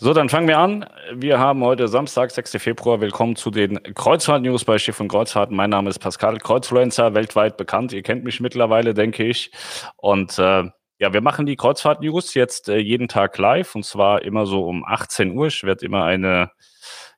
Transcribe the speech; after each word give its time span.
So, 0.00 0.14
dann 0.14 0.28
fangen 0.28 0.46
wir 0.46 0.58
an. 0.58 0.88
Wir 1.12 1.40
haben 1.40 1.64
heute 1.64 1.88
Samstag, 1.88 2.30
6. 2.30 2.52
Februar. 2.62 3.00
Willkommen 3.00 3.34
zu 3.34 3.50
den 3.50 3.82
Kreuzfahrt-News 3.82 4.64
bei 4.64 4.78
Schiff 4.78 5.00
und 5.00 5.08
Kreuzfahrt. 5.08 5.50
Mein 5.50 5.70
Name 5.70 5.90
ist 5.90 5.98
Pascal 5.98 6.38
Kreuzfluencer, 6.38 7.14
weltweit 7.14 7.56
bekannt. 7.56 7.92
Ihr 7.92 8.04
kennt 8.04 8.22
mich 8.22 8.38
mittlerweile, 8.38 8.94
denke 8.94 9.24
ich. 9.24 9.50
Und 9.96 10.38
äh, 10.38 10.70
ja, 11.00 11.12
wir 11.12 11.20
machen 11.20 11.46
die 11.46 11.56
Kreuzfahrt-News 11.56 12.34
jetzt 12.34 12.68
äh, 12.68 12.76
jeden 12.76 13.08
Tag 13.08 13.36
live 13.38 13.74
und 13.74 13.84
zwar 13.84 14.22
immer 14.22 14.46
so 14.46 14.68
um 14.68 14.84
18 14.84 15.36
Uhr. 15.36 15.48
Ich 15.48 15.64
werde 15.64 15.84
immer 15.84 16.04
eine 16.04 16.52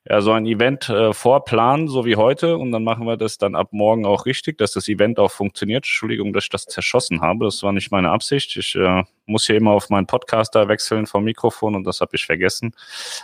ja, 0.09 0.19
so 0.21 0.31
ein 0.31 0.47
Event 0.47 0.89
äh, 0.89 1.13
vorplanen, 1.13 1.87
so 1.87 2.05
wie 2.05 2.15
heute. 2.15 2.57
Und 2.57 2.71
dann 2.71 2.83
machen 2.83 3.05
wir 3.05 3.17
das 3.17 3.37
dann 3.37 3.55
ab 3.55 3.69
morgen 3.71 4.05
auch 4.05 4.25
richtig, 4.25 4.57
dass 4.57 4.71
das 4.71 4.87
Event 4.87 5.19
auch 5.19 5.31
funktioniert. 5.31 5.85
Entschuldigung, 5.85 6.33
dass 6.33 6.45
ich 6.45 6.49
das 6.49 6.65
zerschossen 6.65 7.21
habe. 7.21 7.45
Das 7.45 7.61
war 7.61 7.71
nicht 7.71 7.91
meine 7.91 8.09
Absicht. 8.09 8.55
Ich 8.57 8.75
äh, 8.75 9.03
muss 9.25 9.45
hier 9.45 9.57
immer 9.57 9.71
auf 9.71 9.89
meinen 9.89 10.07
Podcaster 10.07 10.67
wechseln 10.67 11.05
vom 11.05 11.23
Mikrofon 11.23 11.75
und 11.75 11.83
das 11.83 12.01
habe 12.01 12.15
ich 12.15 12.25
vergessen. 12.25 12.75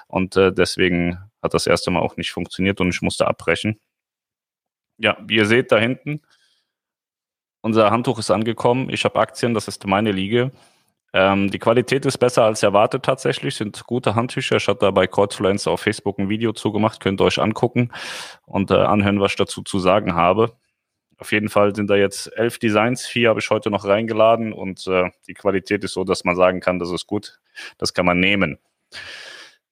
Und 0.08 0.36
äh, 0.38 0.53
deswegen 0.53 1.17
hat 1.41 1.53
das 1.55 1.66
erste 1.66 1.90
Mal 1.90 2.02
auch 2.02 2.16
nicht 2.17 2.31
funktioniert 2.31 2.80
und 2.80 2.89
ich 2.89 3.02
musste 3.02 3.28
abbrechen. 3.28 3.80
Ja, 5.00 5.17
wie 5.25 5.36
ihr 5.38 5.45
seht 5.45 5.72
da 5.72 5.78
hinten, 5.78 6.22
unser 7.62 7.91
Handtuch 7.91 8.20
ist 8.20 8.31
angekommen. 8.31 8.89
Ich 8.89 9.03
habe 9.03 9.20
Aktien, 9.20 9.53
das 9.53 9.67
ist 9.67 9.86
meine 9.86 10.12
Liege. 10.12 10.52
Ähm, 11.17 11.49
die 11.49 11.57
Qualität 11.57 12.05
ist 12.05 12.20
besser 12.20 12.44
als 12.44 12.62
erwartet 12.62 13.02
tatsächlich, 13.02 13.55
sind 13.55 13.84
gute 13.88 14.13
Handtücher. 14.13 14.58
Ich 14.58 14.67
habe 14.67 14.77
da 14.77 14.91
bei 14.91 15.08
Cordfluencer 15.08 15.71
auf 15.71 15.81
Facebook 15.81 16.20
ein 16.20 16.30
Video 16.30 16.53
zugemacht, 16.53 16.99
könnt 16.99 17.20
ihr 17.20 17.25
euch 17.25 17.39
angucken 17.39 17.89
und 18.45 18.70
äh, 18.70 18.75
anhören, 18.75 19.20
was 19.20 19.31
ich 19.31 19.38
dazu 19.38 19.63
zu 19.63 19.80
sagen 19.80 20.13
habe. 20.13 20.53
Auf 21.17 21.31
jeden 21.31 21.49
Fall 21.49 21.75
sind 21.75 21.89
da 21.89 21.95
jetzt 21.95 22.31
elf 22.38 22.59
Designs, 22.59 23.08
vier 23.08 23.30
habe 23.30 23.39
ich 23.39 23.49
heute 23.49 23.72
noch 23.72 23.84
reingeladen 23.84 24.53
und 24.53 24.85
äh, 24.85 25.09
die 25.27 25.34
Qualität 25.34 25.84
ist 25.84 25.94
so, 25.94 26.03
dass 26.03 26.23
man 26.23 26.35
sagen 26.35 26.59
kann, 26.59 26.77
das 26.77 26.91
ist 26.91 27.08
gut, 27.08 27.39
das 27.80 27.95
kann 27.95 28.05
man 28.05 28.20
nehmen. 28.20 28.59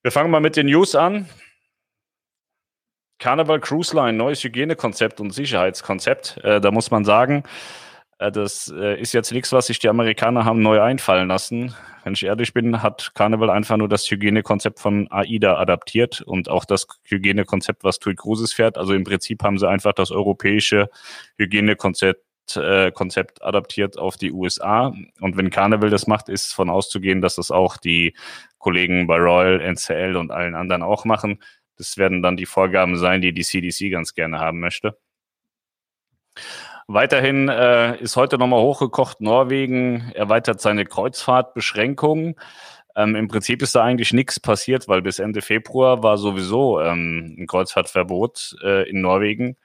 Wir 0.02 0.10
fangen 0.10 0.32
mal 0.32 0.40
mit 0.40 0.56
den 0.56 0.66
News 0.66 0.96
an. 0.96 1.28
Carnival 3.20 3.60
Cruise 3.60 3.94
Line, 3.94 4.18
neues 4.18 4.42
Hygienekonzept 4.42 5.20
und 5.20 5.30
Sicherheitskonzept. 5.30 6.38
Äh, 6.42 6.60
da 6.60 6.72
muss 6.72 6.90
man 6.90 7.04
sagen, 7.04 7.44
das 8.18 8.72
äh, 8.74 8.98
ist 9.00 9.12
jetzt 9.12 9.32
nichts, 9.32 9.52
was 9.52 9.66
sich 9.66 9.78
die 9.78 9.88
Amerikaner 9.88 10.44
haben 10.44 10.62
neu 10.62 10.80
einfallen 10.80 11.28
lassen. 11.28 11.74
Wenn 12.02 12.14
ich 12.14 12.24
ehrlich 12.24 12.54
bin, 12.54 12.82
hat 12.82 13.12
Carnival 13.14 13.50
einfach 13.50 13.76
nur 13.76 13.88
das 13.88 14.10
Hygienekonzept 14.10 14.78
von 14.78 15.10
AIDA 15.10 15.56
adaptiert 15.56 16.22
und 16.22 16.48
auch 16.48 16.64
das 16.64 16.86
Hygienekonzept, 17.04 17.84
was 17.84 17.98
TUI 17.98 18.14
Cruises 18.14 18.52
fährt. 18.52 18.78
Also 18.78 18.94
im 18.94 19.04
Prinzip 19.04 19.42
haben 19.42 19.58
sie 19.58 19.68
einfach 19.68 19.92
das 19.92 20.10
europäische 20.10 20.88
Hygienekonzept 21.36 22.22
äh, 22.54 22.92
Konzept 22.92 23.42
adaptiert 23.42 23.98
auf 23.98 24.16
die 24.16 24.30
USA. 24.30 24.94
Und 25.20 25.36
wenn 25.36 25.50
Carnival 25.50 25.90
das 25.90 26.06
macht, 26.06 26.28
ist 26.28 26.54
von 26.54 26.70
auszugehen, 26.70 27.20
dass 27.20 27.34
das 27.34 27.50
auch 27.50 27.76
die 27.76 28.14
Kollegen 28.58 29.08
bei 29.08 29.16
Royal, 29.16 29.60
NCL 29.60 30.16
und 30.16 30.30
allen 30.30 30.54
anderen 30.54 30.82
auch 30.82 31.04
machen. 31.04 31.42
Das 31.76 31.96
werden 31.96 32.22
dann 32.22 32.36
die 32.36 32.46
Vorgaben 32.46 32.96
sein, 32.96 33.20
die 33.20 33.32
die 33.32 33.42
CDC 33.42 33.90
ganz 33.90 34.14
gerne 34.14 34.38
haben 34.38 34.60
möchte. 34.60 34.96
Weiterhin 36.88 37.48
äh, 37.48 37.96
ist 38.00 38.14
heute 38.14 38.38
nochmal 38.38 38.60
hochgekocht, 38.60 39.20
Norwegen 39.20 40.12
erweitert 40.14 40.60
seine 40.60 40.84
Kreuzfahrtbeschränkungen. 40.84 42.36
Ähm, 42.94 43.16
Im 43.16 43.26
Prinzip 43.26 43.60
ist 43.62 43.74
da 43.74 43.82
eigentlich 43.82 44.12
nichts 44.12 44.38
passiert, 44.38 44.86
weil 44.86 45.02
bis 45.02 45.18
Ende 45.18 45.42
Februar 45.42 46.04
war 46.04 46.16
sowieso 46.16 46.80
ähm, 46.80 47.34
ein 47.38 47.46
Kreuzfahrtverbot 47.48 48.56
äh, 48.62 48.88
in 48.88 49.00
Norwegen. 49.00 49.56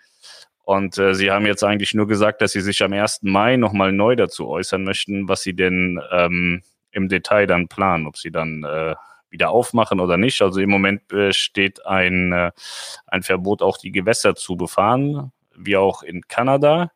Und 0.63 0.97
äh, 0.97 1.13
sie 1.13 1.29
haben 1.29 1.45
jetzt 1.45 1.63
eigentlich 1.63 1.93
nur 1.93 2.07
gesagt, 2.07 2.41
dass 2.41 2.53
sie 2.53 2.61
sich 2.61 2.83
am 2.83 2.91
1. 2.91 3.19
Mai 3.21 3.55
nochmal 3.55 3.91
neu 3.91 4.15
dazu 4.15 4.47
äußern 4.47 4.83
möchten, 4.83 5.27
was 5.29 5.41
sie 5.41 5.55
denn 5.55 6.01
ähm, 6.11 6.63
im 6.91 7.07
Detail 7.07 7.45
dann 7.45 7.67
planen, 7.67 8.07
ob 8.07 8.17
sie 8.17 8.31
dann 8.31 8.63
äh, 8.63 8.95
wieder 9.29 9.51
aufmachen 9.51 9.99
oder 9.99 10.17
nicht. 10.17 10.41
Also 10.41 10.59
im 10.59 10.69
Moment 10.69 11.07
besteht 11.07 11.85
ein, 11.85 12.33
äh, 12.33 12.51
ein 13.05 13.21
Verbot, 13.21 13.61
auch 13.61 13.77
die 13.77 13.91
Gewässer 13.91 14.35
zu 14.35 14.55
befahren, 14.55 15.31
wie 15.55 15.77
auch 15.77 16.01
in 16.01 16.27
Kanada. 16.27 16.91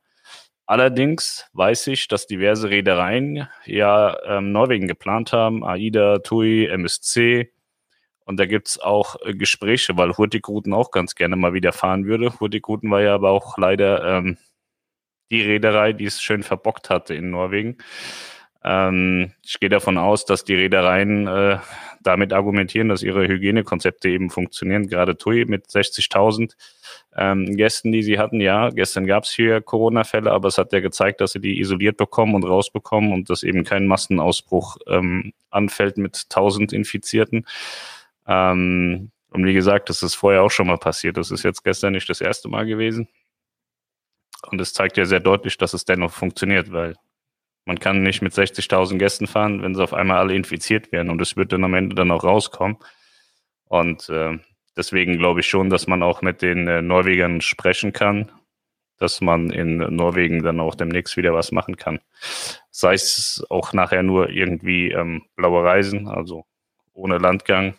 Allerdings 0.67 1.47
weiß 1.53 1.87
ich, 1.87 2.07
dass 2.07 2.25
diverse 2.25 2.69
Reedereien 2.69 3.47
ja 3.65 4.17
ähm, 4.25 4.51
Norwegen 4.51 4.87
geplant 4.87 5.31
haben, 5.31 5.63
AIDA, 5.63 6.19
TUI, 6.19 6.65
MSC. 6.65 7.51
Und 8.25 8.39
da 8.39 8.47
gibt's 8.47 8.79
auch 8.79 9.15
äh, 9.23 9.35
Gespräche, 9.35 9.95
weil 9.97 10.17
Hurtigruten 10.17 10.73
auch 10.73 10.89
ganz 10.89 11.13
gerne 11.13 11.35
mal 11.35 11.53
wieder 11.53 11.71
fahren 11.71 12.05
würde. 12.05 12.39
Hurtigruten 12.39 12.89
war 12.89 13.01
ja 13.01 13.13
aber 13.13 13.29
auch 13.29 13.59
leider 13.59 14.03
ähm, 14.17 14.37
die 15.29 15.41
Reederei, 15.41 15.93
die 15.93 16.05
es 16.05 16.21
schön 16.21 16.41
verbockt 16.41 16.89
hatte 16.89 17.13
in 17.13 17.29
Norwegen. 17.29 17.77
Ähm, 18.65 19.31
ich 19.43 19.59
gehe 19.59 19.69
davon 19.69 19.99
aus, 19.99 20.25
dass 20.25 20.43
die 20.43 20.55
Reedereien 20.55 21.27
äh, 21.27 21.59
damit 22.01 22.33
argumentieren, 22.33 22.89
dass 22.89 23.03
ihre 23.03 23.27
Hygienekonzepte 23.27 24.09
eben 24.09 24.31
funktionieren. 24.31 24.87
Gerade 24.87 25.17
TUI 25.17 25.45
mit 25.45 25.67
60.000 25.67 26.55
ähm, 27.15 27.57
Gästen, 27.57 27.91
die 27.91 28.01
sie 28.01 28.17
hatten. 28.17 28.41
Ja, 28.41 28.69
gestern 28.69 29.05
gab 29.05 29.25
es 29.25 29.31
hier 29.31 29.61
Corona-Fälle, 29.61 30.31
aber 30.31 30.47
es 30.47 30.57
hat 30.57 30.73
ja 30.73 30.79
gezeigt, 30.79 31.21
dass 31.21 31.33
sie 31.33 31.39
die 31.39 31.59
isoliert 31.59 31.97
bekommen 31.97 32.33
und 32.33 32.43
rausbekommen 32.43 33.13
und 33.13 33.29
dass 33.29 33.43
eben 33.43 33.63
kein 33.63 33.85
Massenausbruch 33.85 34.77
ähm, 34.87 35.33
anfällt 35.51 35.97
mit 35.97 36.25
1000 36.29 36.73
Infizierten. 36.73 37.45
Ähm, 38.27 39.11
und 39.29 39.45
wie 39.45 39.53
gesagt, 39.53 39.89
das 39.89 40.01
ist 40.01 40.15
vorher 40.15 40.41
auch 40.41 40.51
schon 40.51 40.67
mal 40.67 40.77
passiert. 40.77 41.17
Das 41.17 41.29
ist 41.29 41.43
jetzt 41.43 41.63
gestern 41.63 41.93
nicht 41.93 42.09
das 42.09 42.21
erste 42.21 42.49
Mal 42.49 42.65
gewesen. 42.65 43.09
Und 44.49 44.59
es 44.59 44.73
zeigt 44.73 44.97
ja 44.97 45.05
sehr 45.05 45.19
deutlich, 45.19 45.57
dass 45.57 45.73
es 45.73 45.85
dennoch 45.85 46.11
funktioniert, 46.11 46.71
weil 46.71 46.95
man 47.65 47.79
kann 47.79 48.03
nicht 48.03 48.21
mit 48.21 48.33
60.000 48.33 48.97
Gästen 48.97 49.27
fahren, 49.27 49.61
wenn 49.61 49.75
sie 49.75 49.83
auf 49.83 49.93
einmal 49.93 50.19
alle 50.19 50.35
infiziert 50.35 50.91
werden 50.91 51.09
und 51.09 51.21
es 51.21 51.35
wird 51.35 51.51
dann 51.51 51.63
am 51.63 51.73
Ende 51.73 51.95
dann 51.95 52.11
auch 52.11 52.23
rauskommen. 52.23 52.77
Und 53.65 54.07
äh, 54.09 54.37
deswegen 54.77 55.17
glaube 55.17 55.39
ich 55.39 55.47
schon, 55.47 55.69
dass 55.69 55.87
man 55.87 56.03
auch 56.03 56.21
mit 56.21 56.41
den 56.41 56.67
äh, 56.67 56.81
Norwegern 56.81 57.41
sprechen 57.41 57.91
kann, 57.91 58.31
dass 58.97 59.19
man 59.19 59.49
in 59.49 59.77
Norwegen 59.77 60.43
dann 60.43 60.59
auch 60.59 60.75
demnächst 60.75 61.17
wieder 61.17 61.33
was 61.33 61.51
machen 61.51 61.75
kann. 61.75 61.99
Sei 62.69 62.93
es 62.93 63.43
auch 63.49 63.73
nachher 63.73 64.03
nur 64.03 64.29
irgendwie 64.29 64.91
ähm, 64.91 65.23
blaue 65.35 65.63
Reisen, 65.63 66.07
also 66.07 66.45
ohne 66.93 67.17
Landgang. 67.17 67.75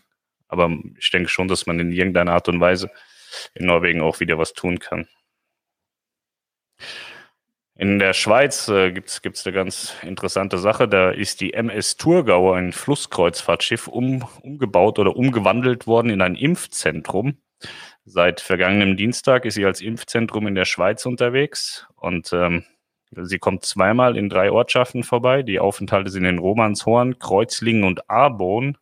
Aber 0.48 0.70
ich 0.98 1.10
denke 1.10 1.28
schon, 1.28 1.48
dass 1.48 1.66
man 1.66 1.80
in 1.80 1.92
irgendeiner 1.92 2.32
Art 2.32 2.48
und 2.48 2.60
Weise 2.60 2.90
in 3.54 3.66
Norwegen 3.66 4.02
auch 4.02 4.20
wieder 4.20 4.38
was 4.38 4.52
tun 4.52 4.78
kann. 4.78 5.08
In 7.78 7.98
der 7.98 8.14
Schweiz 8.14 8.68
äh, 8.68 8.90
gibt 8.90 9.10
es 9.10 9.46
eine 9.46 9.54
ganz 9.54 9.94
interessante 10.02 10.56
Sache. 10.56 10.88
Da 10.88 11.10
ist 11.10 11.42
die 11.42 11.52
MS 11.52 11.98
Thurgau, 11.98 12.52
ein 12.52 12.72
Flusskreuzfahrtschiff, 12.72 13.86
um, 13.86 14.26
umgebaut 14.40 14.98
oder 14.98 15.14
umgewandelt 15.14 15.86
worden 15.86 16.08
in 16.08 16.22
ein 16.22 16.36
Impfzentrum. 16.36 17.36
Seit 18.06 18.40
vergangenem 18.40 18.96
Dienstag 18.96 19.44
ist 19.44 19.54
sie 19.54 19.66
als 19.66 19.82
Impfzentrum 19.82 20.46
in 20.46 20.54
der 20.54 20.64
Schweiz 20.64 21.04
unterwegs 21.04 21.86
und 21.96 22.32
ähm, 22.32 22.64
sie 23.10 23.38
kommt 23.38 23.64
zweimal 23.64 24.16
in 24.16 24.30
drei 24.30 24.50
Ortschaften 24.50 25.02
vorbei. 25.02 25.42
Die 25.42 25.60
Aufenthalte 25.60 26.10
sind 26.10 26.24
in 26.24 26.38
Romanshorn, 26.38 27.18
Kreuzlingen 27.18 27.84
und 27.84 28.08
Arbon. 28.08 28.78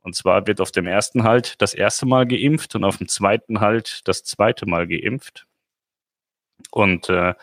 Und 0.00 0.14
zwar 0.14 0.46
wird 0.46 0.62
auf 0.62 0.70
dem 0.70 0.86
ersten 0.86 1.24
Halt 1.24 1.60
das 1.60 1.74
erste 1.74 2.06
Mal 2.06 2.26
geimpft 2.26 2.74
und 2.74 2.84
auf 2.84 2.96
dem 2.96 3.08
zweiten 3.08 3.60
Halt 3.60 4.08
das 4.08 4.24
zweite 4.24 4.64
Mal 4.64 4.86
geimpft. 4.86 5.46
Und 6.70 7.08
äh, 7.10 7.34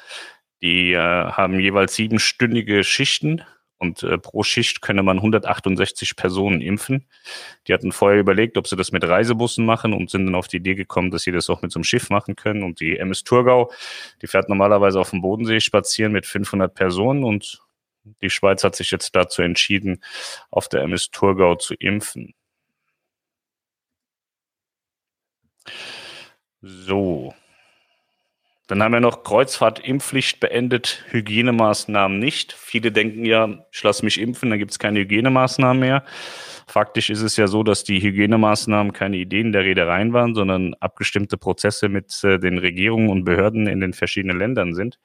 die 0.62 0.94
äh, 0.94 0.98
haben 1.00 1.60
jeweils 1.60 1.96
siebenstündige 1.96 2.84
Schichten 2.84 3.44
und 3.78 4.04
äh, 4.04 4.18
pro 4.18 4.44
Schicht 4.44 4.82
könne 4.82 5.04
man 5.04 5.18
168 5.18 6.16
Personen 6.16 6.62
impfen. 6.62 7.06
Die 7.68 7.74
hatten 7.74 7.92
vorher 7.92 8.20
überlegt, 8.20 8.58
ob 8.58 8.68
sie 8.68 8.76
das 8.76 8.92
mit 8.92 9.04
Reisebussen 9.04 9.66
machen 9.66 9.94
und 9.94 10.10
sind 10.10 10.26
dann 10.26 10.36
auf 10.36 10.48
die 10.48 10.58
Idee 10.58 10.76
gekommen, 10.76 11.12
dass 11.12 11.24
sie 11.24 11.32
das 11.32 11.50
auch 11.50 11.62
mit 11.62 11.72
so 11.72 11.80
einem 11.80 11.84
Schiff 11.84 12.10
machen 12.10 12.36
können. 12.36 12.64
Und 12.64 12.80
die 12.80 12.98
MS 12.98 13.24
Thurgau, 13.24 13.72
die 14.22 14.28
fährt 14.28 14.50
normalerweise 14.50 15.00
auf 15.00 15.10
dem 15.10 15.22
Bodensee 15.22 15.60
spazieren 15.60 16.14
mit 16.14 16.26
500 16.26 16.74
Personen 16.74 17.24
und 17.24 17.62
die 18.22 18.30
Schweiz 18.30 18.64
hat 18.64 18.76
sich 18.76 18.92
jetzt 18.92 19.16
dazu 19.16 19.42
entschieden, 19.42 20.02
auf 20.52 20.70
der 20.70 20.82
MS 20.84 21.10
Thurgau 21.12 21.56
zu 21.56 21.74
impfen. 21.76 22.34
So, 26.62 27.34
dann 28.68 28.82
haben 28.82 28.94
wir 28.94 29.00
noch 29.00 29.24
Kreuzfahrt, 29.24 29.80
Impfpflicht 29.80 30.40
beendet, 30.40 31.04
Hygienemaßnahmen 31.10 32.18
nicht. 32.18 32.54
Viele 32.54 32.92
denken 32.92 33.24
ja, 33.26 33.66
ich 33.72 33.84
lasse 33.84 34.04
mich 34.04 34.20
impfen, 34.20 34.50
dann 34.50 34.58
gibt 34.58 34.72
es 34.72 34.80
keine 34.80 35.00
Hygienemaßnahmen 35.00 35.80
mehr. 35.80 36.04
Faktisch 36.68 37.12
ist 37.12 37.22
es 37.22 37.38
ja 37.38 37.46
so, 37.46 37.62
dass 37.62 37.84
die 37.84 38.02
Hygienemaßnahmen 38.02 38.92
keine 38.92 39.18
Ideen 39.18 39.52
der 39.52 39.64
Reedereien 39.64 40.14
waren, 40.14 40.34
sondern 40.34 40.74
abgestimmte 40.80 41.38
Prozesse 41.38 41.90
mit 41.90 42.24
äh, 42.24 42.40
den 42.40 42.58
Regierungen 42.58 43.10
und 43.10 43.24
Behörden 43.24 43.68
in 43.68 43.82
den 43.82 43.94
verschiedenen 43.94 44.40
Ländern 44.40 44.74
sind. 44.74 44.98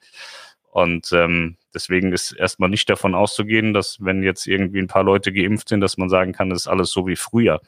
Und 0.71 1.11
ähm, 1.11 1.57
deswegen 1.73 2.13
ist 2.13 2.31
erstmal 2.31 2.69
nicht 2.69 2.89
davon 2.89 3.13
auszugehen, 3.13 3.73
dass 3.73 3.97
wenn 3.99 4.23
jetzt 4.23 4.47
irgendwie 4.47 4.79
ein 4.79 4.87
paar 4.87 5.03
Leute 5.03 5.31
geimpft 5.31 5.69
sind, 5.69 5.81
dass 5.81 5.97
man 5.97 6.09
sagen 6.09 6.31
kann, 6.31 6.49
das 6.49 6.61
ist 6.61 6.67
alles 6.67 6.89
so 6.89 7.05
wie 7.05 7.17
früher. 7.17 7.61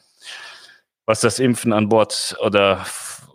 Was 1.06 1.20
das 1.20 1.38
Impfen 1.38 1.72
an 1.72 1.88
Bord 1.88 2.36
oder 2.40 2.84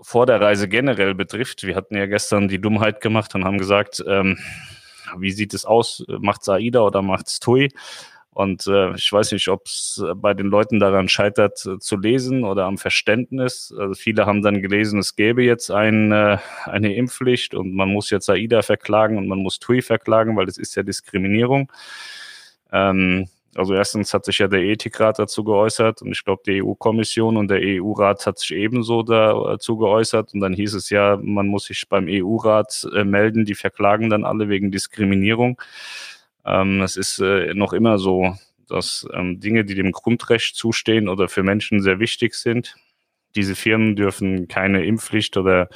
vor 0.01 0.25
der 0.25 0.41
Reise 0.41 0.67
generell 0.67 1.13
betrifft, 1.13 1.63
wir 1.63 1.75
hatten 1.75 1.95
ja 1.95 2.07
gestern 2.07 2.47
die 2.47 2.59
Dummheit 2.59 2.99
gemacht 2.99 3.35
und 3.35 3.45
haben 3.45 3.59
gesagt, 3.59 4.03
ähm, 4.07 4.39
wie 5.17 5.31
sieht 5.31 5.53
es 5.53 5.65
aus? 5.65 6.03
Macht's 6.07 6.49
AIDA 6.49 6.81
oder 6.81 7.01
macht's 7.01 7.39
TUI? 7.39 7.69
Und 8.31 8.67
äh, 8.67 8.95
ich 8.95 9.11
weiß 9.11 9.33
nicht, 9.33 9.49
ob 9.49 9.65
es 9.65 10.01
bei 10.15 10.33
den 10.33 10.47
Leuten 10.47 10.79
daran 10.79 11.09
scheitert, 11.09 11.65
äh, 11.65 11.77
zu 11.79 11.97
lesen 11.97 12.43
oder 12.43 12.65
am 12.65 12.77
Verständnis. 12.77 13.73
Also 13.77 13.95
viele 13.95 14.25
haben 14.25 14.41
dann 14.41 14.61
gelesen, 14.61 14.99
es 14.99 15.15
gäbe 15.15 15.43
jetzt 15.43 15.71
ein, 15.71 16.11
äh, 16.11 16.37
eine 16.65 16.95
Impfpflicht 16.95 17.53
und 17.53 17.73
man 17.73 17.89
muss 17.89 18.09
jetzt 18.11 18.29
AIDA 18.29 18.61
verklagen 18.61 19.17
und 19.17 19.27
man 19.27 19.39
muss 19.39 19.59
TUI 19.59 19.81
verklagen, 19.81 20.37
weil 20.37 20.45
das 20.45 20.57
ist 20.57 20.75
ja 20.75 20.83
Diskriminierung. 20.83 21.71
Ähm, 22.71 23.27
also 23.55 23.73
erstens 23.73 24.13
hat 24.13 24.25
sich 24.25 24.37
ja 24.39 24.47
der 24.47 24.61
Ethikrat 24.61 25.17
dazu 25.17 25.43
geäußert 25.43 26.01
und 26.01 26.11
ich 26.11 26.23
glaube, 26.23 26.43
die 26.45 26.61
EU-Kommission 26.63 27.35
und 27.35 27.49
der 27.49 27.59
EU-Rat 27.61 28.25
hat 28.27 28.37
sich 28.39 28.51
ebenso 28.51 29.01
dazu 29.01 29.77
geäußert. 29.77 30.33
Und 30.33 30.41
dann 30.41 30.53
hieß 30.53 30.75
es 30.75 30.89
ja, 30.89 31.17
man 31.21 31.47
muss 31.47 31.65
sich 31.65 31.89
beim 31.89 32.05
EU-Rat 32.07 32.87
äh, 32.93 33.03
melden, 33.03 33.45
die 33.45 33.55
verklagen 33.55 34.09
dann 34.09 34.23
alle 34.23 34.49
wegen 34.49 34.71
Diskriminierung. 34.71 35.59
Ähm, 36.45 36.81
es 36.81 36.95
ist 36.95 37.19
äh, 37.19 37.53
noch 37.55 37.73
immer 37.73 37.97
so, 37.97 38.35
dass 38.67 39.07
ähm, 39.13 39.39
Dinge, 39.39 39.65
die 39.65 39.75
dem 39.75 39.91
Grundrecht 39.91 40.55
zustehen 40.55 41.09
oder 41.09 41.27
für 41.27 41.43
Menschen 41.43 41.81
sehr 41.81 41.99
wichtig 41.99 42.35
sind, 42.35 42.75
diese 43.35 43.55
Firmen 43.55 43.95
dürfen 43.95 44.47
keine 44.47 44.85
Impfpflicht 44.85 45.37
oder, 45.37 45.69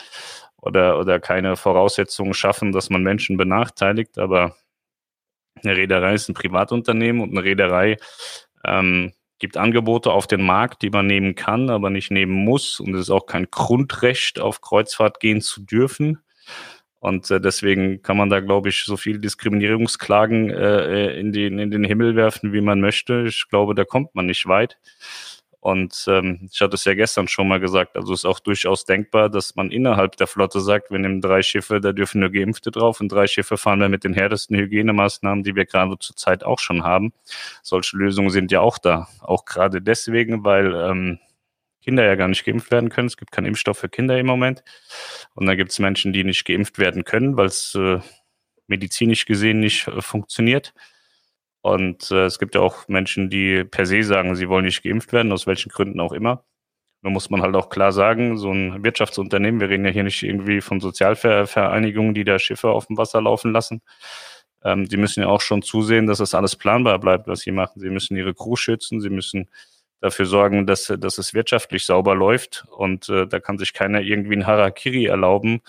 oder, 0.57 0.99
oder 0.99 1.19
keine 1.19 1.55
Voraussetzungen 1.55 2.33
schaffen, 2.33 2.71
dass 2.71 2.89
man 2.89 3.03
Menschen 3.03 3.37
benachteiligt. 3.37 4.17
Aber 4.17 4.55
eine 5.61 5.75
Reederei 5.77 6.13
ist 6.13 6.29
ein 6.29 6.33
Privatunternehmen 6.33 7.21
und 7.21 7.31
eine 7.31 7.43
Reederei 7.43 7.97
ähm, 8.65 9.13
gibt 9.39 9.57
Angebote 9.57 10.11
auf 10.11 10.25
den 10.25 10.41
Markt, 10.41 10.81
die 10.81 10.89
man 10.89 11.05
nehmen 11.05 11.35
kann, 11.35 11.69
aber 11.69 11.89
nicht 11.89 12.11
nehmen 12.11 12.31
muss. 12.31 12.79
Und 12.79 12.93
es 12.93 13.01
ist 13.01 13.09
auch 13.09 13.25
kein 13.25 13.47
Grundrecht, 13.51 14.39
auf 14.39 14.61
Kreuzfahrt 14.61 15.19
gehen 15.19 15.41
zu 15.41 15.61
dürfen. 15.61 16.19
Und 16.99 17.29
äh, 17.29 17.41
deswegen 17.41 18.01
kann 18.01 18.15
man 18.15 18.29
da, 18.29 18.39
glaube 18.39 18.69
ich, 18.69 18.85
so 18.85 18.95
viele 18.95 19.19
Diskriminierungsklagen 19.19 20.49
äh, 20.49 21.07
äh, 21.07 21.19
in, 21.19 21.33
den, 21.33 21.59
in 21.59 21.71
den 21.71 21.83
Himmel 21.83 22.15
werfen, 22.15 22.53
wie 22.53 22.61
man 22.61 22.79
möchte. 22.79 23.25
Ich 23.27 23.49
glaube, 23.49 23.75
da 23.75 23.83
kommt 23.83 24.15
man 24.15 24.27
nicht 24.27 24.47
weit. 24.47 24.77
Und 25.63 26.03
ähm, 26.09 26.49
ich 26.51 26.59
hatte 26.59 26.75
es 26.75 26.83
ja 26.83 26.93
gestern 26.93 27.29
schon 27.29 27.47
mal 27.47 27.61
gesagt, 27.61 27.95
also 27.95 28.13
ist 28.13 28.25
auch 28.25 28.41
durchaus 28.41 28.83
denkbar, 28.83 29.29
dass 29.29 29.55
man 29.55 29.71
innerhalb 29.71 30.17
der 30.17 30.27
Flotte 30.27 30.59
sagt, 30.59 30.91
wir 30.91 30.99
nehmen 30.99 31.21
drei 31.21 31.41
Schiffe, 31.41 31.79
da 31.79 31.93
dürfen 31.93 32.19
nur 32.19 32.31
Geimpfte 32.31 32.69
drauf 32.69 32.99
und 32.99 33.09
drei 33.09 33.27
Schiffe 33.27 33.55
fahren 33.55 33.79
wir 33.79 33.87
mit 33.87 34.03
den 34.03 34.13
härtesten 34.13 34.57
Hygienemaßnahmen, 34.57 35.41
die 35.41 35.55
wir 35.55 35.65
gerade 35.65 35.97
zurzeit 35.99 36.43
auch 36.43 36.59
schon 36.59 36.83
haben. 36.83 37.13
Solche 37.61 37.95
Lösungen 37.95 38.29
sind 38.29 38.51
ja 38.51 38.59
auch 38.59 38.77
da. 38.77 39.07
Auch 39.21 39.45
gerade 39.45 39.81
deswegen, 39.81 40.43
weil 40.43 40.75
ähm, 40.75 41.19
Kinder 41.81 42.03
ja 42.03 42.15
gar 42.15 42.27
nicht 42.27 42.43
geimpft 42.43 42.69
werden 42.69 42.89
können. 42.89 43.07
Es 43.07 43.15
gibt 43.15 43.31
keinen 43.31 43.45
Impfstoff 43.45 43.77
für 43.77 43.87
Kinder 43.87 44.19
im 44.19 44.25
Moment. 44.25 44.65
Und 45.33 45.45
dann 45.45 45.55
gibt 45.55 45.71
es 45.71 45.79
Menschen, 45.79 46.11
die 46.11 46.25
nicht 46.25 46.43
geimpft 46.43 46.77
werden 46.77 47.05
können, 47.05 47.37
weil 47.37 47.45
es 47.45 47.73
äh, 47.75 47.99
medizinisch 48.67 49.25
gesehen 49.25 49.61
nicht 49.61 49.87
äh, 49.87 50.01
funktioniert. 50.01 50.73
Und 51.63 52.11
äh, 52.11 52.25
es 52.25 52.39
gibt 52.39 52.55
ja 52.55 52.61
auch 52.61 52.89
Menschen, 52.89 53.29
die 53.29 53.63
per 53.63 53.85
se 53.85 54.03
sagen, 54.03 54.35
sie 54.35 54.49
wollen 54.49 54.65
nicht 54.65 54.83
geimpft 54.83 55.13
werden, 55.13 55.31
aus 55.31 55.47
welchen 55.47 55.69
Gründen 55.69 56.01
auch 56.01 56.11
immer. 56.11 56.43
Da 57.03 57.09
muss 57.09 57.29
man 57.29 57.41
halt 57.41 57.55
auch 57.55 57.69
klar 57.69 57.93
sagen, 57.93 58.37
so 58.37 58.51
ein 58.51 58.83
Wirtschaftsunternehmen, 58.83 59.61
wir 59.61 59.69
reden 59.69 59.85
ja 59.85 59.91
hier 59.91 60.03
nicht 60.03 60.23
irgendwie 60.23 60.59
von 60.59 60.81
Sozialvereinigungen, 60.81 62.13
die 62.13 62.25
da 62.25 62.37
Schiffe 62.37 62.69
auf 62.69 62.87
dem 62.87 62.97
Wasser 62.97 63.21
laufen 63.21 63.53
lassen. 63.53 63.81
Ähm, 64.65 64.89
die 64.89 64.97
müssen 64.97 65.21
ja 65.21 65.27
auch 65.27 65.39
schon 65.39 65.61
zusehen, 65.61 66.05
dass 66.05 66.17
das 66.17 66.33
alles 66.33 66.57
planbar 66.57 66.99
bleibt, 66.99 67.27
was 67.27 67.41
sie 67.41 67.51
machen. 67.51 67.79
Sie 67.79 67.89
müssen 67.89 68.17
ihre 68.17 68.33
Crew 68.33 68.57
schützen, 68.57 68.99
sie 68.99 69.09
müssen 69.09 69.49
dafür 70.01 70.25
sorgen, 70.25 70.67
dass, 70.67 70.93
dass 70.99 71.17
es 71.17 71.33
wirtschaftlich 71.33 71.85
sauber 71.85 72.13
läuft. 72.13 72.65
Und 72.71 73.07
äh, 73.07 73.25
da 73.25 73.39
kann 73.39 73.57
sich 73.57 73.71
keiner 73.71 74.01
irgendwie 74.01 74.35
ein 74.35 74.47
Harakiri 74.47 75.05
erlauben 75.05 75.61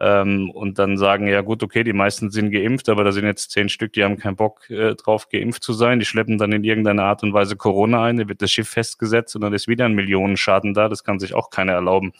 ähm, 0.00 0.50
und 0.50 0.78
dann 0.78 0.96
sagen, 0.96 1.28
ja 1.28 1.40
gut, 1.40 1.62
okay, 1.62 1.84
die 1.84 1.92
meisten 1.92 2.30
sind 2.30 2.50
geimpft, 2.50 2.88
aber 2.88 3.04
da 3.04 3.12
sind 3.12 3.26
jetzt 3.26 3.52
zehn 3.52 3.68
Stück, 3.68 3.92
die 3.92 4.02
haben 4.02 4.16
keinen 4.16 4.34
Bock 4.34 4.68
äh, 4.68 4.94
drauf, 4.96 5.28
geimpft 5.28 5.62
zu 5.62 5.72
sein. 5.72 6.00
Die 6.00 6.04
schleppen 6.04 6.36
dann 6.36 6.50
in 6.52 6.64
irgendeiner 6.64 7.04
Art 7.04 7.22
und 7.22 7.32
Weise 7.32 7.56
Corona 7.56 8.02
ein, 8.04 8.16
da 8.16 8.28
wird 8.28 8.42
das 8.42 8.50
Schiff 8.50 8.68
festgesetzt 8.68 9.36
und 9.36 9.42
dann 9.42 9.52
ist 9.52 9.68
wieder 9.68 9.84
ein 9.84 9.94
Millionenschaden 9.94 10.74
da. 10.74 10.88
Das 10.88 11.04
kann 11.04 11.20
sich 11.20 11.34
auch 11.34 11.50
keiner 11.50 11.72
erlauben. 11.72 12.12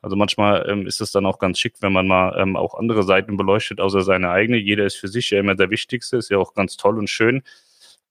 Also 0.00 0.16
manchmal 0.16 0.66
ähm, 0.68 0.86
ist 0.86 1.00
es 1.02 1.12
dann 1.12 1.26
auch 1.26 1.38
ganz 1.38 1.58
schick, 1.58 1.74
wenn 1.80 1.92
man 1.92 2.06
mal 2.06 2.36
ähm, 2.38 2.56
auch 2.56 2.74
andere 2.74 3.02
Seiten 3.02 3.36
beleuchtet, 3.36 3.80
außer 3.80 4.00
seine 4.00 4.30
eigene. 4.30 4.56
Jeder 4.56 4.86
ist 4.86 4.96
für 4.96 5.08
sich 5.08 5.30
ja 5.30 5.40
immer 5.40 5.54
der 5.54 5.70
Wichtigste, 5.70 6.16
ist 6.16 6.30
ja 6.30 6.38
auch 6.38 6.54
ganz 6.54 6.78
toll 6.78 6.98
und 6.98 7.10
schön. 7.10 7.42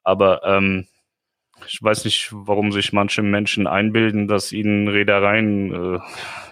Aber 0.03 0.43
ähm, 0.43 0.87
ich 1.67 1.81
weiß 1.81 2.05
nicht, 2.05 2.29
warum 2.31 2.71
sich 2.71 2.93
manche 2.93 3.21
Menschen 3.21 3.67
einbilden, 3.67 4.27
dass 4.27 4.51
ihnen 4.51 4.87
Reedereien 4.87 5.95
äh, 5.95 5.99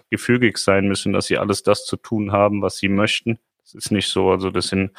gefügig 0.09 0.57
sein 0.57 0.87
müssen, 0.87 1.13
dass 1.13 1.27
sie 1.27 1.37
alles 1.37 1.63
das 1.63 1.85
zu 1.85 1.97
tun 1.97 2.31
haben, 2.31 2.61
was 2.61 2.77
sie 2.77 2.89
möchten. 2.89 3.39
Das 3.63 3.75
ist 3.75 3.91
nicht 3.91 4.07
so. 4.07 4.29
Also 4.29 4.49
das 4.49 4.67
sind 4.67 4.91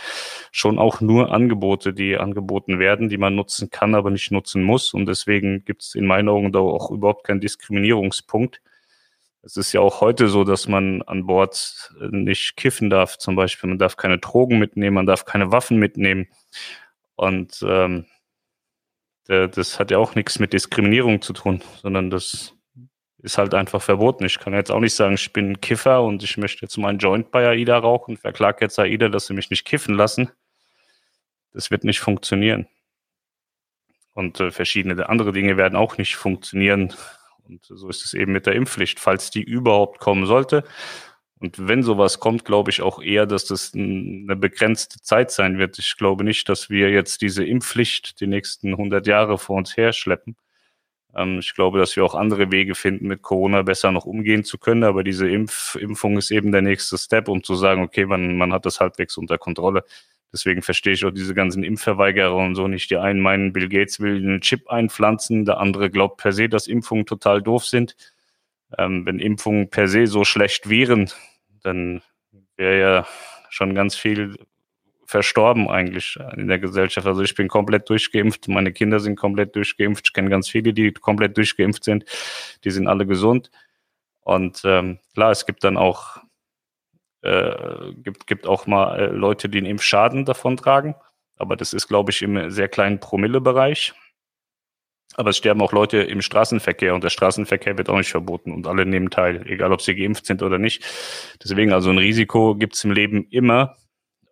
schon 0.53 0.79
auch 0.79 1.01
nur 1.01 1.33
Angebote, 1.33 1.95
die 1.95 2.19
angeboten 2.19 2.79
werden, 2.79 3.09
die 3.09 3.17
man 3.17 3.35
nutzen 3.35 3.71
kann, 3.71 3.95
aber 3.95 4.11
nicht 4.11 4.31
nutzen 4.31 4.63
muss. 4.63 4.93
Und 4.93 5.07
deswegen 5.07 5.65
gibt 5.65 5.83
es 5.83 5.95
in 5.95 6.07
meinen 6.07 6.29
Augen 6.29 6.53
da 6.53 6.59
auch 6.59 6.91
überhaupt 6.91 7.25
keinen 7.25 7.41
Diskriminierungspunkt. 7.41 8.61
Es 9.41 9.57
ist 9.57 9.73
ja 9.73 9.81
auch 9.81 10.03
heute 10.03 10.29
so, 10.29 10.45
dass 10.45 10.69
man 10.69 11.01
an 11.03 11.25
Bord 11.25 11.95
nicht 12.11 12.57
kiffen 12.57 12.91
darf, 12.91 13.17
zum 13.17 13.37
Beispiel. 13.37 13.71
Man 13.71 13.79
darf 13.79 13.97
keine 13.97 14.19
Drogen 14.19 14.59
mitnehmen, 14.59 14.97
man 14.97 15.07
darf 15.07 15.25
keine 15.25 15.51
Waffen 15.51 15.79
mitnehmen. 15.79 16.29
Und 17.17 17.65
ähm, 17.67 18.05
das 19.27 19.79
hat 19.79 19.91
ja 19.91 19.97
auch 19.97 20.15
nichts 20.15 20.39
mit 20.39 20.53
Diskriminierung 20.53 21.23
zu 21.23 21.33
tun, 21.33 21.63
sondern 21.81 22.11
das 22.11 22.55
ist 23.23 23.39
halt 23.39 23.55
einfach 23.55 23.83
verboten. 23.83 24.25
Ich 24.25 24.39
kann 24.39 24.55
jetzt 24.55 24.71
auch 24.71 24.81
nicht 24.81 24.95
sagen, 24.95 25.15
ich 25.15 25.33
bin 25.33 25.53
ein 25.53 25.61
Kiffer 25.61 26.03
und 26.03 26.23
ich 26.23 26.37
möchte 26.37 26.63
jetzt 26.63 26.77
meinen 26.77 26.99
Joint 26.99 27.31
bei 27.31 27.49
AIDA 27.49 27.79
rauchen, 27.79 28.17
verklage 28.17 28.59
jetzt 28.61 28.79
AIDA, 28.79 29.09
dass 29.09 29.27
sie 29.27 29.35
mich 29.35 29.51
nicht 29.51 29.65
kiffen 29.65 29.95
lassen. 29.95 30.31
Das 31.53 31.71
wird 31.71 31.85
nicht 31.85 32.01
funktionieren. 32.01 32.69
Und 34.15 34.41
äh, 34.41 34.51
verschiedene 34.51 35.09
andere 35.09 35.33
Dinge 35.33 35.57
werden 35.57 35.77
auch 35.77 35.99
nicht 35.99 36.17
funktionieren. 36.17 36.95
Und 37.49 37.65
so 37.65 37.89
ist 37.89 38.05
es 38.05 38.15
eben 38.15 38.33
mit 38.33 38.47
der 38.47 38.55
Impfpflicht, 38.55 39.01
falls 39.01 39.31
die 39.31 39.43
überhaupt 39.43 39.99
kommen 39.99 40.27
sollte. 40.27 40.65
Und 41.41 41.69
wenn 41.69 41.83
sowas 41.83 42.19
kommt, 42.19 42.45
glaube 42.45 42.71
ich 42.71 42.83
auch 42.83 43.01
eher, 43.01 43.27
dass 43.27 43.45
das 43.45 43.73
eine 43.75 44.37
begrenzte 44.37 45.01
Zeit 45.01 45.31
sein 45.31 45.59
wird. 45.59 45.79
Ich 45.79 45.97
glaube 45.97 46.25
nicht, 46.25 46.49
dass 46.49 46.69
wir 46.69 46.91
jetzt 46.91 47.23
diese 47.23 47.45
Impfpflicht 47.45 48.21
die 48.21 48.27
nächsten 48.27 48.73
100 48.73 49.07
Jahre 49.07 49.39
vor 49.39 49.57
uns 49.57 49.77
herschleppen. 49.77 50.37
Ähm, 51.19 51.41
ich 51.41 51.55
glaube, 51.55 51.79
dass 51.79 51.97
wir 51.97 52.05
auch 52.05 52.15
andere 52.15 52.51
Wege 52.53 52.75
finden, 52.75 53.09
mit 53.09 53.23
Corona 53.23 53.63
besser 53.63 53.91
noch 53.93 54.07
umgehen 54.07 54.45
zu 54.45 54.59
können. 54.59 54.85
Aber 54.85 55.03
diese 55.05 55.29
Impf 55.29 55.75
Impfung 55.75 56.17
ist 56.17 56.31
eben 56.31 56.53
der 56.53 56.63
nächste 56.63 56.97
Step, 56.97 57.29
um 57.29 57.43
zu 57.43 57.55
sagen, 57.57 57.83
okay, 57.83 58.07
man, 58.07 58.37
man 58.39 58.53
hat 58.53 58.65
das 58.67 58.81
halbwegs 58.81 59.17
unter 59.17 59.39
Kontrolle. 59.39 59.85
Deswegen 60.33 60.63
verstehe 60.63 60.93
ich 60.93 61.05
auch 61.05 61.11
diese 61.11 61.35
ganzen 61.35 61.65
Impfverweigerer 61.65 62.37
und 62.37 62.55
so 62.55 62.69
nicht. 62.69 62.91
Die 62.91 62.99
einen 62.99 63.21
meinen, 63.21 63.53
Bill 63.53 63.69
Gates 63.69 63.99
will 63.99 64.17
einen 64.17 64.41
Chip 64.43 64.69
einpflanzen, 64.69 65.45
der 65.45 65.59
andere 65.59 65.91
glaubt 65.91 66.19
per 66.19 66.33
se, 66.33 66.49
dass 66.49 66.67
Impfungen 66.67 67.07
total 67.07 67.43
doof 67.43 67.65
sind. 67.67 67.97
Ähm, 68.77 69.07
wenn 69.07 69.19
Impfungen 69.19 69.71
per 69.71 69.89
se 69.89 70.07
so 70.07 70.25
schlecht 70.25 70.69
wären, 70.69 71.11
dann 71.63 72.03
wäre 72.57 72.79
ja 72.79 73.07
schon 73.49 73.75
ganz 73.75 73.97
viel 73.97 74.37
verstorben 75.09 75.69
eigentlich 75.69 76.19
in 76.37 76.49
der 76.49 76.59
Gesellschaft. 76.59 77.07
Also 77.07 77.23
ich 77.23 77.35
bin 77.35 77.49
komplett 77.49 77.89
durchgeimpft, 77.89 78.47
meine 78.49 78.73
Kinder 78.73 79.01
sind 79.01 79.17
komplett 79.17 79.57
durchgeimpft, 79.57 80.09
ich 80.09 80.13
kenne 80.13 80.29
ganz 80.29 80.51
viele, 80.51 80.75
die 80.75 80.93
komplett 80.93 81.35
durchgeimpft 81.39 81.83
sind, 81.83 82.05
die 82.65 82.71
sind 82.71 82.87
alle 82.87 83.07
gesund. 83.07 83.51
Und 84.21 84.61
ähm, 84.65 84.99
klar, 85.15 85.31
es 85.31 85.47
gibt 85.47 85.65
dann 85.65 85.79
auch 85.79 86.19
äh, 87.23 87.95
gibt, 87.97 88.27
gibt 88.27 88.47
auch 88.47 88.67
mal 88.67 88.99
äh, 88.99 89.07
Leute, 89.07 89.49
die 89.49 89.59
einen 89.59 89.67
Impfschaden 89.67 90.27
davon 90.27 90.59
tragen, 90.59 90.95
aber 91.37 91.57
das 91.57 91.73
ist, 91.73 91.89
glaube 91.89 92.11
ich, 92.11 92.21
im 92.21 92.51
sehr 92.51 92.69
kleinen 92.69 93.01
Promillebereich. 93.01 93.95
Aber 95.15 95.31
es 95.31 95.39
sterben 95.39 95.63
auch 95.63 95.73
Leute 95.73 96.03
im 96.03 96.21
Straßenverkehr 96.21 96.95
und 96.95 97.03
der 97.03 97.09
Straßenverkehr 97.09 97.79
wird 97.79 97.89
auch 97.89 97.97
nicht 97.97 98.11
verboten 98.11 98.53
und 98.53 98.67
alle 98.67 98.85
nehmen 98.85 99.09
teil, 99.09 99.43
egal 99.47 99.73
ob 99.73 99.81
sie 99.81 99.97
geimpft 99.97 100.27
sind 100.27 100.43
oder 100.43 100.59
nicht. 100.59 100.85
Deswegen 101.43 101.73
also 101.73 101.89
ein 101.89 101.99
Risiko 101.99 102.55
gibt 102.55 102.75
es 102.75 102.85
im 102.85 102.93
Leben 102.93 103.27
immer 103.31 103.75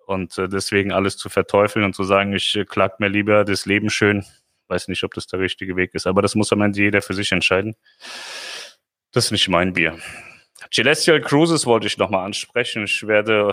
und 0.07 0.39
äh, 0.39 0.49
deswegen 0.49 0.93
alles 0.93 1.17
zu 1.17 1.29
verteufeln 1.29 1.85
und 1.85 1.95
zu 1.95 2.05
sagen, 2.05 2.33
ich 2.33 2.57
äh, 2.57 2.65
klag 2.65 2.99
mir 2.99 3.09
lieber 3.09 3.45
das 3.45 3.67
Leben 3.67 3.91
schön, 3.91 4.25
weiß 4.69 4.89
nicht, 4.89 5.05
ob 5.05 5.15
das 5.15 5.27
der 5.27 5.41
richtige 5.41 5.77
Weg 5.77 5.95
ist, 5.95 6.07
aber 6.07 6.23
das 6.23 6.35
muss 6.35 6.53
am 6.53 6.63
Ende 6.63 6.81
jeder 6.81 7.03
für 7.03 7.15
sich 7.15 7.33
entscheiden. 7.33 7.77
Das 9.13 9.27
ist 9.27 9.33
nicht 9.33 9.49
mein 9.49 9.73
Bier. 9.73 9.99
Celestial 10.73 11.21
Cruises 11.21 11.67
wollte 11.67 11.87
ich 11.87 11.99
nochmal 11.99 12.25
ansprechen. 12.25 12.85
Ich 12.85 13.07
werde 13.07 13.53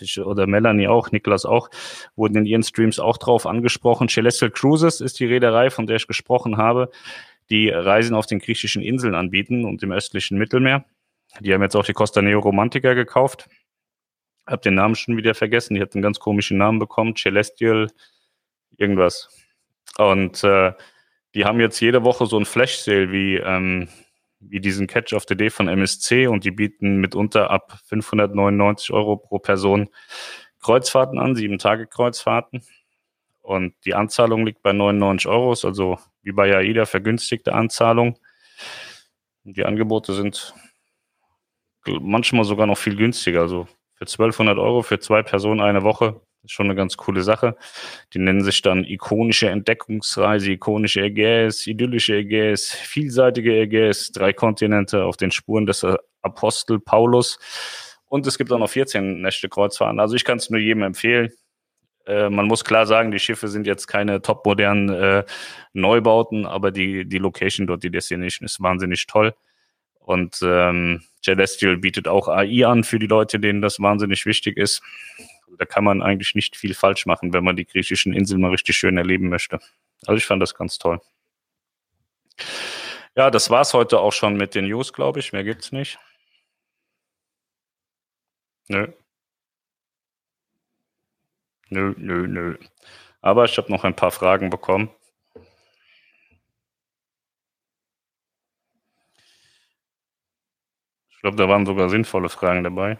ich, 0.00 0.20
oder 0.20 0.46
Melanie 0.46 0.88
auch, 0.88 1.10
Niklas 1.10 1.44
auch, 1.44 1.70
wurden 2.16 2.36
in 2.36 2.46
ihren 2.46 2.62
Streams 2.62 2.98
auch 2.98 3.16
drauf 3.16 3.46
angesprochen. 3.46 4.08
Celestial 4.08 4.50
Cruises 4.50 5.00
ist 5.00 5.18
die 5.20 5.26
Reederei, 5.26 5.70
von 5.70 5.86
der 5.86 5.96
ich 5.96 6.06
gesprochen 6.06 6.56
habe, 6.56 6.90
die 7.48 7.70
Reisen 7.70 8.14
auf 8.14 8.26
den 8.26 8.38
griechischen 8.38 8.82
Inseln 8.82 9.14
anbieten 9.14 9.64
und 9.64 9.82
im 9.82 9.92
östlichen 9.92 10.36
Mittelmeer. 10.38 10.84
Die 11.40 11.52
haben 11.54 11.62
jetzt 11.62 11.76
auch 11.76 11.84
die 11.84 11.92
Costa 11.92 12.22
Neo 12.22 12.40
Romantica 12.40 12.94
gekauft. 12.94 13.48
Hab 14.46 14.62
den 14.62 14.74
Namen 14.74 14.94
schon 14.94 15.16
wieder 15.16 15.34
vergessen. 15.34 15.74
Die 15.74 15.80
hat 15.80 15.94
einen 15.94 16.02
ganz 16.02 16.18
komischen 16.20 16.58
Namen 16.58 16.78
bekommen. 16.78 17.16
Celestial 17.16 17.88
irgendwas. 18.76 19.28
Und 19.98 20.44
äh, 20.44 20.72
die 21.34 21.44
haben 21.44 21.60
jetzt 21.60 21.80
jede 21.80 22.04
Woche 22.04 22.26
so 22.26 22.38
ein 22.38 22.46
Flash-Sale 22.46 23.12
wie 23.12 23.36
ähm, 23.36 23.88
wie 24.40 24.60
diesen 24.60 24.86
Catch 24.86 25.12
of 25.12 25.24
the 25.28 25.36
Day 25.36 25.50
von 25.50 25.68
MSC 25.68 26.26
und 26.26 26.44
die 26.44 26.50
bieten 26.50 26.96
mitunter 26.96 27.50
ab 27.50 27.78
599 27.86 28.92
Euro 28.92 29.16
pro 29.16 29.38
Person 29.38 29.88
Kreuzfahrten 30.60 31.18
an, 31.18 31.36
sieben 31.36 31.58
Tage 31.58 31.86
Kreuzfahrten. 31.86 32.62
und 33.40 33.74
die 33.84 33.94
Anzahlung 33.94 34.44
liegt 34.44 34.62
bei 34.62 34.72
99 34.72 35.28
Euro, 35.28 35.50
also 35.50 35.98
wie 36.22 36.32
bei 36.32 36.54
AIDA 36.54 36.86
vergünstigte 36.86 37.54
Anzahlung. 37.54 38.18
Die 39.44 39.64
Angebote 39.64 40.12
sind 40.12 40.54
manchmal 41.86 42.44
sogar 42.44 42.66
noch 42.66 42.78
viel 42.78 42.96
günstiger. 42.96 43.42
Also 43.42 43.68
für 43.96 44.04
1200 44.04 44.58
Euro 44.58 44.82
für 44.82 44.98
zwei 44.98 45.22
Personen 45.22 45.60
eine 45.60 45.82
Woche 45.82 46.20
ist 46.46 46.52
schon 46.52 46.66
eine 46.66 46.74
ganz 46.74 46.96
coole 46.96 47.22
Sache. 47.22 47.56
Die 48.14 48.18
nennen 48.18 48.42
sich 48.42 48.62
dann 48.62 48.84
ikonische 48.84 49.48
Entdeckungsreise, 49.48 50.52
ikonische 50.52 51.02
Ägäis, 51.02 51.66
idyllische 51.66 52.14
Ägäis, 52.14 52.70
vielseitige 52.70 53.52
Ägäis, 53.52 54.12
drei 54.12 54.32
Kontinente 54.32 55.04
auf 55.04 55.16
den 55.16 55.30
Spuren 55.30 55.66
des 55.66 55.84
Apostel 56.22 56.78
Paulus. 56.78 57.38
Und 58.06 58.26
es 58.26 58.38
gibt 58.38 58.52
auch 58.52 58.58
noch 58.58 58.70
14 58.70 59.20
Nächte 59.20 59.48
Kreuzfahrten. 59.48 60.00
Also 60.00 60.14
ich 60.14 60.24
kann 60.24 60.38
es 60.38 60.48
nur 60.48 60.60
jedem 60.60 60.82
empfehlen. 60.82 61.32
Äh, 62.06 62.30
man 62.30 62.46
muss 62.46 62.64
klar 62.64 62.86
sagen, 62.86 63.10
die 63.10 63.18
Schiffe 63.18 63.48
sind 63.48 63.66
jetzt 63.66 63.88
keine 63.88 64.22
topmodernen 64.22 64.88
äh, 64.90 65.24
Neubauten, 65.72 66.46
aber 66.46 66.70
die, 66.70 67.04
die 67.04 67.18
Location 67.18 67.66
dort, 67.66 67.82
die 67.82 67.90
Destination 67.90 68.46
ist 68.46 68.62
wahnsinnig 68.62 69.06
toll. 69.06 69.34
Und 70.06 70.38
ähm, 70.42 71.02
Celestial 71.20 71.78
bietet 71.78 72.06
auch 72.06 72.28
AI 72.28 72.64
an 72.64 72.84
für 72.84 73.00
die 73.00 73.08
Leute, 73.08 73.40
denen 73.40 73.60
das 73.60 73.80
wahnsinnig 73.80 74.24
wichtig 74.24 74.56
ist. 74.56 74.80
Also 75.46 75.56
da 75.56 75.64
kann 75.64 75.82
man 75.82 76.00
eigentlich 76.00 76.36
nicht 76.36 76.56
viel 76.56 76.74
falsch 76.74 77.06
machen, 77.06 77.32
wenn 77.32 77.42
man 77.42 77.56
die 77.56 77.66
griechischen 77.66 78.12
Inseln 78.12 78.40
mal 78.40 78.52
richtig 78.52 78.76
schön 78.76 78.96
erleben 78.96 79.28
möchte. 79.28 79.58
Also 80.06 80.16
ich 80.16 80.24
fand 80.24 80.40
das 80.40 80.54
ganz 80.54 80.78
toll. 80.78 81.00
Ja, 83.16 83.32
das 83.32 83.50
war's 83.50 83.74
heute 83.74 83.98
auch 83.98 84.12
schon 84.12 84.36
mit 84.36 84.54
den 84.54 84.66
News, 84.68 84.92
glaube 84.92 85.18
ich. 85.18 85.32
Mehr 85.32 85.42
gibt's 85.42 85.72
nicht. 85.72 85.98
Nö. 88.68 88.86
Nö, 91.68 91.94
nö, 91.96 92.28
nö. 92.28 92.56
Aber 93.22 93.44
ich 93.44 93.58
habe 93.58 93.72
noch 93.72 93.82
ein 93.82 93.96
paar 93.96 94.12
Fragen 94.12 94.50
bekommen. 94.50 94.88
Glaube, 101.26 101.42
da 101.42 101.48
waren 101.48 101.66
sogar 101.66 101.88
sinnvolle 101.88 102.28
Fragen 102.28 102.62
dabei. 102.62 102.98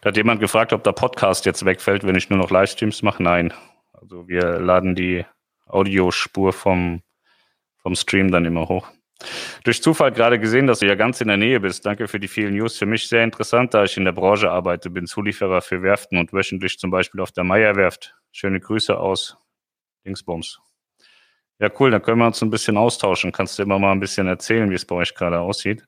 Da 0.00 0.08
hat 0.08 0.16
jemand 0.16 0.40
gefragt, 0.40 0.72
ob 0.72 0.82
der 0.82 0.90
Podcast 0.90 1.46
jetzt 1.46 1.64
wegfällt, 1.64 2.04
wenn 2.04 2.16
ich 2.16 2.28
nur 2.28 2.40
noch 2.40 2.50
Livestreams 2.50 3.02
mache. 3.02 3.22
Nein. 3.22 3.52
Also 3.92 4.26
wir 4.26 4.58
laden 4.58 4.96
die 4.96 5.24
Audiospur 5.66 6.52
vom, 6.52 7.02
vom 7.76 7.94
Stream 7.94 8.32
dann 8.32 8.46
immer 8.46 8.68
hoch. 8.68 8.88
Durch 9.62 9.80
Zufall 9.80 10.10
gerade 10.10 10.40
gesehen, 10.40 10.66
dass 10.66 10.80
du 10.80 10.88
ja 10.88 10.96
ganz 10.96 11.20
in 11.20 11.28
der 11.28 11.36
Nähe 11.36 11.60
bist. 11.60 11.86
Danke 11.86 12.08
für 12.08 12.18
die 12.18 12.26
vielen 12.26 12.56
News. 12.56 12.76
Für 12.76 12.86
mich 12.86 13.06
sehr 13.06 13.22
interessant, 13.22 13.72
da 13.72 13.84
ich 13.84 13.96
in 13.96 14.04
der 14.04 14.12
Branche 14.12 14.50
arbeite, 14.50 14.90
bin 14.90 15.06
Zulieferer 15.06 15.60
für 15.60 15.84
Werften 15.84 16.18
und 16.18 16.32
wöchentlich 16.32 16.78
zum 16.78 16.90
Beispiel 16.90 17.20
auf 17.20 17.30
der 17.30 17.44
Meierwerft. 17.44 18.16
Schöne 18.32 18.58
Grüße 18.58 18.98
aus 18.98 19.36
Dingsbums. 20.04 20.58
Ja, 21.60 21.70
cool, 21.78 21.92
dann 21.92 22.02
können 22.02 22.18
wir 22.18 22.26
uns 22.26 22.42
ein 22.42 22.50
bisschen 22.50 22.76
austauschen. 22.76 23.30
Kannst 23.30 23.56
du 23.58 23.62
immer 23.62 23.78
mal 23.78 23.92
ein 23.92 24.00
bisschen 24.00 24.26
erzählen, 24.26 24.68
wie 24.68 24.74
es 24.74 24.84
bei 24.84 24.96
euch 24.96 25.14
gerade 25.14 25.38
aussieht? 25.38 25.86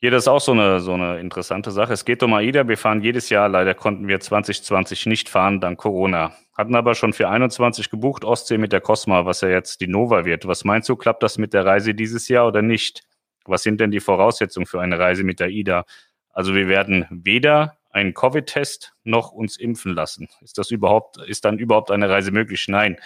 Hier, 0.00 0.10
das 0.10 0.24
ist 0.24 0.28
auch 0.28 0.40
so 0.40 0.52
eine, 0.52 0.80
so 0.80 0.92
eine 0.92 1.18
interessante 1.18 1.70
Sache. 1.70 1.94
Es 1.94 2.04
geht 2.04 2.22
um 2.22 2.34
AIDA. 2.34 2.68
Wir 2.68 2.76
fahren 2.76 3.00
jedes 3.00 3.30
Jahr. 3.30 3.48
Leider 3.48 3.74
konnten 3.74 4.06
wir 4.06 4.20
2020 4.20 5.06
nicht 5.06 5.30
fahren, 5.30 5.60
dank 5.60 5.78
Corona. 5.78 6.34
Hatten 6.52 6.74
aber 6.74 6.94
schon 6.94 7.14
für 7.14 7.28
21 7.30 7.88
gebucht, 7.90 8.24
Ostsee 8.24 8.58
mit 8.58 8.72
der 8.72 8.82
Cosma, 8.82 9.24
was 9.24 9.40
ja 9.40 9.48
jetzt 9.48 9.80
die 9.80 9.86
Nova 9.86 10.24
wird. 10.26 10.46
Was 10.46 10.64
meinst 10.64 10.88
du, 10.90 10.96
klappt 10.96 11.22
das 11.22 11.38
mit 11.38 11.54
der 11.54 11.64
Reise 11.64 11.94
dieses 11.94 12.28
Jahr 12.28 12.46
oder 12.46 12.60
nicht? 12.60 13.02
Was 13.46 13.62
sind 13.62 13.80
denn 13.80 13.90
die 13.90 14.00
Voraussetzungen 14.00 14.66
für 14.66 14.80
eine 14.80 14.98
Reise 14.98 15.24
mit 15.24 15.40
der 15.40 15.46
AIDA? 15.46 15.86
Also 16.28 16.54
wir 16.54 16.68
werden 16.68 17.06
weder 17.10 17.78
einen 17.90 18.12
Covid-Test 18.12 18.92
noch 19.04 19.32
uns 19.32 19.56
impfen 19.56 19.94
lassen. 19.94 20.28
Ist 20.42 20.58
das 20.58 20.70
überhaupt, 20.70 21.16
ist 21.16 21.44
dann 21.44 21.58
überhaupt 21.58 21.90
eine 21.90 22.10
Reise 22.10 22.30
möglich? 22.30 22.66
Nein. 22.68 22.98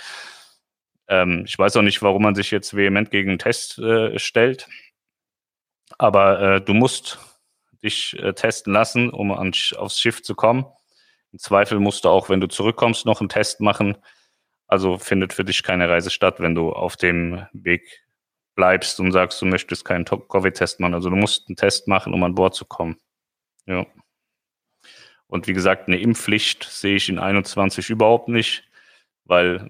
Ähm, 1.08 1.44
ich 1.46 1.58
weiß 1.58 1.76
auch 1.76 1.82
nicht, 1.82 2.02
warum 2.02 2.22
man 2.22 2.34
sich 2.34 2.50
jetzt 2.50 2.74
vehement 2.74 3.10
gegen 3.10 3.30
einen 3.30 3.38
Test 3.38 3.78
äh, 3.78 4.18
stellt. 4.18 4.66
Aber 5.98 6.40
äh, 6.40 6.60
du 6.60 6.74
musst 6.74 7.18
dich 7.82 8.18
äh, 8.18 8.32
testen 8.32 8.72
lassen, 8.72 9.10
um 9.10 9.32
an, 9.32 9.52
aufs 9.76 10.00
Schiff 10.00 10.22
zu 10.22 10.34
kommen. 10.34 10.64
Im 11.32 11.38
Zweifel 11.38 11.78
musst 11.80 12.04
du 12.04 12.08
auch, 12.08 12.28
wenn 12.28 12.40
du 12.40 12.46
zurückkommst, 12.46 13.04
noch 13.04 13.20
einen 13.20 13.28
Test 13.28 13.60
machen. 13.60 13.98
Also 14.66 14.98
findet 14.98 15.32
für 15.32 15.44
dich 15.44 15.62
keine 15.62 15.88
Reise 15.88 16.10
statt, 16.10 16.40
wenn 16.40 16.54
du 16.54 16.72
auf 16.72 16.96
dem 16.96 17.46
Weg 17.52 18.04
bleibst 18.54 18.98
und 19.00 19.12
sagst, 19.12 19.40
du 19.40 19.46
möchtest 19.46 19.84
keinen 19.84 20.04
Covid-Test 20.04 20.80
machen. 20.80 20.94
Also 20.94 21.10
du 21.10 21.16
musst 21.16 21.48
einen 21.48 21.56
Test 21.56 21.88
machen, 21.88 22.14
um 22.14 22.22
an 22.22 22.34
Bord 22.34 22.54
zu 22.54 22.64
kommen. 22.64 22.96
Ja. 23.66 23.86
Und 25.26 25.46
wie 25.46 25.52
gesagt, 25.52 25.88
eine 25.88 26.00
Impfpflicht 26.00 26.64
sehe 26.64 26.96
ich 26.96 27.08
in 27.08 27.18
21 27.18 27.90
überhaupt 27.90 28.28
nicht, 28.28 28.64
weil 29.24 29.68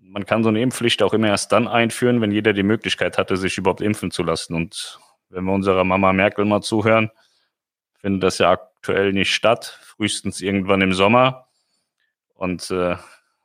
man 0.00 0.24
kann 0.24 0.42
so 0.42 0.48
eine 0.48 0.62
Impfpflicht 0.62 1.02
auch 1.02 1.12
immer 1.12 1.28
erst 1.28 1.50
dann 1.52 1.66
einführen, 1.66 2.20
wenn 2.20 2.30
jeder 2.30 2.52
die 2.52 2.62
Möglichkeit 2.62 3.18
hatte, 3.18 3.36
sich 3.36 3.58
überhaupt 3.58 3.80
impfen 3.80 4.12
zu 4.12 4.22
lassen. 4.22 4.54
Und 4.54 5.00
wenn 5.34 5.44
wir 5.44 5.52
unserer 5.52 5.84
Mama 5.84 6.12
Merkel 6.12 6.44
mal 6.44 6.62
zuhören, 6.62 7.10
findet 7.98 8.22
das 8.22 8.38
ja 8.38 8.50
aktuell 8.50 9.12
nicht 9.12 9.34
statt, 9.34 9.78
frühestens 9.82 10.40
irgendwann 10.40 10.80
im 10.80 10.92
Sommer. 10.92 11.48
Und 12.34 12.70
äh, 12.70 12.96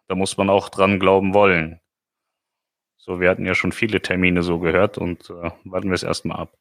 da 0.07 0.15
muss 0.15 0.37
man 0.37 0.49
auch 0.49 0.69
dran 0.69 0.99
glauben 0.99 1.33
wollen. 1.33 1.79
So, 2.97 3.19
wir 3.19 3.29
hatten 3.29 3.45
ja 3.45 3.55
schon 3.55 3.71
viele 3.71 4.01
Termine 4.01 4.43
so 4.43 4.59
gehört 4.59 4.97
und 4.97 5.29
äh, 5.29 5.51
warten 5.63 5.89
wir 5.89 5.93
es 5.95 6.03
erstmal 6.03 6.37
ab. 6.37 6.57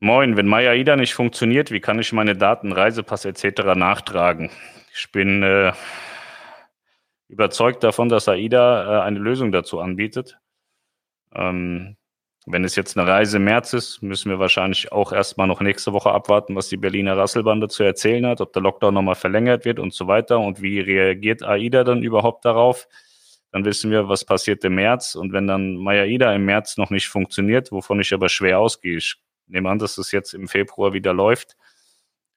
Moin, 0.00 0.36
wenn 0.36 0.48
Maya 0.48 0.74
Ida 0.74 0.96
nicht 0.96 1.14
funktioniert, 1.14 1.70
wie 1.70 1.80
kann 1.80 1.98
ich 2.00 2.12
meine 2.12 2.34
Daten, 2.34 2.72
Reisepass 2.72 3.24
etc. 3.24 3.76
nachtragen? 3.76 4.50
Ich 4.94 5.12
bin 5.12 5.42
äh, 5.42 5.72
überzeugt 7.28 7.82
davon, 7.84 8.08
dass 8.08 8.28
AIDA 8.28 9.00
äh, 9.00 9.02
eine 9.02 9.18
Lösung 9.18 9.52
dazu 9.52 9.80
anbietet. 9.80 10.38
Ähm, 11.34 11.96
wenn 12.46 12.64
es 12.64 12.74
jetzt 12.74 12.98
eine 12.98 13.08
Reise 13.08 13.36
im 13.36 13.44
März 13.44 13.72
ist, 13.72 14.02
müssen 14.02 14.30
wir 14.30 14.38
wahrscheinlich 14.38 14.90
auch 14.90 15.12
erstmal 15.12 15.46
noch 15.46 15.60
nächste 15.60 15.92
Woche 15.92 16.10
abwarten, 16.10 16.56
was 16.56 16.68
die 16.68 16.76
Berliner 16.76 17.16
Rasselbande 17.16 17.68
zu 17.68 17.84
erzählen 17.84 18.26
hat, 18.26 18.40
ob 18.40 18.52
der 18.52 18.62
Lockdown 18.62 18.94
nochmal 18.94 19.14
verlängert 19.14 19.64
wird 19.64 19.78
und 19.78 19.94
so 19.94 20.08
weiter 20.08 20.40
und 20.40 20.60
wie 20.60 20.80
reagiert 20.80 21.42
AIDA 21.42 21.84
dann 21.84 22.02
überhaupt 22.02 22.44
darauf. 22.44 22.88
Dann 23.52 23.64
wissen 23.64 23.90
wir, 23.90 24.08
was 24.08 24.24
passiert 24.24 24.64
im 24.64 24.74
März. 24.76 25.14
Und 25.14 25.32
wenn 25.32 25.46
dann 25.46 25.76
Maya 25.76 26.04
Ida 26.06 26.34
im 26.34 26.46
März 26.46 26.78
noch 26.78 26.90
nicht 26.90 27.08
funktioniert, 27.08 27.70
wovon 27.70 28.00
ich 28.00 28.12
aber 28.14 28.28
schwer 28.30 28.58
ausgehe, 28.58 28.96
ich 28.96 29.16
nehme 29.46 29.68
an, 29.68 29.78
dass 29.78 29.98
es 29.98 30.10
jetzt 30.10 30.32
im 30.32 30.48
Februar 30.48 30.94
wieder 30.94 31.12
läuft, 31.12 31.56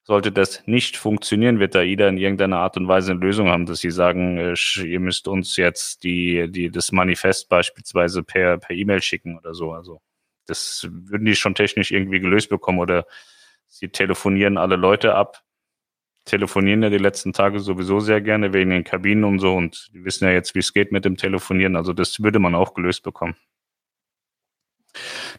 sollte 0.05 0.31
das 0.31 0.65
nicht 0.67 0.97
funktionieren, 0.97 1.59
wird 1.59 1.75
AIDA 1.75 2.07
in 2.07 2.17
irgendeiner 2.17 2.59
Art 2.59 2.77
und 2.77 2.87
Weise 2.87 3.11
eine 3.11 3.19
Lösung 3.19 3.49
haben, 3.49 3.65
dass 3.65 3.79
sie 3.79 3.89
sagen, 3.89 4.37
äh, 4.37 4.55
ihr 4.83 4.99
müsst 4.99 5.27
uns 5.27 5.57
jetzt 5.57 6.03
die, 6.03 6.49
die, 6.49 6.69
das 6.69 6.91
Manifest 6.91 7.49
beispielsweise 7.49 8.21
per, 8.21 8.59
per 8.59 8.75
E-Mail 8.75 9.01
schicken 9.01 9.35
oder 9.35 9.55
so. 9.55 9.73
Also 9.73 10.01
das 10.45 10.87
würden 10.91 11.25
die 11.25 11.35
schon 11.35 11.55
technisch 11.55 11.89
irgendwie 11.89 12.19
gelöst 12.19 12.49
bekommen 12.49 12.79
oder 12.79 13.07
sie 13.67 13.89
telefonieren 13.89 14.59
alle 14.59 14.75
Leute 14.75 15.15
ab. 15.15 15.41
Telefonieren 16.25 16.83
ja 16.83 16.89
die 16.91 16.99
letzten 16.99 17.33
Tage 17.33 17.59
sowieso 17.59 17.99
sehr 17.99 18.21
gerne 18.21 18.53
wegen 18.53 18.69
den 18.69 18.83
Kabinen 18.83 19.23
und 19.23 19.39
so 19.39 19.55
und 19.55 19.89
die 19.91 20.05
wissen 20.05 20.25
ja 20.25 20.31
jetzt, 20.31 20.53
wie 20.53 20.59
es 20.59 20.73
geht 20.73 20.91
mit 20.91 21.03
dem 21.03 21.17
Telefonieren. 21.17 21.75
Also 21.75 21.93
das 21.93 22.21
würde 22.21 22.37
man 22.37 22.53
auch 22.53 22.75
gelöst 22.75 23.01
bekommen. 23.01 23.35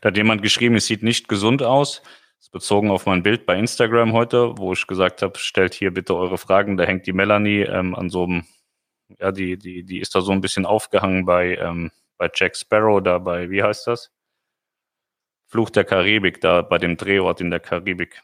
Da 0.00 0.08
hat 0.08 0.16
jemand 0.16 0.42
geschrieben, 0.42 0.74
es 0.74 0.86
sieht 0.86 1.04
nicht 1.04 1.28
gesund 1.28 1.62
aus. 1.62 2.02
Bezogen 2.48 2.90
auf 2.90 3.06
mein 3.06 3.22
Bild 3.22 3.46
bei 3.46 3.58
Instagram 3.58 4.12
heute, 4.12 4.56
wo 4.58 4.72
ich 4.72 4.86
gesagt 4.86 5.22
habe, 5.22 5.38
stellt 5.38 5.74
hier 5.74 5.92
bitte 5.92 6.14
eure 6.16 6.38
Fragen. 6.38 6.76
Da 6.76 6.84
hängt 6.84 7.06
die 7.06 7.12
Melanie 7.12 7.62
ähm, 7.62 7.94
an 7.94 8.10
so 8.10 8.24
einem, 8.24 8.44
ja, 9.18 9.32
die, 9.32 9.56
die, 9.58 9.84
die 9.84 10.00
ist 10.00 10.14
da 10.14 10.20
so 10.20 10.32
ein 10.32 10.40
bisschen 10.40 10.66
aufgehangen 10.66 11.24
bei, 11.24 11.56
ähm, 11.56 11.90
bei 12.18 12.30
Jack 12.34 12.56
Sparrow, 12.56 13.02
da 13.02 13.18
bei, 13.18 13.50
wie 13.50 13.62
heißt 13.62 13.86
das? 13.86 14.12
Fluch 15.48 15.70
der 15.70 15.84
Karibik, 15.84 16.40
da 16.40 16.62
bei 16.62 16.78
dem 16.78 16.96
Drehort 16.96 17.40
in 17.40 17.50
der 17.50 17.60
Karibik. 17.60 18.22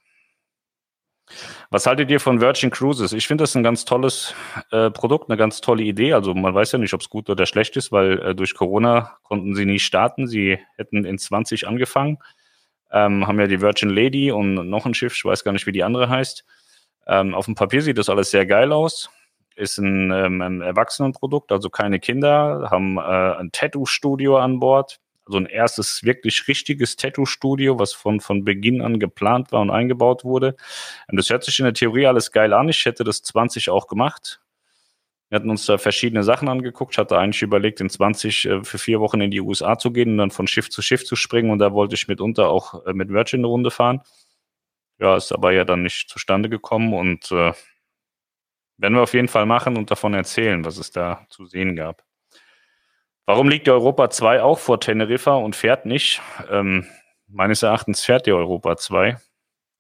Was 1.71 1.87
haltet 1.87 2.11
ihr 2.11 2.21
von 2.21 2.41
Virgin 2.41 2.71
Cruises? 2.71 3.12
Ich 3.12 3.26
finde 3.26 3.43
das 3.43 3.55
ein 3.55 3.62
ganz 3.62 3.85
tolles 3.85 4.35
äh, 4.71 4.91
Produkt, 4.91 5.31
eine 5.31 5.38
ganz 5.38 5.61
tolle 5.61 5.85
Idee. 5.85 6.12
Also 6.12 6.35
man 6.35 6.55
weiß 6.55 6.73
ja 6.73 6.79
nicht, 6.79 6.95
ob 6.95 7.00
es 7.00 7.09
gut 7.09 7.31
oder 7.31 7.47
schlecht 7.47 7.76
ist, 7.76 7.93
weil 7.93 8.19
äh, 8.19 8.35
durch 8.35 8.55
Corona 8.55 9.17
konnten 9.23 9.55
sie 9.55 9.64
nie 9.64 9.79
starten. 9.79 10.26
Sie 10.26 10.59
hätten 10.76 11.05
in 11.05 11.19
20 11.19 11.67
angefangen 11.69 12.19
ähm, 12.93 13.27
haben 13.27 13.41
ja 13.41 13.47
die 13.47 13.61
Virgin 13.61 13.91
Lady 13.91 14.31
und 14.31 14.55
noch 14.69 14.87
ein 14.87 14.95
Schiff, 14.95 15.15
ich 15.15 15.25
weiß 15.25 15.45
gar 15.45 15.53
nicht, 15.53 15.67
wie 15.67 15.73
die 15.73 15.83
andere 15.83 16.09
heißt. 16.09 16.45
Ähm, 17.07 17.35
auf 17.35 17.47
dem 17.47 17.55
Papier 17.55 17.83
sieht 17.83 17.99
das 17.99 18.09
alles 18.09 18.31
sehr 18.31 18.47
geil 18.47 18.73
aus. 18.73 19.11
Ist 19.57 19.79
ein, 19.79 20.11
ähm, 20.11 20.41
ein 20.41 20.61
Erwachsenenprodukt, 20.61 21.53
also 21.53 21.69
keine 21.69 22.01
Kinder, 22.01 22.69
haben 22.71 22.97
äh, 22.99 23.01
ein 23.01 23.51
Tattoo-Studio 23.53 24.39
an 24.39 24.61
Bord. 24.61 24.99
Also 25.25 25.39
ein 25.39 25.47
erstes 25.47 26.03
wirklich 26.03 26.49
richtiges 26.49 26.97
Tattoo-Studio, 26.97 27.79
was 27.79 27.93
von, 27.93 28.21
von 28.21 28.45
Beginn 28.45 28.83
an 28.83 28.99
geplant 28.99 29.53
war 29.53 29.61
und 29.61 29.71
eingebaut 29.71 30.25
wurde. 30.25 30.57
Und 31.09 31.17
das 31.17 31.31
hört 31.31 31.45
sich 31.45 31.59
in 31.61 31.65
der 31.65 31.75
Theorie 31.75 32.07
alles 32.07 32.33
geil 32.33 32.53
an. 32.53 32.69
Ich 32.69 32.85
hätte 32.85 33.05
das 33.05 33.23
20 33.23 33.71
auch 33.71 33.87
gemacht. 33.87 34.42
Wir 35.33 35.37
hatten 35.37 35.49
uns 35.49 35.65
da 35.65 35.79
verschiedene 35.79 36.25
Sachen 36.25 36.51
angeguckt. 36.51 36.99
Hatte 36.99 37.17
eigentlich 37.17 37.41
überlegt, 37.41 37.81
in 37.81 37.89
20 37.89 38.45
äh, 38.45 38.65
für 38.65 38.77
vier 38.77 39.01
Wochen 39.01 39.23
in 39.23 39.31
die 39.31 39.41
USA 39.41 39.79
zu 39.79 39.91
gehen 39.91 40.11
und 40.11 40.19
dann 40.19 40.31
von 40.31 40.47
Schiff 40.47 40.69
zu 40.69 40.83
Schiff 40.83 41.07
zu 41.07 41.17
springen. 41.17 41.51
Und 41.51 41.59
da 41.59 41.73
wollte 41.73 41.95
ich 41.95 42.07
mitunter 42.07 42.51
auch 42.51 42.85
äh, 42.85 42.93
mit 42.93 43.09
Virgin 43.09 43.41
eine 43.41 43.47
Runde 43.47 43.71
fahren. 43.71 44.03
Ja, 44.99 45.17
ist 45.17 45.33
aber 45.33 45.53
ja 45.53 45.65
dann 45.65 45.85
nicht 45.85 46.11
zustande 46.11 46.51
gekommen. 46.51 46.93
Und 46.93 47.33
äh, 47.33 47.55
werden 48.77 48.95
wir 48.95 49.01
auf 49.01 49.15
jeden 49.15 49.29
Fall 49.29 49.47
machen 49.47 49.79
und 49.79 49.91
davon 49.91 50.12
erzählen, 50.12 50.67
was 50.67 50.77
es 50.77 50.91
da 50.91 51.27
zu 51.31 51.47
sehen 51.47 51.77
gab. 51.77 52.05
Warum 53.25 53.49
liegt 53.49 53.67
die 53.67 53.71
Europa 53.71 54.11
2 54.11 54.43
auch 54.43 54.59
vor 54.59 54.81
Teneriffa 54.81 55.37
und 55.37 55.57
fährt 55.57 55.87
nicht? 55.87 56.21
Ähm, 56.51 56.87
meines 57.27 57.62
Erachtens 57.62 58.05
fährt 58.05 58.27
die 58.27 58.33
Europa 58.33 58.77
2. 58.77 59.17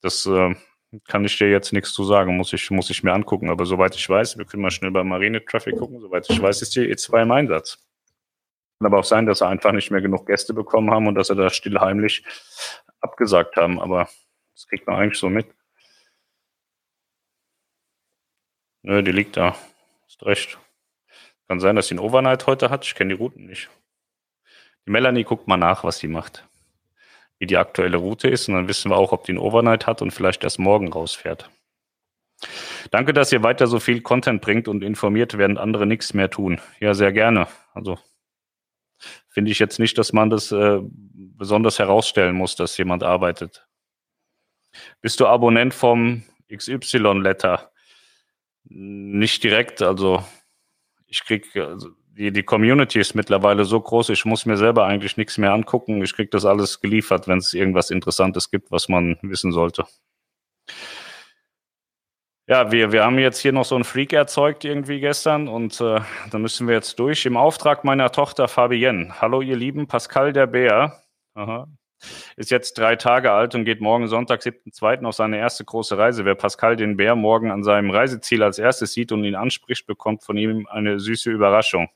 Das 0.00 0.24
äh, 0.24 0.54
kann 1.06 1.24
ich 1.24 1.38
dir 1.38 1.50
jetzt 1.50 1.72
nichts 1.72 1.92
zu 1.92 2.04
sagen, 2.04 2.36
muss 2.36 2.52
ich, 2.52 2.70
muss 2.70 2.90
ich 2.90 3.02
mir 3.02 3.12
angucken. 3.12 3.50
Aber 3.50 3.64
soweit 3.66 3.94
ich 3.94 4.08
weiß, 4.08 4.36
wir 4.38 4.44
können 4.44 4.62
mal 4.62 4.70
schnell 4.70 4.90
bei 4.90 5.02
Marine 5.02 5.44
Traffic 5.44 5.78
gucken, 5.78 6.00
soweit 6.00 6.28
ich 6.28 6.40
weiß, 6.40 6.62
ist 6.62 6.74
die 6.76 6.94
E2 6.94 7.22
im 7.22 7.32
Einsatz. 7.32 7.78
Kann 8.78 8.86
aber 8.86 8.98
auch 8.98 9.04
sein, 9.04 9.26
dass 9.26 9.38
sie 9.38 9.46
einfach 9.46 9.72
nicht 9.72 9.90
mehr 9.90 10.02
genug 10.02 10.26
Gäste 10.26 10.52
bekommen 10.54 10.90
haben 10.90 11.06
und 11.06 11.14
dass 11.14 11.28
sie 11.28 11.36
da 11.36 11.50
still 11.50 11.80
heimlich 11.80 12.24
abgesagt 13.00 13.56
haben. 13.56 13.80
Aber 13.80 14.08
das 14.54 14.66
kriegt 14.66 14.86
man 14.86 14.96
eigentlich 14.96 15.18
so 15.18 15.28
mit. 15.28 15.46
Nö, 18.82 19.02
die 19.02 19.12
liegt 19.12 19.36
da. 19.36 19.56
Hast 20.04 20.26
recht. 20.26 20.58
Kann 21.48 21.60
sein, 21.60 21.76
dass 21.76 21.88
sie 21.88 21.94
einen 21.94 22.04
Overnight 22.04 22.46
heute 22.46 22.68
hat. 22.70 22.84
Ich 22.84 22.94
kenne 22.94 23.14
die 23.14 23.20
Routen 23.20 23.46
nicht. 23.46 23.70
Die 24.86 24.90
Melanie 24.90 25.24
guckt 25.24 25.46
mal 25.46 25.56
nach, 25.56 25.84
was 25.84 25.98
sie 25.98 26.08
macht. 26.08 26.46
Wie 27.42 27.46
die 27.46 27.56
aktuelle 27.56 27.96
Route 27.96 28.28
ist. 28.28 28.46
Und 28.46 28.54
dann 28.54 28.68
wissen 28.68 28.92
wir 28.92 28.96
auch, 28.96 29.10
ob 29.10 29.24
die 29.24 29.32
einen 29.32 29.40
Overnight 29.40 29.88
hat 29.88 30.00
und 30.00 30.12
vielleicht 30.12 30.44
erst 30.44 30.60
morgen 30.60 30.92
rausfährt. 30.92 31.50
Danke, 32.92 33.12
dass 33.12 33.32
ihr 33.32 33.42
weiter 33.42 33.66
so 33.66 33.80
viel 33.80 34.00
Content 34.00 34.40
bringt 34.40 34.68
und 34.68 34.84
informiert, 34.84 35.36
während 35.36 35.58
andere 35.58 35.84
nichts 35.84 36.14
mehr 36.14 36.30
tun. 36.30 36.60
Ja, 36.78 36.94
sehr 36.94 37.10
gerne. 37.10 37.48
Also 37.74 37.98
finde 39.28 39.50
ich 39.50 39.58
jetzt 39.58 39.80
nicht, 39.80 39.98
dass 39.98 40.12
man 40.12 40.30
das 40.30 40.52
äh, 40.52 40.78
besonders 40.84 41.80
herausstellen 41.80 42.36
muss, 42.36 42.54
dass 42.54 42.78
jemand 42.78 43.02
arbeitet. 43.02 43.66
Bist 45.00 45.18
du 45.18 45.26
Abonnent 45.26 45.74
vom 45.74 46.22
XY-Letter? 46.48 47.72
Nicht 48.62 49.42
direkt, 49.42 49.82
also 49.82 50.24
ich 51.08 51.24
krieg, 51.24 51.56
also 51.56 51.88
die, 52.16 52.32
die 52.32 52.42
Community 52.42 53.00
ist 53.00 53.14
mittlerweile 53.14 53.64
so 53.64 53.80
groß, 53.80 54.10
ich 54.10 54.24
muss 54.24 54.46
mir 54.46 54.56
selber 54.56 54.84
eigentlich 54.86 55.16
nichts 55.16 55.38
mehr 55.38 55.52
angucken. 55.52 56.02
Ich 56.02 56.14
krieg 56.14 56.30
das 56.30 56.44
alles 56.44 56.80
geliefert, 56.80 57.28
wenn 57.28 57.38
es 57.38 57.54
irgendwas 57.54 57.90
Interessantes 57.90 58.50
gibt, 58.50 58.70
was 58.70 58.88
man 58.88 59.16
wissen 59.22 59.52
sollte. 59.52 59.84
Ja, 62.48 62.70
wir, 62.70 62.92
wir 62.92 63.04
haben 63.04 63.18
jetzt 63.18 63.38
hier 63.38 63.52
noch 63.52 63.64
so 63.64 63.76
einen 63.76 63.84
Freak 63.84 64.12
erzeugt 64.12 64.64
irgendwie 64.64 65.00
gestern 65.00 65.48
und 65.48 65.80
äh, 65.80 66.00
da 66.30 66.38
müssen 66.38 66.66
wir 66.66 66.74
jetzt 66.74 66.98
durch. 66.98 67.24
Im 67.24 67.36
Auftrag 67.36 67.84
meiner 67.84 68.10
Tochter 68.10 68.48
Fabienne. 68.48 69.20
Hallo 69.20 69.40
ihr 69.40 69.56
Lieben, 69.56 69.86
Pascal 69.86 70.32
der 70.32 70.48
Bär. 70.48 71.00
Aha, 71.34 71.66
ist 72.36 72.50
jetzt 72.50 72.78
drei 72.78 72.96
Tage 72.96 73.32
alt 73.32 73.54
und 73.54 73.64
geht 73.64 73.80
morgen 73.80 74.08
Sonntag, 74.08 74.40
7.2. 74.40 75.04
auf 75.04 75.14
seine 75.14 75.38
erste 75.38 75.64
große 75.64 75.96
Reise. 75.96 76.24
Wer 76.24 76.34
Pascal 76.34 76.76
den 76.76 76.96
Bär 76.96 77.14
morgen 77.14 77.50
an 77.50 77.62
seinem 77.62 77.90
Reiseziel 77.90 78.42
als 78.42 78.58
erstes 78.58 78.92
sieht 78.92 79.12
und 79.12 79.24
ihn 79.24 79.36
anspricht, 79.36 79.86
bekommt 79.86 80.24
von 80.24 80.36
ihm 80.36 80.66
eine 80.66 80.98
süße 80.98 81.30
Überraschung. 81.30 81.88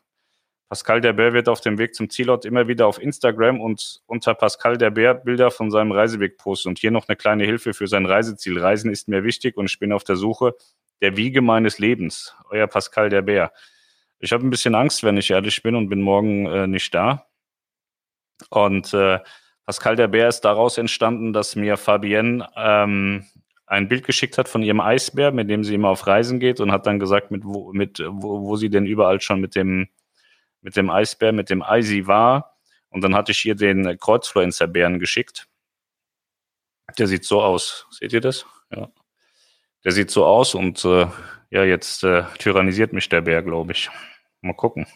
Pascal 0.68 1.00
der 1.00 1.12
Bär 1.12 1.32
wird 1.32 1.49
auf 1.49 1.61
dem 1.61 1.78
Weg 1.78 1.94
zum 1.94 2.11
Zielort 2.11 2.44
immer 2.44 2.66
wieder 2.66 2.88
auf 2.88 3.00
Instagram 3.00 3.61
und 3.61 4.02
unter 4.06 4.35
Pascal 4.35 4.76
der 4.76 4.90
Bär 4.90 5.14
Bilder 5.14 5.52
von 5.52 5.70
seinem 5.70 5.92
Reiseweg 5.92 6.38
posten. 6.38 6.70
Und 6.70 6.78
hier 6.78 6.90
noch 6.90 7.06
eine 7.06 7.16
kleine 7.16 7.44
Hilfe 7.44 7.73
für 7.73 7.87
sein 7.87 8.04
Reiseziel. 8.04 8.58
Reisen 8.58 8.90
ist 8.90 9.06
mir 9.06 9.23
wichtig 9.23 9.56
und 9.56 9.66
ich 9.70 9.78
bin 9.78 9.92
auf 9.92 10.02
der 10.02 10.16
Suche 10.16 10.54
der 11.00 11.16
Wiege 11.16 11.40
meines 11.40 11.78
Lebens. 11.78 12.35
Euer 12.50 12.66
Pascal 12.66 13.11
der 13.11 13.23
Bär. 13.23 13.52
Ich 14.18 14.32
habe 14.32 14.44
ein 14.44 14.50
bisschen 14.50 14.75
Angst, 14.75 15.04
wenn 15.04 15.16
ich 15.16 15.30
ehrlich 15.30 15.62
bin 15.62 15.76
und 15.76 15.88
bin 15.88 16.00
morgen 16.00 16.46
äh, 16.46 16.66
nicht 16.66 16.92
da. 16.94 17.26
Und 18.50 18.92
äh, 18.92 19.20
Pascal 19.66 19.94
der 19.94 20.08
Bär 20.08 20.28
ist 20.28 20.40
daraus 20.40 20.78
entstanden, 20.78 21.32
dass 21.32 21.54
mir 21.54 21.76
Fabienne 21.76 22.49
ähm, 22.56 23.25
ein 23.66 23.88
Bild 23.88 24.04
geschickt 24.04 24.38
hat 24.38 24.49
von 24.49 24.62
ihrem 24.62 24.80
Eisbär, 24.80 25.32
mit 25.32 25.50
dem 25.50 25.64
sie 25.64 25.75
immer 25.75 25.90
auf 25.90 26.06
Reisen 26.06 26.40
geht 26.40 26.61
und 26.61 26.73
hat 26.73 26.87
dann 26.87 26.99
gesagt, 26.99 27.30
mit 27.30 27.44
wo, 27.44 27.73
mit, 27.73 28.02
wo, 28.04 28.42
wo 28.42 28.56
sie 28.56 28.70
denn 28.70 28.87
überall 28.87 29.20
schon 29.20 29.40
mit 29.40 29.54
dem, 29.54 29.88
mit 30.66 30.75
dem 30.75 30.90
Eisbär, 30.90 31.30
mit 31.30 31.49
dem 31.49 31.62
Eisi 31.62 32.08
war. 32.08 32.56
Und 32.88 33.04
dann 33.04 33.14
hatte 33.14 33.30
ich 33.30 33.44
ihr 33.44 33.54
den 33.54 34.00
Kreuzfluencer-Bären 34.00 34.99
geschickt. 34.99 35.47
Der 36.99 37.06
sieht 37.06 37.25
so 37.25 37.40
aus. 37.40 37.86
Seht 37.90 38.12
ihr 38.12 38.21
das? 38.21 38.47
Ja. 38.73 38.88
Der 39.84 39.93
sieht 39.93 40.10
so 40.10 40.26
aus 40.26 40.56
und 40.56 40.84
äh, 40.84 41.06
ja, 41.50 41.62
jetzt 41.62 42.02
äh, 42.02 42.25
tyrannisiert 42.40 42.93
mich 42.93 43.08
der 43.08 43.21
Bär, 43.21 43.43
glaube 43.43 43.71
ich. 43.71 43.90
Mal 44.40 44.54
gucken. 44.54 44.88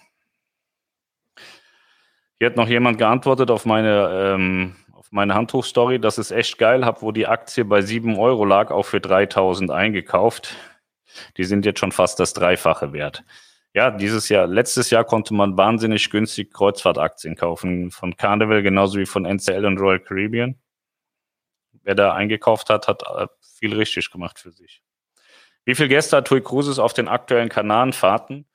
Hier 2.41 2.49
hat 2.49 2.57
noch 2.57 2.67
jemand 2.67 2.99
geantwortet 2.99 3.53
auf 3.53 3.65
meine, 3.65 4.11
ähm, 4.13 4.75
auf 4.93 5.13
meine 5.13 5.35
Handtuchstory. 5.35 6.01
Das 6.01 6.19
ist 6.19 6.33
echt 6.33 6.59
geil. 6.59 6.85
Hab, 6.85 7.01
wo 7.01 7.13
die 7.13 7.29
Aktie 7.29 7.65
bei 7.65 7.81
7 7.81 8.19
Euro 8.19 8.45
lag, 8.45 8.73
auch 8.73 8.87
für 8.87 9.01
3000 9.01 9.71
eingekauft. 9.71 10.57
Die 11.37 11.45
sind 11.45 11.65
jetzt 11.65 11.79
schon 11.79 11.93
fast 11.93 12.19
das 12.19 12.33
Dreifache 12.35 12.93
wert. 12.93 13.23
Ja, 13.73 13.93
dieses 13.93 14.29
Jahr, 14.29 14.49
letztes 14.49 14.91
Jahr 14.91 15.05
konnte 15.05 15.33
man 15.33 15.57
wahnsinnig 15.57 16.11
günstig 16.11 16.53
Kreuzfahrtaktien 16.53 17.37
kaufen. 17.37 17.91
Von 17.93 18.17
Carnival 18.17 18.63
genauso 18.63 18.99
wie 18.99 19.07
von 19.07 19.25
NCL 19.25 19.65
und 19.65 19.79
Royal 19.79 20.01
Caribbean. 20.01 20.61
Wer 21.83 21.95
da 21.95 22.15
eingekauft 22.15 22.69
hat, 22.69 22.89
hat 22.89 23.03
äh, 23.03 23.29
viel 23.59 23.75
richtig 23.75 24.11
gemacht 24.11 24.41
für 24.41 24.51
sich. 24.51 24.83
Wie 25.65 25.75
viele 25.75 25.89
Gäste 25.89 26.17
hat 26.17 26.27
TUI 26.27 26.41
Cruises 26.41 26.79
auf 26.81 26.95
den 26.95 27.07
aktuellen 27.07 27.49
Kanarenfahrten? 27.49 28.47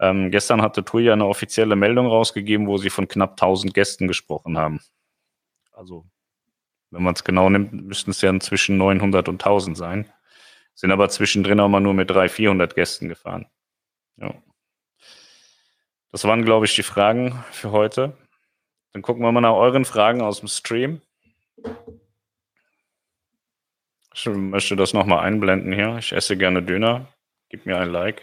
Ähm, 0.00 0.30
gestern 0.30 0.62
hatte 0.62 0.84
TUI 0.84 1.04
ja 1.04 1.12
eine 1.12 1.26
offizielle 1.26 1.76
Meldung 1.76 2.06
rausgegeben, 2.06 2.66
wo 2.66 2.78
sie 2.78 2.90
von 2.90 3.06
knapp 3.06 3.32
1000 3.32 3.74
Gästen 3.74 4.08
gesprochen 4.08 4.56
haben. 4.56 4.80
Also, 5.72 6.06
wenn 6.90 7.02
man 7.02 7.14
es 7.14 7.24
genau 7.24 7.50
nimmt, 7.50 7.72
müssten 7.72 8.12
es 8.12 8.22
ja 8.22 8.38
zwischen 8.40 8.78
900 8.78 9.28
und 9.28 9.42
1000 9.42 9.76
sein. 9.76 10.10
Sind 10.74 10.90
aber 10.90 11.08
zwischendrin 11.10 11.60
auch 11.60 11.68
mal 11.68 11.80
nur 11.80 11.94
mit 11.94 12.10
300, 12.10 12.30
400 12.30 12.74
Gästen 12.74 13.08
gefahren. 13.08 13.46
Ja. 14.16 14.34
Das 16.14 16.22
waren, 16.22 16.44
glaube 16.44 16.64
ich, 16.64 16.76
die 16.76 16.84
Fragen 16.84 17.44
für 17.50 17.72
heute. 17.72 18.16
Dann 18.92 19.02
gucken 19.02 19.24
wir 19.24 19.32
mal 19.32 19.40
nach 19.40 19.54
euren 19.54 19.84
Fragen 19.84 20.22
aus 20.22 20.38
dem 20.38 20.46
Stream. 20.46 21.00
Ich 24.14 24.24
möchte 24.26 24.76
das 24.76 24.92
nochmal 24.92 25.24
einblenden 25.24 25.72
hier. 25.72 25.96
Ich 25.98 26.12
esse 26.12 26.36
gerne 26.36 26.62
Döner. 26.62 27.12
Gib 27.48 27.66
mir 27.66 27.78
ein 27.78 27.90
Like. 27.90 28.22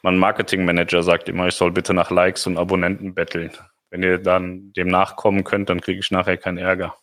Mein 0.00 0.16
Marketingmanager 0.16 1.02
sagt 1.02 1.28
immer, 1.28 1.48
ich 1.48 1.54
soll 1.54 1.70
bitte 1.70 1.92
nach 1.92 2.10
Likes 2.10 2.46
und 2.46 2.56
Abonnenten 2.56 3.14
betteln. 3.14 3.52
Wenn 3.90 4.02
ihr 4.02 4.16
dann 4.16 4.72
dem 4.72 4.88
nachkommen 4.88 5.44
könnt, 5.44 5.68
dann 5.68 5.82
kriege 5.82 6.00
ich 6.00 6.10
nachher 6.10 6.38
keinen 6.38 6.56
Ärger. 6.56 6.96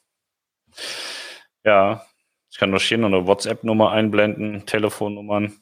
Ja, 1.63 2.03
ich 2.49 2.57
kann 2.57 2.71
noch 2.71 2.81
hier 2.81 2.97
noch 2.97 3.09
eine 3.09 3.27
WhatsApp-Nummer 3.27 3.91
einblenden, 3.91 4.65
Telefonnummern. 4.65 5.61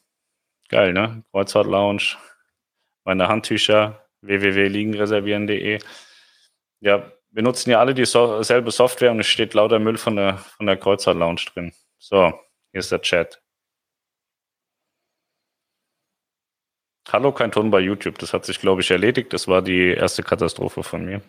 Geil, 0.70 0.94
ne? 0.94 1.22
Kreuzfahrt 1.32 1.66
Lounge, 1.66 2.16
meine 3.04 3.28
Handtücher, 3.28 4.08
www.liegenreservieren.de. 4.22 5.80
Ja, 6.80 7.12
wir 7.30 7.42
nutzen 7.42 7.70
ja 7.70 7.80
alle 7.80 7.94
dieselbe 7.94 8.70
Software 8.70 9.10
und 9.10 9.20
es 9.20 9.26
steht 9.26 9.54
lauter 9.54 9.78
Müll 9.78 9.96
von 9.96 10.16
der, 10.16 10.38
von 10.38 10.66
der 10.66 10.76
Kreuzfahrt 10.76 11.16
Lounge 11.16 11.42
drin. 11.52 11.72
So, 11.98 12.32
hier 12.72 12.80
ist 12.80 12.92
der 12.92 13.00
Chat. 13.00 13.42
Hallo, 17.08 17.32
kein 17.32 17.50
Ton 17.52 17.70
bei 17.70 17.80
YouTube. 17.80 18.18
Das 18.18 18.32
hat 18.32 18.44
sich, 18.44 18.60
glaube 18.60 18.80
ich, 18.80 18.90
erledigt. 18.90 19.32
Das 19.32 19.48
war 19.48 19.60
die 19.62 19.88
erste 19.88 20.22
Katastrophe 20.22 20.82
von 20.82 21.04
mir. 21.04 21.22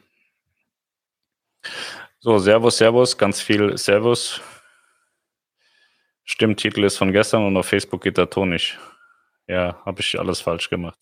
So, 2.19 2.37
Servus, 2.37 2.77
Servus, 2.77 3.17
ganz 3.17 3.41
viel 3.41 3.77
Servus. 3.77 4.41
Stimmtitel 6.23 6.83
ist 6.83 6.97
von 6.97 7.11
gestern 7.11 7.45
und 7.45 7.57
auf 7.57 7.67
Facebook 7.67 8.01
geht 8.01 8.17
der 8.17 8.29
Ton 8.29 8.49
nicht. 8.49 8.79
Ja, 9.47 9.81
habe 9.85 9.99
ich 9.99 10.17
alles 10.17 10.39
falsch 10.39 10.69
gemacht. 10.69 10.97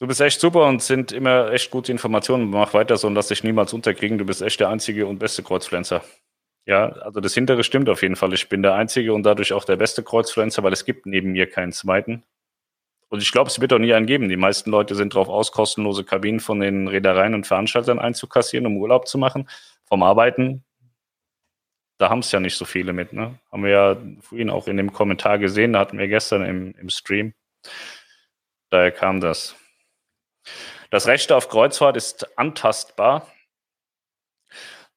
Du 0.00 0.06
bist 0.06 0.20
echt 0.20 0.40
super 0.40 0.66
und 0.66 0.80
sind 0.80 1.10
immer 1.10 1.50
echt 1.50 1.70
gute 1.72 1.90
Informationen. 1.90 2.50
Mach 2.50 2.72
weiter 2.72 2.96
so 2.96 3.08
und 3.08 3.14
lass 3.14 3.28
dich 3.28 3.42
niemals 3.42 3.72
unterkriegen. 3.72 4.16
Du 4.18 4.24
bist 4.24 4.42
echt 4.42 4.60
der 4.60 4.68
einzige 4.68 5.06
und 5.06 5.18
beste 5.18 5.42
Kreuzpflanzer. 5.42 6.04
Ja, 6.66 6.90
also 6.90 7.20
das 7.20 7.34
hintere 7.34 7.64
stimmt 7.64 7.88
auf 7.88 8.02
jeden 8.02 8.14
Fall. 8.14 8.32
Ich 8.34 8.48
bin 8.48 8.62
der 8.62 8.74
einzige 8.74 9.12
und 9.12 9.24
dadurch 9.24 9.52
auch 9.52 9.64
der 9.64 9.76
beste 9.76 10.04
Kreuzpflanzer, 10.04 10.62
weil 10.62 10.72
es 10.72 10.84
gibt 10.84 11.06
neben 11.06 11.32
mir 11.32 11.48
keinen 11.48 11.72
zweiten. 11.72 12.22
Und 13.08 13.22
ich 13.22 13.32
glaube, 13.32 13.48
es 13.48 13.60
wird 13.60 13.72
auch 13.72 13.78
nie 13.78 13.94
einen 13.94 14.06
geben. 14.06 14.28
Die 14.28 14.36
meisten 14.36 14.70
Leute 14.70 14.94
sind 14.94 15.14
darauf 15.14 15.28
aus, 15.28 15.50
kostenlose 15.50 16.04
Kabinen 16.04 16.40
von 16.40 16.60
den 16.60 16.88
Reedereien 16.88 17.34
und 17.34 17.46
Veranstaltern 17.46 17.98
einzukassieren, 17.98 18.66
um 18.66 18.76
Urlaub 18.76 19.08
zu 19.08 19.18
machen. 19.18 19.48
Vom 19.84 20.02
Arbeiten, 20.02 20.62
da 21.96 22.10
haben 22.10 22.20
es 22.20 22.30
ja 22.30 22.38
nicht 22.38 22.56
so 22.56 22.66
viele 22.66 22.92
mit. 22.92 23.12
Ne? 23.12 23.38
Haben 23.50 23.64
wir 23.64 23.70
ja 23.70 23.96
vorhin 24.20 24.50
auch 24.50 24.68
in 24.68 24.76
dem 24.76 24.92
Kommentar 24.92 25.38
gesehen, 25.38 25.72
da 25.72 25.80
hatten 25.80 25.98
wir 25.98 26.06
gestern 26.06 26.44
im, 26.44 26.74
im 26.74 26.90
Stream. 26.90 27.32
Daher 28.70 28.92
kam 28.92 29.20
das. 29.20 29.56
Das 30.90 31.06
Recht 31.06 31.32
auf 31.32 31.48
Kreuzfahrt 31.48 31.96
ist 31.96 32.38
antastbar. 32.38 33.26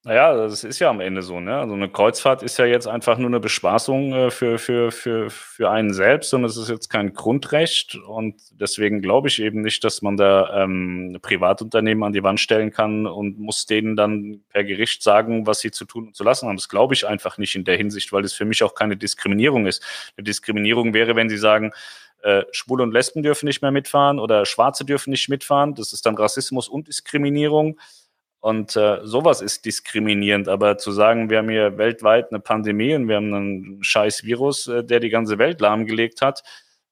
Naja, 0.03 0.33
das 0.35 0.63
ist 0.63 0.79
ja 0.79 0.89
am 0.89 0.99
Ende 0.99 1.21
so, 1.21 1.39
ne? 1.39 1.57
Also 1.59 1.75
eine 1.75 1.87
Kreuzfahrt 1.87 2.41
ist 2.41 2.57
ja 2.57 2.65
jetzt 2.65 2.87
einfach 2.87 3.19
nur 3.19 3.27
eine 3.27 3.39
Bespaßung 3.39 4.13
äh, 4.13 4.31
für, 4.31 4.57
für, 4.57 4.91
für, 4.91 5.29
für 5.29 5.69
einen 5.69 5.93
selbst 5.93 6.33
und 6.33 6.43
es 6.43 6.57
ist 6.57 6.69
jetzt 6.69 6.89
kein 6.89 7.13
Grundrecht. 7.13 7.93
Und 8.07 8.41
deswegen 8.59 9.03
glaube 9.03 9.27
ich 9.27 9.39
eben 9.39 9.61
nicht, 9.61 9.83
dass 9.83 10.01
man 10.01 10.17
da 10.17 10.63
ähm, 10.63 11.19
Privatunternehmen 11.21 12.03
an 12.03 12.13
die 12.13 12.23
Wand 12.23 12.39
stellen 12.39 12.71
kann 12.71 13.05
und 13.05 13.37
muss 13.37 13.67
denen 13.67 13.95
dann 13.95 14.41
per 14.49 14.63
Gericht 14.63 15.03
sagen, 15.03 15.45
was 15.45 15.59
sie 15.59 15.69
zu 15.69 15.85
tun 15.85 16.07
und 16.07 16.15
zu 16.15 16.23
lassen 16.23 16.47
haben. 16.47 16.57
Das 16.57 16.69
glaube 16.69 16.95
ich 16.95 17.05
einfach 17.05 17.37
nicht 17.37 17.55
in 17.55 17.63
der 17.63 17.77
Hinsicht, 17.77 18.11
weil 18.11 18.25
es 18.25 18.33
für 18.33 18.45
mich 18.45 18.63
auch 18.63 18.73
keine 18.73 18.97
Diskriminierung 18.97 19.67
ist. 19.67 19.83
Eine 20.17 20.23
Diskriminierung 20.23 20.95
wäre, 20.95 21.15
wenn 21.15 21.29
sie 21.29 21.37
sagen, 21.37 21.73
äh, 22.23 22.43
Schwule 22.51 22.83
und 22.83 22.91
Lesben 22.91 23.23
dürfen 23.23 23.45
nicht 23.45 23.61
mehr 23.61 23.71
mitfahren 23.71 24.19
oder 24.19 24.45
Schwarze 24.45 24.85
dürfen 24.85 25.11
nicht 25.11 25.29
mitfahren. 25.29 25.75
Das 25.75 25.93
ist 25.93 26.05
dann 26.05 26.15
Rassismus 26.15 26.67
und 26.67 26.87
Diskriminierung. 26.87 27.79
Und 28.39 28.75
äh, 28.75 28.99
sowas 29.03 29.41
ist 29.41 29.65
diskriminierend. 29.65 30.47
Aber 30.47 30.77
zu 30.77 30.91
sagen, 30.91 31.29
wir 31.29 31.37
haben 31.37 31.49
hier 31.49 31.77
weltweit 31.77 32.31
eine 32.31 32.39
Pandemie 32.39 32.95
und 32.95 33.07
wir 33.07 33.17
haben 33.17 33.33
einen 33.33 33.83
scheiß 33.83 34.23
Virus, 34.23 34.67
äh, 34.67 34.83
der 34.83 34.99
die 34.99 35.09
ganze 35.09 35.37
Welt 35.37 35.61
lahmgelegt 35.61 36.21
hat. 36.21 36.43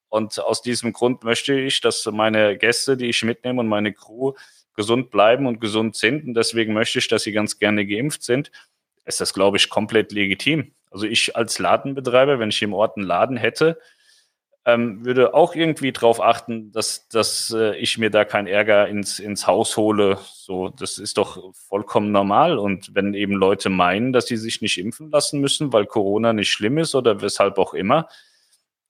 Und 0.10 0.40
aus 0.40 0.62
diesem 0.62 0.94
Grund 0.94 1.24
möchte 1.24 1.54
ich, 1.54 1.82
dass 1.82 2.06
meine 2.06 2.58
Gäste, 2.58 2.98
die 2.98 3.10
ich 3.10 3.24
mitnehme 3.24 3.60
und 3.62 3.68
meine 3.68 3.94
Crew 3.94 4.34
gesund 4.76 5.12
bleiben 5.12 5.48
und 5.48 5.60
gesund 5.60 5.96
sind. 5.96 6.26
Und 6.26 6.36
deswegen 6.36 6.74
möchte 6.74 7.00
ich, 7.00 7.08
dass 7.08 7.24
sie 7.24 7.32
ganz 7.32 7.58
gerne 7.60 7.86
geimpft 7.86 8.24
sind. 8.24 8.52
Ist 9.06 9.20
das, 9.20 9.34
glaube 9.34 9.58
ich, 9.58 9.70
komplett 9.70 10.12
legitim. 10.12 10.74
Also 10.92 11.06
ich 11.06 11.36
als 11.36 11.60
Ladenbetreiber, 11.60 12.40
wenn 12.40 12.50
ich 12.50 12.62
im 12.62 12.74
Ort 12.74 12.96
einen 12.96 13.06
Laden 13.06 13.38
hätte, 13.38 13.80
ähm, 14.74 15.06
würde 15.06 15.34
auch 15.34 15.56
irgendwie 15.56 15.92
darauf 15.92 16.22
achten, 16.22 16.72
dass, 16.72 17.08
dass 17.08 17.54
äh, 17.56 17.76
ich 17.78 17.98
mir 17.98 18.10
da 18.10 18.26
keinen 18.26 18.48
Ärger 18.48 18.88
ins, 18.88 19.20
ins 19.20 19.48
Haus 19.48 19.78
hole. 19.78 20.18
So, 20.34 20.70
das 20.70 20.98
ist 20.98 21.18
doch 21.18 21.54
vollkommen 21.54 22.12
normal. 22.12 22.58
Und 22.58 22.94
wenn 22.96 23.14
eben 23.14 23.34
Leute 23.34 23.70
meinen, 23.70 24.14
dass 24.14 24.28
sie 24.28 24.38
sich 24.38 24.62
nicht 24.62 24.78
impfen 24.78 25.12
lassen 25.12 25.40
müssen, 25.40 25.74
weil 25.74 25.86
Corona 25.86 26.34
nicht 26.34 26.52
schlimm 26.52 26.78
ist 26.78 26.96
oder 26.96 27.22
weshalb 27.22 27.58
auch 27.58 27.74
immer, 27.74 28.08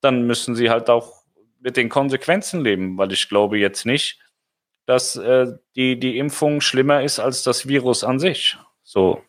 dann 0.00 0.26
müssen 0.26 0.54
sie 0.54 0.70
halt 0.70 0.88
auch 0.90 1.22
mit 1.60 1.76
den 1.76 1.88
Konsequenzen 1.88 2.62
leben, 2.62 2.96
weil 2.96 3.12
ich 3.12 3.28
glaube 3.28 3.58
jetzt 3.58 3.84
nicht, 3.84 4.20
dass 4.86 5.16
äh, 5.16 5.56
die, 5.76 6.00
die 6.00 6.18
Impfung 6.18 6.60
schlimmer 6.60 7.02
ist 7.02 7.18
als 7.18 7.42
das 7.42 7.68
Virus 7.68 8.02
an 8.02 8.18
sich. 8.18 8.56
So. 8.82 9.22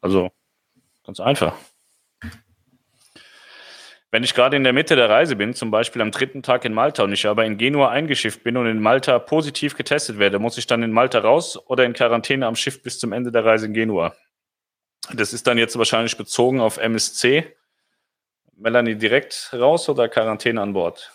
Also, 0.00 0.30
ganz 1.04 1.20
einfach. 1.20 1.56
Wenn 4.16 4.24
ich 4.24 4.32
gerade 4.32 4.56
in 4.56 4.64
der 4.64 4.72
Mitte 4.72 4.96
der 4.96 5.10
Reise 5.10 5.36
bin, 5.36 5.52
zum 5.52 5.70
Beispiel 5.70 6.00
am 6.00 6.10
dritten 6.10 6.42
Tag 6.42 6.64
in 6.64 6.72
Malta 6.72 7.02
und 7.02 7.12
ich 7.12 7.26
aber 7.26 7.44
in 7.44 7.58
Genua 7.58 7.90
eingeschifft 7.90 8.44
bin 8.44 8.56
und 8.56 8.66
in 8.66 8.80
Malta 8.80 9.18
positiv 9.18 9.76
getestet 9.76 10.18
werde, 10.18 10.38
muss 10.38 10.56
ich 10.56 10.66
dann 10.66 10.82
in 10.82 10.90
Malta 10.90 11.18
raus 11.18 11.58
oder 11.68 11.84
in 11.84 11.92
Quarantäne 11.92 12.46
am 12.46 12.56
Schiff 12.56 12.82
bis 12.82 12.98
zum 12.98 13.12
Ende 13.12 13.30
der 13.30 13.44
Reise 13.44 13.66
in 13.66 13.74
Genua? 13.74 14.16
Das 15.12 15.34
ist 15.34 15.46
dann 15.46 15.58
jetzt 15.58 15.76
wahrscheinlich 15.76 16.16
bezogen 16.16 16.60
auf 16.60 16.78
MSC. 16.78 17.54
Melanie 18.56 18.94
direkt 18.94 19.50
raus 19.52 19.86
oder 19.90 20.08
Quarantäne 20.08 20.62
an 20.62 20.72
Bord? 20.72 21.12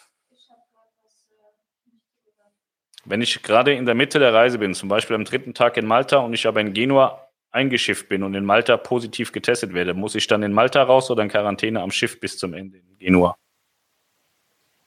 Wenn 3.04 3.22
ich 3.22 3.42
gerade 3.42 3.74
in 3.74 3.88
der 3.88 3.96
Mitte 3.96 4.20
der 4.20 4.32
Reise 4.32 4.60
bin, 4.60 4.76
zum 4.76 4.90
Beispiel 4.90 5.16
am 5.16 5.26
dritten 5.26 5.56
Tag 5.56 5.76
in 5.78 5.88
Malta 5.88 6.18
und 6.18 6.36
ich 6.36 6.46
aber 6.46 6.62
in 6.62 6.72
Genua 6.72 7.31
eingeschifft 7.52 8.10
bin 8.10 8.24
und 8.24 8.34
in 8.34 8.46
Malta 8.46 8.78
positiv 8.78 9.32
getestet 9.32 9.74
werde, 9.74 9.94
muss 9.94 10.16
ich 10.16 10.28
dann 10.28 10.44
in 10.44 10.54
Malta 10.54 10.82
raus 10.84 11.12
oder 11.12 11.24
in 11.24 11.30
Quarantäne 11.30 11.82
am 11.82 11.92
Schiff 11.92 12.20
bis 12.20 12.38
zum 12.38 12.54
Ende 12.54 12.78
in 12.78 12.98
Genua? 12.98 13.38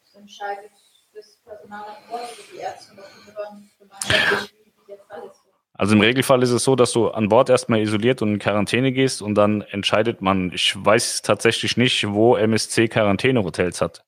Das 0.04 0.14
entscheidet 0.14 0.70
das 1.14 1.40
Personal 1.44 1.84
an 1.84 1.96
Bord 2.08 2.22
oder 2.22 2.42
die 2.52 2.58
Ärzte 2.58 2.94
noch 2.94 3.04
also 5.76 5.96
im 5.96 6.00
Regelfall 6.00 6.42
ist 6.42 6.50
es 6.50 6.62
so, 6.62 6.76
dass 6.76 6.92
du 6.92 7.08
an 7.08 7.28
Bord 7.28 7.50
erstmal 7.50 7.80
isoliert 7.80 8.22
und 8.22 8.34
in 8.34 8.38
Quarantäne 8.38 8.92
gehst 8.92 9.20
und 9.22 9.34
dann 9.34 9.62
entscheidet 9.62 10.22
man, 10.22 10.52
ich 10.52 10.72
weiß 10.76 11.22
tatsächlich 11.22 11.76
nicht, 11.76 12.08
wo 12.08 12.36
MSC 12.36 12.88
Quarantänehotels 12.88 13.80
hat. 13.80 14.04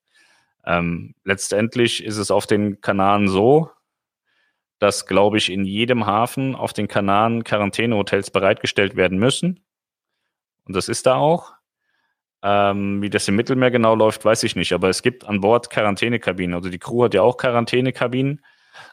Ähm, 0.65 1.15
letztendlich 1.25 2.05
ist 2.05 2.19
es 2.19 2.31
auf 2.31 2.47
den 2.47 2.81
Kanaren 2.81 3.29
so, 3.29 3.71
dass, 4.79 5.07
glaube 5.07 5.39
ich, 5.39 5.51
in 5.51 5.65
jedem 5.65 6.07
Hafen 6.07 6.55
auf 6.55 6.73
den 6.73 6.89
Kanaren 6.89 7.45
Quarantänehotels 7.45 8.31
bereitgestellt 8.31 8.97
werden 8.97 9.19
müssen. 9.19 9.65
Und 10.65 10.77
das 10.77 10.89
ist 10.89 11.07
da 11.07 11.17
auch. 11.17 11.55
Ähm, 12.43 13.01
wie 13.03 13.11
das 13.11 13.27
im 13.29 13.37
Mittelmeer 13.37 13.71
genau 13.71 13.95
läuft, 13.95 14.25
weiß 14.25 14.43
ich 14.43 14.57
nicht. 14.57 14.73
Aber 14.73 14.89
es 14.89 15.03
gibt 15.03 15.25
an 15.25 15.41
Bord 15.41 15.71
Quarantänekabinen. 15.71 16.55
Also 16.55 16.69
die 16.69 16.79
Crew 16.79 17.05
hat 17.05 17.15
ja 17.15 17.23
auch 17.23 17.37
Quarantänekabinen. 17.37 18.45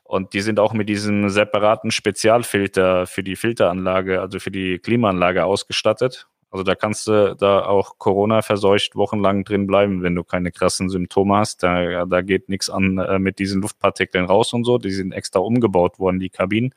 Und 0.03 0.33
die 0.33 0.41
sind 0.41 0.59
auch 0.59 0.73
mit 0.73 0.87
diesem 0.87 1.29
separaten 1.29 1.91
Spezialfilter 1.91 3.05
für 3.05 3.23
die 3.23 3.35
Filteranlage, 3.35 4.21
also 4.21 4.39
für 4.39 4.51
die 4.51 4.79
Klimaanlage 4.79 5.43
ausgestattet. 5.43 6.27
Also 6.53 6.61
da 6.61 6.75
kannst 6.75 7.07
du 7.07 7.35
da 7.35 7.65
auch 7.65 7.97
Corona 7.97 8.43
verseucht 8.43 8.95
wochenlang 8.95 9.43
drin 9.43 9.65
bleiben, 9.65 10.03
wenn 10.03 10.13
du 10.13 10.23
keine 10.23 10.51
krassen 10.51 10.87
Symptome 10.87 11.37
hast. 11.37 11.63
Da, 11.63 12.05
da 12.05 12.21
geht 12.21 12.47
nichts 12.47 12.69
an 12.69 12.99
äh, 12.99 13.17
mit 13.17 13.39
diesen 13.39 13.63
Luftpartikeln 13.63 14.25
raus 14.25 14.53
und 14.53 14.63
so. 14.63 14.77
Die 14.77 14.91
sind 14.91 15.13
extra 15.13 15.39
umgebaut 15.39 15.97
worden, 15.97 16.19
die 16.19 16.29
Kabinen. 16.29 16.75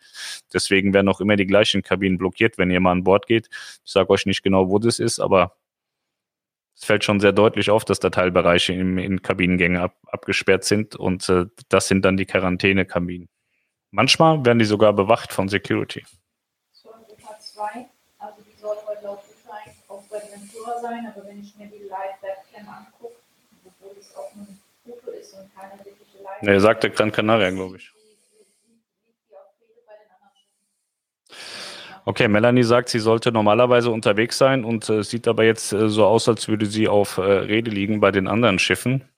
Deswegen 0.51 0.95
werden 0.95 1.11
auch 1.11 1.21
immer 1.21 1.37
die 1.37 1.47
gleichen 1.47 1.83
Kabinen 1.83 2.17
blockiert, 2.17 2.57
wenn 2.57 2.71
ihr 2.71 2.81
mal 2.81 2.93
an 2.93 3.05
Bord 3.05 3.27
geht. 3.27 3.51
Ich 3.85 3.93
sage 3.93 4.09
euch 4.09 4.25
nicht 4.25 4.43
genau, 4.43 4.71
wo 4.71 4.79
das 4.79 4.99
ist, 4.99 5.21
aber 5.21 5.59
es 6.75 6.87
fällt 6.87 7.05
schon 7.05 7.21
sehr 7.21 7.33
deutlich 7.33 7.69
auf, 7.69 7.85
dass 7.85 8.01
da 8.01 8.09
Teilbereiche 8.09 8.73
im, 8.73 8.97
in 8.97 9.21
Kabinengänge 9.21 9.83
ab, 9.83 9.99
abgesperrt 10.07 10.65
sind 10.65 10.97
und 10.97 11.29
äh, 11.29 11.49
das 11.69 11.89
sind 11.89 12.03
dann 12.07 12.17
die 12.17 12.25
Quarantänekabinen. 12.25 13.29
Manchmal 13.91 14.43
werden 14.43 14.59
die 14.59 14.65
sogar 14.65 14.95
bewacht 14.95 15.35
von 15.35 15.51
Security. 15.51 16.03
So, 16.73 16.89
Ventura 20.22 20.81
sein, 20.81 21.12
aber 21.14 21.26
wenn 21.26 21.40
ich 21.40 21.57
mir 21.57 21.66
die 21.66 21.85
Live-Webcam 21.85 22.68
angucke, 22.68 23.16
obwohl 23.64 23.96
es 23.98 24.14
auch 24.16 24.33
ein 24.35 24.59
Foto 24.85 25.11
ist 25.11 25.35
und 25.35 25.55
keine 25.55 25.72
wirkliche 25.85 26.18
Live-Webcam. 26.22 26.55
Nee, 26.55 26.59
sagt 26.59 26.83
der 26.83 26.90
Gran 26.90 27.12
Canaria, 27.12 27.50
glaube 27.50 27.76
ich. 27.76 27.92
Okay, 32.09 32.29
Melanie 32.29 32.62
sagt, 32.62 32.88
sie 32.88 33.00
sollte 33.00 33.33
normalerweise 33.33 33.90
unterwegs 33.90 34.38
sein 34.38 34.64
und 34.64 34.88
äh, 34.88 35.02
sieht 35.02 35.26
aber 35.26 35.42
jetzt 35.42 35.72
äh, 35.72 35.88
so 35.88 36.07
aus, 36.07 36.29
als 36.29 36.46
würde 36.46 36.66
sie 36.66 36.87
auf 36.87 37.18
äh, 37.18 37.22
Rede 37.22 37.72
liegen 37.72 37.98
bei 37.98 38.12
den 38.12 38.29
anderen 38.29 38.61
Schiffen. 38.61 39.09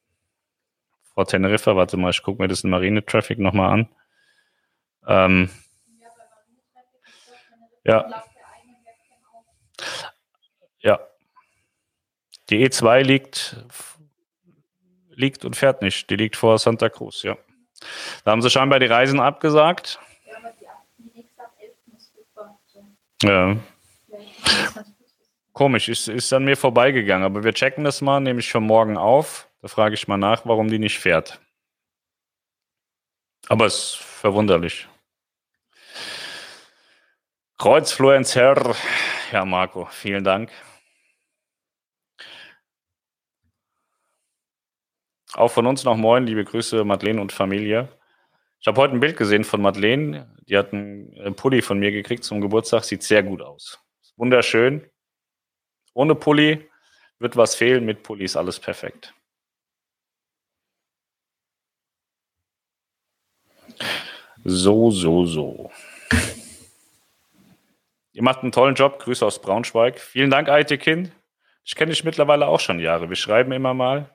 Frau 1.13 1.25
Teneriffa, 1.25 1.77
warte 1.77 1.99
mal, 1.99 2.11
ich 2.11 2.23
gucke 2.23 2.41
mir 2.41 2.49
das 2.49 2.65
in 2.65 2.71
Marine-Traffic 2.71 3.39
nochmal 3.41 3.73
an. 3.73 3.89
Ähm, 5.07 5.51
ja 7.85 8.25
die 12.51 12.67
E2 12.67 13.03
liegt, 13.03 13.57
liegt 15.11 15.45
und 15.45 15.55
fährt 15.55 15.83
nicht. 15.83 16.09
Die 16.09 16.17
liegt 16.17 16.37
vor 16.37 16.59
Santa 16.59 16.89
Cruz, 16.89 17.23
ja. 17.23 17.37
Da 18.25 18.31
haben 18.31 18.43
sie 18.43 18.51
scheinbar 18.51 18.81
die 18.81 18.87
Reisen 18.87 19.21
abgesagt. 19.21 20.01
Ja, 20.25 20.39
aber 20.39 20.53
die, 20.59 20.67
die 21.03 21.19
nächste 21.19 21.43
ab 21.43 21.53
11 21.61 21.75
muss 21.87 22.13
Ja. 23.23 23.57
Komisch, 25.53 25.89
ist, 25.89 26.09
ist 26.09 26.33
an 26.33 26.45
mir 26.45 26.57
vorbeigegangen, 26.57 27.25
aber 27.25 27.43
wir 27.45 27.53
checken 27.53 27.85
das 27.85 28.01
mal, 28.01 28.21
nehme 28.21 28.41
ich 28.41 28.51
für 28.51 28.61
morgen 28.61 28.97
auf. 28.97 29.49
Da 29.61 29.69
frage 29.69 29.95
ich 29.95 30.07
mal 30.07 30.17
nach, 30.17 30.47
warum 30.47 30.69
die 30.69 30.79
nicht 30.79 30.99
fährt. 30.99 31.41
Aber 33.49 33.67
es 33.67 33.75
ist 33.75 33.97
verwunderlich. 33.97 34.87
Kreuzfluenz 37.59 38.37
Herr. 38.37 38.77
Ja, 39.33 39.45
Marco, 39.45 39.87
vielen 39.87 40.25
Dank. 40.25 40.51
Auch 45.35 45.51
von 45.51 45.67
uns 45.67 45.85
noch 45.85 45.97
moin, 45.97 46.27
liebe 46.27 46.45
Grüße, 46.45 46.85
Madeleine 46.85 47.21
und 47.21 47.33
Familie. 47.33 47.89
Ich 48.61 48.67
habe 48.67 48.81
heute 48.81 48.95
ein 48.95 49.01
Bild 49.01 49.17
gesehen 49.17 49.45
von 49.45 49.61
Madeleine. 49.61 50.35
Die 50.49 50.57
hat 50.57 50.73
einen 50.73 51.35
Pulli 51.37 51.63
von 51.63 51.79
mir 51.79 51.93
gekriegt 51.93 52.25
zum 52.25 52.41
Geburtstag. 52.41 52.85
Sieht 52.85 53.03
sehr 53.03 53.23
gut 53.23 53.43
aus. 53.43 53.79
Wunderschön. 54.17 54.89
Ohne 55.95 56.15
Pulli 56.15 56.69
wird 57.19 57.37
was 57.37 57.55
fehlen. 57.55 57.85
Mit 57.85 58.03
Pulli 58.03 58.25
ist 58.25 58.37
alles 58.37 58.59
perfekt. 58.59 59.15
So, 64.45 64.91
so, 64.91 65.25
so. 65.27 65.71
Ihr 68.19 68.25
macht 68.25 68.43
einen 68.43 68.51
tollen 68.51 68.75
Job. 68.75 68.99
Grüße 68.99 69.25
aus 69.25 69.41
Braunschweig. 69.41 70.01
Vielen 70.01 70.29
Dank, 70.29 70.49
Aitekin. 70.49 71.13
Ich 71.63 71.77
kenne 71.77 71.93
dich 71.93 72.03
mittlerweile 72.03 72.49
auch 72.49 72.59
schon 72.59 72.81
Jahre. 72.81 73.09
Wir 73.09 73.15
schreiben 73.15 73.53
immer 73.53 73.75
mal. 73.75 74.13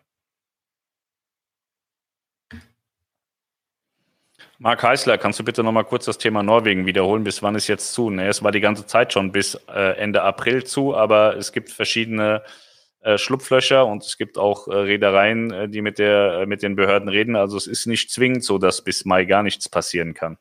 Marc 4.58 4.84
Heißler, 4.84 5.18
kannst 5.18 5.40
du 5.40 5.46
bitte 5.46 5.64
noch 5.64 5.72
mal 5.72 5.86
kurz 5.86 6.04
das 6.04 6.18
Thema 6.18 6.44
Norwegen 6.44 6.86
wiederholen? 6.86 7.24
Bis 7.24 7.42
wann 7.44 7.56
ist 7.56 7.70
jetzt 7.70 7.94
zu? 7.94 8.10
Ne, 8.10 8.28
es 8.28 8.44
war 8.44 8.52
die 8.52 8.60
ganze 8.60 8.86
Zeit 8.86 9.14
schon 9.14 9.32
bis 9.32 9.56
äh, 9.70 9.96
Ende 9.98 10.22
April 10.22 10.66
zu, 10.66 10.94
aber 10.94 11.38
es 11.38 11.54
gibt 11.54 11.70
verschiedene 11.70 12.44
äh, 13.00 13.18
Schlupflöcher 13.18 13.86
und 13.86 14.04
es 14.04 14.18
gibt 14.18 14.38
auch 14.38 14.68
äh, 14.68 14.76
Reedereien, 14.76 15.72
die 15.72 15.82
mit, 15.82 15.98
der, 15.98 16.46
mit 16.46 16.62
den 16.62 16.76
Behörden 16.76 17.08
reden. 17.08 17.38
Also 17.38 17.56
es 17.56 17.68
ist 17.68 17.86
nicht 17.86 18.12
zwingend 18.12 18.44
so, 18.44 18.58
dass 18.58 18.84
bis 18.84 19.06
Mai 19.06 19.24
gar 19.24 19.44
nichts 19.44 19.70
passieren 19.70 20.14
kann. 20.14 20.38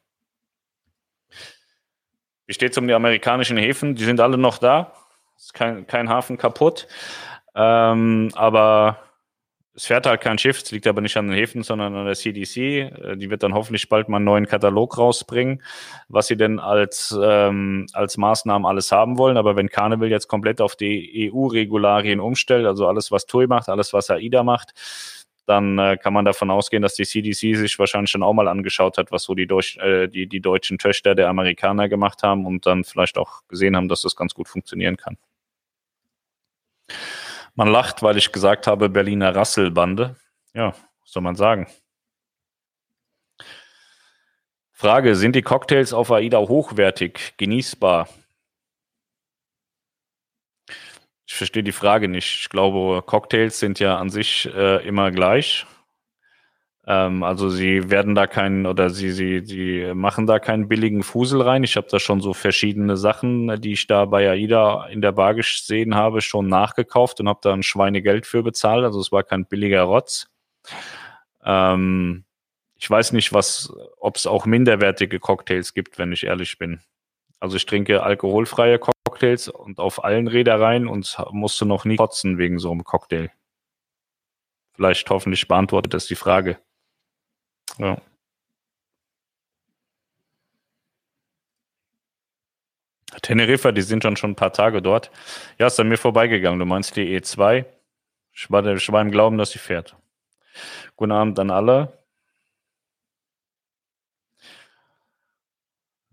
Wie 2.46 2.55
steht 2.55 2.72
es 2.72 2.78
um 2.78 2.87
die 2.87 2.94
amerikanischen 2.94 3.57
Häfen? 3.57 3.94
Die 3.94 4.05
sind 4.05 4.20
alle 4.20 4.38
noch 4.38 4.59
da. 4.59 4.92
Ist 5.37 5.55
kein, 5.55 5.87
kein 5.87 6.09
Hafen 6.09 6.38
kaputt. 6.38 6.87
Ähm, 7.55 8.31
aber 8.35 8.98
es 9.74 9.87
fährt 9.87 10.07
halt 10.07 10.20
kein 10.20 10.37
Schiff, 10.38 10.62
es 10.62 10.70
liegt 10.70 10.87
aber 10.87 11.00
nicht 11.00 11.16
an 11.16 11.28
den 11.28 11.37
Häfen, 11.37 11.62
sondern 11.62 11.94
an 11.94 12.05
der 12.05 12.14
CDC. 12.14 12.57
Äh, 12.57 13.16
die 13.16 13.31
wird 13.31 13.42
dann 13.42 13.55
hoffentlich 13.55 13.88
bald 13.88 14.09
mal 14.09 14.16
einen 14.16 14.26
neuen 14.26 14.46
Katalog 14.46 14.98
rausbringen, 14.98 15.62
was 16.09 16.26
sie 16.26 16.37
denn 16.37 16.59
als, 16.59 17.16
ähm, 17.20 17.87
als 17.94 18.18
Maßnahmen 18.18 18.66
alles 18.66 18.92
haben 18.92 19.16
wollen. 19.16 19.37
Aber 19.37 19.57
wenn 19.57 19.70
Carnival 19.70 20.11
jetzt 20.11 20.28
komplett 20.28 20.61
auf 20.61 20.76
die 20.76 21.31
EU-Regularien 21.33 22.20
umstellt, 22.20 22.66
also 22.66 22.87
alles, 22.87 23.11
was 23.11 23.26
TUI 23.26 23.46
macht, 23.46 23.68
alles, 23.68 23.92
was 23.92 24.11
AIDA 24.11 24.42
macht, 24.42 24.74
dann 25.53 25.79
äh, 25.79 25.99
kann 25.99 26.15
man 26.15 26.25
davon 26.25 26.51
ausgehen, 26.51 26.83
dass 26.83 26.95
die 26.95 27.05
CDC 27.05 27.57
sich 27.57 27.79
wahrscheinlich 27.79 28.11
schon 28.11 28.23
auch 28.23 28.33
mal 28.33 28.49
angeschaut 28.49 28.97
hat, 28.97 29.12
was 29.12 29.25
so 29.25 29.35
die, 29.35 29.47
Deutsch, 29.47 29.77
äh, 29.77 30.09
die, 30.09 30.27
die 30.27 30.41
deutschen 30.41 30.79
Töchter 30.79 31.15
der 31.15 31.29
Amerikaner 31.29 31.91
gemacht 31.91 32.23
haben 32.23 32.47
und 32.47 32.65
dann 32.65 32.85
vielleicht 32.85 33.19
auch 33.19 33.43
gesehen 33.49 33.77
haben, 33.77 33.88
dass 33.88 34.01
das 34.01 34.17
ganz 34.17 34.33
gut 34.33 34.49
funktionieren 34.49 34.97
kann. 34.97 35.19
Man 37.55 37.69
lacht, 37.69 38.03
weil 38.03 38.17
ich 38.17 38.33
gesagt 38.33 38.67
habe, 38.67 38.88
Berliner 38.88 39.37
Rasselbande. 39.37 40.17
Ja, 40.55 40.69
was 41.03 41.12
soll 41.12 41.23
man 41.23 41.37
sagen? 41.37 41.67
Frage, 44.73 45.15
sind 45.15 45.37
die 45.37 45.43
Cocktails 45.43 45.93
auf 45.93 46.11
AIDA 46.11 46.38
hochwertig, 46.38 47.35
genießbar? 47.37 48.09
Ich 51.27 51.35
verstehe 51.35 51.63
die 51.63 51.73
Frage 51.73 52.09
nicht. 52.09 52.41
Ich 52.43 52.49
glaube, 52.49 53.03
Cocktails 53.07 53.59
sind 53.59 53.79
ja 53.79 53.97
an 53.97 54.11
sich 54.11 54.49
äh, 54.55 54.87
immer 54.87 55.11
gleich. 55.11 55.67
Ähm, 56.87 57.23
also 57.23 57.49
sie 57.49 57.91
werden 57.91 58.15
da 58.15 58.27
keinen 58.27 58.67
oder 58.67 58.91
sie, 58.91 59.13
sie, 59.13 59.41
sie 59.45 59.93
machen 59.95 60.27
da 60.27 60.39
keinen 60.41 60.69
billigen 60.69 61.03
Fusel 61.03 61.41
rein. 61.41 61.63
Ich 61.63 61.77
habe 61.77 61.87
da 61.91 62.01
schon 62.01 62.21
so 62.21 62.35
verschiedene 62.35 62.97
Sachen, 62.97 63.61
die 63.61 63.73
ich 63.73 63.87
da 63.87 64.05
bei 64.05 64.29
AIDA 64.29 64.87
in 64.87 65.01
der 65.01 65.13
Bar 65.13 65.35
gesehen 65.35 65.95
habe, 65.95 66.21
schon 66.21 66.49
nachgekauft 66.49 67.21
und 67.21 67.29
habe 67.29 67.41
da 67.43 67.53
ein 67.53 67.63
Schweinegeld 67.63 68.27
für 68.27 68.43
bezahlt. 68.43 68.85
Also 68.85 69.01
es 69.01 69.13
war 69.13 69.23
kein 69.23 69.47
billiger 69.47 69.83
Rotz. 69.83 70.29
Ähm, 71.45 72.25
ich 72.77 72.91
weiß 72.91 73.13
nicht, 73.13 73.33
was, 73.33 73.73
ob 73.99 74.17
es 74.17 74.27
auch 74.27 74.45
minderwertige 74.45 75.21
Cocktails 75.21 75.75
gibt, 75.75 75.99
wenn 75.99 76.11
ich 76.11 76.25
ehrlich 76.25 76.59
bin. 76.59 76.81
Also 77.42 77.57
ich 77.57 77.66
trinke 77.66 78.05
alkoholfreie 78.05 78.78
Cocktails 78.78 79.48
und 79.48 79.81
auf 79.81 80.05
allen 80.05 80.28
Reedereien 80.28 80.87
und 80.87 81.18
musste 81.33 81.66
noch 81.66 81.85
nie 81.85 81.96
kotzen 81.96 82.38
wegen 82.38 82.61
so 82.61 82.70
einem 82.70 82.85
Cocktail. 82.85 83.33
Vielleicht 84.74 85.11
hoffentlich 85.11 85.48
beantwortet 85.48 85.92
das 85.92 86.07
die 86.07 86.14
Frage. 86.14 86.61
Ja. 87.78 88.00
Teneriffa, 93.22 93.72
die 93.72 93.83
sind 93.83 94.05
schon 94.05 94.16
schon 94.16 94.31
ein 94.31 94.37
paar 94.37 94.52
Tage 94.52 94.81
dort. 94.81 95.11
Ja, 95.59 95.66
ist 95.66 95.81
an 95.81 95.88
mir 95.88 95.98
vorbeigegangen. 95.98 96.61
Du 96.61 96.64
meinst 96.64 96.94
die 96.94 97.18
E2? 97.18 97.64
Ich 98.33 98.52
war, 98.52 98.64
ich 98.64 98.92
war 98.92 99.02
im 99.02 99.11
Glauben, 99.11 99.37
dass 99.37 99.50
sie 99.50 99.59
fährt. 99.59 99.96
Guten 100.94 101.11
Abend 101.11 101.40
an 101.40 101.50
alle. 101.50 102.02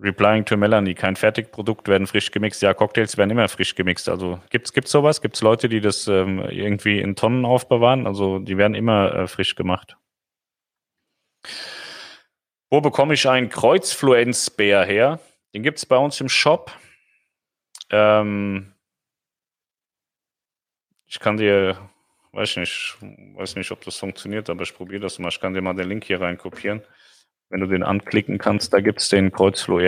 Replying 0.01 0.45
to 0.45 0.55
Melanie, 0.55 0.93
kein 0.93 1.17
Fertigprodukt, 1.17 1.89
werden 1.89 2.07
frisch 2.07 2.31
gemixt. 2.31 2.61
Ja, 2.61 2.73
Cocktails 2.73 3.17
werden 3.17 3.31
immer 3.31 3.49
frisch 3.49 3.75
gemixt. 3.75 4.07
Also 4.07 4.39
gibt's 4.49 4.71
gibt's 4.71 4.91
sowas? 4.91 5.21
Gibt's 5.21 5.41
Leute, 5.41 5.67
die 5.67 5.81
das 5.81 6.07
ähm, 6.07 6.39
irgendwie 6.49 6.99
in 6.99 7.17
Tonnen 7.17 7.45
aufbewahren? 7.45 8.07
Also 8.07 8.39
die 8.39 8.57
werden 8.57 8.75
immer 8.75 9.13
äh, 9.13 9.27
frisch 9.27 9.55
gemacht. 9.55 9.97
Wo 12.69 12.79
bekomme 12.79 13.15
ich 13.15 13.27
einen 13.27 13.49
Kreuzfluenzbär 13.49 14.85
her? 14.85 15.19
Den 15.53 15.63
gibt 15.63 15.79
es 15.79 15.85
bei 15.85 15.97
uns 15.97 16.21
im 16.21 16.29
Shop. 16.29 16.71
Ähm, 17.89 18.73
ich 21.07 21.19
kann 21.19 21.37
dir, 21.37 21.89
weiß 22.31 22.57
nicht, 22.57 22.97
weiß 23.01 23.55
nicht, 23.55 23.71
ob 23.71 23.83
das 23.83 23.97
funktioniert, 23.97 24.49
aber 24.49 24.61
ich 24.63 24.75
probiere 24.75 25.01
das 25.01 25.19
mal. 25.19 25.29
Ich 25.29 25.41
kann 25.41 25.53
dir 25.53 25.61
mal 25.61 25.73
den 25.73 25.89
Link 25.89 26.05
hier 26.05 26.21
rein 26.21 26.37
kopieren. 26.37 26.83
Wenn 27.49 27.61
du 27.61 27.67
den 27.67 27.83
anklicken 27.83 28.37
kannst, 28.37 28.73
da 28.73 28.79
gibt 28.79 29.01
es 29.01 29.09
den 29.09 29.31
Kreuzflu 29.31 29.79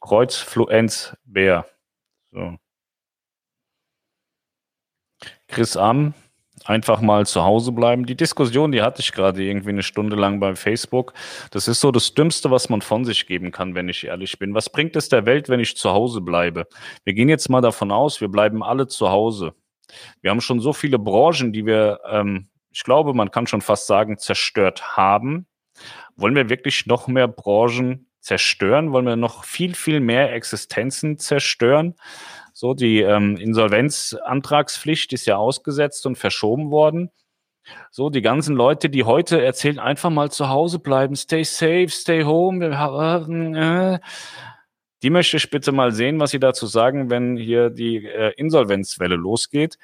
Kreuzfluenzbär. 0.00 1.66
So. 2.30 2.56
Chris 5.48 5.76
Am, 5.76 6.14
einfach 6.64 7.00
mal 7.00 7.26
zu 7.26 7.42
Hause 7.42 7.72
bleiben. 7.72 8.06
Die 8.06 8.16
Diskussion, 8.16 8.72
die 8.72 8.82
hatte 8.82 9.00
ich 9.00 9.12
gerade 9.12 9.42
irgendwie 9.42 9.70
eine 9.70 9.82
Stunde 9.82 10.16
lang 10.16 10.40
bei 10.40 10.54
Facebook. 10.54 11.12
Das 11.50 11.68
ist 11.68 11.80
so 11.80 11.90
das 11.90 12.14
Dümmste, 12.14 12.50
was 12.50 12.68
man 12.68 12.82
von 12.82 13.04
sich 13.04 13.26
geben 13.26 13.50
kann, 13.50 13.74
wenn 13.74 13.88
ich 13.88 14.06
ehrlich 14.06 14.38
bin. 14.38 14.54
Was 14.54 14.70
bringt 14.70 14.96
es 14.96 15.08
der 15.08 15.26
Welt, 15.26 15.48
wenn 15.48 15.60
ich 15.60 15.76
zu 15.76 15.90
Hause 15.90 16.20
bleibe? 16.20 16.66
Wir 17.04 17.14
gehen 17.14 17.28
jetzt 17.28 17.48
mal 17.48 17.60
davon 17.60 17.90
aus, 17.90 18.20
wir 18.20 18.28
bleiben 18.28 18.62
alle 18.62 18.86
zu 18.86 19.10
Hause. 19.10 19.54
Wir 20.20 20.30
haben 20.30 20.40
schon 20.40 20.60
so 20.60 20.72
viele 20.72 20.98
Branchen, 20.98 21.52
die 21.52 21.66
wir, 21.66 22.00
ähm, 22.08 22.48
ich 22.70 22.84
glaube, 22.84 23.14
man 23.14 23.32
kann 23.32 23.48
schon 23.48 23.60
fast 23.60 23.86
sagen, 23.88 24.18
zerstört 24.18 24.96
haben. 24.96 25.46
Wollen 26.20 26.34
wir 26.34 26.48
wirklich 26.48 26.86
noch 26.86 27.08
mehr 27.08 27.28
Branchen 27.28 28.06
zerstören? 28.20 28.92
Wollen 28.92 29.06
wir 29.06 29.16
noch 29.16 29.44
viel, 29.44 29.74
viel 29.74 30.00
mehr 30.00 30.32
Existenzen 30.32 31.18
zerstören? 31.18 31.94
So, 32.52 32.74
die 32.74 33.00
ähm, 33.00 33.36
Insolvenzantragspflicht 33.36 35.12
ist 35.12 35.26
ja 35.26 35.36
ausgesetzt 35.36 36.04
und 36.06 36.16
verschoben 36.16 36.70
worden. 36.70 37.10
So, 37.90 38.10
die 38.10 38.22
ganzen 38.22 38.56
Leute, 38.56 38.90
die 38.90 39.04
heute 39.04 39.42
erzählen, 39.42 39.78
einfach 39.78 40.10
mal 40.10 40.30
zu 40.30 40.48
Hause 40.48 40.78
bleiben, 40.78 41.16
stay 41.16 41.44
safe, 41.44 41.88
stay 41.88 42.24
home. 42.24 42.66
Äh, 42.66 43.98
die 45.02 45.10
möchte 45.10 45.38
ich 45.38 45.50
bitte 45.50 45.72
mal 45.72 45.92
sehen, 45.92 46.20
was 46.20 46.32
sie 46.32 46.40
dazu 46.40 46.66
sagen, 46.66 47.08
wenn 47.08 47.36
hier 47.36 47.70
die 47.70 48.04
äh, 48.04 48.32
Insolvenzwelle 48.36 49.16
losgeht. 49.16 49.78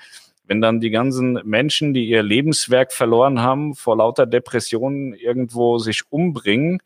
Wenn 0.47 0.61
dann 0.61 0.81
die 0.81 0.91
ganzen 0.91 1.41
Menschen, 1.45 1.93
die 1.93 2.07
ihr 2.07 2.23
Lebenswerk 2.23 2.93
verloren 2.93 3.41
haben, 3.41 3.75
vor 3.75 3.97
lauter 3.97 4.27
Depressionen 4.27 5.13
irgendwo 5.13 5.79
sich 5.79 6.03
umbringen, 6.11 6.81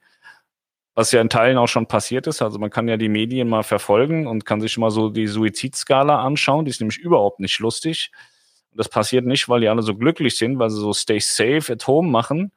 was 0.95 1.13
ja 1.13 1.21
in 1.21 1.29
Teilen 1.29 1.59
auch 1.59 1.69
schon 1.69 1.87
passiert 1.87 2.27
ist. 2.27 2.43
Also 2.43 2.59
man 2.59 2.71
kann 2.71 2.89
ja 2.89 2.97
die 2.97 3.09
Medien 3.09 3.49
mal 3.49 3.63
verfolgen 3.63 4.27
und 4.27 4.45
kann 4.45 4.61
sich 4.61 4.77
mal 4.79 4.91
so 4.91 5.11
die 5.11 5.27
Suizidskala 5.27 6.21
anschauen. 6.23 6.65
Die 6.65 6.71
ist 6.71 6.81
nämlich 6.81 6.99
überhaupt 6.99 7.41
nicht 7.41 7.59
lustig. 7.59 8.11
Das 8.73 8.89
passiert 8.89 9.27
nicht, 9.27 9.49
weil 9.49 9.61
die 9.61 9.69
alle 9.69 9.83
so 9.83 9.95
glücklich 9.95 10.37
sind, 10.37 10.59
weil 10.59 10.71
sie 10.71 10.81
so 10.81 10.93
Stay 10.93 11.21
Safe 11.21 11.73
at 11.73 11.87
Home 11.87 12.09
machen. 12.09 12.53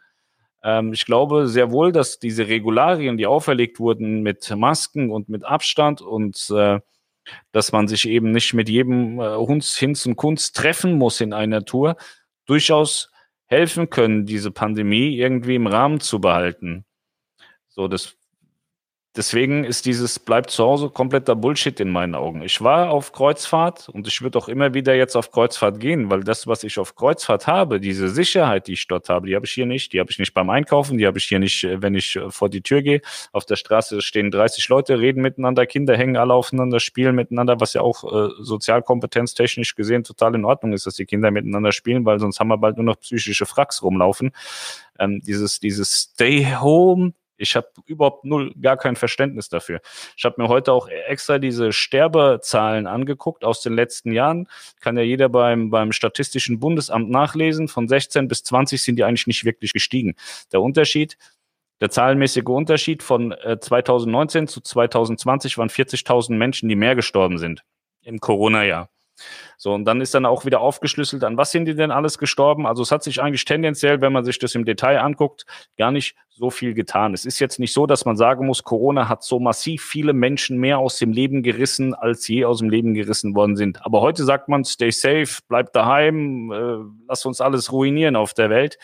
Ähm, 0.63 0.93
ich 0.93 1.05
glaube 1.05 1.47
sehr 1.47 1.71
wohl, 1.71 1.91
dass 1.91 2.19
diese 2.19 2.47
Regularien, 2.47 3.17
die 3.17 3.27
auferlegt 3.27 3.79
wurden 3.79 4.21
mit 4.23 4.49
Masken 4.55 5.11
und 5.11 5.29
mit 5.29 5.43
Abstand 5.43 6.01
und 6.01 6.49
äh, 6.51 6.79
dass 7.51 7.71
man 7.71 7.87
sich 7.87 8.07
eben 8.07 8.31
nicht 8.31 8.53
mit 8.53 8.69
jedem 8.69 9.19
äh, 9.19 9.35
Hunds, 9.35 9.77
Hinz 9.77 10.05
und 10.05 10.15
Kunst 10.15 10.55
treffen 10.55 10.97
muss 10.97 11.21
in 11.21 11.33
einer 11.33 11.65
Tour, 11.65 11.95
durchaus 12.45 13.11
helfen 13.45 13.89
können, 13.89 14.25
diese 14.25 14.51
Pandemie 14.51 15.17
irgendwie 15.17 15.55
im 15.55 15.67
Rahmen 15.67 15.99
zu 15.99 16.19
behalten. 16.19 16.85
So, 17.69 17.87
das 17.87 18.17
Deswegen 19.15 19.63
ist 19.63 19.85
dieses 19.85 20.17
bleibt 20.17 20.49
zu 20.49 20.63
Hause 20.63 20.89
kompletter 20.89 21.35
Bullshit 21.35 21.79
in 21.79 21.91
meinen 21.91 22.15
Augen. 22.15 22.41
Ich 22.41 22.61
war 22.61 22.89
auf 22.89 23.11
Kreuzfahrt 23.11 23.87
und 23.89 24.07
ich 24.07 24.23
würde 24.23 24.39
auch 24.39 24.47
immer 24.47 24.73
wieder 24.73 24.95
jetzt 24.95 25.15
auf 25.15 25.31
Kreuzfahrt 25.31 25.79
gehen, 25.79 26.09
weil 26.09 26.23
das, 26.23 26.47
was 26.47 26.63
ich 26.63 26.79
auf 26.79 26.95
Kreuzfahrt 26.95 27.45
habe, 27.45 27.79
diese 27.79 28.09
Sicherheit, 28.09 28.65
die 28.65 28.73
ich 28.73 28.87
dort 28.87 29.09
habe, 29.09 29.27
die 29.27 29.35
habe 29.35 29.45
ich 29.45 29.51
hier 29.51 29.67
nicht. 29.67 29.93
Die 29.93 29.99
habe 29.99 30.09
ich 30.09 30.17
nicht 30.17 30.33
beim 30.33 30.49
Einkaufen, 30.49 30.97
die 30.97 31.05
habe 31.05 31.19
ich 31.19 31.25
hier 31.25 31.37
nicht, 31.37 31.63
äh, 31.63 31.79
wenn 31.83 31.93
ich 31.93 32.15
äh, 32.15 32.31
vor 32.31 32.49
die 32.49 32.61
Tür 32.61 32.81
gehe. 32.81 33.01
Auf 33.31 33.45
der 33.45 33.55
Straße 33.55 34.01
stehen 34.01 34.31
30 34.31 34.67
Leute, 34.69 34.99
reden 34.99 35.21
miteinander, 35.21 35.67
Kinder 35.67 35.95
hängen 35.95 36.17
alle 36.17 36.33
aufeinander, 36.33 36.79
spielen 36.79 37.15
miteinander, 37.15 37.59
was 37.59 37.73
ja 37.73 37.81
auch 37.81 38.03
äh, 38.03 38.29
sozialkompetenztechnisch 38.39 39.75
gesehen 39.75 40.03
total 40.03 40.33
in 40.33 40.43
Ordnung 40.43 40.73
ist, 40.73 40.87
dass 40.87 40.95
die 40.95 41.05
Kinder 41.05 41.29
miteinander 41.29 41.71
spielen, 41.71 42.03
weil 42.05 42.19
sonst 42.19 42.39
haben 42.39 42.47
wir 42.47 42.57
bald 42.57 42.77
nur 42.77 42.85
noch 42.85 42.99
psychische 42.99 43.45
Fracks 43.45 43.83
rumlaufen. 43.83 44.31
Ähm, 44.97 45.21
dieses, 45.23 45.59
dieses 45.59 46.09
Stay 46.13 46.47
Home 46.59 47.13
ich 47.43 47.55
habe 47.55 47.67
überhaupt 47.85 48.25
null, 48.25 48.53
gar 48.59 48.77
kein 48.77 48.95
Verständnis 48.95 49.49
dafür. 49.49 49.81
Ich 50.17 50.25
habe 50.25 50.41
mir 50.41 50.47
heute 50.47 50.71
auch 50.73 50.87
extra 50.87 51.37
diese 51.37 51.71
Sterbezahlen 51.71 52.87
angeguckt 52.87 53.43
aus 53.43 53.61
den 53.61 53.73
letzten 53.73 54.11
Jahren. 54.11 54.47
Kann 54.79 54.97
ja 54.97 55.03
jeder 55.03 55.29
beim, 55.29 55.69
beim 55.69 55.91
Statistischen 55.91 56.59
Bundesamt 56.59 57.09
nachlesen. 57.09 57.67
Von 57.67 57.87
16 57.87 58.27
bis 58.27 58.43
20 58.43 58.81
sind 58.81 58.95
die 58.95 59.03
eigentlich 59.03 59.27
nicht 59.27 59.45
wirklich 59.45 59.73
gestiegen. 59.73 60.15
Der 60.51 60.61
Unterschied, 60.61 61.17
der 61.81 61.89
zahlenmäßige 61.89 62.45
Unterschied 62.45 63.03
von 63.03 63.33
äh, 63.33 63.59
2019 63.59 64.47
zu 64.47 64.61
2020 64.61 65.57
waren 65.57 65.69
40.000 65.69 66.33
Menschen, 66.33 66.69
die 66.69 66.75
mehr 66.75 66.95
gestorben 66.95 67.37
sind 67.37 67.63
im 68.01 68.19
Corona-Jahr. 68.19 68.89
So, 69.57 69.73
und 69.73 69.85
dann 69.85 70.01
ist 70.01 70.13
dann 70.13 70.25
auch 70.25 70.45
wieder 70.45 70.61
aufgeschlüsselt, 70.61 71.23
an 71.23 71.37
was 71.37 71.51
sind 71.51 71.65
die 71.65 71.75
denn 71.75 71.91
alles 71.91 72.17
gestorben? 72.17 72.65
Also 72.65 72.83
es 72.83 72.91
hat 72.91 73.03
sich 73.03 73.21
eigentlich 73.21 73.45
tendenziell, 73.45 74.01
wenn 74.01 74.13
man 74.13 74.25
sich 74.25 74.39
das 74.39 74.55
im 74.55 74.65
Detail 74.65 74.99
anguckt, 74.99 75.45
gar 75.77 75.91
nicht 75.91 76.15
so 76.29 76.49
viel 76.49 76.73
getan. 76.73 77.13
Es 77.13 77.25
ist 77.25 77.39
jetzt 77.39 77.59
nicht 77.59 77.73
so, 77.73 77.85
dass 77.85 78.05
man 78.05 78.17
sagen 78.17 78.47
muss, 78.47 78.63
Corona 78.63 79.07
hat 79.07 79.23
so 79.23 79.39
massiv 79.39 79.83
viele 79.83 80.13
Menschen 80.13 80.57
mehr 80.57 80.79
aus 80.79 80.97
dem 80.97 81.11
Leben 81.11 81.43
gerissen, 81.43 81.93
als 81.93 82.27
je 82.27 82.45
aus 82.45 82.59
dem 82.59 82.69
Leben 82.69 82.93
gerissen 82.93 83.35
worden 83.35 83.55
sind. 83.55 83.85
Aber 83.85 84.01
heute 84.01 84.23
sagt 84.23 84.49
man, 84.49 84.65
stay 84.65 84.91
safe, 84.91 85.41
bleib 85.47 85.73
daheim, 85.73 86.51
äh, 86.51 87.05
lass 87.07 87.25
uns 87.25 87.39
alles 87.39 87.71
ruinieren 87.71 88.15
auf 88.15 88.33
der 88.33 88.49
Welt. 88.49 88.77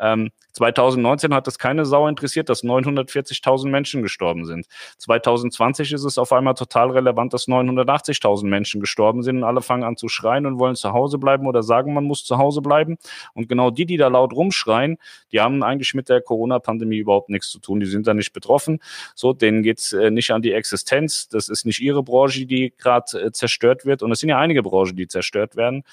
Ähm, 0.00 0.30
2019 0.52 1.34
hat 1.34 1.46
es 1.48 1.58
keine 1.58 1.84
Sau 1.84 2.08
interessiert, 2.08 2.48
dass 2.48 2.64
940.000 2.64 3.68
Menschen 3.68 4.02
gestorben 4.02 4.46
sind. 4.46 4.66
2020 4.98 5.92
ist 5.92 6.04
es 6.04 6.16
auf 6.16 6.32
einmal 6.32 6.54
total 6.54 6.90
relevant, 6.90 7.34
dass 7.34 7.46
980.000 7.46 8.46
Menschen 8.46 8.80
gestorben 8.80 9.22
sind 9.22 9.38
und 9.38 9.44
alle 9.44 9.60
fangen 9.60 9.84
an 9.84 9.98
zu 9.98 10.08
schreien 10.08 10.46
und 10.46 10.58
wollen 10.58 10.74
zu 10.74 10.94
Hause 10.94 11.18
bleiben 11.18 11.46
oder 11.46 11.62
sagen, 11.62 11.92
man 11.92 12.04
muss 12.04 12.24
zu 12.24 12.38
Hause 12.38 12.62
bleiben. 12.62 12.96
Und 13.34 13.48
genau 13.50 13.70
die, 13.70 13.84
die 13.84 13.98
da 13.98 14.08
laut 14.08 14.32
rumschreien, 14.32 14.96
die 15.30 15.40
haben 15.40 15.62
eigentlich 15.62 15.92
mit 15.92 16.08
der 16.08 16.22
Corona-Pandemie 16.22 16.98
überhaupt 16.98 17.28
nichts 17.28 17.50
zu 17.50 17.58
tun. 17.58 17.80
Die 17.80 17.86
sind 17.86 18.06
da 18.06 18.14
nicht 18.14 18.32
betroffen. 18.32 18.80
So, 19.14 19.34
denen 19.34 19.62
geht's 19.62 19.92
äh, 19.92 20.10
nicht 20.10 20.30
an 20.30 20.40
die 20.40 20.52
Existenz. 20.52 21.28
Das 21.28 21.50
ist 21.50 21.66
nicht 21.66 21.80
ihre 21.80 22.02
Branche, 22.02 22.46
die 22.46 22.72
gerade 22.78 23.20
äh, 23.20 23.32
zerstört 23.32 23.84
wird. 23.84 24.02
Und 24.02 24.10
es 24.10 24.20
sind 24.20 24.30
ja 24.30 24.38
einige 24.38 24.62
Branchen, 24.62 24.96
die 24.96 25.06
zerstört 25.06 25.54
werden. 25.56 25.84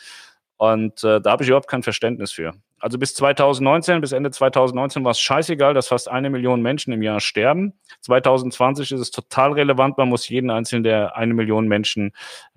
Und 0.57 1.03
äh, 1.03 1.19
da 1.19 1.31
habe 1.31 1.43
ich 1.43 1.49
überhaupt 1.49 1.67
kein 1.67 1.83
Verständnis 1.83 2.31
für. 2.31 2.53
Also 2.83 2.99
bis 2.99 3.13
2019, 3.13 4.01
bis 4.01 4.11
Ende 4.11 4.29
2019 4.29 5.05
war 5.05 5.11
es 5.11 5.19
scheißegal, 5.21 5.73
dass 5.73 5.87
fast 5.87 6.11
eine 6.11 6.29
Million 6.29 6.61
Menschen 6.61 6.91
im 6.91 7.01
Jahr 7.01 7.21
sterben. 7.21 7.79
2020 8.01 8.91
ist 8.91 8.99
es 8.99 9.09
total 9.09 9.53
relevant, 9.53 9.97
man 9.97 10.09
muss 10.09 10.27
jeden 10.27 10.49
einzelnen 10.49 10.83
der 10.83 11.15
eine 11.15 11.33
Million 11.33 11.69
Menschen 11.69 12.11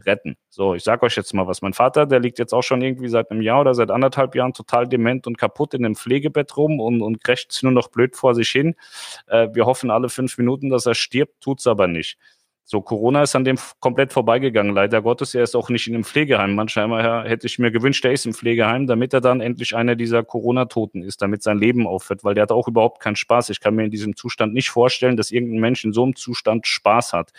retten. 0.05 0.37
So, 0.49 0.75
ich 0.75 0.83
sage 0.83 1.07
euch 1.07 1.15
jetzt 1.15 1.33
mal 1.33 1.47
was. 1.47 1.63
Mein 1.63 1.75
Vater, 1.75 2.07
der 2.07 2.19
liegt 2.19 2.41
jetzt 2.41 2.53
auch 2.53 2.63
schon 2.63 2.83
irgendwie 2.83 3.07
seit 3.07 3.31
einem 3.31 3.41
Jahr 3.41 3.61
oder 3.61 3.73
seit 3.75 3.93
anderthalb 3.93 4.35
Jahren 4.35 4.53
total 4.53 4.89
dement 4.89 5.29
und 5.29 5.39
kaputt 5.39 5.75
in 5.75 5.85
einem 5.85 5.95
Pflegebett 5.95 6.57
rum 6.57 6.81
und, 6.81 7.03
und 7.03 7.23
krächzt 7.23 7.63
nur 7.63 7.71
noch 7.71 7.87
blöd 7.87 8.17
vor 8.17 8.35
sich 8.35 8.49
hin. 8.49 8.75
Äh, 9.29 9.51
wir 9.53 9.65
hoffen 9.65 9.93
alle 9.93 10.09
fünf 10.09 10.39
Minuten, 10.39 10.71
dass 10.71 10.87
er 10.87 10.97
stirbt, 10.97 11.41
tut's 11.41 11.69
aber 11.69 11.87
nicht. 11.87 12.19
So, 12.69 12.81
Corona 12.81 13.23
ist 13.23 13.37
an 13.37 13.45
dem 13.45 13.59
komplett 13.79 14.13
vorbeigegangen. 14.13 14.75
Leider 14.75 15.01
Gottes, 15.01 15.37
er 15.37 15.45
ist 15.45 15.55
auch 15.55 15.69
nicht 15.69 15.87
in 15.87 15.95
einem 15.95 16.03
Pflegeheim. 16.03 16.57
Manchmal 16.57 17.29
hätte 17.29 17.47
ich 17.47 17.61
mir 17.61 17.71
gewünscht, 17.71 18.05
er 18.05 18.11
ist 18.11 18.27
im 18.27 18.35
Pflegeheim, 18.35 18.89
damit 18.89 19.15
er 19.15 19.21
dann 19.21 19.41
endlich 19.41 19.77
einer 19.77 19.95
dieser 19.95 20.25
Corona-Toten 20.25 21.05
ist, 21.05 21.23
damit 21.23 21.45
sein 21.45 21.59
Leben 21.59 21.87
aufhört, 21.87 22.25
weil 22.25 22.35
der 22.35 22.43
hat 22.43 22.51
auch 22.51 22.67
überhaupt 22.67 23.01
keinen 23.01 23.15
Spaß. 23.15 23.51
Ich 23.51 23.61
kann 23.61 23.77
mir 23.77 23.85
in 23.85 23.93
diesem 23.93 24.17
Zustand 24.17 24.53
nicht 24.53 24.71
vorstellen, 24.71 25.17
dass 25.17 25.31
irgendein 25.31 25.61
Mensch 25.61 25.85
in 25.85 25.93
so 25.93 26.03
einem 26.03 26.17
Zustand 26.17 26.67
Spaß 26.67 27.13
hat. 27.13 27.31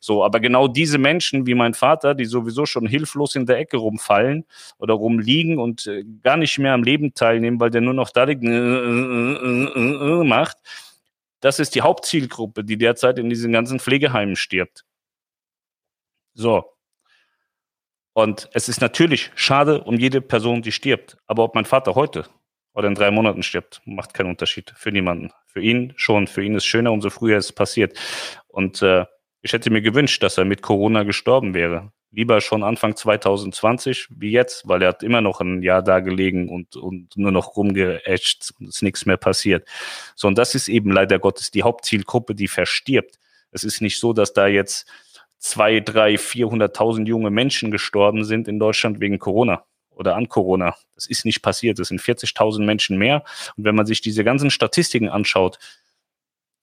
So, 0.00 0.24
aber 0.24 0.40
genau 0.40 0.68
diese 0.68 0.96
Menschen, 0.96 1.46
wie 1.46 1.54
mein 1.54 1.74
Vater, 1.74 2.14
die 2.14 2.24
sowieso 2.24 2.64
schon 2.64 2.86
hilflos 2.86 3.34
in 3.34 3.44
der 3.44 3.58
Ecke 3.58 3.76
rumfallen 3.76 4.46
oder 4.78 4.94
rumliegen 4.94 5.58
und 5.58 5.86
äh, 5.86 6.02
gar 6.22 6.38
nicht 6.38 6.58
mehr 6.58 6.72
am 6.72 6.82
Leben 6.82 7.12
teilnehmen, 7.12 7.60
weil 7.60 7.68
der 7.68 7.82
nur 7.82 7.92
noch 7.92 8.08
da 8.08 8.24
liegt, 8.24 8.42
äh, 8.42 8.48
äh, 8.48 10.24
macht, 10.24 10.56
das 11.42 11.58
ist 11.58 11.74
die 11.74 11.82
Hauptzielgruppe, 11.82 12.64
die 12.64 12.78
derzeit 12.78 13.18
in 13.18 13.28
diesen 13.28 13.52
ganzen 13.52 13.80
Pflegeheimen 13.80 14.36
stirbt. 14.36 14.84
So. 16.34 16.64
Und 18.14 18.48
es 18.52 18.68
ist 18.68 18.80
natürlich 18.80 19.30
schade 19.34 19.82
um 19.82 19.98
jede 19.98 20.20
Person, 20.20 20.62
die 20.62 20.72
stirbt. 20.72 21.18
Aber 21.26 21.44
ob 21.44 21.54
mein 21.54 21.64
Vater 21.64 21.94
heute 21.94 22.26
oder 22.74 22.88
in 22.88 22.94
drei 22.94 23.10
Monaten 23.10 23.42
stirbt, 23.42 23.82
macht 23.84 24.14
keinen 24.14 24.30
Unterschied 24.30 24.72
für 24.76 24.92
niemanden. 24.92 25.30
Für 25.46 25.60
ihn 25.60 25.92
schon. 25.96 26.26
Für 26.28 26.44
ihn 26.44 26.54
ist 26.54 26.64
schöner, 26.64 26.92
umso 26.92 27.10
früher 27.10 27.38
es 27.38 27.52
passiert. 27.52 27.98
Und 28.46 28.80
äh, 28.80 29.04
ich 29.40 29.52
hätte 29.52 29.70
mir 29.70 29.82
gewünscht, 29.82 30.22
dass 30.22 30.38
er 30.38 30.44
mit 30.44 30.62
Corona 30.62 31.02
gestorben 31.02 31.54
wäre 31.54 31.92
lieber 32.12 32.40
schon 32.40 32.62
Anfang 32.62 32.94
2020 32.94 34.08
wie 34.10 34.30
jetzt, 34.30 34.68
weil 34.68 34.82
er 34.82 34.88
hat 34.88 35.02
immer 35.02 35.20
noch 35.20 35.40
ein 35.40 35.62
Jahr 35.62 35.82
da 35.82 36.00
gelegen 36.00 36.48
und, 36.48 36.76
und 36.76 37.16
nur 37.16 37.32
noch 37.32 37.56
rumgeätscht 37.56 38.52
und 38.60 38.68
es 38.68 38.76
ist 38.76 38.82
nichts 38.82 39.06
mehr 39.06 39.16
passiert. 39.16 39.66
So, 40.14 40.28
und 40.28 40.36
das 40.36 40.54
ist 40.54 40.68
eben 40.68 40.92
leider 40.92 41.18
Gottes 41.18 41.50
die 41.50 41.62
Hauptzielgruppe, 41.62 42.34
die 42.34 42.48
verstirbt. 42.48 43.18
Es 43.50 43.64
ist 43.64 43.80
nicht 43.80 43.98
so, 43.98 44.12
dass 44.12 44.32
da 44.32 44.46
jetzt 44.46 44.86
zwei, 45.38 45.80
drei, 45.80 46.18
vierhunderttausend 46.18 47.08
junge 47.08 47.30
Menschen 47.30 47.70
gestorben 47.70 48.24
sind 48.24 48.46
in 48.46 48.58
Deutschland 48.58 49.00
wegen 49.00 49.18
Corona 49.18 49.64
oder 49.90 50.14
an 50.14 50.28
Corona. 50.28 50.76
Das 50.94 51.06
ist 51.06 51.24
nicht 51.24 51.42
passiert. 51.42 51.78
Es 51.78 51.88
sind 51.88 52.00
40.000 52.00 52.64
Menschen 52.64 52.96
mehr. 52.96 53.24
Und 53.56 53.64
wenn 53.64 53.74
man 53.74 53.86
sich 53.86 54.00
diese 54.00 54.24
ganzen 54.24 54.50
Statistiken 54.50 55.08
anschaut, 55.08 55.58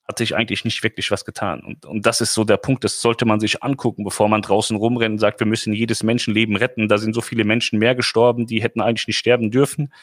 hat 0.10 0.18
sich 0.18 0.36
eigentlich 0.36 0.66
nicht 0.66 0.82
wirklich 0.82 1.12
was 1.12 1.24
getan. 1.24 1.60
Und, 1.62 1.86
und 1.86 2.08
das 2.08 2.20
ist 2.20 2.34
so 2.34 2.44
der 2.44 2.58
Punkt, 2.58 2.84
das 2.84 3.00
sollte 3.00 3.26
man 3.26 3.40
sich 3.40 3.62
angucken, 3.62 4.04
bevor 4.04 4.28
man 4.28 4.42
draußen 4.42 4.76
rumrennt 4.76 5.14
und 5.14 5.20
sagt, 5.20 5.40
wir 5.40 5.46
müssen 5.46 5.72
jedes 5.72 6.02
Menschenleben 6.02 6.56
retten. 6.56 6.88
Da 6.88 6.98
sind 6.98 7.14
so 7.14 7.22
viele 7.22 7.44
Menschen 7.44 7.78
mehr 7.78 7.94
gestorben, 7.94 8.48
die 8.48 8.64
hätten 8.64 8.82
eigentlich 8.82 9.06
nicht 9.06 9.20
sterben 9.20 9.52
dürfen. 9.52 9.94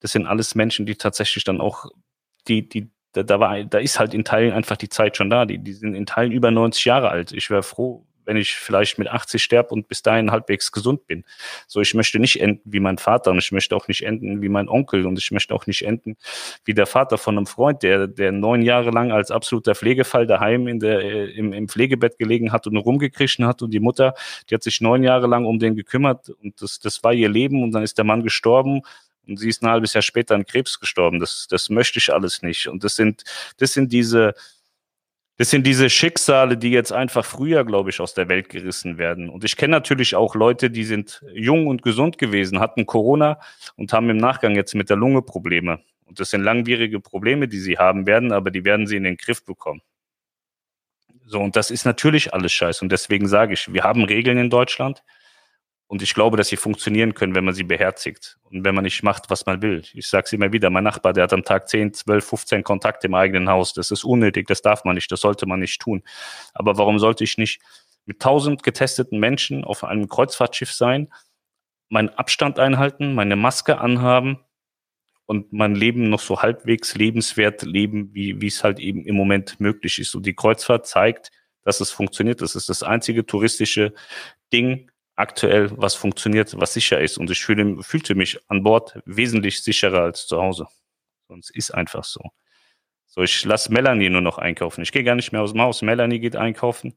Das 0.00 0.12
sind 0.12 0.26
alles 0.26 0.54
Menschen, 0.54 0.86
die 0.86 0.94
tatsächlich 0.94 1.44
dann 1.44 1.60
auch, 1.60 1.84
die, 2.48 2.66
die, 2.66 2.90
da, 3.12 3.22
da 3.22 3.38
war, 3.38 3.62
da 3.64 3.78
ist 3.78 3.98
halt 3.98 4.14
in 4.14 4.24
Teilen 4.24 4.54
einfach 4.54 4.78
die 4.78 4.88
Zeit 4.88 5.18
schon 5.18 5.28
da. 5.28 5.44
Die, 5.44 5.58
die 5.58 5.74
sind 5.74 5.94
in 5.94 6.06
Teilen 6.06 6.32
über 6.32 6.50
90 6.50 6.86
Jahre 6.86 7.10
alt. 7.10 7.32
Ich 7.32 7.50
wäre 7.50 7.62
froh, 7.62 8.06
wenn 8.24 8.36
ich 8.36 8.54
vielleicht 8.54 8.98
mit 8.98 9.08
80 9.08 9.42
sterbe 9.42 9.70
und 9.70 9.88
bis 9.88 10.02
dahin 10.02 10.30
halbwegs 10.30 10.72
gesund 10.72 11.06
bin. 11.06 11.24
So, 11.66 11.80
ich 11.80 11.94
möchte 11.94 12.18
nicht 12.18 12.40
enden 12.40 12.62
wie 12.64 12.80
mein 12.80 12.98
Vater 12.98 13.30
und 13.30 13.38
ich 13.38 13.52
möchte 13.52 13.76
auch 13.76 13.88
nicht 13.88 14.02
enden 14.02 14.42
wie 14.42 14.48
mein 14.48 14.68
Onkel 14.68 15.06
und 15.06 15.18
ich 15.18 15.30
möchte 15.30 15.54
auch 15.54 15.66
nicht 15.66 15.82
enden 15.82 16.16
wie 16.64 16.74
der 16.74 16.86
Vater 16.86 17.18
von 17.18 17.36
einem 17.36 17.46
Freund, 17.46 17.82
der, 17.82 18.06
der 18.06 18.32
neun 18.32 18.62
Jahre 18.62 18.90
lang 18.90 19.12
als 19.12 19.30
absoluter 19.30 19.74
Pflegefall 19.74 20.26
daheim 20.26 20.68
in 20.68 20.80
der, 20.80 21.00
äh, 21.00 21.24
im, 21.32 21.52
im 21.52 21.68
Pflegebett 21.68 22.18
gelegen 22.18 22.52
hat 22.52 22.66
und 22.66 22.76
rumgekriechen 22.76 23.46
hat 23.46 23.62
und 23.62 23.72
die 23.72 23.80
Mutter, 23.80 24.14
die 24.48 24.54
hat 24.54 24.62
sich 24.62 24.80
neun 24.80 25.02
Jahre 25.02 25.26
lang 25.26 25.44
um 25.44 25.58
den 25.58 25.76
gekümmert 25.76 26.30
und 26.30 26.60
das, 26.60 26.78
das 26.78 27.02
war 27.04 27.12
ihr 27.12 27.28
Leben 27.28 27.62
und 27.62 27.72
dann 27.72 27.82
ist 27.82 27.98
der 27.98 28.04
Mann 28.04 28.22
gestorben 28.22 28.82
und 29.26 29.38
sie 29.38 29.48
ist 29.48 29.62
ein 29.62 29.70
halbes 29.70 29.94
Jahr 29.94 30.02
später 30.02 30.34
an 30.34 30.44
Krebs 30.44 30.80
gestorben. 30.80 31.18
Das, 31.18 31.46
das 31.48 31.70
möchte 31.70 31.98
ich 31.98 32.12
alles 32.12 32.42
nicht. 32.42 32.68
Und 32.68 32.84
das 32.84 32.96
sind, 32.96 33.24
das 33.58 33.72
sind 33.72 33.92
diese, 33.92 34.34
das 35.36 35.50
sind 35.50 35.66
diese 35.66 35.90
Schicksale, 35.90 36.56
die 36.56 36.70
jetzt 36.70 36.92
einfach 36.92 37.24
früher, 37.24 37.64
glaube 37.64 37.90
ich, 37.90 38.00
aus 38.00 38.14
der 38.14 38.28
Welt 38.28 38.48
gerissen 38.48 38.98
werden. 38.98 39.28
Und 39.28 39.42
ich 39.42 39.56
kenne 39.56 39.72
natürlich 39.72 40.14
auch 40.14 40.36
Leute, 40.36 40.70
die 40.70 40.84
sind 40.84 41.24
jung 41.32 41.66
und 41.66 41.82
gesund 41.82 42.18
gewesen, 42.18 42.60
hatten 42.60 42.86
Corona 42.86 43.40
und 43.76 43.92
haben 43.92 44.08
im 44.10 44.16
Nachgang 44.16 44.54
jetzt 44.54 44.74
mit 44.74 44.90
der 44.90 44.96
Lunge 44.96 45.22
Probleme. 45.22 45.80
Und 46.04 46.20
das 46.20 46.30
sind 46.30 46.42
langwierige 46.42 47.00
Probleme, 47.00 47.48
die 47.48 47.58
sie 47.58 47.78
haben 47.78 48.06
werden, 48.06 48.30
aber 48.30 48.52
die 48.52 48.64
werden 48.64 48.86
sie 48.86 48.96
in 48.96 49.04
den 49.04 49.16
Griff 49.16 49.44
bekommen. 49.44 49.82
So, 51.26 51.40
und 51.40 51.56
das 51.56 51.70
ist 51.70 51.84
natürlich 51.84 52.32
alles 52.32 52.52
scheiße. 52.52 52.84
Und 52.84 52.92
deswegen 52.92 53.26
sage 53.26 53.54
ich, 53.54 53.72
wir 53.72 53.82
haben 53.82 54.04
Regeln 54.04 54.38
in 54.38 54.50
Deutschland. 54.50 55.02
Und 55.94 56.02
ich 56.02 56.12
glaube, 56.12 56.36
dass 56.36 56.48
sie 56.48 56.56
funktionieren 56.56 57.14
können, 57.14 57.36
wenn 57.36 57.44
man 57.44 57.54
sie 57.54 57.62
beherzigt 57.62 58.36
und 58.50 58.64
wenn 58.64 58.74
man 58.74 58.82
nicht 58.82 59.04
macht, 59.04 59.30
was 59.30 59.46
man 59.46 59.62
will. 59.62 59.84
Ich 59.92 60.08
sage 60.08 60.24
es 60.24 60.32
immer 60.32 60.52
wieder, 60.52 60.68
mein 60.68 60.82
Nachbar, 60.82 61.12
der 61.12 61.22
hat 61.22 61.32
am 61.32 61.44
Tag 61.44 61.68
10, 61.68 61.94
12, 61.94 62.24
15 62.30 62.64
Kontakte 62.64 63.06
im 63.06 63.14
eigenen 63.14 63.48
Haus. 63.48 63.74
Das 63.74 63.92
ist 63.92 64.02
unnötig, 64.02 64.48
das 64.48 64.60
darf 64.60 64.84
man 64.84 64.96
nicht, 64.96 65.12
das 65.12 65.20
sollte 65.20 65.46
man 65.46 65.60
nicht 65.60 65.80
tun. 65.80 66.02
Aber 66.52 66.78
warum 66.78 66.98
sollte 66.98 67.22
ich 67.22 67.38
nicht 67.38 67.60
mit 68.06 68.16
1000 68.16 68.64
getesteten 68.64 69.20
Menschen 69.20 69.62
auf 69.62 69.84
einem 69.84 70.08
Kreuzfahrtschiff 70.08 70.72
sein, 70.72 71.12
meinen 71.88 72.08
Abstand 72.08 72.58
einhalten, 72.58 73.14
meine 73.14 73.36
Maske 73.36 73.78
anhaben 73.78 74.40
und 75.26 75.52
mein 75.52 75.76
Leben 75.76 76.10
noch 76.10 76.18
so 76.18 76.42
halbwegs 76.42 76.96
lebenswert 76.96 77.62
leben, 77.62 78.12
wie, 78.14 78.40
wie 78.40 78.48
es 78.48 78.64
halt 78.64 78.80
eben 78.80 79.04
im 79.04 79.14
Moment 79.14 79.60
möglich 79.60 80.00
ist. 80.00 80.16
Und 80.16 80.26
die 80.26 80.34
Kreuzfahrt 80.34 80.88
zeigt, 80.88 81.30
dass 81.62 81.80
es 81.80 81.92
funktioniert. 81.92 82.42
Das 82.42 82.56
ist 82.56 82.68
das 82.68 82.82
einzige 82.82 83.24
touristische 83.24 83.94
Ding, 84.52 84.90
aktuell 85.16 85.70
was 85.76 85.94
funktioniert, 85.94 86.58
was 86.58 86.74
sicher 86.74 87.00
ist. 87.00 87.18
Und 87.18 87.30
ich 87.30 87.44
fühle, 87.44 87.82
fühlte 87.82 88.14
mich 88.14 88.38
an 88.48 88.62
Bord 88.62 89.00
wesentlich 89.04 89.62
sicherer 89.62 90.02
als 90.02 90.26
zu 90.26 90.40
Hause. 90.40 90.66
Sonst 91.28 91.50
ist 91.50 91.72
einfach 91.72 92.04
so. 92.04 92.20
So, 93.06 93.22
ich 93.22 93.44
lasse 93.44 93.72
Melanie 93.72 94.10
nur 94.10 94.20
noch 94.20 94.38
einkaufen. 94.38 94.82
Ich 94.82 94.90
gehe 94.90 95.04
gar 95.04 95.14
nicht 95.14 95.32
mehr 95.32 95.42
aus 95.42 95.52
dem 95.52 95.60
Haus. 95.60 95.82
Melanie 95.82 96.18
geht 96.18 96.36
einkaufen. 96.36 96.96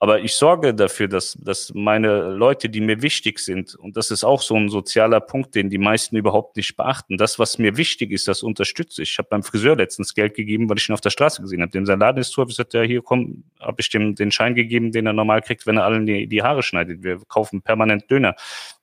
Aber 0.00 0.20
ich 0.20 0.34
sorge 0.34 0.74
dafür, 0.74 1.08
dass, 1.08 1.34
dass 1.40 1.74
meine 1.74 2.28
Leute, 2.30 2.68
die 2.68 2.80
mir 2.80 3.02
wichtig 3.02 3.40
sind, 3.40 3.74
und 3.74 3.96
das 3.96 4.12
ist 4.12 4.22
auch 4.22 4.42
so 4.42 4.54
ein 4.54 4.68
sozialer 4.68 5.20
Punkt, 5.20 5.56
den 5.56 5.70
die 5.70 5.78
meisten 5.78 6.16
überhaupt 6.16 6.56
nicht 6.56 6.76
beachten. 6.76 7.16
Das, 7.16 7.40
was 7.40 7.58
mir 7.58 7.76
wichtig 7.76 8.12
ist, 8.12 8.28
das 8.28 8.44
unterstütze 8.44 9.02
ich. 9.02 9.10
Ich 9.10 9.18
habe 9.18 9.28
beim 9.28 9.42
Friseur 9.42 9.74
letztens 9.74 10.14
Geld 10.14 10.34
gegeben, 10.34 10.70
weil 10.70 10.78
ich 10.78 10.88
ihn 10.88 10.92
auf 10.92 11.00
der 11.00 11.10
Straße 11.10 11.42
gesehen 11.42 11.62
habe. 11.62 11.72
Dem 11.72 11.84
sein 11.84 11.98
Laden 11.98 12.20
ist 12.20 12.30
zu, 12.30 12.40
habe 12.40 12.50
ich 12.50 12.56
gesagt, 12.56 12.74
ja, 12.74 12.82
hier 12.82 13.02
komm, 13.02 13.42
habe 13.58 13.80
ich 13.80 13.90
dem 13.90 14.14
den 14.14 14.30
Schein 14.30 14.54
gegeben, 14.54 14.92
den 14.92 15.06
er 15.06 15.12
normal 15.12 15.42
kriegt, 15.42 15.66
wenn 15.66 15.78
er 15.78 15.84
allen 15.84 16.06
die, 16.06 16.28
die 16.28 16.42
Haare 16.44 16.62
schneidet. 16.62 17.02
Wir 17.02 17.18
kaufen 17.26 17.62
permanent 17.62 18.08
Döner, 18.08 18.36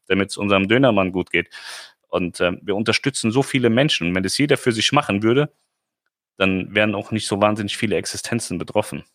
damit 0.08 0.32
es 0.32 0.38
unserem 0.38 0.68
Dönermann 0.68 1.14
gut 1.14 1.32
geht. 1.32 1.50
Und 2.10 2.42
äh, 2.42 2.52
wir 2.62 2.76
unterstützen 2.76 3.32
so 3.32 3.42
viele 3.42 3.70
Menschen. 3.70 4.10
Und 4.10 4.16
wenn 4.16 4.24
das 4.24 4.38
jeder 4.38 4.58
für 4.58 4.74
sich 4.74 4.92
machen 4.92 5.24
würde, 5.24 5.50
dann 6.38 6.76
wären 6.76 6.94
auch 6.94 7.12
nicht 7.12 7.28
so 7.28 7.42
wahnsinnig 7.42 7.78
viele 7.78 7.96
Existenzen 7.96 8.58
betroffen. 8.58 9.06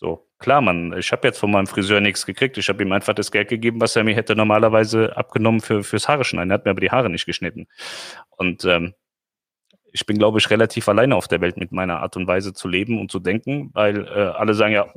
So, 0.00 0.26
klar, 0.38 0.62
man, 0.62 0.96
ich 0.98 1.12
habe 1.12 1.28
jetzt 1.28 1.38
von 1.38 1.50
meinem 1.50 1.66
Friseur 1.66 2.00
nichts 2.00 2.24
gekriegt. 2.24 2.56
Ich 2.56 2.70
habe 2.70 2.82
ihm 2.82 2.90
einfach 2.90 3.12
das 3.12 3.30
Geld 3.30 3.48
gegeben, 3.48 3.82
was 3.82 3.96
er 3.96 4.02
mir 4.02 4.14
hätte 4.14 4.34
normalerweise 4.34 5.14
abgenommen 5.14 5.60
für, 5.60 5.84
fürs 5.84 6.08
Haare 6.08 6.24
schneiden. 6.24 6.50
Er 6.50 6.54
hat 6.54 6.64
mir 6.64 6.70
aber 6.70 6.80
die 6.80 6.90
Haare 6.90 7.10
nicht 7.10 7.26
geschnitten. 7.26 7.66
Und 8.30 8.64
ähm, 8.64 8.94
ich 9.92 10.06
bin, 10.06 10.16
glaube 10.16 10.38
ich, 10.38 10.48
relativ 10.48 10.88
alleine 10.88 11.16
auf 11.16 11.28
der 11.28 11.42
Welt 11.42 11.58
mit 11.58 11.70
meiner 11.70 12.00
Art 12.00 12.16
und 12.16 12.26
Weise 12.26 12.54
zu 12.54 12.66
leben 12.66 12.98
und 12.98 13.10
zu 13.10 13.18
denken, 13.18 13.72
weil 13.74 14.06
äh, 14.06 14.10
alle 14.10 14.54
sagen 14.54 14.72
ja, 14.72 14.90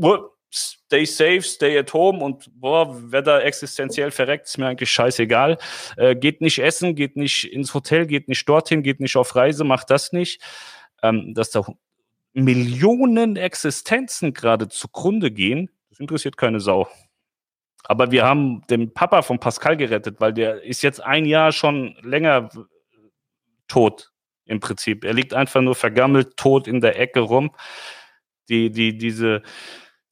stay 0.54 1.04
safe, 1.04 1.42
stay 1.42 1.78
at 1.78 1.94
home 1.94 2.24
und 2.24 2.50
boah, 2.54 2.96
wer 3.12 3.23
da 3.23 3.42
existenziell 3.42 4.12
verreckt, 4.12 4.46
ist 4.46 4.58
mir 4.58 4.67
eigentlich 4.67 4.92
scheißegal. 4.92 5.58
Äh, 5.98 6.15
geht 6.15 6.40
nicht 6.40 6.60
essen, 6.60 6.96
geht 6.96 7.17
nicht 7.17 7.52
ins 7.52 7.73
Hotel, 7.73 8.06
geht 8.08 8.30
nicht 8.30 8.48
dorthin, 8.48 8.84
geht 8.84 9.02
nicht 9.02 9.17
auf 9.17 9.36
Reise, 9.36 9.65
macht 9.65 9.90
das 9.90 10.13
nicht. 10.13 10.42
Ähm, 11.02 11.34
dass 11.34 11.50
da 11.50 11.65
Millionen 12.34 13.36
Existenzen 13.36 14.34
gerade 14.34 14.67
zugrunde 14.67 15.31
gehen, 15.31 15.69
das 15.90 16.00
interessiert 16.00 16.38
keine 16.38 16.60
Sau. 16.60 16.88
Aber 17.84 18.12
wir 18.12 18.23
haben 18.23 18.63
den 18.69 18.94
Papa 18.94 19.21
von 19.21 19.40
Pascal 19.40 19.77
gerettet, 19.77 20.19
weil 20.19 20.34
der 20.34 20.63
ist 20.63 20.81
jetzt 20.84 21.02
ein 21.02 21.25
Jahr 21.25 21.52
schon 21.52 21.96
länger 22.02 22.50
tot. 23.67 24.12
im 24.46 24.60
Prinzip. 24.60 25.04
Er 25.06 25.13
liegt 25.13 25.34
einfach 25.34 25.62
nur 25.62 25.75
vergammelt, 25.75 26.36
tot 26.38 26.67
in 26.67 26.81
der 26.81 27.00
Ecke 27.00 27.21
rum. 27.21 27.52
Die, 28.50 28.71
die, 28.71 28.98
diese, 28.98 29.42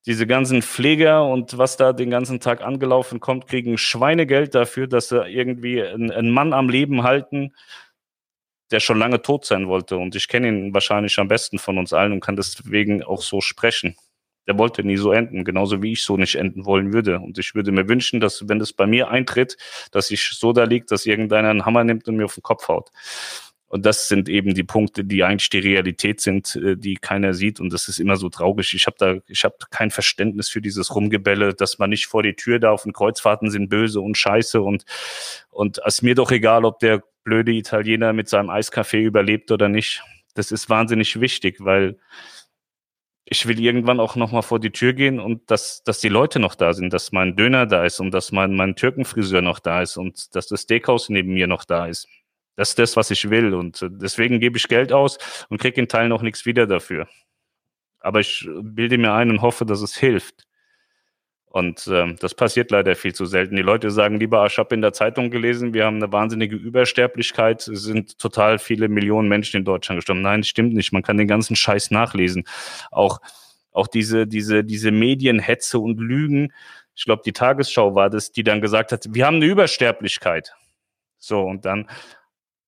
diese 0.05 0.25
ganzen 0.25 0.61
Pfleger 0.61 1.25
und 1.25 1.57
was 1.57 1.77
da 1.77 1.93
den 1.93 2.09
ganzen 2.09 2.39
Tag 2.39 2.61
angelaufen 2.61 3.19
kommt, 3.19 3.47
kriegen 3.47 3.77
Schweinegeld 3.77 4.55
dafür, 4.55 4.87
dass 4.87 5.09
sie 5.09 5.27
irgendwie 5.27 5.83
einen, 5.83 6.11
einen 6.11 6.31
Mann 6.31 6.53
am 6.53 6.69
Leben 6.69 7.03
halten, 7.03 7.53
der 8.71 8.79
schon 8.79 8.97
lange 8.97 9.21
tot 9.21 9.45
sein 9.45 9.67
wollte. 9.67 9.97
Und 9.97 10.15
ich 10.15 10.27
kenne 10.27 10.47
ihn 10.47 10.73
wahrscheinlich 10.73 11.17
am 11.19 11.27
besten 11.27 11.59
von 11.59 11.77
uns 11.77 11.93
allen 11.93 12.13
und 12.13 12.21
kann 12.21 12.35
deswegen 12.35 13.03
auch 13.03 13.21
so 13.21 13.41
sprechen. 13.41 13.95
Der 14.47 14.57
wollte 14.57 14.83
nie 14.83 14.97
so 14.97 15.11
enden, 15.11 15.43
genauso 15.43 15.83
wie 15.83 15.91
ich 15.91 16.03
so 16.03 16.17
nicht 16.17 16.35
enden 16.35 16.65
wollen 16.65 16.93
würde. 16.93 17.19
Und 17.19 17.37
ich 17.37 17.53
würde 17.53 17.71
mir 17.71 17.87
wünschen, 17.87 18.19
dass, 18.19 18.47
wenn 18.49 18.59
das 18.59 18.73
bei 18.73 18.87
mir 18.87 19.09
eintritt, 19.09 19.57
dass 19.91 20.09
ich 20.09 20.31
so 20.31 20.51
da 20.51 20.63
liegt, 20.63 20.91
dass 20.91 21.05
irgendeiner 21.05 21.49
einen 21.49 21.65
Hammer 21.65 21.83
nimmt 21.83 22.07
und 22.07 22.15
mir 22.15 22.25
auf 22.25 22.33
den 22.33 22.43
Kopf 22.43 22.67
haut. 22.67 22.91
Und 23.71 23.85
das 23.85 24.09
sind 24.09 24.27
eben 24.27 24.53
die 24.53 24.65
Punkte, 24.65 25.05
die 25.05 25.23
eigentlich 25.23 25.49
die 25.49 25.59
Realität 25.59 26.19
sind, 26.19 26.57
äh, 26.57 26.75
die 26.75 26.95
keiner 26.95 27.33
sieht. 27.33 27.61
Und 27.61 27.71
das 27.71 27.87
ist 27.87 27.99
immer 27.99 28.17
so 28.17 28.27
traurig. 28.27 28.73
Ich 28.73 28.85
habe 28.85 28.97
da, 28.99 29.15
ich 29.27 29.45
habe 29.45 29.55
kein 29.69 29.91
Verständnis 29.91 30.49
für 30.49 30.59
dieses 30.59 30.93
Rumgebälle, 30.93 31.53
dass 31.53 31.79
man 31.79 31.89
nicht 31.89 32.07
vor 32.07 32.21
die 32.21 32.33
Tür 32.33 32.59
darf 32.59 32.85
und 32.85 32.91
Kreuzfahrten 32.91 33.49
sind 33.49 33.69
böse 33.69 34.01
und 34.01 34.17
scheiße 34.17 34.61
und 34.61 34.83
und 35.51 35.79
es 35.85 36.01
mir 36.01 36.15
doch 36.15 36.31
egal, 36.31 36.65
ob 36.65 36.79
der 36.79 37.01
blöde 37.23 37.51
Italiener 37.51 38.13
mit 38.13 38.29
seinem 38.29 38.49
Eiskaffee 38.49 39.03
überlebt 39.03 39.51
oder 39.51 39.69
nicht. 39.69 40.03
Das 40.33 40.51
ist 40.51 40.69
wahnsinnig 40.69 41.19
wichtig, 41.19 41.57
weil 41.59 41.99
ich 43.25 43.47
will 43.47 43.59
irgendwann 43.59 43.99
auch 43.99 44.15
noch 44.15 44.31
mal 44.31 44.41
vor 44.41 44.59
die 44.59 44.71
Tür 44.71 44.93
gehen 44.93 45.19
und 45.19 45.49
dass, 45.49 45.83
dass 45.83 45.99
die 45.99 46.09
Leute 46.09 46.39
noch 46.39 46.55
da 46.55 46.73
sind, 46.73 46.91
dass 46.91 47.11
mein 47.11 47.35
Döner 47.35 47.65
da 47.65 47.85
ist 47.85 47.99
und 47.99 48.11
dass 48.11 48.31
mein, 48.31 48.55
mein 48.55 48.75
Türkenfriseur 48.75 49.41
noch 49.41 49.59
da 49.59 49.81
ist 49.81 49.97
und 49.97 50.35
dass 50.35 50.47
das 50.47 50.61
Steakhouse 50.63 51.09
neben 51.09 51.33
mir 51.33 51.47
noch 51.47 51.63
da 51.63 51.85
ist. 51.85 52.07
Das 52.55 52.69
ist 52.69 52.79
das, 52.79 52.97
was 52.97 53.09
ich 53.11 53.29
will. 53.29 53.53
Und 53.53 53.81
äh, 53.81 53.89
deswegen 53.89 54.39
gebe 54.39 54.57
ich 54.57 54.67
Geld 54.67 54.91
aus 54.91 55.17
und 55.49 55.59
kriege 55.59 55.79
in 55.79 55.87
Teilen 55.87 56.11
auch 56.11 56.21
nichts 56.21 56.45
wieder 56.45 56.67
dafür. 56.67 57.07
Aber 58.01 58.19
ich 58.19 58.47
bilde 58.61 58.97
mir 58.97 59.13
ein 59.13 59.29
und 59.29 59.41
hoffe, 59.41 59.65
dass 59.65 59.81
es 59.81 59.95
hilft. 59.95 60.45
Und 61.51 61.85
ähm, 61.91 62.15
das 62.19 62.33
passiert 62.33 62.71
leider 62.71 62.95
viel 62.95 63.13
zu 63.13 63.25
selten. 63.25 63.57
Die 63.57 63.61
Leute 63.61 63.91
sagen 63.91 64.19
lieber, 64.19 64.45
ich 64.45 64.57
habe 64.57 64.73
in 64.73 64.81
der 64.81 64.93
Zeitung 64.93 65.31
gelesen, 65.31 65.73
wir 65.73 65.85
haben 65.85 65.97
eine 65.97 66.11
wahnsinnige 66.11 66.55
Übersterblichkeit, 66.55 67.67
es 67.67 67.83
sind 67.83 68.17
total 68.17 68.57
viele 68.57 68.87
Millionen 68.87 69.27
Menschen 69.27 69.57
in 69.57 69.65
Deutschland 69.65 69.97
gestorben. 69.97 70.21
Nein, 70.21 70.43
stimmt 70.43 70.73
nicht. 70.73 70.93
Man 70.93 71.03
kann 71.03 71.17
den 71.17 71.27
ganzen 71.27 71.57
Scheiß 71.57 71.91
nachlesen. 71.91 72.45
Auch, 72.89 73.19
auch 73.73 73.87
diese, 73.87 74.27
diese, 74.27 74.63
diese 74.63 74.91
Medienhetze 74.91 75.77
und 75.77 75.99
Lügen. 75.99 76.53
Ich 76.95 77.03
glaube, 77.03 77.23
die 77.25 77.33
Tagesschau 77.33 77.95
war 77.95 78.09
das, 78.09 78.31
die 78.31 78.43
dann 78.43 78.61
gesagt 78.61 78.93
hat, 78.93 79.07
wir 79.09 79.25
haben 79.25 79.35
eine 79.35 79.45
Übersterblichkeit. 79.45 80.53
So, 81.17 81.41
und 81.41 81.65
dann 81.65 81.87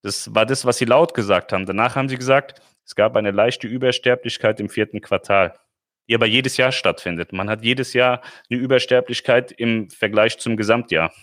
das 0.03 0.35
war 0.35 0.45
das, 0.45 0.65
was 0.65 0.77
sie 0.77 0.85
laut 0.85 1.13
gesagt 1.13 1.53
haben. 1.53 1.65
Danach 1.65 1.95
haben 1.95 2.09
sie 2.09 2.17
gesagt, 2.17 2.61
es 2.85 2.93
gab 2.93 3.15
eine 3.15 3.31
leichte 3.31 3.67
Übersterblichkeit 3.67 4.59
im 4.59 4.67
vierten 4.69 4.99
Quartal, 4.99 5.55
die 6.07 6.15
aber 6.15 6.25
jedes 6.25 6.57
Jahr 6.57 6.71
stattfindet. 6.71 7.33
Man 7.33 7.49
hat 7.49 7.63
jedes 7.63 7.93
Jahr 7.93 8.21
eine 8.49 8.59
Übersterblichkeit 8.59 9.51
im 9.51 9.89
Vergleich 9.89 10.37
zum 10.37 10.57
Gesamtjahr, 10.57 11.13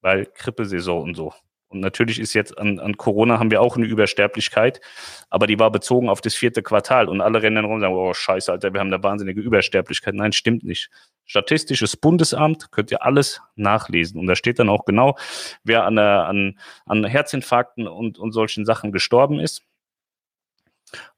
weil 0.00 0.26
Grippesaison 0.26 1.02
und 1.02 1.14
so. 1.14 1.32
Und 1.74 1.80
natürlich 1.80 2.20
ist 2.20 2.34
jetzt 2.34 2.56
an, 2.56 2.78
an 2.78 2.96
Corona 2.96 3.40
haben 3.40 3.50
wir 3.50 3.60
auch 3.60 3.76
eine 3.76 3.86
Übersterblichkeit, 3.86 4.80
aber 5.28 5.48
die 5.48 5.58
war 5.58 5.72
bezogen 5.72 6.08
auf 6.08 6.20
das 6.20 6.36
vierte 6.36 6.62
Quartal 6.62 7.08
und 7.08 7.20
alle 7.20 7.42
rennen 7.42 7.64
rum 7.64 7.74
und 7.74 7.80
sagen, 7.80 7.94
oh 7.94 8.14
scheiße, 8.14 8.52
Alter, 8.52 8.72
wir 8.72 8.80
haben 8.80 8.92
eine 8.92 9.02
wahnsinnige 9.02 9.40
Übersterblichkeit. 9.40 10.14
Nein, 10.14 10.32
stimmt 10.32 10.62
nicht. 10.62 10.88
Statistisches 11.24 11.96
Bundesamt 11.96 12.70
könnt 12.70 12.92
ihr 12.92 13.02
alles 13.02 13.40
nachlesen. 13.56 14.20
Und 14.20 14.28
da 14.28 14.36
steht 14.36 14.60
dann 14.60 14.68
auch 14.68 14.84
genau, 14.84 15.18
wer 15.64 15.84
an, 15.84 15.98
an, 15.98 16.58
an 16.86 17.04
Herzinfarkten 17.04 17.88
und, 17.88 18.20
und 18.20 18.30
solchen 18.30 18.64
Sachen 18.64 18.92
gestorben 18.92 19.40
ist. 19.40 19.62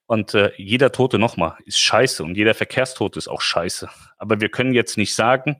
Und 0.07 0.35
äh, 0.35 0.53
jeder 0.57 0.93
Tote 0.93 1.19
nochmal 1.19 1.57
ist 1.65 1.81
scheiße 1.81 2.23
und 2.23 2.37
jeder 2.37 2.55
Verkehrstote 2.55 3.19
ist 3.19 3.29
auch 3.29 3.41
scheiße. 3.41 3.89
Aber 4.19 4.41
wir 4.41 4.49
können 4.49 4.73
jetzt 4.73 4.97
nicht 4.97 5.15
sagen, 5.15 5.59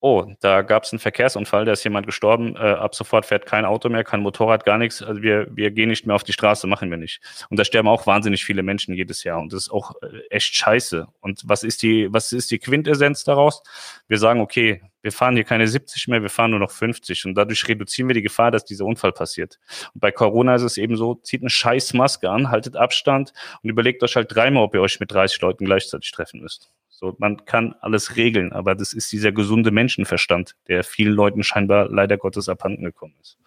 oh, 0.00 0.26
da 0.40 0.62
gab 0.62 0.84
es 0.84 0.92
einen 0.92 0.98
Verkehrsunfall, 0.98 1.66
da 1.66 1.72
ist 1.72 1.84
jemand 1.84 2.06
gestorben, 2.06 2.56
äh, 2.56 2.58
ab 2.58 2.94
sofort 2.94 3.26
fährt 3.26 3.44
kein 3.44 3.66
Auto 3.66 3.88
mehr, 3.90 4.02
kein 4.02 4.20
Motorrad, 4.20 4.64
gar 4.64 4.78
nichts. 4.78 5.02
Also 5.02 5.22
wir, 5.22 5.46
wir 5.50 5.70
gehen 5.70 5.90
nicht 5.90 6.06
mehr 6.06 6.16
auf 6.16 6.24
die 6.24 6.32
Straße, 6.32 6.66
machen 6.66 6.90
wir 6.90 6.96
nicht. 6.96 7.20
Und 7.50 7.58
da 7.58 7.64
sterben 7.64 7.88
auch 7.88 8.06
wahnsinnig 8.06 8.44
viele 8.44 8.62
Menschen 8.62 8.94
jedes 8.94 9.24
Jahr 9.24 9.40
und 9.40 9.52
das 9.52 9.64
ist 9.64 9.70
auch 9.70 9.92
äh, 10.02 10.20
echt 10.30 10.54
scheiße. 10.54 11.06
Und 11.20 11.42
was 11.44 11.62
ist 11.62 11.82
die, 11.82 12.08
was 12.10 12.32
ist 12.32 12.50
die 12.50 12.58
Quintessenz 12.58 13.24
daraus? 13.24 13.62
Wir 14.08 14.18
sagen, 14.18 14.40
okay, 14.40 14.80
wir 15.02 15.12
fahren 15.12 15.34
hier 15.34 15.44
keine 15.44 15.68
70 15.68 16.08
mehr, 16.08 16.22
wir 16.22 16.30
fahren 16.30 16.50
nur 16.50 16.60
noch 16.60 16.70
50 16.70 17.26
und 17.26 17.34
dadurch 17.34 17.66
reduzieren 17.68 18.08
wir 18.08 18.14
die 18.14 18.22
Gefahr, 18.22 18.50
dass 18.50 18.64
dieser 18.64 18.86
Unfall 18.86 19.12
passiert. 19.12 19.58
Und 19.94 20.00
bei 20.00 20.12
Corona 20.12 20.54
ist 20.54 20.62
es 20.62 20.76
eben 20.78 20.96
so, 20.96 21.14
zieht 21.16 21.42
eine 21.42 21.50
scheiß 21.50 21.94
Maske 21.94 22.30
an, 22.30 22.50
haltet 22.50 22.76
Abstand 22.76 23.32
und 23.62 23.70
überlegt 23.70 24.02
euch 24.02 24.16
halt 24.16 24.34
dreimal, 24.34 24.62
ob 24.62 24.74
ihr 24.74 24.80
euch 24.80 25.00
mit 25.00 25.12
30 25.12 25.40
Leuten 25.42 25.64
gleichzeitig 25.64 26.10
treffen 26.10 26.40
müsst. 26.40 26.70
So, 27.00 27.16
man 27.18 27.46
kann 27.46 27.74
alles 27.80 28.16
regeln, 28.16 28.52
aber 28.52 28.74
das 28.74 28.92
ist 28.92 29.10
dieser 29.10 29.32
gesunde 29.32 29.70
Menschenverstand, 29.70 30.54
der 30.68 30.84
vielen 30.84 31.14
Leuten 31.14 31.42
scheinbar 31.42 31.88
leider 31.88 32.18
Gottes 32.18 32.50
abhanden 32.50 32.84
gekommen 32.84 33.14
ist. 33.22 33.38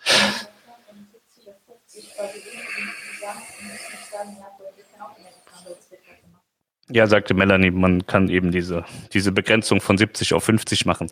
Ja, 6.89 7.06
sagte 7.06 7.36
Melanie, 7.36 7.70
man 7.70 8.08
kann 8.08 8.28
eben 8.28 8.49
diese, 8.49 8.86
diese 9.14 9.32
Begrenzung 9.32 9.82
von 9.82 9.99
70 9.99 10.34
auf 10.34 10.45
50 10.45 10.88
machen. 10.88 11.12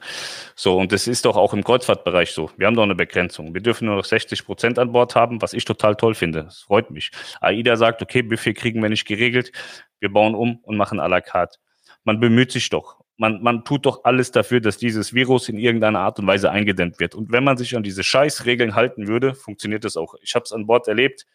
So, 0.55 0.79
und 0.79 0.91
das 0.91 1.07
ist 1.07 1.25
doch 1.25 1.37
auch 1.37 1.53
im 1.53 1.63
Kreuzfahrtbereich 1.63 2.31
so. 2.31 2.49
Wir 2.57 2.65
haben 2.65 2.75
doch 2.75 2.81
eine 2.81 2.95
Begrenzung. 2.95 3.53
Wir 3.53 3.61
dürfen 3.61 3.85
nur 3.85 3.97
noch 3.97 4.05
60 4.05 4.45
Prozent 4.45 4.79
an 4.79 4.93
Bord 4.93 5.13
haben, 5.13 5.43
was 5.43 5.53
ich 5.53 5.63
total 5.63 5.95
toll 5.95 6.15
finde. 6.15 6.45
Das 6.45 6.61
freut 6.61 6.89
mich. 6.89 7.11
AIDA 7.39 7.75
sagt, 7.75 8.01
okay, 8.01 8.23
Buffet 8.23 8.55
kriegen 8.55 8.81
wir 8.81 8.89
nicht 8.89 9.05
geregelt. 9.05 9.51
Wir 9.99 10.11
bauen 10.11 10.33
um 10.33 10.57
und 10.63 10.75
machen 10.75 10.99
à 10.99 11.07
la 11.07 11.21
carte 11.21 11.59
man 12.03 12.19
bemüht 12.19 12.51
sich 12.51 12.69
doch. 12.69 13.01
Man, 13.17 13.43
man 13.43 13.63
tut 13.63 13.85
doch 13.85 14.03
alles 14.03 14.31
dafür, 14.31 14.61
dass 14.61 14.77
dieses 14.77 15.13
Virus 15.13 15.47
in 15.47 15.57
irgendeiner 15.57 15.99
Art 15.99 16.17
und 16.19 16.25
Weise 16.25 16.49
eingedämmt 16.49 16.99
wird. 16.99 17.13
Und 17.13 17.31
wenn 17.31 17.43
man 17.43 17.57
sich 17.57 17.75
an 17.75 17.83
diese 17.83 18.03
Scheißregeln 18.03 18.73
halten 18.73 19.07
würde, 19.07 19.35
funktioniert 19.35 19.83
das 19.85 19.95
auch. 19.95 20.15
Ich 20.21 20.33
habe 20.33 20.43
es 20.43 20.51
an 20.51 20.65
Bord 20.65 20.87
erlebt. 20.87 21.27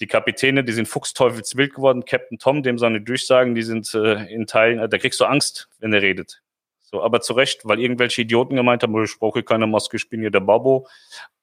Die 0.00 0.06
Kapitäne, 0.06 0.62
die 0.62 0.72
sind 0.72 0.86
fuchsteufelswild 0.86 1.74
geworden. 1.74 2.04
Captain 2.04 2.38
Tom, 2.38 2.62
dem 2.62 2.78
seine 2.78 3.00
Durchsagen, 3.00 3.54
die 3.54 3.62
sind 3.62 3.92
äh, 3.94 4.32
in 4.32 4.46
Teilen, 4.46 4.78
äh, 4.78 4.88
da 4.88 4.98
kriegst 4.98 5.18
du 5.18 5.24
Angst, 5.24 5.68
wenn 5.78 5.92
er 5.92 6.02
redet. 6.02 6.42
So, 6.80 7.02
aber 7.02 7.20
zu 7.20 7.32
Recht, 7.32 7.62
weil 7.64 7.80
irgendwelche 7.80 8.22
Idioten 8.22 8.54
gemeint 8.54 8.82
haben, 8.82 8.94
oh, 8.94 9.02
ich 9.02 9.18
brauche 9.18 9.42
keine 9.42 9.66
Maske, 9.66 9.96
ich 9.96 10.08
bin 10.08 10.20
hier 10.20 10.30
der 10.30 10.40
Babo. 10.40 10.86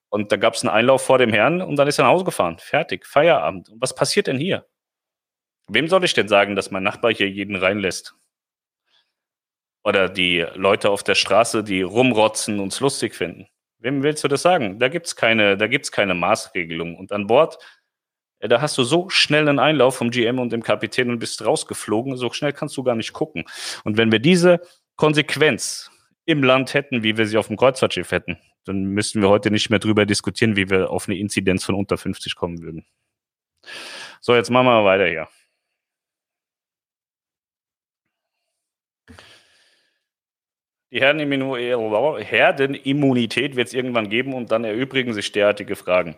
Und 0.09 0.31
da 0.31 0.37
gab 0.37 0.53
es 0.53 0.61
einen 0.61 0.69
Einlauf 0.69 1.01
vor 1.01 1.17
dem 1.17 1.33
Herrn 1.33 1.61
und 1.61 1.75
dann 1.75 1.87
ist 1.87 1.99
er 1.99 2.03
nach 2.03 2.11
Hause 2.11 2.23
gefahren. 2.23 2.57
Fertig, 2.59 3.05
Feierabend. 3.05 3.69
Und 3.69 3.81
was 3.81 3.95
passiert 3.95 4.27
denn 4.27 4.37
hier? 4.37 4.65
Wem 5.67 5.87
soll 5.87 6.03
ich 6.03 6.13
denn 6.13 6.27
sagen, 6.27 6.55
dass 6.55 6.71
mein 6.71 6.83
Nachbar 6.83 7.11
hier 7.11 7.29
jeden 7.29 7.55
reinlässt? 7.55 8.15
Oder 9.83 10.09
die 10.09 10.45
Leute 10.55 10.89
auf 10.89 11.03
der 11.03 11.15
Straße, 11.15 11.63
die 11.63 11.81
rumrotzen 11.81 12.59
und 12.59 12.71
es 12.71 12.79
lustig 12.79 13.15
finden. 13.15 13.47
Wem 13.79 14.01
willst 14.01 14.23
du 14.23 14.29
das 14.29 14.41
sagen? 14.41 14.79
Da 14.79 14.87
gibt's 14.87 15.15
keine, 15.15 15.57
da 15.57 15.67
gibt's 15.67 15.91
keine 15.91 16.13
Maßregelung. 16.13 16.95
Und 16.95 17.11
an 17.11 17.27
Bord, 17.27 17.57
äh, 18.39 18.47
da 18.47 18.61
hast 18.61 18.77
du 18.77 18.83
so 18.83 19.09
schnell 19.09 19.47
einen 19.49 19.59
Einlauf 19.59 19.97
vom 19.97 20.09
GM 20.09 20.39
und 20.39 20.51
dem 20.51 20.63
Kapitän 20.63 21.09
und 21.09 21.19
bist 21.19 21.45
rausgeflogen. 21.45 22.15
So 22.15 22.31
schnell 22.31 22.53
kannst 22.53 22.77
du 22.77 22.83
gar 22.83 22.95
nicht 22.95 23.13
gucken. 23.13 23.43
Und 23.83 23.97
wenn 23.97 24.11
wir 24.11 24.19
diese 24.19 24.61
Konsequenz 24.95 25.91
im 26.25 26.43
Land 26.43 26.73
hätten, 26.73 27.03
wie 27.03 27.17
wir 27.17 27.25
sie 27.25 27.37
auf 27.37 27.47
dem 27.47 27.57
Kreuzfahrtschiff 27.57 28.11
hätten, 28.11 28.37
dann 28.65 28.85
müssten 28.85 29.21
wir 29.21 29.29
heute 29.29 29.51
nicht 29.51 29.69
mehr 29.69 29.79
drüber 29.79 30.05
diskutieren, 30.05 30.55
wie 30.55 30.69
wir 30.69 30.89
auf 30.89 31.07
eine 31.07 31.17
Inzidenz 31.17 31.65
von 31.65 31.75
unter 31.75 31.97
50 31.97 32.35
kommen 32.35 32.61
würden. 32.61 32.85
So, 34.21 34.35
jetzt 34.35 34.49
machen 34.49 34.67
wir 34.67 34.85
weiter 34.85 35.07
hier. 35.07 35.27
Die 40.93 41.01
Herdenimmunität 41.01 43.55
wird 43.55 43.67
es 43.67 43.73
irgendwann 43.73 44.09
geben 44.09 44.35
und 44.35 44.51
dann 44.51 44.63
erübrigen 44.63 45.15
sich 45.15 45.31
derartige 45.31 45.75
Fragen. 45.75 46.15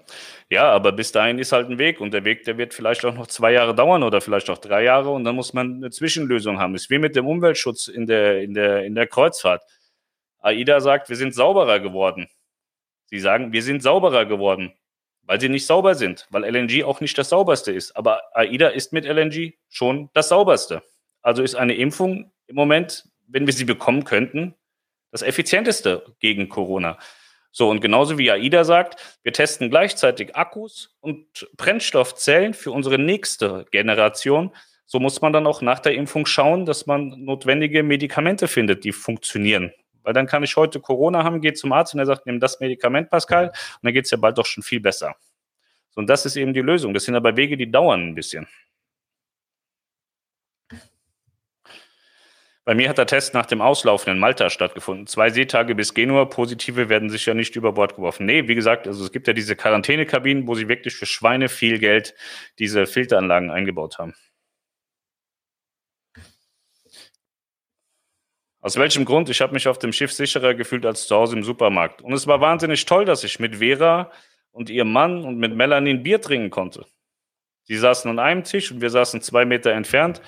Ja, 0.49 0.69
aber 0.69 0.91
bis 0.91 1.13
dahin 1.13 1.39
ist 1.39 1.53
halt 1.53 1.69
ein 1.69 1.78
Weg 1.78 2.01
und 2.01 2.13
der 2.13 2.26
Weg, 2.26 2.43
der 2.43 2.57
wird 2.57 2.73
vielleicht 2.73 3.05
auch 3.05 3.13
noch 3.13 3.28
zwei 3.28 3.53
Jahre 3.53 3.73
dauern 3.73 4.03
oder 4.03 4.19
vielleicht 4.19 4.49
auch 4.49 4.57
drei 4.57 4.84
Jahre 4.84 5.11
und 5.11 5.23
dann 5.23 5.34
muss 5.34 5.53
man 5.53 5.76
eine 5.76 5.91
Zwischenlösung 5.91 6.59
haben. 6.59 6.76
Ist 6.76 6.89
wie 6.89 6.97
mit 6.97 7.15
dem 7.15 7.26
Umweltschutz 7.26 7.88
in 7.88 8.05
der, 8.05 8.41
in 8.41 8.53
der, 8.53 8.84
in 8.84 8.95
der 8.95 9.07
Kreuzfahrt. 9.07 9.63
AIDA 10.39 10.82
sagt, 10.82 11.07
wir 11.07 11.15
sind 11.15 11.34
sauberer 11.34 11.80
geworden. 11.80 12.28
Sie 13.05 13.19
sagen, 13.19 13.53
wir 13.53 13.63
sind 13.63 13.82
sauberer 13.82 14.26
geworden, 14.26 14.73
weil 15.21 15.39
sie 15.39 15.47
nicht 15.47 15.65
sauber 15.65 15.95
sind, 15.95 16.28
weil 16.32 16.43
LNG 16.43 16.84
auch 16.84 16.99
nicht 16.99 17.17
das 17.17 17.30
sauberste 17.30 17.71
ist. 17.71 17.95
Aber 17.95 18.23
AIDA 18.34 18.67
ist 18.67 18.91
mit 18.91 19.05
LNG 19.05 19.53
schon 19.69 20.09
das 20.13 20.28
sauberste. 20.28 20.84
Also 21.21 21.43
ist 21.43 21.55
eine 21.55 21.76
Impfung 21.76 22.34
im 22.47 22.57
Moment, 22.57 23.07
wenn 23.26 23.45
wir 23.45 23.53
sie 23.53 23.63
bekommen 23.63 24.03
könnten, 24.03 24.53
das 25.16 25.22
effizienteste 25.22 26.03
gegen 26.20 26.49
Corona. 26.49 26.97
So, 27.49 27.70
und 27.70 27.80
genauso 27.80 28.18
wie 28.18 28.30
AIDA 28.32 28.66
sagt, 28.66 29.18
wir 29.24 29.32
testen 29.32 29.70
gleichzeitig 29.70 30.36
Akkus 30.36 30.97
und 30.99 31.47
Brennstoffzellen 31.55 32.53
für 32.53 32.72
unsere 32.72 32.99
nächste 32.99 33.66
Generation. 33.72 34.51
So 34.86 34.99
muss 34.99 35.22
man 35.22 35.32
dann 35.32 35.47
auch 35.47 35.61
nach 35.61 35.80
der 35.80 35.93
Impfung 35.93 36.26
schauen, 36.26 36.66
dass 36.66 36.86
man 36.86 37.24
notwendige 37.24 37.82
Medikamente 37.82 38.49
findet, 38.49 38.84
die 38.84 38.91
funktionieren. 38.91 39.72
Weil 40.03 40.11
dann 40.11 40.28
kann 40.28 40.43
ich 40.43 40.57
heute 40.57 40.82
Corona 40.82 41.24
haben, 41.24 41.39
gehe 41.39 41.53
zum 41.53 41.72
Arzt 41.72 41.93
und 41.93 42.01
er 42.01 42.05
sagt, 42.05 42.26
nimm 42.26 42.41
das 42.41 42.59
Medikament, 42.59 43.09
Pascal, 43.09 43.47
und 43.47 43.84
dann 43.84 43.93
geht 43.93 44.03
es 44.03 44.11
ja 44.11 44.18
bald 44.18 44.38
doch 44.38 44.45
schon 44.45 44.63
viel 44.63 44.82
besser. 44.82 45.16
So, 45.91 46.01
und 46.01 46.07
das 46.07 46.26
ist 46.26 46.36
eben 46.36 46.53
die 46.53 46.59
Lösung. 46.59 46.93
Das 46.93 47.05
sind 47.05 47.16
aber 47.16 47.38
Wege, 47.38 47.55
die 47.55 47.72
dauern 47.72 48.09
ein 48.09 48.16
bisschen. 48.16 48.49
Bei 52.66 52.74
mir 52.74 52.89
hat 52.89 52.97
der 52.97 53.05
Test 53.05 53.36
nach 53.36 53.45
dem 53.45 53.61
Auslaufen 53.61 54.11
in 54.11 54.18
Malta 54.18 54.49
stattgefunden. 54.49 55.05
Zwei 55.05 55.30
Seetage 55.30 55.76
bis 55.76 55.93
Genua, 55.93 56.26
positive 56.26 56.89
werden 56.89 57.11
sicher 57.11 57.36
nicht 57.36 57.55
über 57.55 57.74
Bord 57.74 57.95
geworfen. 57.95 58.26
Nee, 58.26 58.47
wie 58.47 58.55
gesagt, 58.55 58.88
also 58.88 59.05
es 59.05 59.11
gibt 59.11 59.28
ja 59.28 59.34
diese 59.34 59.55
Quarantänekabinen, 59.55 60.47
wo 60.47 60.55
sie 60.55 60.68
wirklich 60.68 60.95
für 60.95 61.05
Schweine 61.05 61.47
viel 61.47 61.78
Geld 61.78 62.16
diese 62.57 62.88
Filteranlagen 62.88 63.51
eingebaut 63.51 63.99
haben. 63.99 64.16
Aus 68.61 68.78
welchem 68.78 69.05
Grund? 69.05 69.30
Ich 69.30 69.41
habe 69.41 69.53
mich 69.53 69.68
auf 69.68 69.78
dem 69.78 69.93
Schiff 69.93 70.11
sicherer 70.11 70.55
gefühlt 70.55 70.88
als 70.88 71.05
zu 71.05 71.16
Hause 71.16 71.36
im 71.36 71.43
Supermarkt. 71.43 72.01
Und 72.01 72.13
es 72.13 72.26
war 72.26 72.41
wahnsinnig 72.41 72.84
toll, 72.86 73.05
dass 73.05 73.24
ich 73.24 73.39
mit 73.39 73.57
Vera 73.57 74.11
und 74.49 74.72
ihrem 74.72 74.91
Mann 74.91 75.24
und 75.24 75.38
mit 75.38 75.53
Melanie 75.53 75.91
ein 75.91 76.01
Bier 76.01 76.20
trinken 76.20 76.49
konnte. 76.49 76.88
Sie 77.66 77.78
saßen 77.78 78.09
an 78.09 78.18
einem 78.18 78.43
Tisch 78.43 78.72
und 78.72 78.82
wir 78.82 78.89
saßen 78.89 79.22
zwei 79.22 79.45
Meter 79.45 79.72
entfernt 79.72 80.20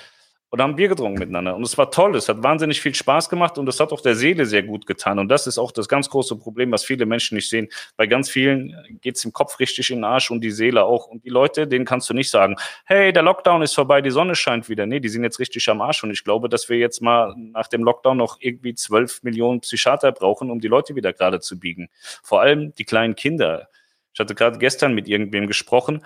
und 0.49 0.61
haben 0.61 0.75
Bier 0.75 0.87
getrunken 0.87 1.19
miteinander. 1.19 1.55
Und 1.55 1.63
es 1.63 1.77
war 1.77 1.91
toll, 1.91 2.15
es 2.15 2.29
hat 2.29 2.41
wahnsinnig 2.41 2.79
viel 2.79 2.95
Spaß 2.95 3.29
gemacht 3.29 3.57
und 3.57 3.67
es 3.67 3.79
hat 3.79 3.91
auch 3.91 3.99
der 3.99 4.15
Seele 4.15 4.45
sehr 4.45 4.63
gut 4.63 4.85
getan. 4.85 5.19
Und 5.19 5.27
das 5.27 5.45
ist 5.45 5.57
auch 5.57 5.73
das 5.73 5.89
ganz 5.89 6.09
große 6.09 6.37
Problem, 6.37 6.71
was 6.71 6.85
viele 6.85 7.05
Menschen 7.05 7.35
nicht 7.35 7.49
sehen. 7.49 7.67
Bei 7.97 8.07
ganz 8.07 8.29
vielen 8.29 8.73
geht 9.01 9.17
es 9.17 9.25
im 9.25 9.33
Kopf 9.33 9.59
richtig 9.59 9.89
in 9.89 9.97
den 9.97 10.03
Arsch 10.05 10.31
und 10.31 10.39
die 10.41 10.51
Seele 10.51 10.85
auch. 10.85 11.07
Und 11.07 11.25
die 11.25 11.29
Leute, 11.29 11.67
denen 11.67 11.83
kannst 11.83 12.09
du 12.09 12.13
nicht 12.13 12.29
sagen, 12.29 12.55
hey, 12.85 13.11
der 13.11 13.23
Lockdown 13.23 13.61
ist 13.61 13.73
vorbei, 13.73 14.01
die 14.01 14.09
Sonne 14.09 14.35
scheint 14.35 14.69
wieder. 14.69 14.85
Nee, 14.85 15.01
die 15.01 15.09
sind 15.09 15.23
jetzt 15.23 15.39
richtig 15.39 15.67
am 15.69 15.81
Arsch. 15.81 16.03
Und 16.03 16.11
ich 16.11 16.23
glaube, 16.23 16.47
dass 16.47 16.69
wir 16.69 16.77
jetzt 16.77 17.01
mal 17.01 17.35
nach 17.35 17.67
dem 17.67 17.83
Lockdown 17.83 18.15
noch 18.15 18.37
irgendwie 18.39 18.73
zwölf 18.73 19.23
Millionen 19.23 19.59
Psychiater 19.59 20.13
brauchen, 20.13 20.49
um 20.49 20.61
die 20.61 20.69
Leute 20.69 20.95
wieder 20.95 21.11
gerade 21.11 21.41
zu 21.41 21.59
biegen. 21.59 21.89
Vor 22.23 22.39
allem 22.39 22.73
die 22.75 22.85
kleinen 22.85 23.15
Kinder. 23.15 23.67
Ich 24.13 24.19
hatte 24.19 24.33
gerade 24.33 24.59
gestern 24.59 24.93
mit 24.93 25.09
irgendwem 25.09 25.45
gesprochen. 25.45 26.05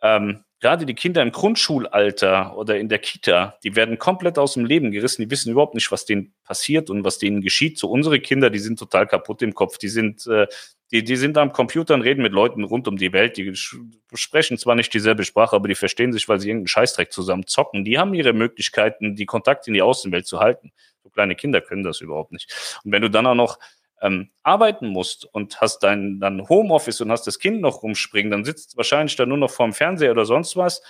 Ähm, 0.00 0.44
gerade 0.60 0.86
die 0.86 0.94
Kinder 0.94 1.22
im 1.22 1.32
Grundschulalter 1.32 2.56
oder 2.56 2.78
in 2.78 2.88
der 2.88 2.98
Kita, 2.98 3.58
die 3.62 3.76
werden 3.76 3.98
komplett 3.98 4.38
aus 4.38 4.54
dem 4.54 4.64
Leben 4.64 4.90
gerissen. 4.90 5.22
Die 5.22 5.30
wissen 5.30 5.50
überhaupt 5.52 5.74
nicht, 5.74 5.90
was 5.92 6.06
denen 6.06 6.34
passiert 6.44 6.88
und 6.88 7.04
was 7.04 7.18
denen 7.18 7.40
geschieht. 7.40 7.78
So 7.78 7.90
unsere 7.90 8.20
Kinder, 8.20 8.50
die 8.50 8.58
sind 8.58 8.78
total 8.78 9.06
kaputt 9.06 9.42
im 9.42 9.54
Kopf. 9.54 9.78
Die 9.78 9.88
sind, 9.88 10.26
äh, 10.26 10.46
die, 10.90 11.04
die 11.04 11.16
sind 11.16 11.36
am 11.36 11.52
Computer 11.52 11.94
und 11.94 12.02
reden 12.02 12.22
mit 12.22 12.32
Leuten 12.32 12.64
rund 12.64 12.88
um 12.88 12.96
die 12.96 13.12
Welt. 13.12 13.36
Die 13.36 13.52
sprechen 14.14 14.56
zwar 14.56 14.76
nicht 14.76 14.94
dieselbe 14.94 15.24
Sprache, 15.24 15.54
aber 15.54 15.68
die 15.68 15.74
verstehen 15.74 16.12
sich, 16.12 16.28
weil 16.28 16.40
sie 16.40 16.48
irgendeinen 16.48 16.68
Scheißdreck 16.68 17.12
zusammen 17.12 17.46
zocken. 17.46 17.84
Die 17.84 17.98
haben 17.98 18.14
ihre 18.14 18.32
Möglichkeiten, 18.32 19.14
die 19.14 19.26
Kontakt 19.26 19.68
in 19.68 19.74
die 19.74 19.82
Außenwelt 19.82 20.26
zu 20.26 20.40
halten. 20.40 20.72
So 21.02 21.10
kleine 21.10 21.34
Kinder 21.34 21.60
können 21.60 21.82
das 21.82 22.00
überhaupt 22.00 22.32
nicht. 22.32 22.78
Und 22.82 22.92
wenn 22.92 23.02
du 23.02 23.10
dann 23.10 23.26
auch 23.26 23.34
noch 23.34 23.58
ähm, 24.02 24.30
arbeiten 24.42 24.88
musst 24.88 25.24
und 25.24 25.60
hast 25.60 25.80
dein 25.80 26.20
dann 26.20 26.48
Homeoffice 26.48 27.00
und 27.00 27.10
hast 27.10 27.26
das 27.26 27.38
Kind 27.38 27.60
noch 27.60 27.82
rumspringen, 27.82 28.30
dann 28.30 28.44
sitzt 28.44 28.76
wahrscheinlich 28.76 29.16
dann 29.16 29.28
nur 29.28 29.38
noch 29.38 29.50
vorm 29.50 29.72
Fernseher 29.72 30.12
oder 30.12 30.26
sonst 30.26 30.56
was. 30.56 30.82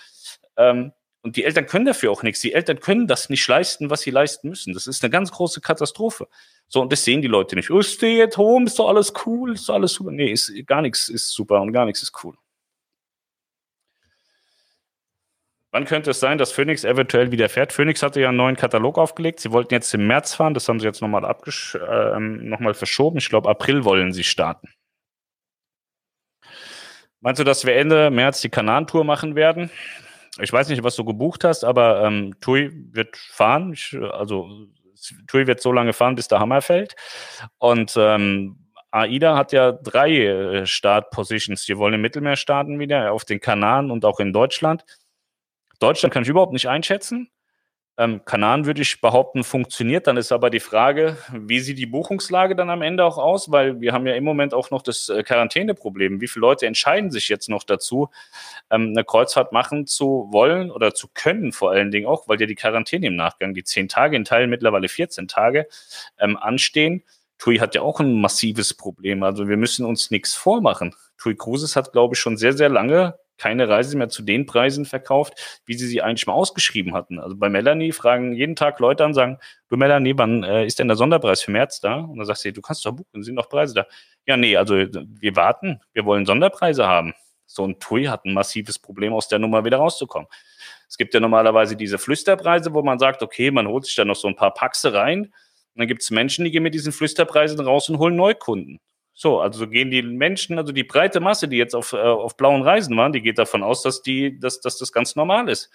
Ähm, 0.57 0.92
und 1.22 1.34
die 1.36 1.44
Eltern 1.44 1.66
können 1.66 1.86
dafür 1.86 2.12
auch 2.12 2.22
nichts. 2.22 2.40
Die 2.40 2.52
Eltern 2.52 2.78
können 2.78 3.09
das 3.09 3.30
nicht 3.30 3.46
leisten, 3.48 3.90
was 3.90 4.02
sie 4.02 4.12
leisten 4.12 4.48
müssen. 4.48 4.74
Das 4.74 4.86
ist 4.86 5.02
eine 5.02 5.11
ganz 5.11 5.32
große 5.32 5.61
Katastrophe. 5.61 6.28
So, 6.68 6.80
und 6.82 6.92
das 6.92 7.02
sehen 7.04 7.20
die 7.20 7.26
Leute 7.26 7.57
nicht. 7.57 7.68
Oh, 7.70 7.82
stay 7.82 8.22
at 8.22 8.36
home, 8.36 8.66
ist 8.66 8.78
doch 8.78 8.88
alles 8.88 9.12
cool, 9.24 9.54
ist 9.54 9.68
doch 9.68 9.74
alles 9.74 9.92
super. 9.94 10.12
Nee, 10.12 10.30
ist, 10.30 10.52
gar 10.66 10.82
nichts 10.82 11.09
ist 11.09 11.32
super 11.32 11.61
und 11.61 11.72
gar 11.72 11.84
nichts 11.84 12.02
ist 12.02 12.12
cool. 12.22 12.36
Wann 15.72 15.84
könnte 15.84 16.12
es 16.12 16.20
sein, 16.20 16.38
dass 16.38 16.52
Phoenix 16.52 16.84
eventuell 16.84 17.32
wieder 17.32 17.48
fährt? 17.48 17.72
Phoenix 17.72 18.02
hatte 18.02 18.20
ja 18.20 18.28
einen 18.28 18.38
neuen 18.38 18.56
Katalog 18.56 18.98
aufgelegt. 18.98 19.40
Sie 19.40 19.50
wollten 19.50 19.74
jetzt 19.74 19.92
im 19.94 20.06
März 20.06 20.34
fahren. 20.34 20.54
Das 20.54 20.68
haben 20.68 20.80
sie 20.80 20.86
jetzt 20.86 21.02
nochmal 21.02 21.24
äh, 21.24 22.18
noch 22.20 22.74
verschoben. 22.74 23.18
Ich 23.18 23.28
glaube, 23.28 23.48
April 23.48 23.84
wollen 23.84 24.12
sie 24.12 24.24
starten. 24.24 24.68
Meinst 27.20 27.40
du, 27.40 27.44
dass 27.44 27.66
wir 27.66 27.74
Ende 27.74 28.10
März 28.10 28.40
die 28.40 28.48
Kanaan-Tour 28.48 29.04
machen 29.04 29.34
werden? 29.34 29.70
Ich 30.38 30.52
weiß 30.52 30.68
nicht, 30.68 30.82
was 30.82 30.96
du 30.96 31.04
gebucht 31.04 31.44
hast, 31.44 31.64
aber 31.64 32.04
ähm, 32.04 32.34
Tui 32.40 32.70
wird 32.92 33.16
fahren. 33.16 33.72
Ich, 33.72 33.96
also 34.12 34.48
Tui 35.26 35.46
wird 35.46 35.60
so 35.60 35.72
lange 35.72 35.92
fahren, 35.92 36.14
bis 36.14 36.28
der 36.28 36.40
Hammer 36.40 36.62
fällt. 36.62 36.94
Und 37.58 37.94
ähm, 37.96 38.66
AIDA 38.90 39.36
hat 39.36 39.52
ja 39.52 39.72
drei 39.72 40.26
äh, 40.26 40.66
Startpositions. 40.66 41.64
Die 41.64 41.76
wollen 41.76 41.94
im 41.94 42.00
Mittelmeer 42.02 42.36
starten 42.36 42.78
wieder, 42.78 43.12
auf 43.12 43.24
den 43.24 43.40
Kanaren 43.40 43.90
und 43.90 44.04
auch 44.04 44.20
in 44.20 44.32
Deutschland. 44.32 44.84
Deutschland 45.79 46.12
kann 46.12 46.22
ich 46.22 46.29
überhaupt 46.29 46.53
nicht 46.53 46.68
einschätzen. 46.68 47.31
Ähm, 47.99 48.24
Kanaren 48.27 48.66
würde 48.66 48.83
ich 48.83 49.01
behaupten, 49.01 49.43
funktioniert. 49.43 50.07
Dann 50.07 50.18
ist 50.18 50.31
aber 50.31 50.51
die 50.51 50.61
Frage, 50.61 51.16
wie 51.33 51.61
sieht 51.61 51.79
die 51.79 51.87
Buchungslage 51.87 52.55
dann 52.55 52.68
am 52.68 52.83
Ende 52.83 53.05
auch 53.05 53.16
aus? 53.16 53.51
Weil 53.51 53.81
wir 53.81 53.93
haben 53.93 54.07
ja 54.07 54.14
im 54.14 54.24
Moment 54.24 54.53
auch 54.53 54.70
noch 54.70 54.83
das 54.83 55.09
äh, 55.09 55.22
Quarantäneproblem. 55.22 56.20
Wie 56.20 56.29
viele 56.29 56.43
Leute 56.43 56.66
entscheiden 56.66 57.11
sich 57.11 57.29
jetzt 57.29 57.49
noch 57.49 57.64
dazu, 57.64 58.11
ähm, 58.70 58.89
eine 58.91 59.05
Kreuzfahrt 59.05 59.53
machen 59.53 59.87
zu 59.87 60.29
wollen 60.31 60.70
oder 60.70 60.93
zu 60.93 61.09
können, 61.14 61.53
vor 61.53 61.70
allen 61.70 61.91
Dingen 61.91 62.07
auch, 62.07 62.29
weil 62.29 62.39
ja 62.39 62.47
die 62.47 62.55
Quarantäne 62.55 63.07
im 63.07 63.16
Nachgang, 63.16 63.55
die 63.55 63.64
zehn 63.64 63.89
Tage, 63.89 64.16
in 64.16 64.24
Teilen 64.24 64.51
mittlerweile 64.51 64.89
14 64.89 65.27
Tage, 65.27 65.66
ähm, 66.18 66.37
anstehen. 66.37 67.03
TUI 67.39 67.59
hat 67.59 67.74
ja 67.74 67.83
auch 67.83 68.01
ein 68.01 68.20
massives 68.20 68.74
Problem. 68.74 69.22
Also 69.22 69.49
wir 69.49 69.57
müssen 69.57 69.87
uns 69.87 70.11
nichts 70.11 70.35
vormachen. 70.35 70.95
TUI 71.18 71.35
Cruises 71.35 71.77
hat, 71.77 71.93
glaube 71.93 72.14
ich, 72.14 72.20
schon 72.20 72.37
sehr, 72.37 72.53
sehr 72.53 72.68
lange 72.68 73.18
keine 73.39 73.68
Reise 73.68 73.97
mehr 73.97 74.09
zu 74.09 74.22
den 74.22 74.47
Preisen 74.47 74.84
verkauft, 74.84 75.62
wie 75.66 75.74
sie 75.74 75.87
sie 75.87 76.03
eigentlich 76.03 76.26
mal 76.26 76.32
ausgeschrieben 76.32 76.95
hatten. 76.95 77.18
Also 77.18 77.37
bei 77.37 77.49
Melanie 77.49 77.93
fragen 77.93 78.32
jeden 78.32 78.57
Tag 78.57 78.78
Leute 78.80 79.05
an, 79.05 79.14
sagen, 79.14 79.39
du 79.68 79.76
Melanie, 79.76 80.14
wann 80.16 80.43
äh, 80.43 80.66
ist 80.66 80.78
denn 80.78 80.89
der 80.89 80.97
Sonderpreis 80.97 81.43
für 81.43 81.51
März 81.51 81.80
da? 81.80 81.97
Und 81.97 82.18
dann 82.18 82.26
sagt 82.26 82.41
sie, 82.41 82.53
du 82.53 82.62
kannst 82.62 82.84
doch 82.84 82.93
buchen, 82.93 83.22
sind 83.22 83.34
noch 83.34 83.49
Preise 83.49 83.74
da. 83.74 83.87
Ja, 84.26 84.37
nee, 84.37 84.57
also 84.57 84.74
wir 84.74 85.37
warten, 85.37 85.80
wir 85.93 86.05
wollen 86.05 86.26
Sonderpreise 86.26 86.87
haben. 86.87 87.14
So 87.47 87.64
ein 87.64 87.78
TUI 87.78 88.05
hat 88.05 88.24
ein 88.24 88.34
massives 88.34 88.78
Problem, 88.78 89.12
aus 89.12 89.28
der 89.28 89.39
Nummer 89.39 89.64
wieder 89.64 89.78
rauszukommen. 89.78 90.28
Es 90.89 90.97
gibt 90.97 91.14
ja 91.14 91.20
normalerweise 91.20 91.76
diese 91.76 91.99
Flüsterpreise, 91.99 92.74
wo 92.74 92.82
man 92.82 92.99
sagt, 92.99 93.22
okay, 93.22 93.51
man 93.51 93.66
holt 93.66 93.84
sich 93.84 93.95
da 93.95 94.05
noch 94.05 94.16
so 94.16 94.28
ein 94.28 94.37
paar 94.37 94.53
Paxe 94.53 94.93
rein. 94.93 95.22
Und 95.22 95.80
dann 95.80 95.89
gibt 95.89 96.03
es 96.03 96.11
Menschen, 96.11 96.45
die 96.45 96.51
gehen 96.51 96.62
mit 96.62 96.74
diesen 96.74 96.93
Flüsterpreisen 96.93 97.61
raus 97.61 97.89
und 97.89 97.99
holen 97.99 98.16
Neukunden. 98.16 98.80
So, 99.18 99.40
also 99.40 99.66
gehen 99.66 99.90
die 99.90 100.02
Menschen, 100.02 100.58
also 100.58 100.72
die 100.72 100.84
breite 100.84 101.20
Masse, 101.20 101.48
die 101.48 101.56
jetzt 101.56 101.74
auf, 101.74 101.94
äh, 101.94 101.96
auf 101.96 102.36
blauen 102.36 102.60
Reisen 102.60 102.94
waren, 102.98 103.12
die 103.12 103.22
geht 103.22 103.38
davon 103.38 103.62
aus, 103.62 103.82
dass, 103.82 104.02
die, 104.02 104.38
dass, 104.38 104.60
dass 104.60 104.76
das 104.76 104.92
ganz 104.92 105.16
normal 105.16 105.48
ist. 105.48 105.70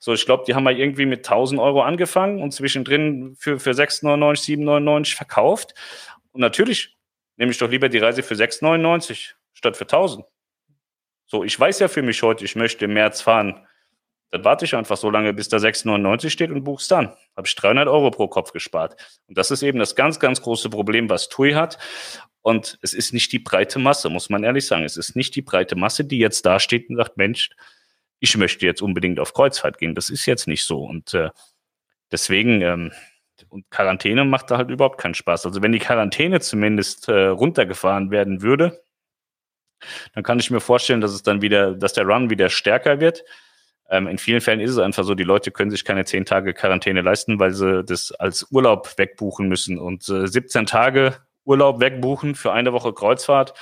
So, 0.00 0.12
ich 0.12 0.26
glaube, 0.26 0.44
die 0.46 0.54
haben 0.54 0.64
mal 0.64 0.78
irgendwie 0.78 1.06
mit 1.06 1.20
1000 1.20 1.58
Euro 1.58 1.80
angefangen 1.80 2.42
und 2.42 2.52
zwischendrin 2.52 3.34
für, 3.38 3.58
für 3.58 3.70
6,99, 3.70 4.58
7,99 4.60 5.16
verkauft. 5.16 5.74
Und 6.32 6.42
natürlich 6.42 6.98
nehme 7.38 7.50
ich 7.52 7.58
doch 7.58 7.70
lieber 7.70 7.88
die 7.88 7.98
Reise 7.98 8.22
für 8.22 8.34
6,99 8.34 9.32
statt 9.54 9.78
für 9.78 9.84
1000. 9.84 10.26
So, 11.24 11.44
ich 11.44 11.58
weiß 11.58 11.78
ja 11.78 11.88
für 11.88 12.02
mich 12.02 12.22
heute, 12.22 12.44
ich 12.44 12.54
möchte 12.54 12.84
im 12.84 12.92
März 12.92 13.22
fahren. 13.22 13.66
Dann 14.30 14.44
warte 14.44 14.66
ich 14.66 14.74
einfach 14.74 14.98
so 14.98 15.08
lange, 15.08 15.32
bis 15.32 15.48
da 15.48 15.56
6,99 15.56 16.28
steht 16.28 16.50
und 16.50 16.64
buch's 16.64 16.86
dann. 16.86 17.14
Habe 17.34 17.46
ich 17.46 17.54
300 17.54 17.88
Euro 17.88 18.10
pro 18.10 18.28
Kopf 18.28 18.52
gespart. 18.52 18.94
Und 19.26 19.38
das 19.38 19.50
ist 19.50 19.62
eben 19.62 19.78
das 19.78 19.96
ganz, 19.96 20.20
ganz 20.20 20.42
große 20.42 20.68
Problem, 20.68 21.08
was 21.08 21.30
TUI 21.30 21.52
hat. 21.52 21.78
Und 22.48 22.78
es 22.80 22.94
ist 22.94 23.12
nicht 23.12 23.30
die 23.32 23.40
breite 23.40 23.78
Masse, 23.78 24.08
muss 24.08 24.30
man 24.30 24.42
ehrlich 24.42 24.66
sagen. 24.66 24.82
Es 24.82 24.96
ist 24.96 25.14
nicht 25.14 25.34
die 25.34 25.42
breite 25.42 25.76
Masse, 25.76 26.06
die 26.06 26.16
jetzt 26.18 26.46
da 26.46 26.58
steht 26.58 26.88
und 26.88 26.96
sagt, 26.96 27.18
Mensch, 27.18 27.50
ich 28.20 28.38
möchte 28.38 28.64
jetzt 28.64 28.80
unbedingt 28.80 29.20
auf 29.20 29.34
Kreuzfahrt 29.34 29.76
gehen. 29.76 29.94
Das 29.94 30.08
ist 30.08 30.24
jetzt 30.24 30.48
nicht 30.48 30.64
so. 30.64 30.82
Und 30.82 31.12
äh, 31.12 31.28
deswegen, 32.10 32.62
ähm, 32.62 32.90
und 33.50 33.70
Quarantäne 33.70 34.24
macht 34.24 34.50
da 34.50 34.56
halt 34.56 34.70
überhaupt 34.70 34.98
keinen 34.98 35.12
Spaß. 35.12 35.44
Also 35.44 35.60
wenn 35.60 35.72
die 35.72 35.78
Quarantäne 35.78 36.40
zumindest 36.40 37.10
äh, 37.10 37.26
runtergefahren 37.26 38.10
werden 38.10 38.40
würde, 38.40 38.82
dann 40.14 40.24
kann 40.24 40.38
ich 40.38 40.50
mir 40.50 40.60
vorstellen, 40.60 41.02
dass 41.02 41.12
es 41.12 41.22
dann 41.22 41.42
wieder, 41.42 41.74
dass 41.74 41.92
der 41.92 42.06
Run 42.06 42.30
wieder 42.30 42.48
stärker 42.48 42.98
wird. 42.98 43.24
Ähm, 43.90 44.06
in 44.06 44.16
vielen 44.16 44.40
Fällen 44.40 44.60
ist 44.60 44.70
es 44.70 44.78
einfach 44.78 45.04
so, 45.04 45.14
die 45.14 45.22
Leute 45.22 45.50
können 45.50 45.70
sich 45.70 45.84
keine 45.84 46.06
zehn 46.06 46.24
Tage 46.24 46.54
Quarantäne 46.54 47.02
leisten, 47.02 47.38
weil 47.38 47.52
sie 47.52 47.84
das 47.84 48.10
als 48.12 48.50
Urlaub 48.50 48.96
wegbuchen 48.96 49.48
müssen. 49.48 49.78
Und 49.78 50.08
äh, 50.08 50.26
17 50.26 50.64
Tage 50.64 51.27
Urlaub 51.48 51.80
wegbuchen 51.80 52.34
für 52.34 52.52
eine 52.52 52.72
Woche 52.72 52.92
Kreuzfahrt, 52.92 53.54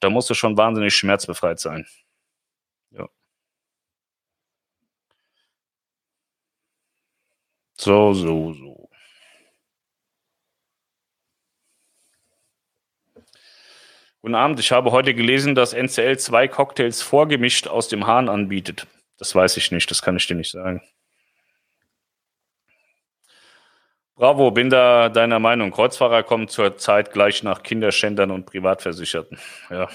da 0.00 0.10
musst 0.10 0.30
du 0.30 0.34
schon 0.34 0.56
wahnsinnig 0.56 0.94
schmerzbefreit 0.94 1.58
sein. 1.60 1.86
Ja. 2.90 3.08
So, 7.76 8.12
so, 8.14 8.52
so. 8.52 8.88
Guten 14.22 14.36
Abend, 14.36 14.58
ich 14.60 14.72
habe 14.72 14.90
heute 14.92 15.14
gelesen, 15.14 15.54
dass 15.54 15.74
NCL 15.74 16.18
zwei 16.18 16.48
Cocktails 16.48 17.02
vorgemischt 17.02 17.66
aus 17.68 17.88
dem 17.88 18.06
Hahn 18.06 18.28
anbietet. 18.28 18.86
Das 19.18 19.34
weiß 19.34 19.56
ich 19.58 19.70
nicht, 19.70 19.90
das 19.90 20.00
kann 20.00 20.16
ich 20.16 20.26
dir 20.26 20.36
nicht 20.36 20.50
sagen. 20.50 20.80
Bravo, 24.16 24.52
bin 24.52 24.70
da 24.70 25.08
deiner 25.08 25.40
Meinung. 25.40 25.72
Kreuzfahrer 25.72 26.22
kommen 26.22 26.46
zur 26.46 26.76
Zeit 26.78 27.12
gleich 27.12 27.42
nach 27.42 27.64
Kinderschändern 27.64 28.30
und 28.30 28.46
Privatversicherten. 28.46 29.38
Ja. 29.70 29.88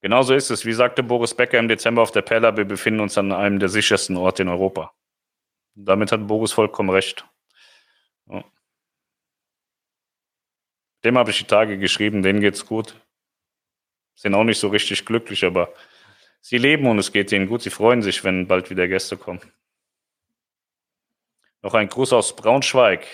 Genauso 0.00 0.32
ist 0.34 0.50
es. 0.50 0.64
Wie 0.64 0.72
sagte 0.72 1.02
Boris 1.02 1.34
Becker 1.34 1.58
im 1.58 1.68
Dezember 1.68 2.02
auf 2.02 2.12
der 2.12 2.22
Perla, 2.22 2.56
wir 2.56 2.64
befinden 2.64 3.00
uns 3.00 3.18
an 3.18 3.32
einem 3.32 3.58
der 3.58 3.68
sichersten 3.68 4.16
Orte 4.16 4.42
in 4.42 4.48
Europa. 4.48 4.94
Damit 5.74 6.12
hat 6.12 6.26
Boris 6.26 6.52
vollkommen 6.52 6.90
recht. 6.90 7.26
Ja. 8.26 8.44
Dem 11.04 11.18
habe 11.18 11.30
ich 11.30 11.38
die 11.38 11.44
Tage 11.44 11.78
geschrieben, 11.78 12.22
denen 12.22 12.40
geht's 12.40 12.64
gut. 12.64 12.94
sind 14.14 14.34
auch 14.34 14.44
nicht 14.44 14.58
so 14.58 14.68
richtig 14.68 15.04
glücklich, 15.04 15.44
aber 15.44 15.72
sie 16.40 16.58
leben 16.58 16.86
und 16.86 16.98
es 16.98 17.12
geht 17.12 17.32
ihnen 17.32 17.48
gut. 17.48 17.62
Sie 17.62 17.70
freuen 17.70 18.02
sich, 18.02 18.24
wenn 18.24 18.48
bald 18.48 18.70
wieder 18.70 18.88
Gäste 18.88 19.16
kommen. 19.16 19.40
Noch 21.68 21.74
ein 21.74 21.90
Gruß 21.90 22.14
aus 22.14 22.34
Braunschweig. 22.34 23.06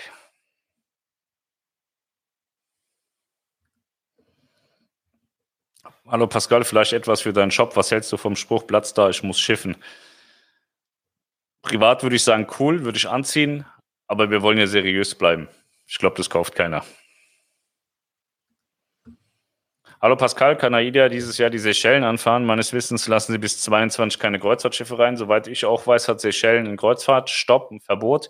Hallo 6.07 6.29
Pascal, 6.29 6.63
vielleicht 6.63 6.93
etwas 6.93 7.23
für 7.23 7.33
deinen 7.33 7.51
Shop. 7.51 7.75
Was 7.75 7.91
hältst 7.91 8.13
du 8.13 8.17
vom 8.17 8.37
Spruch 8.37 8.65
Platz 8.65 8.95
da, 8.95 9.11
ich 9.11 9.25
muss 9.25 9.41
schiffen? 9.41 9.77
Privat 11.63 12.05
würde 12.05 12.15
ich 12.15 12.23
sagen, 12.23 12.47
cool, 12.61 12.85
würde 12.85 12.97
ich 12.97 13.09
anziehen, 13.09 13.67
aber 14.07 14.31
wir 14.31 14.41
wollen 14.41 14.59
ja 14.59 14.69
seriös 14.69 15.17
bleiben. 15.17 15.49
Ich 15.89 15.99
glaube, 15.99 16.17
das 16.17 16.31
kauft 16.31 16.55
keiner. 16.55 16.85
Hallo 20.05 20.17
Pascal, 20.17 20.59
kann 20.59 20.75
AIDA 20.75 21.09
dieses 21.09 21.39
Jahr 21.39 21.49
die 21.49 21.59
Seychellen 21.59 22.05
anfahren? 22.05 22.45
Meines 22.45 22.75
Wissens 22.75 23.09
lassen 23.09 23.33
sie 23.33 23.39
bis 23.39 23.63
22 23.63 24.21
keine 24.21 24.39
Kreuzfahrtschiffe 24.39 24.99
rein. 24.99 25.17
Soweit 25.17 25.49
ich 25.49 25.65
auch 25.65 25.87
weiß, 25.87 26.09
hat 26.09 26.21
Seychellen 26.21 26.67
einen 26.67 26.77
Kreuzfahrtstopp, 26.77 27.71
ein 27.71 27.81
Verbot. 27.81 28.29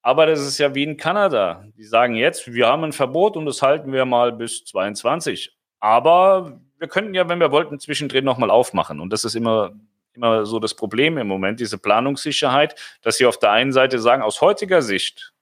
Aber 0.00 0.24
das 0.24 0.40
ist 0.40 0.56
ja 0.56 0.74
wie 0.74 0.82
in 0.82 0.96
Kanada. 0.96 1.66
Die 1.76 1.84
sagen 1.84 2.14
jetzt, 2.14 2.50
wir 2.50 2.68
haben 2.68 2.84
ein 2.84 2.94
Verbot 2.94 3.36
und 3.36 3.44
das 3.44 3.60
halten 3.60 3.92
wir 3.92 4.06
mal 4.06 4.32
bis 4.32 4.64
22. 4.64 5.54
Aber 5.78 6.58
wir 6.78 6.88
könnten 6.88 7.12
ja, 7.12 7.28
wenn 7.28 7.38
wir 7.38 7.52
wollten, 7.52 7.78
zwischendrin 7.78 8.24
nochmal 8.24 8.50
aufmachen. 8.50 8.98
Und 8.98 9.12
das 9.12 9.26
ist 9.26 9.34
immer, 9.34 9.72
immer 10.14 10.46
so 10.46 10.58
das 10.58 10.72
Problem 10.72 11.18
im 11.18 11.26
Moment, 11.26 11.60
diese 11.60 11.76
Planungssicherheit, 11.76 12.80
dass 13.02 13.18
sie 13.18 13.26
auf 13.26 13.38
der 13.38 13.50
einen 13.50 13.72
Seite 13.72 13.98
sagen, 13.98 14.22
aus 14.22 14.40
heutiger 14.40 14.80
Sicht 14.80 15.34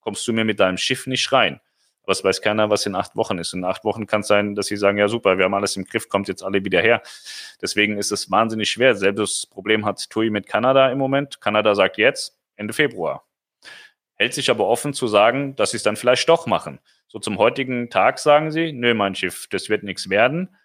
kommst 0.00 0.28
du 0.28 0.34
mir 0.34 0.44
mit 0.44 0.60
deinem 0.60 0.76
Schiff 0.76 1.06
nicht 1.06 1.32
rein. 1.32 1.62
Aber 2.06 2.12
es 2.12 2.22
weiß 2.22 2.40
keiner, 2.40 2.70
was 2.70 2.86
in 2.86 2.94
acht 2.94 3.16
Wochen 3.16 3.36
ist. 3.38 3.52
In 3.52 3.64
acht 3.64 3.82
Wochen 3.84 4.06
kann 4.06 4.20
es 4.20 4.28
sein, 4.28 4.54
dass 4.54 4.66
sie 4.66 4.76
sagen, 4.76 4.96
ja 4.96 5.08
super, 5.08 5.38
wir 5.38 5.44
haben 5.44 5.54
alles 5.54 5.76
im 5.76 5.84
Griff, 5.84 6.08
kommt 6.08 6.28
jetzt 6.28 6.44
alle 6.44 6.64
wieder 6.64 6.80
her. 6.80 7.02
Deswegen 7.60 7.98
ist 7.98 8.12
es 8.12 8.30
wahnsinnig 8.30 8.70
schwer. 8.70 8.94
Selbes 8.94 9.44
Problem 9.46 9.84
hat 9.84 10.08
TUI 10.08 10.30
mit 10.30 10.46
Kanada 10.46 10.88
im 10.90 10.98
Moment. 10.98 11.40
Kanada 11.40 11.74
sagt 11.74 11.98
jetzt 11.98 12.38
Ende 12.54 12.72
Februar. 12.72 13.26
Hält 14.14 14.34
sich 14.34 14.50
aber 14.50 14.68
offen 14.68 14.94
zu 14.94 15.08
sagen, 15.08 15.56
dass 15.56 15.72
sie 15.72 15.78
es 15.78 15.82
dann 15.82 15.96
vielleicht 15.96 16.28
doch 16.28 16.46
machen. 16.46 16.78
So 17.08 17.18
zum 17.18 17.38
heutigen 17.38 17.90
Tag 17.90 18.20
sagen 18.20 18.52
sie, 18.52 18.72
nö, 18.72 18.94
mein 18.94 19.16
Schiff, 19.16 19.48
das 19.50 19.68
wird 19.68 19.82
nichts 19.82 20.08
werden, 20.08 20.56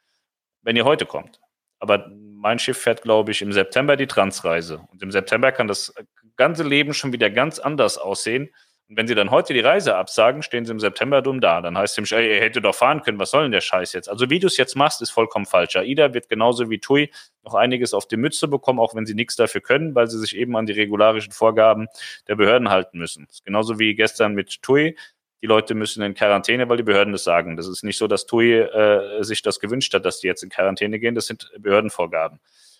wenn 0.61 0.75
ihr 0.75 0.85
heute 0.85 1.07
kommt. 1.07 1.39
Aber 1.79 2.07
mein 2.07 2.59
Schiff 2.59 2.77
fährt, 2.77 3.01
glaube 3.01 3.31
ich, 3.31 3.41
im 3.41 3.51
September 3.51 3.97
die 3.97 4.05
Transreise. 4.05 4.83
Und 4.91 5.01
im 5.01 5.09
September 5.09 5.51
kann 5.51 5.67
das 5.67 5.91
ganze 6.37 6.61
Leben 6.61 6.93
schon 6.93 7.13
wieder 7.13 7.31
ganz 7.31 7.57
anders 7.57 7.97
aussehen 7.97 8.51
wenn 8.93 9.07
sie 9.07 9.15
dann 9.15 9.31
heute 9.31 9.53
die 9.53 9.61
Reise 9.61 9.95
absagen, 9.95 10.43
stehen 10.43 10.65
sie 10.65 10.71
im 10.73 10.79
September 10.79 11.21
dumm 11.21 11.39
da. 11.39 11.61
Dann 11.61 11.77
heißt 11.77 11.97
es, 11.97 12.11
ey, 12.11 12.35
ihr 12.35 12.41
hättet 12.41 12.65
doch 12.65 12.75
fahren 12.75 13.01
können, 13.01 13.19
was 13.19 13.31
soll 13.31 13.43
denn 13.43 13.53
der 13.53 13.61
Scheiß 13.61 13.93
jetzt? 13.93 14.09
Also 14.09 14.29
wie 14.29 14.39
du 14.39 14.47
es 14.47 14.57
jetzt 14.57 14.75
machst, 14.75 15.01
ist 15.01 15.11
vollkommen 15.11 15.45
falsch. 15.45 15.77
AIDA 15.77 16.13
wird 16.13 16.27
genauso 16.27 16.69
wie 16.69 16.79
TUI 16.79 17.09
noch 17.43 17.53
einiges 17.53 17.93
auf 17.93 18.05
die 18.05 18.17
Mütze 18.17 18.49
bekommen, 18.49 18.79
auch 18.79 18.93
wenn 18.93 19.05
sie 19.05 19.13
nichts 19.13 19.37
dafür 19.37 19.61
können, 19.61 19.95
weil 19.95 20.07
sie 20.07 20.19
sich 20.19 20.35
eben 20.35 20.57
an 20.57 20.65
die 20.65 20.73
regularischen 20.73 21.31
Vorgaben 21.31 21.87
der 22.27 22.35
Behörden 22.35 22.69
halten 22.69 22.97
müssen. 22.97 23.27
genauso 23.45 23.79
wie 23.79 23.95
gestern 23.95 24.33
mit 24.33 24.61
TUI. 24.61 24.97
Die 25.41 25.47
Leute 25.47 25.73
müssen 25.73 26.03
in 26.03 26.13
Quarantäne, 26.13 26.67
weil 26.67 26.77
die 26.77 26.83
Behörden 26.83 27.13
das 27.13 27.23
sagen. 27.23 27.55
Das 27.55 27.67
ist 27.67 27.83
nicht 27.83 27.97
so, 27.97 28.07
dass 28.07 28.25
TUI 28.25 28.59
äh, 28.59 29.23
sich 29.23 29.41
das 29.41 29.61
gewünscht 29.61 29.93
hat, 29.93 30.05
dass 30.05 30.19
die 30.19 30.27
jetzt 30.27 30.43
in 30.43 30.49
Quarantäne 30.49 30.99
gehen. 30.99 31.15
Das 31.15 31.27
sind 31.27 31.49
Behördenvorgaben. 31.57 32.39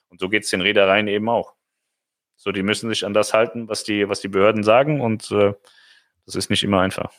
Und 0.10 0.20
so 0.20 0.28
geht 0.28 0.44
es 0.44 0.50
den 0.50 0.62
Reedereien 0.62 1.08
eben 1.08 1.30
auch. 1.30 1.54
So, 2.36 2.52
die 2.52 2.64
müssen 2.64 2.90
sich 2.90 3.06
an 3.06 3.14
das 3.14 3.34
halten, 3.34 3.70
was 3.70 3.84
die, 3.84 4.10
was 4.10 4.20
die 4.20 4.28
Behörden 4.28 4.64
sagen 4.64 5.00
und 5.00 5.32
äh, 5.32 5.54
das 6.26 6.36
ist 6.36 6.50
nicht 6.50 6.64
immer 6.64 6.82
einfach. 6.82 7.12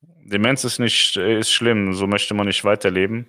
Demenz 0.00 0.64
ist 0.64 0.78
nicht 0.78 1.16
ist 1.16 1.50
schlimm, 1.52 1.94
so 1.94 2.06
möchte 2.06 2.34
man 2.34 2.46
nicht 2.46 2.64
weiterleben. 2.64 3.28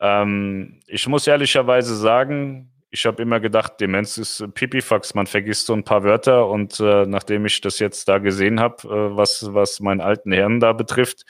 Ähm, 0.00 0.80
ich 0.86 1.06
muss 1.08 1.26
ehrlicherweise 1.26 1.96
sagen, 1.96 2.70
ich 2.90 3.06
habe 3.06 3.22
immer 3.22 3.40
gedacht, 3.40 3.80
Demenz 3.80 4.18
ist 4.18 4.44
Pipifax, 4.54 5.14
man 5.14 5.26
vergisst 5.26 5.66
so 5.66 5.72
ein 5.74 5.84
paar 5.84 6.04
Wörter 6.04 6.48
und 6.48 6.78
äh, 6.80 7.06
nachdem 7.06 7.46
ich 7.46 7.60
das 7.60 7.78
jetzt 7.78 8.08
da 8.08 8.18
gesehen 8.18 8.60
habe, 8.60 8.88
äh, 8.88 9.16
was, 9.16 9.52
was 9.54 9.80
meinen 9.80 10.00
alten 10.00 10.32
Herrn 10.32 10.60
da 10.60 10.72
betrifft, 10.72 11.24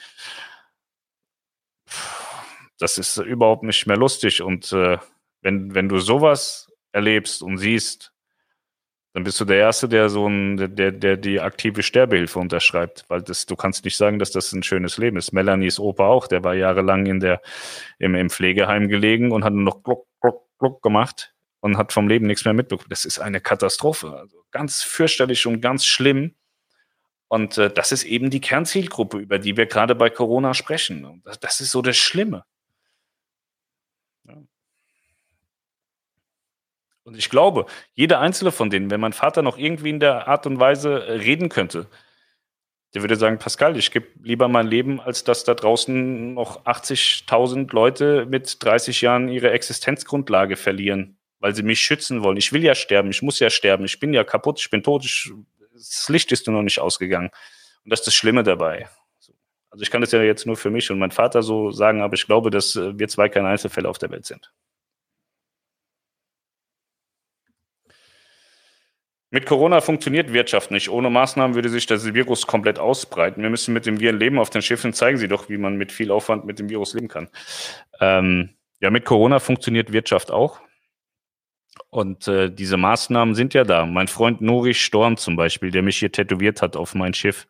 das 2.79 2.97
ist 2.97 3.17
überhaupt 3.17 3.63
nicht 3.63 3.87
mehr 3.87 3.97
lustig 3.97 4.41
und 4.41 4.71
äh, 4.73 4.97
wenn, 5.41 5.73
wenn 5.73 5.89
du 5.89 5.99
sowas 5.99 6.71
erlebst 6.91 7.41
und 7.41 7.57
siehst, 7.57 8.13
dann 9.13 9.23
bist 9.23 9.39
du 9.39 9.45
der 9.45 9.57
Erste, 9.57 9.89
der 9.89 10.09
so 10.09 10.27
ein, 10.27 10.75
der, 10.75 10.91
der 10.91 11.17
die 11.17 11.41
aktive 11.41 11.81
Sterbehilfe 11.81 12.37
unterschreibt, 12.39 13.05
weil 13.07 13.21
das, 13.21 13.45
du 13.45 13.55
kannst 13.55 13.83
nicht 13.83 13.97
sagen, 13.97 14.19
dass 14.19 14.31
das 14.31 14.51
ein 14.51 14.63
schönes 14.63 14.97
Leben 14.97 15.17
ist. 15.17 15.31
Melanies 15.31 15.79
Opa 15.79 16.05
auch, 16.05 16.27
der 16.27 16.43
war 16.43 16.53
jahrelang 16.53 17.05
in 17.07 17.19
der, 17.19 17.41
im, 17.97 18.15
im 18.15 18.29
Pflegeheim 18.29 18.89
gelegen 18.89 19.31
und 19.31 19.43
hat 19.43 19.53
nur 19.53 19.63
noch 19.63 19.83
Gluck, 19.83 20.05
Gluck, 20.21 20.43
Gluck 20.59 20.81
gemacht 20.83 21.33
und 21.61 21.77
hat 21.77 21.93
vom 21.93 22.07
Leben 22.07 22.27
nichts 22.27 22.45
mehr 22.45 22.53
mitbekommen. 22.53 22.89
Das 22.89 23.05
ist 23.05 23.19
eine 23.19 23.41
Katastrophe. 23.41 24.11
Also 24.11 24.43
ganz 24.51 24.83
fürchterlich 24.83 25.47
und 25.47 25.61
ganz 25.61 25.85
schlimm. 25.85 26.35
Und 27.27 27.57
äh, 27.57 27.71
das 27.71 27.91
ist 27.91 28.03
eben 28.03 28.29
die 28.29 28.41
Kernzielgruppe, 28.41 29.17
über 29.17 29.39
die 29.39 29.57
wir 29.57 29.65
gerade 29.65 29.95
bei 29.95 30.09
Corona 30.09 30.53
sprechen. 30.53 31.21
Das, 31.25 31.39
das 31.39 31.59
ist 31.59 31.71
so 31.71 31.81
das 31.81 31.97
Schlimme. 31.97 32.45
Und 37.07 37.17
ich 37.17 37.29
glaube, 37.29 37.67
jeder 37.93 38.19
einzelne 38.19 38.51
von 38.51 38.69
denen, 38.69 38.91
wenn 38.91 38.99
mein 38.99 39.13
Vater 39.13 39.41
noch 39.41 39.57
irgendwie 39.57 39.91
in 39.91 40.01
der 40.01 40.27
Art 40.27 40.45
und 40.45 40.59
Weise 40.59 41.05
äh, 41.05 41.13
reden 41.13 41.47
könnte, 41.47 41.87
der 42.93 43.01
würde 43.01 43.15
sagen, 43.15 43.39
Pascal, 43.39 43.77
ich 43.77 43.91
gebe 43.91 44.07
lieber 44.21 44.49
mein 44.49 44.67
Leben, 44.67 44.99
als 44.99 45.23
dass 45.23 45.45
da 45.45 45.53
draußen 45.53 46.33
noch 46.33 46.65
80.000 46.65 47.73
Leute 47.73 48.25
mit 48.25 48.61
30 48.61 48.99
Jahren 48.99 49.29
ihre 49.29 49.51
Existenzgrundlage 49.51 50.57
verlieren, 50.57 51.17
weil 51.39 51.55
sie 51.55 51.63
mich 51.63 51.79
schützen 51.79 52.23
wollen. 52.23 52.35
Ich 52.35 52.51
will 52.51 52.61
ja 52.61 52.75
sterben, 52.75 53.09
ich 53.09 53.21
muss 53.21 53.39
ja 53.39 53.49
sterben, 53.49 53.85
ich 53.85 54.01
bin 54.01 54.13
ja 54.13 54.25
kaputt, 54.25 54.59
ich 54.59 54.69
bin 54.69 54.83
tot, 54.83 55.05
ich, 55.05 55.31
das 55.73 56.09
Licht 56.09 56.33
ist 56.33 56.45
nur 56.45 56.57
noch 56.57 56.63
nicht 56.63 56.79
ausgegangen. 56.79 57.29
Und 57.85 57.89
das 57.89 58.01
ist 58.01 58.07
das 58.07 58.15
Schlimme 58.15 58.43
dabei. 58.43 58.89
Also 59.69 59.81
ich 59.81 59.91
kann 59.91 60.01
das 60.01 60.11
ja 60.11 60.21
jetzt 60.21 60.45
nur 60.45 60.57
für 60.57 60.71
mich 60.71 60.91
und 60.91 60.99
meinen 60.99 61.11
Vater 61.11 61.41
so 61.41 61.71
sagen, 61.71 62.01
aber 62.01 62.15
ich 62.15 62.25
glaube, 62.25 62.49
dass 62.51 62.75
äh, 62.75 62.99
wir 62.99 63.07
zwei 63.07 63.29
keine 63.29 63.47
Einzelfälle 63.47 63.87
auf 63.87 63.97
der 63.97 64.11
Welt 64.11 64.25
sind. 64.25 64.51
Mit 69.29 69.45
Corona 69.45 69.81
funktioniert 69.81 70.31
Wirtschaft 70.31 70.71
nicht. 70.71 70.89
Ohne 70.89 71.09
Maßnahmen 71.09 71.53
würde 71.53 71.67
sich 71.69 71.85
das 71.85 72.13
Virus 72.13 72.47
komplett 72.47 72.79
ausbreiten. 72.79 73.43
Wir 73.43 73.49
müssen 73.49 73.73
mit 73.73 73.85
dem 73.85 73.99
Viren 73.99 74.19
leben. 74.19 74.39
Auf 74.39 74.49
den 74.49 74.61
Schiffen 74.61 74.93
zeigen 74.93 75.17
sie 75.17 75.27
doch, 75.27 75.49
wie 75.49 75.57
man 75.57 75.75
mit 75.75 75.91
viel 75.91 76.11
Aufwand 76.11 76.45
mit 76.45 76.59
dem 76.59 76.69
Virus 76.69 76.93
leben 76.93 77.09
kann. 77.09 77.27
Ähm, 77.99 78.51
ja, 78.79 78.89
mit 78.89 79.03
Corona 79.03 79.39
funktioniert 79.39 79.91
Wirtschaft 79.91 80.31
auch. 80.31 80.61
Und 81.89 82.27
äh, 82.27 82.49
diese 82.49 82.77
Maßnahmen 82.77 83.35
sind 83.35 83.53
ja 83.53 83.65
da. 83.65 83.85
Mein 83.85 84.07
Freund 84.07 84.39
Nori 84.39 84.73
Storm 84.73 85.17
zum 85.17 85.35
Beispiel, 85.35 85.71
der 85.71 85.81
mich 85.81 85.97
hier 85.97 86.11
tätowiert 86.11 86.61
hat 86.61 86.77
auf 86.77 86.95
mein 86.95 87.13
Schiff, 87.13 87.47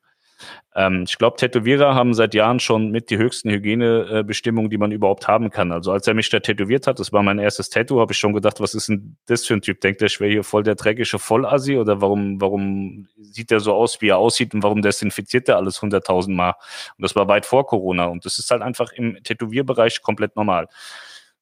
ähm, 0.76 1.06
ich 1.08 1.18
glaube, 1.18 1.38
Tätowierer 1.38 1.96
haben 1.96 2.14
seit 2.14 2.34
Jahren 2.34 2.60
schon 2.60 2.92
mit 2.92 3.10
die 3.10 3.18
höchsten 3.18 3.50
Hygienebestimmungen, 3.50 4.70
die 4.70 4.78
man 4.78 4.92
überhaupt 4.92 5.28
haben 5.28 5.50
kann. 5.50 5.72
Also 5.72 5.92
als 5.92 6.08
er 6.08 6.14
mich 6.14 6.30
da 6.30 6.40
tätowiert 6.40 6.88
hat, 6.88 7.00
das 7.00 7.12
war 7.12 7.24
mein 7.24 7.40
erstes 7.40 7.70
Tattoo, 7.70 8.00
habe 8.00 8.14
ich 8.14 8.18
schon 8.18 8.34
gedacht, 8.34 8.60
was 8.60 8.74
ist 8.74 8.90
denn 8.90 9.18
das 9.26 9.46
für 9.46 9.56
ein 9.56 9.62
Typ? 9.62 9.82
Denkt 9.82 10.02
er, 10.02 10.08
ich 10.08 10.20
wäre 10.20 10.32
hier 10.32 10.44
voll 10.44 10.64
der 10.64 10.76
dreckige 10.76 11.20
Vollassi 11.20 11.78
oder 11.78 12.02
warum, 12.02 12.40
warum 12.40 13.08
sieht 13.20 13.52
er 13.52 13.60
so 13.60 13.74
aus, 13.74 14.02
wie 14.02 14.10
er 14.10 14.18
aussieht 14.18 14.54
und 14.54 14.64
warum 14.64 14.82
desinfiziert 14.82 15.50
er 15.50 15.58
alles 15.58 15.82
hunderttausend 15.82 16.36
Mal? 16.36 16.54
Und 16.98 17.02
das 17.02 17.16
war 17.16 17.28
weit 17.28 17.46
vor 17.46 17.66
Corona 17.66 18.06
und 18.06 18.26
das 18.26 18.40
ist 18.40 18.52
halt 18.52 18.62
einfach 18.62 18.92
im 18.94 19.18
Tätowierbereich 19.24 20.02
komplett 20.02 20.36
normal. 20.36 20.68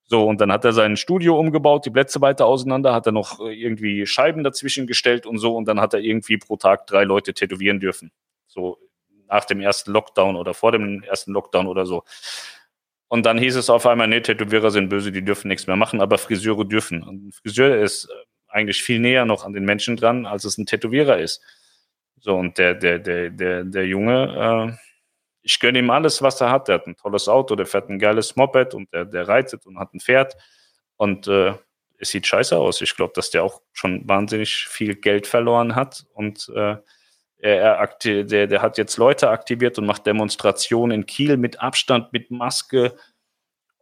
So, 0.08 0.28
und 0.28 0.40
dann 0.40 0.52
hat 0.52 0.64
er 0.64 0.72
sein 0.72 0.98
Studio 0.98 1.40
umgebaut, 1.40 1.86
die 1.86 1.90
Plätze 1.90 2.22
weiter 2.22 2.46
auseinander, 2.46 2.94
hat 2.94 3.08
er 3.08 3.12
noch 3.12 3.40
irgendwie 3.40 4.06
Scheiben 4.06 4.44
dazwischen 4.44 4.86
gestellt 4.86 5.26
und 5.26 5.40
so, 5.40 5.56
und 5.56 5.68
dann 5.68 5.82
hat 5.82 5.96
er 5.96 6.00
irgendwie 6.00 6.38
pro 6.38 6.58
Tag 6.58 6.86
drei 6.86 7.04
Leute 7.04 7.34
tätowieren 7.34 7.80
dürfen. 7.80 8.12
So 8.46 8.78
nach 9.28 9.46
dem 9.46 9.62
ersten 9.62 9.92
Lockdown 9.92 10.36
oder 10.36 10.54
vor 10.54 10.72
dem 10.72 11.04
ersten 11.04 11.32
Lockdown 11.32 11.68
oder 11.68 11.86
so. 11.86 12.04
Und 13.08 13.26
dann 13.26 13.38
hieß 13.38 13.56
es 13.56 13.70
auf 13.70 13.86
einmal, 13.86 14.08
nee, 14.08 14.22
Tätowierer 14.22 14.72
sind 14.72 14.90
böse, 14.90 15.12
die 15.12 15.24
dürfen 15.24 15.48
nichts 15.48 15.68
mehr 15.68 15.76
machen, 15.76 16.02
aber 16.02 16.18
Friseure 16.18 16.66
dürfen. 16.66 17.04
Und 17.04 17.28
ein 17.28 17.32
Friseur 17.32 17.78
ist 17.78 18.10
eigentlich 18.48 18.82
viel 18.84 19.00
näher 19.00 19.26
noch 19.26 19.46
an 19.46 19.54
den 19.54 19.66
Menschen 19.66 19.96
dran, 19.96 20.26
als 20.26 20.44
es 20.44 20.58
ein 20.58 20.66
Tätowierer 20.66 21.18
ist. 21.20 21.42
So, 22.20 22.36
und 22.36 22.58
der, 22.58 22.74
der, 22.74 23.00
der, 23.00 23.30
der, 23.30 23.64
der 23.64 23.86
Junge, 23.86 24.74
äh, 24.74 24.86
ich 25.44 25.60
gönne 25.60 25.80
ihm 25.80 25.92
alles, 25.92 26.22
was 26.24 26.42
er 26.42 26.50
hat. 26.50 26.68
Der 26.68 26.76
hat 26.76 26.88
ein 26.88 26.96
tolles 26.96 27.28
Auto, 27.28 27.56
der 27.56 27.68
fährt 27.68 27.90
ein 27.90 28.00
geiles 28.00 28.36
Moped 28.36 28.74
und 28.74 28.92
der, 28.92 29.06
der 29.06 29.28
reitet 29.28 29.66
und 29.68 29.78
hat 29.78 29.94
ein 29.94 30.00
Pferd. 30.00 30.36
Und 30.98 31.28
äh, 31.28 31.54
es 32.00 32.10
sieht 32.10 32.26
scheiße 32.26 32.58
aus. 32.58 32.82
Ich 32.82 32.96
glaube, 32.96 33.14
dass 33.16 33.30
der 33.30 33.44
auch 33.44 33.62
schon 33.74 34.08
wahnsinnig 34.08 34.68
viel 34.68 34.96
Geld 34.96 35.28
verloren 35.28 35.76
hat 35.76 36.06
und 36.14 36.52
äh, 36.56 36.78
er, 37.38 37.78
er 38.04 38.24
der, 38.24 38.48
der 38.48 38.62
hat 38.62 38.78
jetzt 38.78 38.98
Leute 38.98 39.30
aktiviert 39.30 39.78
und 39.78 39.86
macht 39.86 40.06
Demonstrationen 40.06 41.00
in 41.00 41.06
Kiel 41.06 41.38
mit 41.38 41.60
Abstand, 41.60 42.12
mit 42.14 42.32
Maske 42.32 42.96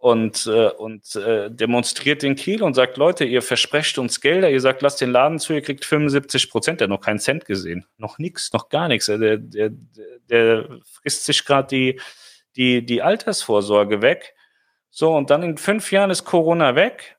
und, 0.03 0.47
äh, 0.47 0.67
und 0.67 1.15
äh, 1.15 1.49
demonstriert 1.49 2.23
in 2.23 2.35
Kiel 2.35 2.61
und 2.61 2.73
sagt, 2.73 2.97
Leute, 2.97 3.23
ihr 3.23 3.41
versprecht 3.41 3.97
uns 3.97 4.19
Gelder, 4.19 4.51
ihr 4.51 4.59
sagt, 4.59 4.81
lasst 4.81 4.99
den 4.99 5.11
Laden 5.11 5.39
zu, 5.39 5.53
ihr 5.53 5.61
kriegt 5.61 5.85
75 5.85 6.49
Prozent. 6.49 6.81
Der 6.81 6.85
hat 6.85 6.89
noch 6.89 6.99
keinen 6.99 7.19
Cent 7.19 7.45
gesehen. 7.45 7.85
Noch 7.97 8.17
nichts, 8.17 8.51
noch 8.51 8.67
gar 8.67 8.89
nichts. 8.89 9.05
Der, 9.05 9.37
der, 9.37 9.71
der 10.29 10.79
frisst 10.83 11.23
sich 11.23 11.45
gerade 11.45 11.69
die, 11.69 12.01
die, 12.57 12.85
die 12.85 13.01
Altersvorsorge 13.01 14.01
weg. 14.01 14.35
So, 14.89 15.15
und 15.15 15.29
dann 15.29 15.41
in 15.41 15.57
fünf 15.57 15.89
Jahren 15.93 16.09
ist 16.09 16.25
Corona 16.25 16.75
weg. 16.75 17.17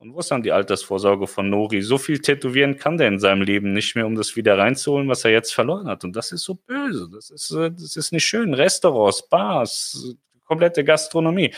Und 0.00 0.14
wo 0.14 0.20
ist 0.20 0.30
dann 0.30 0.42
die 0.42 0.50
Altersvorsorge 0.50 1.26
von 1.26 1.50
Nori? 1.50 1.82
So 1.82 1.98
viel 1.98 2.20
tätowieren 2.20 2.78
kann 2.78 2.96
der 2.96 3.08
in 3.08 3.18
seinem 3.18 3.42
Leben 3.42 3.74
nicht 3.74 3.94
mehr, 3.94 4.06
um 4.06 4.14
das 4.14 4.34
wieder 4.34 4.56
reinzuholen, 4.56 5.08
was 5.08 5.26
er 5.26 5.30
jetzt 5.30 5.52
verloren 5.52 5.88
hat. 5.88 6.04
Und 6.04 6.16
das 6.16 6.32
ist 6.32 6.42
so 6.42 6.54
böse. 6.54 7.10
Das 7.12 7.28
ist, 7.28 7.50
äh, 7.50 7.70
das 7.70 7.96
ist 7.96 8.10
nicht 8.10 8.24
schön. 8.24 8.54
Restaurants, 8.54 9.28
Bars, 9.28 10.16
komplette 10.46 10.84
Gastronomie. 10.84 11.54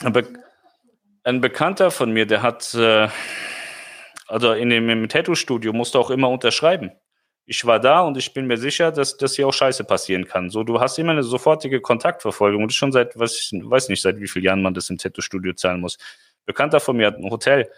Aber 0.00 0.22
ein 1.24 1.42
Bekannter 1.42 1.90
von 1.90 2.10
mir, 2.10 2.24
der 2.24 2.40
hat, 2.40 2.72
äh, 2.72 3.06
also 4.26 4.54
in 4.54 4.70
dem 4.70 4.88
im 4.88 5.06
Tattoo-Studio 5.06 5.74
musste 5.74 5.98
auch 5.98 6.08
immer 6.08 6.30
unterschreiben. 6.30 6.92
Ich 7.46 7.64
war 7.66 7.78
da 7.78 8.00
und 8.00 8.16
ich 8.16 8.32
bin 8.32 8.46
mir 8.46 8.56
sicher, 8.56 8.90
dass, 8.90 9.18
dass 9.18 9.36
hier 9.36 9.46
auch 9.46 9.52
Scheiße 9.52 9.84
passieren 9.84 10.24
kann. 10.26 10.48
So, 10.48 10.64
du 10.64 10.80
hast 10.80 10.98
immer 10.98 11.12
eine 11.12 11.22
sofortige 11.22 11.80
Kontaktverfolgung 11.80 12.62
und 12.62 12.72
schon 12.72 12.90
seit, 12.90 13.18
was 13.18 13.36
ich 13.38 13.52
weiß 13.62 13.90
nicht, 13.90 14.00
seit 14.00 14.18
wie 14.18 14.26
vielen 14.26 14.46
Jahren 14.46 14.62
man 14.62 14.72
das 14.72 14.88
im 14.88 14.96
Tattoo-Studio 14.96 15.52
zahlen 15.52 15.80
muss. 15.80 15.98
Bekannter 16.46 16.80
von 16.80 16.96
mir 16.96 17.08
hat 17.08 17.16
ein 17.16 17.30
Hotel. 17.30 17.70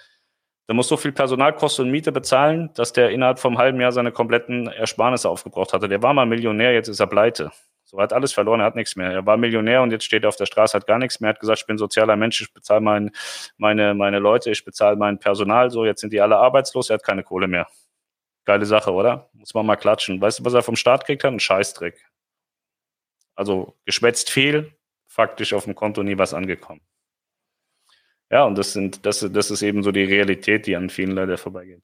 Der 0.68 0.74
muss 0.74 0.88
so 0.88 0.96
viel 0.96 1.12
Personalkosten 1.12 1.84
und 1.84 1.90
Miete 1.90 2.12
bezahlen, 2.12 2.70
dass 2.74 2.92
der 2.92 3.10
innerhalb 3.10 3.38
vom 3.38 3.58
halben 3.58 3.80
Jahr 3.80 3.92
seine 3.92 4.12
kompletten 4.12 4.68
Ersparnisse 4.68 5.28
aufgebraucht 5.28 5.72
hatte. 5.72 5.88
Der 5.88 6.02
war 6.02 6.14
mal 6.14 6.26
Millionär, 6.26 6.72
jetzt 6.72 6.88
ist 6.88 7.00
er 7.00 7.06
pleite. 7.06 7.50
So 7.84 8.00
hat 8.00 8.12
alles 8.12 8.32
verloren, 8.32 8.58
er 8.58 8.66
hat 8.66 8.74
nichts 8.74 8.96
mehr. 8.96 9.12
Er 9.12 9.26
war 9.26 9.36
Millionär 9.36 9.82
und 9.82 9.92
jetzt 9.92 10.04
steht 10.04 10.24
er 10.24 10.28
auf 10.28 10.36
der 10.36 10.46
Straße, 10.46 10.76
hat 10.76 10.88
gar 10.88 10.98
nichts 10.98 11.20
mehr, 11.20 11.30
hat 11.30 11.38
gesagt, 11.38 11.60
ich 11.60 11.66
bin 11.66 11.78
sozialer 11.78 12.16
Mensch, 12.16 12.40
ich 12.40 12.52
bezahle 12.52 12.80
mein, 12.80 13.12
meine, 13.58 13.94
meine 13.94 14.18
Leute, 14.18 14.50
ich 14.50 14.64
bezahle 14.64 14.96
mein 14.96 15.20
Personal, 15.20 15.70
so 15.70 15.84
jetzt 15.84 16.00
sind 16.00 16.12
die 16.12 16.20
alle 16.20 16.36
arbeitslos, 16.36 16.90
er 16.90 16.94
hat 16.94 17.04
keine 17.04 17.22
Kohle 17.22 17.46
mehr. 17.46 17.68
Geile 18.46 18.64
Sache, 18.64 18.92
oder? 18.92 19.28
Muss 19.34 19.52
man 19.54 19.66
mal 19.66 19.76
klatschen. 19.76 20.20
Weißt 20.20 20.38
du, 20.38 20.44
was 20.44 20.54
er 20.54 20.62
vom 20.62 20.76
Staat 20.76 21.04
kriegt 21.04 21.24
hat? 21.24 21.32
Ein 21.32 21.40
Scheißdreck. 21.40 22.00
Also 23.34 23.76
geschwätzt 23.84 24.30
viel, 24.30 24.72
faktisch 25.06 25.52
auf 25.52 25.64
dem 25.64 25.74
Konto 25.74 26.02
nie 26.02 26.16
was 26.16 26.32
angekommen. 26.32 26.80
Ja, 28.30 28.44
und 28.44 28.56
das 28.56 28.72
sind, 28.72 29.04
das, 29.04 29.20
das 29.20 29.50
ist 29.50 29.62
eben 29.62 29.82
so 29.82 29.92
die 29.92 30.04
Realität, 30.04 30.66
die 30.66 30.76
an 30.76 30.90
vielen 30.90 31.12
leider 31.12 31.36
vorbeigeht. 31.38 31.82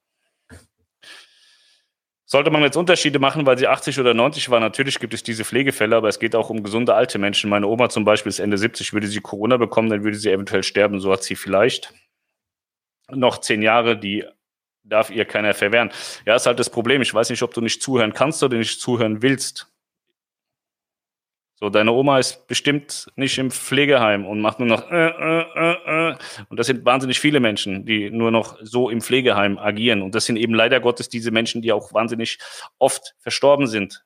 Sollte 2.24 2.50
man 2.50 2.62
jetzt 2.62 2.76
Unterschiede 2.76 3.18
machen, 3.18 3.44
weil 3.44 3.58
sie 3.58 3.68
80 3.68 4.00
oder 4.00 4.14
90 4.14 4.48
war, 4.48 4.58
natürlich 4.58 4.98
gibt 4.98 5.12
es 5.12 5.22
diese 5.22 5.44
Pflegefälle, 5.44 5.96
aber 5.96 6.08
es 6.08 6.18
geht 6.18 6.34
auch 6.34 6.48
um 6.48 6.62
gesunde 6.62 6.94
alte 6.94 7.18
Menschen. 7.18 7.50
Meine 7.50 7.66
Oma 7.66 7.90
zum 7.90 8.04
Beispiel 8.04 8.30
ist 8.30 8.38
Ende 8.38 8.56
70, 8.56 8.92
würde 8.94 9.06
sie 9.06 9.20
Corona 9.20 9.58
bekommen, 9.58 9.90
dann 9.90 10.02
würde 10.02 10.16
sie 10.16 10.30
eventuell 10.30 10.62
sterben. 10.62 10.98
So 10.98 11.12
hat 11.12 11.24
sie 11.24 11.36
vielleicht 11.36 11.92
noch 13.10 13.38
zehn 13.38 13.62
Jahre, 13.62 13.98
die 13.98 14.24
darf 14.84 15.10
ihr 15.10 15.24
keiner 15.24 15.54
verwehren. 15.54 15.90
Ja, 16.26 16.36
ist 16.36 16.46
halt 16.46 16.58
das 16.58 16.70
Problem. 16.70 17.02
Ich 17.02 17.12
weiß 17.14 17.30
nicht, 17.30 17.42
ob 17.42 17.54
du 17.54 17.60
nicht 17.60 17.82
zuhören 17.82 18.12
kannst 18.12 18.42
oder 18.42 18.56
nicht 18.56 18.80
zuhören 18.80 19.22
willst. 19.22 19.68
So, 21.62 21.70
deine 21.70 21.92
Oma 21.92 22.18
ist 22.18 22.48
bestimmt 22.48 23.06
nicht 23.14 23.38
im 23.38 23.52
Pflegeheim 23.52 24.26
und 24.26 24.40
macht 24.40 24.58
nur 24.58 24.66
noch 24.66 24.90
äh, 24.90 25.10
äh, 25.10 25.44
äh, 25.54 26.10
äh. 26.10 26.16
und 26.48 26.58
das 26.58 26.66
sind 26.66 26.84
wahnsinnig 26.84 27.20
viele 27.20 27.38
Menschen, 27.38 27.86
die 27.86 28.10
nur 28.10 28.32
noch 28.32 28.58
so 28.62 28.90
im 28.90 29.00
Pflegeheim 29.00 29.58
agieren 29.58 30.02
und 30.02 30.16
das 30.16 30.26
sind 30.26 30.38
eben 30.38 30.54
leider 30.54 30.80
Gottes 30.80 31.08
diese 31.08 31.30
Menschen, 31.30 31.62
die 31.62 31.70
auch 31.70 31.92
wahnsinnig 31.92 32.40
oft 32.80 33.14
verstorben 33.20 33.68
sind 33.68 34.04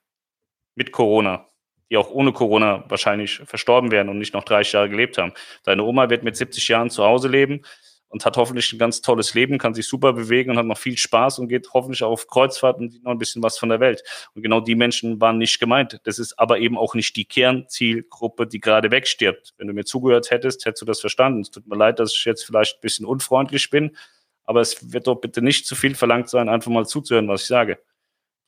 mit 0.75 0.91
Corona, 0.91 1.47
die 1.89 1.97
auch 1.97 2.11
ohne 2.11 2.31
Corona 2.31 2.85
wahrscheinlich 2.89 3.41
verstorben 3.45 3.89
wären 3.89 4.09
und 4.09 4.19
nicht 4.19 4.35
noch 4.35 4.43
30 4.43 4.73
Jahre 4.73 4.89
gelebt 4.89 5.17
haben. 5.17 5.33
Deine 5.63 5.81
Oma 5.81 6.11
wird 6.11 6.21
mit 6.23 6.37
70 6.37 6.67
Jahren 6.67 6.91
zu 6.91 7.03
Hause 7.05 7.27
leben 7.27 7.63
und 8.09 8.25
hat 8.25 8.37
hoffentlich 8.37 8.71
ein 8.71 8.79
ganz 8.79 9.01
tolles 9.01 9.33
Leben, 9.33 9.57
kann 9.57 9.73
sich 9.73 9.87
super 9.87 10.13
bewegen 10.13 10.51
und 10.51 10.57
hat 10.57 10.65
noch 10.65 10.77
viel 10.77 10.97
Spaß 10.97 11.39
und 11.39 11.49
geht 11.49 11.67
hoffentlich 11.73 12.03
auf 12.03 12.27
Kreuzfahrt 12.27 12.79
und 12.79 12.91
sieht 12.91 13.03
noch 13.03 13.11
ein 13.11 13.17
bisschen 13.17 13.43
was 13.43 13.57
von 13.57 13.69
der 13.69 13.79
Welt. 13.79 14.03
Und 14.33 14.43
genau 14.43 14.61
die 14.61 14.75
Menschen 14.75 15.19
waren 15.19 15.37
nicht 15.37 15.59
gemeint. 15.59 15.99
Das 16.03 16.17
ist 16.17 16.39
aber 16.39 16.59
eben 16.59 16.77
auch 16.77 16.95
nicht 16.95 17.15
die 17.15 17.25
Kernzielgruppe, 17.25 18.47
die 18.47 18.59
gerade 18.59 18.91
wegstirbt. 18.91 19.53
Wenn 19.57 19.67
du 19.67 19.73
mir 19.73 19.83
zugehört 19.83 20.31
hättest, 20.31 20.65
hättest 20.65 20.81
du 20.81 20.85
das 20.85 21.01
verstanden. 21.01 21.41
Es 21.41 21.51
tut 21.51 21.67
mir 21.67 21.75
leid, 21.75 21.99
dass 21.99 22.13
ich 22.13 22.23
jetzt 22.25 22.45
vielleicht 22.45 22.77
ein 22.77 22.81
bisschen 22.81 23.05
unfreundlich 23.05 23.69
bin, 23.69 23.97
aber 24.45 24.61
es 24.61 24.93
wird 24.93 25.07
doch 25.07 25.15
bitte 25.15 25.41
nicht 25.41 25.67
zu 25.67 25.75
viel 25.75 25.93
verlangt 25.93 26.29
sein, 26.29 26.47
einfach 26.47 26.71
mal 26.71 26.85
zuzuhören, 26.85 27.27
was 27.27 27.41
ich 27.41 27.47
sage. 27.47 27.79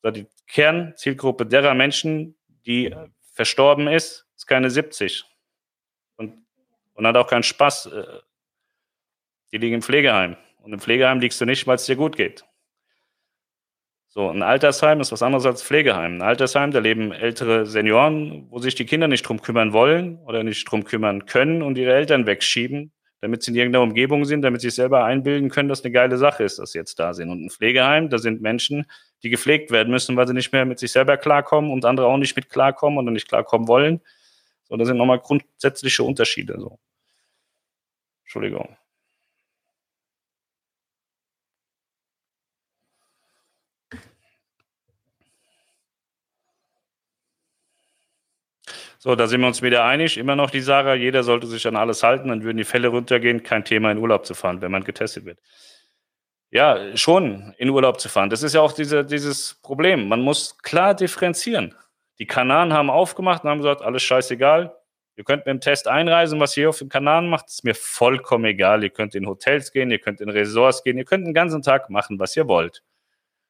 Die 0.06 0.28
Kernzielgruppe 0.48 1.46
derer 1.46 1.74
Menschen, 1.74 2.38
die 2.66 2.96
verstorben 3.34 3.88
ist, 3.88 4.26
ist 4.38 4.48
keine 4.48 4.70
70 4.70 5.26
und, 6.16 6.46
und 6.94 7.06
hat 7.06 7.18
auch 7.18 7.28
keinen 7.28 7.44
Spaß 7.44 7.88
äh, 7.88 8.06
die 9.52 9.58
liegen 9.58 9.76
im 9.76 9.82
Pflegeheim. 9.82 10.36
Und 10.62 10.74
im 10.74 10.80
Pflegeheim 10.80 11.20
liegst 11.20 11.40
du 11.42 11.46
nicht, 11.46 11.66
weil 11.68 11.76
es 11.76 11.86
dir 11.86 11.96
gut 11.96 12.16
geht. 12.16 12.46
So, 14.12 14.28
ein 14.28 14.42
Altersheim 14.42 15.02
ist 15.02 15.12
was 15.12 15.22
anderes 15.22 15.46
als 15.46 15.62
Pflegeheim. 15.62 16.16
Ein 16.16 16.22
Altersheim, 16.24 16.72
da 16.72 16.80
leben 16.80 17.12
ältere 17.12 17.68
Senioren, 17.68 18.48
wo 18.50 18.58
sich 18.58 18.74
die 18.74 18.86
Kinder 18.86 19.08
nicht 19.08 19.22
drum 19.22 19.40
kümmern 19.40 19.72
wollen 19.72 20.18
oder 20.26 20.44
nicht 20.44 20.66
drum 20.66 20.84
kümmern 20.84 21.28
können 21.28 21.62
und 21.62 21.78
ihre 21.78 21.94
Eltern 21.94 22.26
wegschieben, 22.26 22.92
damit 23.22 23.44
sie 23.44 23.52
in 23.52 23.58
irgendeiner 23.58 23.84
Umgebung 23.84 24.26
sind, 24.26 24.42
damit 24.42 24.62
sie 24.62 24.70
sich 24.70 24.76
selber 24.76 25.06
einbilden 25.06 25.50
können, 25.52 25.70
dass 25.70 25.84
eine 25.84 25.92
geile 25.92 26.18
Sache 26.18 26.44
ist, 26.44 26.58
dass 26.58 26.72
sie 26.72 26.80
jetzt 26.80 26.98
da 26.98 27.14
sind. 27.14 27.30
Und 27.30 27.46
ein 27.46 27.50
Pflegeheim, 27.52 28.10
da 28.10 28.18
sind 28.18 28.42
Menschen, 28.42 28.88
die 29.22 29.30
gepflegt 29.30 29.70
werden 29.70 29.92
müssen, 29.92 30.18
weil 30.18 30.28
sie 30.28 30.34
nicht 30.34 30.52
mehr 30.54 30.66
mit 30.66 30.80
sich 30.80 30.92
selber 30.92 31.18
klarkommen 31.18 31.70
und 31.70 31.86
andere 31.86 32.08
auch 32.08 32.18
nicht 32.18 32.36
mit 32.36 32.50
klarkommen 32.50 32.98
oder 32.98 33.12
nicht 33.12 33.28
klarkommen 33.28 33.68
wollen. 33.68 34.02
So, 34.64 34.76
da 34.76 34.86
sind 34.86 34.98
nochmal 34.98 35.20
grundsätzliche 35.20 36.02
Unterschiede. 36.02 36.56
So. 36.58 36.80
Entschuldigung. 38.24 38.76
So, 49.02 49.16
da 49.16 49.28
sind 49.28 49.40
wir 49.40 49.48
uns 49.48 49.62
wieder 49.62 49.86
einig. 49.86 50.18
Immer 50.18 50.36
noch 50.36 50.50
die 50.50 50.60
Sache, 50.60 50.94
jeder 50.96 51.24
sollte 51.24 51.48
sich 51.48 51.66
an 51.66 51.78
alles 51.78 52.04
halten, 52.04 52.28
dann 52.28 52.44
würden 52.44 52.58
die 52.58 52.66
Fälle 52.66 52.90
runtergehen. 52.90 53.44
Kein 53.44 53.64
Thema, 53.64 53.92
in 53.92 53.98
Urlaub 53.98 54.26
zu 54.26 54.34
fahren, 54.34 54.62
wenn 54.62 54.72
man 54.72 54.84
getestet 54.84 55.24
wird. 55.24 55.40
Ja, 56.52 56.98
schon 56.98 57.54
in 57.58 57.70
Urlaub 57.70 58.02
zu 58.02 58.10
fahren. 58.10 58.30
Das 58.30 58.44
ist 58.44 58.54
ja 58.56 58.62
auch 58.62 58.74
diese, 58.74 59.06
dieses 59.06 59.56
Problem. 59.62 60.10
Man 60.10 60.20
muss 60.22 60.58
klar 60.58 60.96
differenzieren. 60.96 61.76
Die 62.20 62.28
Kanaren 62.28 62.74
haben 62.74 62.90
aufgemacht 62.90 63.46
und 63.46 63.50
haben 63.50 63.60
gesagt, 63.60 63.82
alles 63.82 64.04
scheißegal. 64.04 64.76
Ihr 65.16 65.24
könnt 65.24 65.46
mit 65.46 65.54
dem 65.54 65.62
Test 65.62 65.88
einreisen, 65.88 66.38
was 66.42 66.58
ihr 66.58 66.68
auf 66.68 66.80
den 66.80 66.90
Kanaren 66.90 67.30
macht, 67.30 67.48
ist 67.48 67.64
mir 67.64 67.76
vollkommen 67.76 68.46
egal. 68.46 68.84
Ihr 68.84 68.90
könnt 68.90 69.16
in 69.16 69.28
Hotels 69.28 69.72
gehen, 69.72 69.92
ihr 69.92 70.00
könnt 70.00 70.20
in 70.20 70.30
Resorts 70.30 70.84
gehen, 70.84 70.98
ihr 70.98 71.06
könnt 71.06 71.26
den 71.26 71.34
ganzen 71.34 71.62
Tag 71.62 71.90
machen, 71.90 72.20
was 72.20 72.36
ihr 72.36 72.48
wollt. 72.50 72.84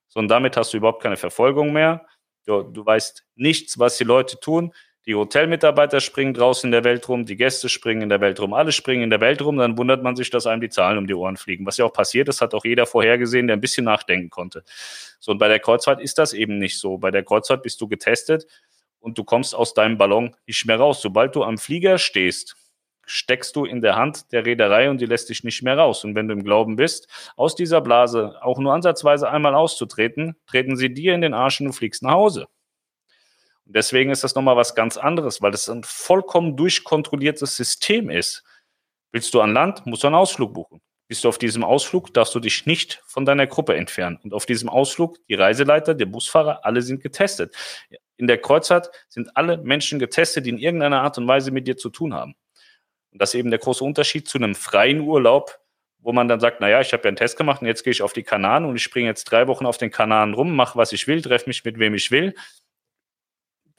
So, 0.07 0.19
und 0.19 0.27
damit 0.27 0.57
hast 0.57 0.73
du 0.73 0.77
überhaupt 0.77 1.01
keine 1.01 1.17
Verfolgung 1.17 1.73
mehr. 1.73 2.05
Du, 2.45 2.63
du 2.63 2.85
weißt 2.85 3.25
nichts, 3.35 3.79
was 3.79 3.97
die 3.97 4.03
Leute 4.03 4.39
tun. 4.39 4.73
Die 5.09 5.15
Hotelmitarbeiter 5.15 6.01
springen 6.01 6.35
draußen 6.35 6.67
in 6.67 6.71
der 6.71 6.83
Welt 6.83 7.09
rum, 7.09 7.25
die 7.25 7.35
Gäste 7.35 7.67
springen 7.67 8.03
in 8.03 8.09
der 8.09 8.21
Welt 8.21 8.39
rum, 8.39 8.53
alle 8.53 8.71
springen 8.71 9.01
in 9.01 9.09
der 9.09 9.19
Welt 9.19 9.41
rum, 9.41 9.57
dann 9.57 9.75
wundert 9.75 10.03
man 10.03 10.15
sich, 10.15 10.29
dass 10.29 10.45
einem 10.45 10.61
die 10.61 10.69
Zahlen 10.69 10.99
um 10.99 11.07
die 11.07 11.15
Ohren 11.15 11.35
fliegen. 11.35 11.65
Was 11.65 11.77
ja 11.77 11.85
auch 11.85 11.93
passiert 11.93 12.29
ist, 12.29 12.41
hat 12.41 12.53
auch 12.53 12.63
jeder 12.63 12.85
vorhergesehen, 12.85 13.47
der 13.47 13.55
ein 13.55 13.59
bisschen 13.59 13.85
nachdenken 13.85 14.29
konnte. 14.29 14.63
So, 15.19 15.31
und 15.31 15.39
bei 15.39 15.47
der 15.47 15.57
Kreuzfahrt 15.57 15.99
ist 15.99 16.19
das 16.19 16.33
eben 16.33 16.59
nicht 16.59 16.77
so. 16.77 16.99
Bei 16.99 17.09
der 17.09 17.23
Kreuzfahrt 17.23 17.63
bist 17.63 17.81
du 17.81 17.87
getestet 17.87 18.45
und 18.99 19.17
du 19.17 19.23
kommst 19.23 19.55
aus 19.55 19.73
deinem 19.73 19.97
Ballon 19.97 20.35
nicht 20.45 20.67
mehr 20.67 20.77
raus. 20.77 21.01
Sobald 21.01 21.35
du 21.35 21.43
am 21.43 21.57
Flieger 21.57 21.97
stehst, 21.97 22.55
steckst 23.07 23.55
du 23.55 23.65
in 23.65 23.81
der 23.81 23.95
Hand 23.95 24.31
der 24.31 24.45
Reederei 24.45 24.91
und 24.91 25.01
die 25.01 25.07
lässt 25.07 25.29
dich 25.29 25.43
nicht 25.43 25.63
mehr 25.63 25.75
raus. 25.75 26.03
Und 26.03 26.13
wenn 26.13 26.27
du 26.27 26.35
im 26.35 26.43
Glauben 26.43 26.75
bist, 26.75 27.07
aus 27.35 27.55
dieser 27.55 27.81
Blase 27.81 28.35
auch 28.43 28.59
nur 28.59 28.75
ansatzweise 28.75 29.27
einmal 29.27 29.55
auszutreten, 29.55 30.35
treten 30.45 30.75
sie 30.75 30.93
dir 30.93 31.15
in 31.15 31.21
den 31.21 31.33
Arsch 31.33 31.61
und 31.61 31.65
du 31.65 31.73
fliegst 31.73 32.03
nach 32.03 32.11
Hause. 32.11 32.45
Deswegen 33.71 34.09
ist 34.09 34.23
das 34.23 34.33
nochmal 34.33 34.55
was 34.55 34.73
ganz 34.73 34.97
anderes, 34.97 35.43
weil 35.43 35.51
das 35.51 35.69
ein 35.69 35.83
vollkommen 35.83 36.57
durchkontrolliertes 36.57 37.55
System 37.55 38.09
ist. 38.09 38.43
Willst 39.11 39.31
du 39.35 39.41
an 39.41 39.53
Land, 39.53 39.85
musst 39.85 40.01
du 40.01 40.07
einen 40.07 40.15
Ausflug 40.15 40.55
buchen. 40.55 40.81
Bist 41.07 41.23
du 41.23 41.29
auf 41.29 41.37
diesem 41.37 41.63
Ausflug, 41.63 42.11
darfst 42.13 42.33
du 42.33 42.39
dich 42.39 42.65
nicht 42.65 43.01
von 43.05 43.25
deiner 43.25 43.45
Gruppe 43.45 43.75
entfernen. 43.75 44.19
Und 44.23 44.33
auf 44.33 44.47
diesem 44.47 44.69
Ausflug, 44.69 45.17
die 45.27 45.35
Reiseleiter, 45.35 45.93
der 45.93 46.07
Busfahrer, 46.07 46.65
alle 46.65 46.81
sind 46.81 47.01
getestet. 47.01 47.55
In 48.17 48.25
der 48.25 48.39
Kreuzfahrt 48.39 48.89
sind 49.07 49.35
alle 49.37 49.57
Menschen 49.57 49.99
getestet, 49.99 50.47
die 50.47 50.49
in 50.49 50.57
irgendeiner 50.57 51.01
Art 51.03 51.19
und 51.19 51.27
Weise 51.27 51.51
mit 51.51 51.67
dir 51.67 51.77
zu 51.77 51.91
tun 51.91 52.15
haben. 52.15 52.33
Und 53.11 53.21
das 53.21 53.33
ist 53.33 53.39
eben 53.39 53.51
der 53.51 53.59
große 53.59 53.83
Unterschied 53.83 54.27
zu 54.27 54.39
einem 54.39 54.55
freien 54.55 55.01
Urlaub, 55.01 55.59
wo 55.99 56.11
man 56.11 56.27
dann 56.27 56.39
sagt, 56.39 56.59
naja, 56.59 56.81
ich 56.81 56.91
habe 56.93 57.03
ja 57.03 57.09
einen 57.09 57.17
Test 57.17 57.37
gemacht 57.37 57.61
und 57.61 57.67
jetzt 57.67 57.83
gehe 57.83 57.91
ich 57.91 58.01
auf 58.01 58.13
die 58.13 58.23
Kanaren 58.23 58.65
und 58.65 58.75
ich 58.75 58.83
springe 58.83 59.09
jetzt 59.09 59.25
drei 59.25 59.47
Wochen 59.47 59.67
auf 59.67 59.77
den 59.77 59.91
Kanaren 59.91 60.33
rum, 60.33 60.55
mache, 60.55 60.77
was 60.77 60.91
ich 60.91 61.07
will, 61.07 61.21
treffe 61.21 61.47
mich 61.47 61.63
mit 61.63 61.77
wem 61.77 61.93
ich 61.93 62.09
will 62.09 62.33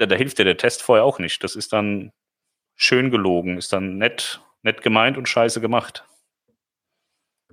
da, 0.01 0.07
da 0.07 0.17
hilft 0.17 0.39
dir 0.39 0.45
der 0.45 0.57
Test 0.57 0.83
vorher 0.83 1.05
auch 1.05 1.19
nicht. 1.19 1.45
Das 1.45 1.55
ist 1.55 1.73
dann 1.75 2.11
schön 2.75 3.11
gelogen, 3.11 3.59
ist 3.59 3.73
dann 3.73 3.99
nett, 3.99 4.41
nett 4.63 4.83
gemeint 4.83 5.19
und 5.19 5.29
scheiße 5.29 5.61
gemacht. 5.61 6.05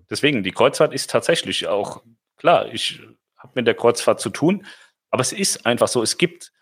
Deswegen, 0.10 0.43
die 0.43 0.52
Kreuzfahrt 0.52 0.93
ist 0.93 1.10
tatsächlich 1.10 1.68
auch, 1.68 2.02
klar, 2.38 2.74
ich 2.74 3.02
habe 3.36 3.52
mit 3.56 3.68
der 3.68 3.76
Kreuzfahrt 3.76 4.22
zu 4.22 4.30
tun, 4.30 4.66
aber 5.10 5.22
es 5.22 5.34
ist 5.34 5.66
einfach 5.66 5.89
so, 5.89 6.02
es 6.02 6.18
gibt 6.18 6.54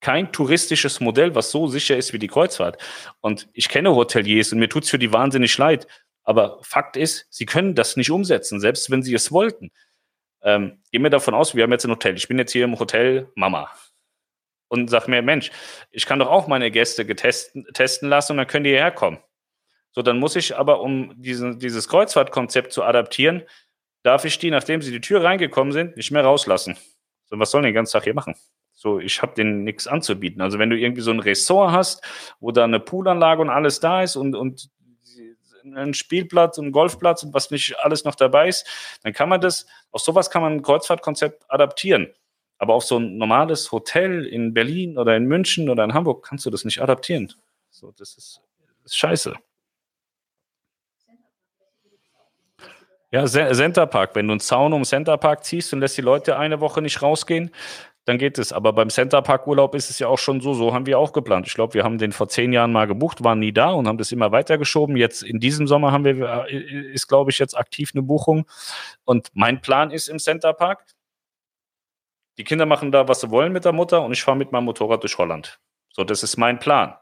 kein 0.00 0.32
touristisches 0.32 1.00
Modell, 1.00 1.34
was 1.34 1.50
so 1.50 1.66
sicher 1.66 1.96
ist 1.96 2.14
wie 2.14 2.18
die 2.18 2.28
Kreuzfahrt. 2.28 2.82
Und 3.20 3.48
ich 3.52 3.68
kenne 3.68 3.94
Hoteliers 3.94 4.52
und 4.52 4.58
mir 4.58 4.68
tut 4.70 4.84
es 4.84 4.90
für 4.90 4.98
die 4.98 5.12
wahnsinnig 5.12 5.56
leid. 5.58 5.86
Aber 6.22 6.58
Fakt 6.62 6.96
ist, 6.96 7.26
sie 7.28 7.44
können 7.44 7.74
das 7.74 7.96
nicht 7.96 8.10
umsetzen, 8.10 8.60
selbst 8.60 8.90
wenn 8.90 9.02
sie 9.02 9.14
es 9.14 9.30
wollten. 9.30 9.70
Ähm, 10.42 10.82
gehen 10.90 11.02
wir 11.02 11.10
davon 11.10 11.34
aus, 11.34 11.54
wir 11.54 11.62
haben 11.62 11.72
jetzt 11.72 11.84
ein 11.84 11.90
Hotel. 11.90 12.16
Ich 12.16 12.28
bin 12.28 12.38
jetzt 12.38 12.52
hier 12.52 12.64
im 12.64 12.78
Hotel 12.78 13.30
Mama. 13.34 13.70
Und 14.74 14.90
sag 14.90 15.08
mir, 15.08 15.22
Mensch, 15.22 15.50
ich 15.90 16.04
kann 16.04 16.18
doch 16.18 16.28
auch 16.28 16.46
meine 16.46 16.70
Gäste 16.70 17.06
getesten, 17.06 17.64
testen 17.72 18.08
lassen 18.08 18.32
und 18.32 18.38
dann 18.38 18.46
können 18.46 18.64
die 18.64 18.70
hierher 18.70 18.90
kommen. 18.90 19.18
So, 19.92 20.02
dann 20.02 20.18
muss 20.18 20.36
ich 20.36 20.56
aber, 20.56 20.80
um 20.80 21.14
diesen, 21.16 21.58
dieses 21.60 21.88
Kreuzfahrtkonzept 21.88 22.72
zu 22.72 22.82
adaptieren, 22.82 23.42
darf 24.02 24.24
ich 24.24 24.38
die, 24.38 24.50
nachdem 24.50 24.82
sie 24.82 24.90
die 24.90 25.00
Tür 25.00 25.22
reingekommen 25.22 25.72
sind, 25.72 25.96
nicht 25.96 26.10
mehr 26.10 26.24
rauslassen. 26.24 26.76
So, 27.26 27.38
was 27.38 27.50
sollen 27.50 27.62
die 27.62 27.70
den 27.70 27.76
ganzen 27.76 27.92
Tag 27.92 28.04
hier 28.04 28.14
machen? 28.14 28.34
So, 28.72 28.98
ich 28.98 29.22
habe 29.22 29.34
denen 29.34 29.62
nichts 29.62 29.86
anzubieten. 29.86 30.42
Also 30.42 30.58
wenn 30.58 30.68
du 30.68 30.76
irgendwie 30.76 31.00
so 31.00 31.12
ein 31.12 31.20
Ressort 31.20 31.70
hast, 31.70 32.04
wo 32.40 32.50
da 32.50 32.64
eine 32.64 32.80
Poolanlage 32.80 33.40
und 33.40 33.50
alles 33.50 33.80
da 33.80 34.02
ist 34.02 34.16
und, 34.16 34.34
und 34.34 34.68
ein 35.64 35.94
Spielplatz 35.94 36.58
und 36.58 36.72
Golfplatz 36.72 37.22
und 37.22 37.32
was 37.32 37.50
nicht 37.50 37.78
alles 37.78 38.04
noch 38.04 38.14
dabei 38.14 38.48
ist, 38.48 38.66
dann 39.02 39.12
kann 39.12 39.28
man 39.28 39.40
das, 39.40 39.66
auf 39.92 40.02
sowas 40.02 40.28
kann 40.28 40.42
man 40.42 40.54
ein 40.54 40.62
Kreuzfahrtkonzept 40.62 41.44
adaptieren. 41.48 42.12
Aber 42.58 42.74
auf 42.74 42.84
so 42.84 42.98
ein 42.98 43.16
normales 43.18 43.72
Hotel 43.72 44.24
in 44.24 44.54
Berlin 44.54 44.98
oder 44.98 45.16
in 45.16 45.24
München 45.24 45.68
oder 45.68 45.84
in 45.84 45.94
Hamburg 45.94 46.24
kannst 46.26 46.46
du 46.46 46.50
das 46.50 46.64
nicht 46.64 46.80
adaptieren. 46.80 47.32
So, 47.70 47.92
das 47.96 48.16
ist, 48.16 48.40
ist 48.84 48.96
scheiße. 48.96 49.34
Ja, 53.10 53.26
Centerpark. 53.26 54.16
Wenn 54.16 54.26
du 54.26 54.32
einen 54.32 54.40
Zaun 54.40 54.72
um 54.72 54.82
Centerpark 54.82 55.44
ziehst 55.44 55.72
und 55.72 55.78
lässt 55.78 55.96
die 55.96 56.02
Leute 56.02 56.36
eine 56.36 56.60
Woche 56.60 56.82
nicht 56.82 57.00
rausgehen, 57.00 57.52
dann 58.06 58.18
geht 58.18 58.38
es. 58.38 58.52
Aber 58.52 58.72
beim 58.72 58.90
Centerpark-Urlaub 58.90 59.74
ist 59.74 59.88
es 59.88 59.98
ja 59.98 60.08
auch 60.08 60.18
schon 60.18 60.40
so, 60.40 60.52
so 60.52 60.74
haben 60.74 60.86
wir 60.86 60.98
auch 60.98 61.12
geplant. 61.12 61.46
Ich 61.46 61.54
glaube, 61.54 61.74
wir 61.74 61.84
haben 61.84 61.98
den 61.98 62.12
vor 62.12 62.28
zehn 62.28 62.52
Jahren 62.52 62.72
mal 62.72 62.86
gebucht, 62.86 63.22
waren 63.24 63.38
nie 63.38 63.52
da 63.52 63.70
und 63.70 63.86
haben 63.86 63.98
das 63.98 64.12
immer 64.12 64.32
weitergeschoben. 64.32 64.96
Jetzt 64.96 65.22
in 65.22 65.40
diesem 65.40 65.66
Sommer 65.66 65.92
haben 65.92 66.04
wir, 66.04 66.46
äh, 66.48 66.92
ist 66.92 67.06
glaube 67.06 67.30
ich 67.30 67.38
jetzt 67.38 67.56
aktiv 67.56 67.92
eine 67.94 68.02
Buchung. 68.02 68.46
Und 69.04 69.28
mein 69.32 69.60
Plan 69.60 69.90
ist 69.90 70.08
im 70.08 70.18
Centerpark, 70.18 70.84
die 72.38 72.44
Kinder 72.44 72.66
machen 72.66 72.92
da, 72.92 73.08
was 73.08 73.20
sie 73.20 73.30
wollen 73.30 73.52
mit 73.52 73.64
der 73.64 73.72
Mutter 73.72 74.02
und 74.02 74.12
ich 74.12 74.22
fahre 74.22 74.36
mit 74.36 74.52
meinem 74.52 74.64
Motorrad 74.64 75.02
durch 75.02 75.18
Holland. 75.18 75.60
So, 75.90 76.04
das 76.04 76.22
ist 76.22 76.36
mein 76.36 76.58
Plan. 76.58 76.94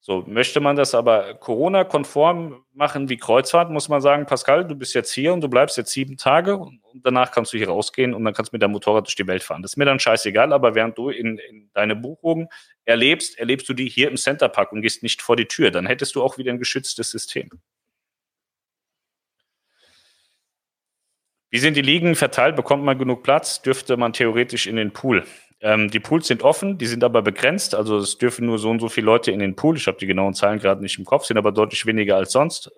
So, 0.00 0.22
möchte 0.28 0.60
man 0.60 0.76
das 0.76 0.94
aber 0.94 1.34
Corona-konform 1.34 2.64
machen 2.72 3.08
wie 3.08 3.16
Kreuzfahrt, 3.16 3.72
muss 3.72 3.88
man 3.88 4.00
sagen, 4.00 4.24
Pascal, 4.26 4.64
du 4.64 4.76
bist 4.76 4.94
jetzt 4.94 5.12
hier 5.12 5.32
und 5.32 5.40
du 5.40 5.48
bleibst 5.48 5.76
jetzt 5.76 5.90
sieben 5.90 6.16
Tage 6.16 6.56
und 6.56 6.80
danach 7.02 7.32
kannst 7.32 7.52
du 7.52 7.58
hier 7.58 7.68
rausgehen 7.68 8.14
und 8.14 8.24
dann 8.24 8.32
kannst 8.32 8.52
du 8.52 8.54
mit 8.54 8.62
deinem 8.62 8.70
Motorrad 8.70 9.06
durch 9.06 9.16
die 9.16 9.26
Welt 9.26 9.42
fahren. 9.42 9.62
Das 9.62 9.72
ist 9.72 9.76
mir 9.76 9.84
dann 9.84 9.98
scheißegal, 9.98 10.52
aber 10.52 10.76
während 10.76 10.96
du 10.96 11.08
in, 11.08 11.38
in 11.38 11.70
deine 11.72 11.96
Buchungen 11.96 12.46
erlebst, 12.84 13.36
erlebst 13.36 13.68
du 13.68 13.74
die 13.74 13.88
hier 13.88 14.08
im 14.08 14.16
Centerpark 14.16 14.70
und 14.70 14.80
gehst 14.80 15.02
nicht 15.02 15.22
vor 15.22 15.34
die 15.34 15.46
Tür. 15.46 15.72
Dann 15.72 15.86
hättest 15.86 16.14
du 16.14 16.22
auch 16.22 16.38
wieder 16.38 16.52
ein 16.52 16.60
geschütztes 16.60 17.10
System. 17.10 17.50
Wie 21.50 21.58
sind 21.58 21.76
die 21.76 21.82
Ligen 21.82 22.16
verteilt? 22.16 22.56
Bekommt 22.56 22.84
man 22.84 22.98
genug 22.98 23.22
Platz? 23.22 23.62
Dürfte 23.62 23.96
man 23.96 24.12
theoretisch 24.12 24.66
in 24.66 24.76
den 24.76 24.92
Pool? 24.92 25.24
Ähm, 25.60 25.90
die 25.90 26.00
Pools 26.00 26.26
sind 26.26 26.42
offen, 26.42 26.76
die 26.76 26.86
sind 26.86 27.04
aber 27.04 27.22
begrenzt. 27.22 27.74
Also 27.74 27.98
es 27.98 28.18
dürfen 28.18 28.46
nur 28.46 28.58
so 28.58 28.70
und 28.70 28.80
so 28.80 28.88
viele 28.88 29.06
Leute 29.06 29.30
in 29.30 29.38
den 29.38 29.56
Pool. 29.56 29.76
Ich 29.76 29.86
habe 29.86 29.96
die 29.96 30.06
genauen 30.06 30.34
Zahlen 30.34 30.58
gerade 30.58 30.82
nicht 30.82 30.98
im 30.98 31.04
Kopf, 31.04 31.24
sind 31.24 31.38
aber 31.38 31.52
deutlich 31.52 31.86
weniger 31.86 32.16
als 32.16 32.32
sonst. 32.32 32.70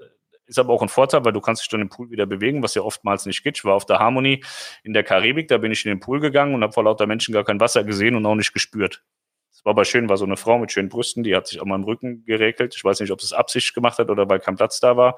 Ist 0.46 0.58
aber 0.58 0.72
auch 0.72 0.82
ein 0.82 0.88
Vorteil, 0.88 1.24
weil 1.24 1.32
du 1.32 1.40
kannst 1.40 1.62
dich 1.62 1.68
dann 1.68 1.80
im 1.80 1.88
Pool 1.88 2.10
wieder 2.10 2.24
bewegen, 2.24 2.62
was 2.62 2.74
ja 2.74 2.82
oftmals 2.82 3.26
nicht 3.26 3.42
geht. 3.42 3.58
Ich 3.58 3.64
war 3.64 3.74
auf 3.74 3.84
der 3.84 3.98
Harmonie 3.98 4.44
in 4.82 4.92
der 4.92 5.02
Karibik, 5.02 5.48
da 5.48 5.58
bin 5.58 5.72
ich 5.72 5.84
in 5.84 5.90
den 5.90 6.00
Pool 6.00 6.20
gegangen 6.20 6.54
und 6.54 6.62
habe 6.62 6.72
vor 6.72 6.84
lauter 6.84 7.06
Menschen 7.06 7.34
gar 7.34 7.44
kein 7.44 7.60
Wasser 7.60 7.84
gesehen 7.84 8.14
und 8.14 8.24
auch 8.24 8.34
nicht 8.34 8.52
gespürt. 8.52 9.02
Es 9.50 9.64
war 9.64 9.70
aber 9.70 9.84
schön, 9.84 10.08
war 10.08 10.16
so 10.16 10.24
eine 10.24 10.36
Frau 10.36 10.58
mit 10.58 10.72
schönen 10.72 10.88
Brüsten, 10.88 11.24
die 11.24 11.34
hat 11.34 11.48
sich 11.48 11.62
mal 11.62 11.74
im 11.74 11.84
Rücken 11.84 12.24
geregelt. 12.24 12.74
Ich 12.76 12.84
weiß 12.84 13.00
nicht, 13.00 13.10
ob 13.10 13.20
es 13.20 13.32
Absicht 13.32 13.74
gemacht 13.74 13.98
hat 13.98 14.08
oder 14.08 14.28
weil 14.28 14.38
kein 14.38 14.56
Platz 14.56 14.78
da 14.80 14.96
war. 14.96 15.16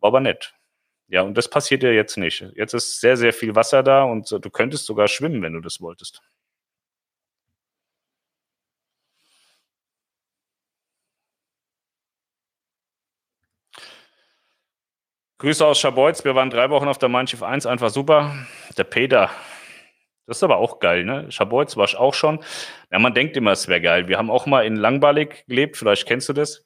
War 0.00 0.08
aber 0.08 0.20
nett. 0.20 0.54
Ja, 1.12 1.22
und 1.22 1.36
das 1.36 1.48
passiert 1.50 1.82
ja 1.82 1.90
jetzt 1.90 2.16
nicht. 2.16 2.40
Jetzt 2.56 2.72
ist 2.72 3.00
sehr, 3.00 3.18
sehr 3.18 3.34
viel 3.34 3.54
Wasser 3.54 3.82
da 3.82 4.04
und 4.04 4.30
du 4.30 4.50
könntest 4.50 4.86
sogar 4.86 5.08
schwimmen, 5.08 5.42
wenn 5.42 5.52
du 5.52 5.60
das 5.60 5.80
wolltest. 5.80 6.22
Grüße 15.38 15.66
aus 15.66 15.78
Schabolz. 15.78 16.24
Wir 16.24 16.34
waren 16.34 16.48
drei 16.48 16.70
Wochen 16.70 16.88
auf 16.88 16.96
der 16.96 17.10
Mein 17.10 17.26
Schiff 17.26 17.42
1, 17.42 17.66
einfach 17.66 17.90
super. 17.90 18.34
Der 18.78 18.84
Peter. 18.84 19.30
Das 20.26 20.38
ist 20.38 20.42
aber 20.44 20.56
auch 20.56 20.78
geil, 20.78 21.04
ne? 21.04 21.30
Schabolz 21.30 21.76
war 21.76 21.84
ich 21.84 21.96
auch 21.96 22.14
schon. 22.14 22.42
Ja, 22.90 22.98
man 22.98 23.12
denkt 23.12 23.36
immer, 23.36 23.50
es 23.52 23.68
wäre 23.68 23.82
geil. 23.82 24.08
Wir 24.08 24.16
haben 24.16 24.30
auch 24.30 24.46
mal 24.46 24.64
in 24.64 24.76
Langballig 24.76 25.44
gelebt, 25.46 25.76
vielleicht 25.76 26.06
kennst 26.06 26.28
du 26.30 26.32
das. 26.32 26.64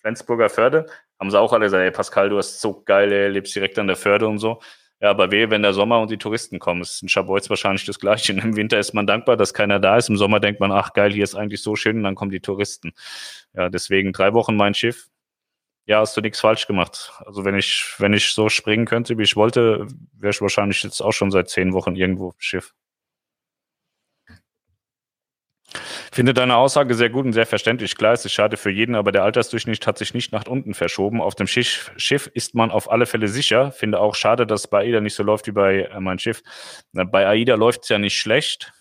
Flensburger 0.00 0.50
Förde. 0.50 0.86
Haben 1.20 1.30
sie 1.30 1.38
auch 1.38 1.52
alle 1.52 1.66
gesagt, 1.66 1.82
ey 1.82 1.90
Pascal, 1.90 2.30
du 2.30 2.38
hast 2.38 2.60
so 2.60 2.82
geil, 2.82 3.12
ey, 3.12 3.28
lebst 3.28 3.54
direkt 3.54 3.78
an 3.78 3.86
der 3.86 3.96
Förde 3.96 4.26
und 4.26 4.38
so. 4.38 4.60
Ja, 5.00 5.10
aber 5.10 5.30
wehe, 5.30 5.50
wenn 5.50 5.62
der 5.62 5.72
Sommer 5.72 6.00
und 6.00 6.10
die 6.10 6.18
Touristen 6.18 6.58
kommen. 6.58 6.82
Ist 6.82 7.02
in 7.02 7.08
Schabolz 7.08 7.48
wahrscheinlich 7.48 7.86
das 7.86 7.98
Gleiche. 7.98 8.32
Im 8.32 8.56
Winter 8.56 8.78
ist 8.78 8.92
man 8.92 9.06
dankbar, 9.06 9.36
dass 9.36 9.54
keiner 9.54 9.78
da 9.78 9.96
ist. 9.96 10.08
Im 10.08 10.16
Sommer 10.16 10.40
denkt 10.40 10.60
man, 10.60 10.72
ach 10.72 10.92
geil, 10.92 11.12
hier 11.12 11.24
ist 11.24 11.34
eigentlich 11.34 11.62
so 11.62 11.76
schön 11.76 11.98
und 11.98 12.02
dann 12.02 12.14
kommen 12.14 12.30
die 12.30 12.40
Touristen. 12.40 12.92
Ja, 13.54 13.68
deswegen 13.68 14.12
drei 14.12 14.34
Wochen 14.34 14.56
mein 14.56 14.74
Schiff 14.74 15.10
ja, 15.90 15.98
hast 15.98 16.16
du 16.16 16.20
nichts 16.20 16.38
falsch 16.38 16.68
gemacht. 16.68 17.12
Also 17.26 17.44
wenn 17.44 17.56
ich, 17.56 17.94
wenn 17.98 18.12
ich 18.12 18.32
so 18.32 18.48
springen 18.48 18.86
könnte, 18.86 19.18
wie 19.18 19.24
ich 19.24 19.34
wollte, 19.34 19.88
wäre 20.12 20.30
ich 20.30 20.40
wahrscheinlich 20.40 20.84
jetzt 20.84 21.00
auch 21.00 21.12
schon 21.12 21.32
seit 21.32 21.48
zehn 21.48 21.72
Wochen 21.72 21.96
irgendwo 21.96 22.28
im 22.28 22.36
Schiff. 22.38 22.74
Finde 26.12 26.34
deine 26.34 26.56
Aussage 26.56 26.94
sehr 26.94 27.10
gut 27.10 27.24
und 27.24 27.32
sehr 27.32 27.46
verständlich. 27.46 27.96
Klar, 27.96 28.14
es 28.14 28.24
ist 28.24 28.32
schade 28.32 28.56
für 28.56 28.70
jeden, 28.70 28.94
aber 28.94 29.12
der 29.12 29.22
Altersdurchschnitt 29.22 29.86
hat 29.86 29.98
sich 29.98 30.12
nicht 30.12 30.32
nach 30.32 30.46
unten 30.46 30.74
verschoben. 30.74 31.20
Auf 31.20 31.36
dem 31.36 31.46
Schiff, 31.46 31.92
Schiff 31.96 32.28
ist 32.34 32.54
man 32.54 32.70
auf 32.70 32.90
alle 32.90 33.06
Fälle 33.06 33.28
sicher. 33.28 33.70
Finde 33.70 34.00
auch 34.00 34.14
schade, 34.14 34.46
dass 34.46 34.62
es 34.62 34.66
bei 34.66 34.80
AIDA 34.80 35.00
nicht 35.00 35.14
so 35.14 35.22
läuft 35.22 35.46
wie 35.46 35.52
bei 35.52 35.82
äh, 35.82 36.00
mein 36.00 36.18
Schiff. 36.18 36.42
Bei 36.92 37.26
AIDA 37.26 37.54
läuft 37.54 37.84
es 37.84 37.88
ja 37.90 37.98
nicht 37.98 38.18
schlecht 38.18 38.72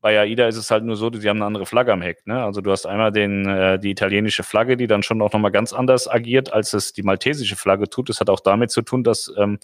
bei 0.00 0.18
AIDA 0.20 0.46
ist 0.46 0.56
es 0.56 0.70
halt 0.70 0.84
nur 0.84 0.96
so, 0.96 1.10
sie 1.12 1.28
haben 1.28 1.38
eine 1.38 1.46
andere 1.46 1.66
Flagge 1.66 1.92
am 1.92 2.02
Heck. 2.02 2.24
Ne? 2.26 2.42
Also 2.42 2.60
du 2.60 2.70
hast 2.70 2.86
einmal 2.86 3.10
den, 3.10 3.46
äh, 3.46 3.78
die 3.80 3.90
italienische 3.90 4.44
Flagge, 4.44 4.76
die 4.76 4.86
dann 4.86 5.02
schon 5.02 5.20
auch 5.20 5.32
nochmal 5.32 5.50
ganz 5.50 5.72
anders 5.72 6.08
agiert, 6.08 6.52
als 6.52 6.72
es 6.72 6.92
die 6.92 7.02
maltesische 7.02 7.56
Flagge 7.56 7.88
tut. 7.88 8.08
Das 8.08 8.20
hat 8.20 8.30
auch 8.30 8.40
damit 8.40 8.70
zu 8.70 8.82
tun, 8.82 9.02
dass, 9.02 9.32
ähm, 9.36 9.58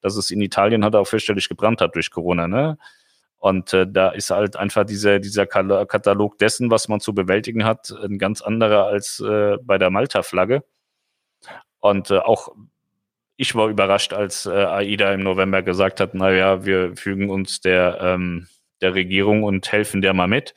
dass 0.00 0.16
es 0.16 0.30
in 0.30 0.40
Italien 0.40 0.84
halt 0.84 0.94
auch 0.94 1.06
fürchterlich 1.06 1.48
gebrannt 1.48 1.80
hat 1.80 1.96
durch 1.96 2.10
Corona. 2.10 2.46
Ne? 2.46 2.78
Und 3.40 3.72
äh, 3.72 3.86
da 3.90 4.10
ist 4.10 4.30
halt 4.30 4.56
einfach 4.56 4.84
dieser, 4.84 5.18
dieser 5.18 5.46
Katalog 5.46 6.38
dessen, 6.38 6.70
was 6.70 6.88
man 6.88 7.00
zu 7.00 7.14
bewältigen 7.14 7.64
hat, 7.64 7.90
ein 7.90 8.18
ganz 8.18 8.42
anderer 8.42 8.86
als 8.86 9.18
äh, 9.20 9.56
bei 9.62 9.78
der 9.78 9.90
Malta-Flagge. 9.90 10.62
Und 11.80 12.10
äh, 12.10 12.18
auch 12.18 12.54
ich 13.36 13.54
war 13.54 13.68
überrascht, 13.68 14.12
als 14.12 14.44
äh, 14.44 14.50
AIDA 14.50 15.14
im 15.14 15.22
November 15.22 15.62
gesagt 15.62 16.00
hat, 16.00 16.12
naja, 16.12 16.66
wir 16.66 16.94
fügen 16.96 17.30
uns 17.30 17.60
der 17.60 17.98
ähm, 18.02 18.46
der 18.80 18.94
Regierung 18.94 19.44
und 19.44 19.70
helfen 19.72 20.02
der 20.02 20.14
mal 20.14 20.28
mit. 20.28 20.54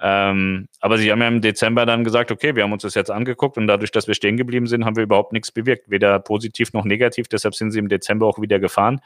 Ähm, 0.00 0.68
aber 0.80 0.98
sie 0.98 1.12
haben 1.12 1.20
ja 1.20 1.28
im 1.28 1.40
Dezember 1.40 1.86
dann 1.86 2.02
gesagt, 2.02 2.32
okay, 2.32 2.56
wir 2.56 2.64
haben 2.64 2.72
uns 2.72 2.82
das 2.82 2.94
jetzt 2.94 3.10
angeguckt 3.10 3.56
und 3.56 3.68
dadurch, 3.68 3.92
dass 3.92 4.08
wir 4.08 4.14
stehen 4.14 4.36
geblieben 4.36 4.66
sind, 4.66 4.84
haben 4.84 4.96
wir 4.96 5.04
überhaupt 5.04 5.32
nichts 5.32 5.52
bewirkt, 5.52 5.90
weder 5.90 6.18
positiv 6.18 6.72
noch 6.72 6.84
negativ. 6.84 7.28
Deshalb 7.28 7.54
sind 7.54 7.70
sie 7.70 7.78
im 7.78 7.88
Dezember 7.88 8.26
auch 8.26 8.40
wieder 8.40 8.58
gefahren. 8.58 9.00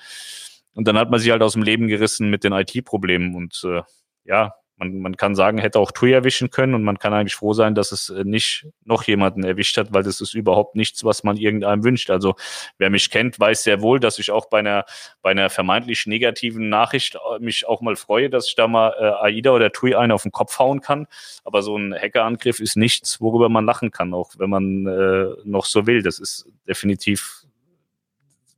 Und 0.76 0.86
dann 0.86 0.98
hat 0.98 1.10
man 1.10 1.18
sie 1.18 1.32
halt 1.32 1.42
aus 1.42 1.54
dem 1.54 1.62
Leben 1.62 1.88
gerissen 1.88 2.28
mit 2.28 2.44
den 2.44 2.52
IT-Problemen. 2.52 3.34
Und 3.34 3.62
äh, 3.64 3.82
ja, 4.24 4.52
man, 4.76 4.98
man 4.98 5.16
kann 5.16 5.34
sagen, 5.34 5.56
hätte 5.56 5.78
auch 5.78 5.90
TUI 5.90 6.12
erwischen 6.12 6.50
können 6.50 6.74
und 6.74 6.82
man 6.82 6.98
kann 6.98 7.14
eigentlich 7.14 7.34
froh 7.34 7.54
sein, 7.54 7.74
dass 7.74 7.92
es 7.92 8.10
äh, 8.10 8.24
nicht 8.24 8.66
noch 8.84 9.04
jemanden 9.04 9.42
erwischt 9.42 9.78
hat, 9.78 9.94
weil 9.94 10.02
das 10.02 10.20
ist 10.20 10.34
überhaupt 10.34 10.76
nichts, 10.76 11.02
was 11.02 11.24
man 11.24 11.38
irgendeinem 11.38 11.82
wünscht. 11.82 12.10
Also 12.10 12.34
wer 12.76 12.90
mich 12.90 13.10
kennt, 13.10 13.40
weiß 13.40 13.62
sehr 13.62 13.80
wohl, 13.80 14.00
dass 14.00 14.18
ich 14.18 14.30
auch 14.30 14.50
bei 14.50 14.58
einer, 14.58 14.84
bei 15.22 15.30
einer 15.30 15.48
vermeintlich 15.48 16.06
negativen 16.06 16.68
Nachricht 16.68 17.14
äh, 17.14 17.38
mich 17.38 17.66
auch 17.66 17.80
mal 17.80 17.96
freue, 17.96 18.28
dass 18.28 18.48
ich 18.48 18.54
da 18.54 18.68
mal 18.68 18.94
äh, 18.98 19.24
AIDA 19.26 19.52
oder 19.52 19.72
TUI 19.72 19.94
einen 19.94 20.12
auf 20.12 20.24
den 20.24 20.32
Kopf 20.32 20.58
hauen 20.58 20.82
kann. 20.82 21.06
Aber 21.42 21.62
so 21.62 21.76
ein 21.76 21.94
Hackerangriff 21.94 22.60
ist 22.60 22.76
nichts, 22.76 23.18
worüber 23.20 23.48
man 23.48 23.64
lachen 23.64 23.90
kann, 23.90 24.12
auch 24.12 24.32
wenn 24.36 24.50
man 24.50 24.86
äh, 24.86 25.28
noch 25.44 25.64
so 25.64 25.86
will. 25.86 26.02
Das 26.02 26.18
ist 26.18 26.50
definitiv, 26.68 27.45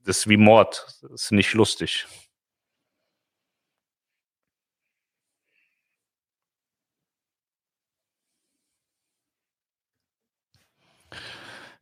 das 0.08 0.20
ist 0.20 0.28
wie 0.28 0.38
Mord. 0.38 0.86
Das 1.02 1.24
ist 1.24 1.32
nicht 1.32 1.52
lustig. 1.52 2.06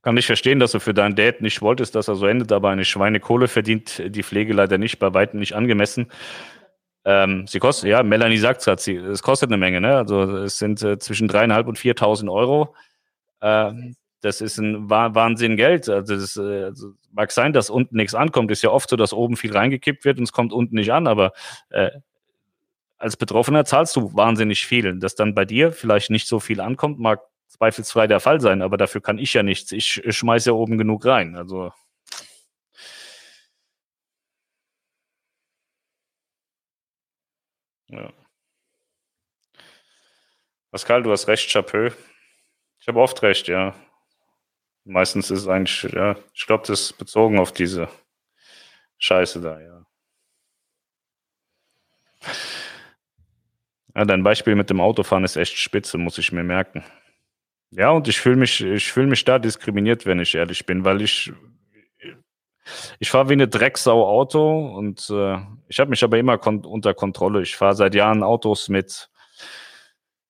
Kann 0.03 0.17
ich 0.17 0.27
verstehen, 0.27 0.59
dass 0.59 0.73
du 0.73 0.81
für 0.81 0.95
deinen 0.95 1.15
Dad 1.15 1.41
nicht 1.41 1.63
wolltest, 1.63 1.95
dass 1.95 2.09
er 2.09 2.17
so 2.17 2.27
endet, 2.27 2.53
aber 2.53 2.71
eine 2.71 2.85
Schweinekohle 2.85 3.49
verdient 3.49 4.03
die 4.15 4.23
Pflege 4.23 4.53
leider 4.53 4.79
nicht, 4.79 4.99
bei 4.99 5.15
weitem 5.15 5.41
nicht 5.41 5.55
angemessen. 5.55 6.11
Ähm, 7.05 7.47
sie 7.47 7.61
kostet, 7.61 7.91
ja, 7.91 8.03
Melanie 8.03 8.39
sagt 8.39 8.61
es 8.61 8.85
gerade, 8.85 9.11
es 9.11 9.23
kostet 9.23 9.51
eine 9.51 9.57
Menge, 9.59 9.81
ne? 9.81 9.97
Also 9.97 10.39
es 10.39 10.59
sind 10.59 10.83
äh, 10.83 10.99
zwischen 10.99 11.29
dreieinhalb 11.29 11.69
und 11.69 11.79
4.000 11.79 12.33
Euro. 12.33 12.75
Äh, 13.41 13.73
das 14.21 14.41
ist 14.41 14.59
ein 14.59 14.89
Wahnsinn 14.91 15.57
Geld. 15.57 15.89
Also 15.89 16.17
das 16.17 16.37
äh, 16.37 16.65
also 16.65 16.93
mag 17.13 17.31
sein, 17.33 17.53
dass 17.53 17.71
unten 17.71 17.97
nichts 17.97 18.15
ankommt. 18.15 18.51
Ist 18.51 18.63
ja 18.63 18.71
oft 18.71 18.89
so, 18.91 18.97
dass 18.97 19.13
oben 19.13 19.37
viel 19.37 19.53
reingekippt 19.53 20.05
wird 20.05 20.19
und 20.19 20.25
es 20.25 20.33
kommt 20.33 20.53
unten 20.53 20.77
nicht 20.77 20.93
an, 20.93 21.07
aber 21.07 21.33
äh, 21.71 21.91
als 22.99 23.17
Betroffener 23.17 23.65
zahlst 23.65 23.97
du 23.97 24.15
wahnsinnig 24.15 24.67
viel. 24.67 24.99
Dass 24.99 25.15
dann 25.15 25.35
bei 25.35 25.45
dir 25.45 25.73
vielleicht 25.73 26.11
nicht 26.11 26.29
so 26.29 26.41
viel 26.41 26.61
ankommt, 26.61 26.99
mag 26.99 27.21
zweifelsfrei 27.49 28.07
der 28.07 28.21
Fall 28.21 28.41
sein, 28.41 28.63
aber 28.63 28.77
dafür 28.77 29.01
kann 29.03 29.19
ich 29.19 29.35
ja 29.35 29.43
nichts. 29.43 29.73
Ich 29.73 30.03
schmeiße 30.09 30.51
ja 30.51 30.55
oben 30.55 30.79
genug 30.79 31.05
rein. 31.07 31.37
Also. 31.37 31.73
Ja. 37.89 38.13
Pascal, 40.71 41.03
du 41.03 41.11
hast 41.13 41.29
recht, 41.29 41.51
Chapeau. 41.51 41.89
Ich 42.81 42.89
habe 42.89 43.01
oft 43.01 43.23
recht, 43.23 43.49
ja. 43.49 43.75
Meistens 44.89 45.33
ist 45.33 45.49
eigentlich, 45.49 45.93
ja, 45.93 46.15
ich 46.33 46.47
glaube, 46.47 46.63
das 46.65 46.81
ist 46.81 46.99
bezogen 46.99 47.41
auf 47.41 47.51
diese 47.51 47.89
Scheiße 48.99 49.41
da, 49.41 49.61
ja. 49.61 49.85
Ja, 53.97 54.05
dein 54.05 54.23
Beispiel 54.23 54.55
mit 54.55 54.71
dem 54.71 54.81
Autofahren 54.81 55.25
ist 55.25 55.37
echt 55.37 55.59
spitze, 55.59 55.99
muss 55.99 56.19
ich 56.19 56.31
mir 56.31 56.45
merken. 56.45 56.85
Ja, 57.73 57.91
und 57.91 58.07
ich 58.07 58.21
fühle 58.21 58.37
mich, 58.37 58.61
ich 58.61 58.95
mich 58.95 59.25
da 59.25 59.41
diskriminiert, 59.41 60.07
wenn 60.07 60.21
ich 60.21 60.37
ehrlich 60.37 60.67
bin, 60.67 60.85
weil 60.85 61.03
ich, 61.03 61.33
ich 63.01 63.11
fahre 63.11 63.29
wie 63.29 63.33
eine 63.33 63.49
Drecksau 63.49 64.07
Auto 64.07 64.69
und 64.77 65.11
äh, 65.11 65.39
ich 65.67 65.81
habe 65.81 65.91
mich 65.91 66.05
aber 66.05 66.17
immer 66.19 66.39
kon 66.39 66.65
unter 66.65 66.95
Kontrolle. 66.95 67.43
Ich 67.43 67.57
fahre 67.57 67.75
seit 67.75 67.97
Jahren 67.97 68.23
Autos 68.23 68.69
mit 68.69 69.11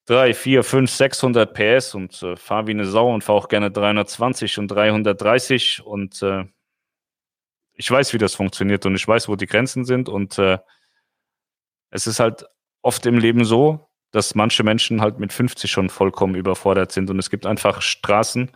3, 0.07 0.35
4, 0.35 0.63
5, 0.63 0.91
600 0.91 1.53
PS 1.53 1.95
und 1.95 2.23
äh, 2.23 2.37
fahre 2.37 2.69
wie 2.69 2.73
eine 2.73 2.87
Sau 2.87 3.13
und 3.13 3.25
fahre 3.25 3.39
auch 3.39 3.49
gerne 3.49 3.71
320 3.71 4.59
und 4.59 4.69
330 4.69 5.83
und 5.85 6.23
äh, 6.23 6.45
ich 7.75 7.91
weiß, 7.91 8.13
wie 8.15 8.19
das 8.19 8.35
funktioniert 8.35 8.87
und 8.87 8.95
ich 8.95 9.07
weiß, 9.07 9.29
wo 9.29 9.37
die 9.37 9.47
Grenzen 9.47 9.85
sind 9.85 10.09
und 10.09 10.39
äh, 10.39 10.59
es 11.91 12.07
ist 12.07 12.21
halt 12.21 12.47
oft 12.83 13.05
im 13.07 13.19
Leben 13.19 13.45
so, 13.45 13.89
dass 14.13 14.35
manche 14.35 14.63
Menschen 14.63 15.01
halt 15.01 15.19
mit 15.19 15.33
50 15.33 15.71
schon 15.71 15.91
vollkommen 15.91 16.37
überfordert 16.37 16.93
sind 16.93 17.11
und 17.11 17.19
es 17.19 17.29
gibt 17.29 17.45
einfach 17.45 17.83
Straßen. 17.83 18.51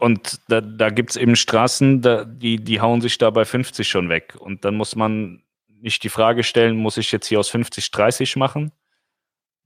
Und 0.00 0.40
da, 0.48 0.60
da 0.60 0.90
gibt 0.90 1.10
es 1.10 1.16
eben 1.16 1.36
Straßen, 1.36 2.02
da, 2.02 2.24
die, 2.24 2.62
die 2.62 2.80
hauen 2.80 3.00
sich 3.00 3.18
da 3.18 3.30
bei 3.30 3.44
50 3.44 3.88
schon 3.88 4.08
weg. 4.08 4.36
Und 4.38 4.64
dann 4.64 4.74
muss 4.74 4.96
man 4.96 5.42
nicht 5.80 6.02
die 6.02 6.08
Frage 6.08 6.42
stellen, 6.42 6.76
muss 6.76 6.96
ich 6.96 7.12
jetzt 7.12 7.26
hier 7.26 7.40
aus 7.40 7.48
50 7.48 7.90
30 7.90 8.36
machen, 8.36 8.72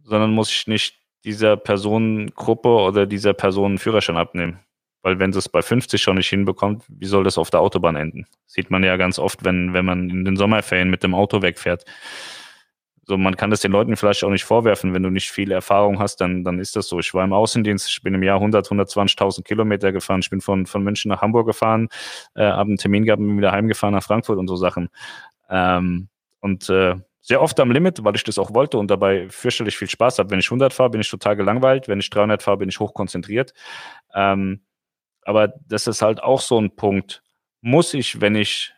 sondern 0.03 0.33
muss 0.33 0.51
ich 0.51 0.67
nicht 0.67 0.97
dieser 1.25 1.57
Personengruppe 1.57 2.69
oder 2.69 3.07
dieser 3.07 3.35
Person 3.35 3.73
einen 3.73 3.79
Führerschein 3.79 4.17
abnehmen. 4.17 4.61
Weil 5.03 5.19
wenn 5.19 5.33
sie 5.33 5.39
es 5.39 5.49
bei 5.49 5.63
50 5.63 6.01
schon 6.01 6.17
nicht 6.17 6.29
hinbekommt, 6.29 6.85
wie 6.89 7.07
soll 7.07 7.25
das 7.25 7.39
auf 7.39 7.51
der 7.51 7.61
Autobahn 7.61 7.97
enden? 7.97 8.27
Sieht 8.47 8.71
man 8.71 8.85
ja 8.85 8.97
ganz 8.97 9.19
oft, 9.19 9.45
wenn, 9.45 9.73
wenn 9.73 9.85
man 9.85 10.11
in 10.11 10.25
den 10.25 10.37
Sommerferien 10.37 10.91
mit 10.91 11.03
dem 11.03 11.15
Auto 11.15 11.41
wegfährt. 11.41 11.85
So, 13.05 13.17
man 13.17 13.37
kann 13.37 13.51
das 13.51 13.61
den 13.61 13.73
Leuten 13.73 13.97
vielleicht 13.97 14.23
auch 14.23 14.31
nicht 14.31 14.45
vorwerfen, 14.45 14.93
wenn 14.95 15.03
du 15.03 15.11
nicht 15.11 15.31
viel 15.31 15.51
Erfahrung 15.51 15.99
hast, 15.99 16.21
dann, 16.21 16.45
dann 16.45 16.61
ist 16.61 16.77
das 16.77 16.87
so. 16.87 17.01
Ich 17.01 17.13
war 17.15 17.25
im 17.25 17.33
Außendienst, 17.33 17.89
ich 17.89 18.03
bin 18.03 18.15
im 18.15 18.23
Jahr 18.23 18.37
100, 18.37 18.69
120.000 18.69 19.43
Kilometer 19.43 19.91
gefahren. 19.91 20.21
Ich 20.21 20.31
bin 20.31 20.41
von, 20.41 20.67
von 20.67 20.85
München 20.85 21.09
nach 21.09 21.23
Hamburg 21.23 21.47
gefahren, 21.47 21.89
äh, 22.35 22.45
habe 22.45 22.69
einen 22.69 22.77
Termin 22.77 23.05
gehabt 23.05 23.21
bin 23.21 23.39
wieder 23.39 23.53
heimgefahren 23.53 23.95
nach 23.95 24.05
Frankfurt 24.05 24.39
und 24.39 24.49
so 24.49 24.57
Sachen. 24.57 24.91
Ähm, 25.51 26.09
und 26.41 26.69
äh, 26.71 26.97
sehr 27.21 27.43
oft 27.43 27.61
am 27.61 27.71
Limit, 27.71 28.03
weil 28.03 28.17
ich 28.17 28.25
das 28.25 28.39
auch 28.39 28.55
wollte 28.55 28.79
und 28.79 28.91
dabei 28.91 29.29
fürchterlich 29.29 29.77
viel 29.77 29.91
Spaß 29.91 30.19
habe. 30.19 30.31
Wenn 30.31 30.39
ich 30.39 30.47
100 30.47 30.73
fahre, 30.73 30.91
bin 30.91 31.01
ich 31.01 31.11
total 31.11 31.37
gelangweilt. 31.37 31.87
Wenn 31.87 32.01
ich 32.01 32.09
300 32.09 32.43
fahre, 32.43 32.59
bin 32.59 32.69
ich 32.69 32.81
hochkonzentriert. 32.81 33.53
Ähm, 34.15 34.63
aber 35.23 35.49
das 35.67 35.87
ist 35.87 36.03
halt 36.03 36.23
auch 36.23 36.41
so 36.41 36.59
ein 36.59 36.75
Punkt. 36.77 37.23
Muss 37.61 37.93
ich, 37.93 38.21
wenn 38.21 38.35
ich 38.37 38.73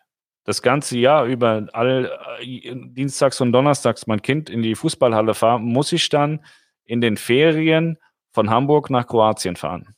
das 0.44 0.60
ganze 0.60 0.98
Jahr 0.98 1.24
über 1.26 1.68
all 1.72 2.10
äh, 2.40 2.74
Dienstags 2.74 3.40
und 3.40 3.52
Donnerstags 3.52 4.08
mein 4.08 4.22
Kind 4.22 4.50
in 4.50 4.62
die 4.62 4.74
Fußballhalle 4.74 5.34
fahre, 5.34 5.60
muss 5.60 5.92
ich 5.92 6.08
dann 6.08 6.44
in 6.84 7.00
den 7.00 7.16
Ferien 7.16 7.96
von 8.32 8.50
Hamburg 8.50 8.90
nach 8.90 9.06
Kroatien 9.06 9.56
fahren. 9.56 9.94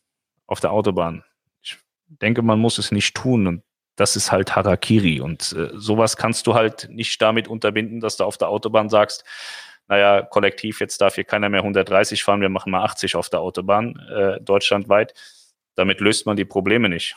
Auf 0.46 0.60
der 0.60 0.72
Autobahn. 0.72 1.24
Ich 1.62 1.78
denke, 2.06 2.42
man 2.42 2.58
muss 2.58 2.76
es 2.76 2.92
nicht 2.92 3.16
tun. 3.16 3.46
Und 3.46 3.62
das 3.96 4.16
ist 4.16 4.32
halt 4.32 4.56
Harakiri. 4.56 5.20
Und 5.20 5.52
äh, 5.52 5.70
sowas 5.74 6.16
kannst 6.16 6.46
du 6.46 6.54
halt 6.54 6.88
nicht 6.90 7.20
damit 7.22 7.48
unterbinden, 7.48 8.00
dass 8.00 8.16
du 8.16 8.24
auf 8.24 8.38
der 8.38 8.48
Autobahn 8.48 8.88
sagst, 8.88 9.24
naja, 9.88 10.22
kollektiv, 10.22 10.80
jetzt 10.80 11.00
darf 11.00 11.14
hier 11.16 11.24
keiner 11.24 11.48
mehr 11.48 11.60
130 11.60 12.24
fahren, 12.24 12.40
wir 12.40 12.48
machen 12.48 12.70
mal 12.70 12.84
80 12.84 13.16
auf 13.16 13.28
der 13.28 13.40
Autobahn, 13.40 13.98
äh, 14.10 14.40
deutschlandweit. 14.40 15.14
Damit 15.74 16.00
löst 16.00 16.26
man 16.26 16.36
die 16.36 16.44
Probleme 16.44 16.88
nicht. 16.88 17.16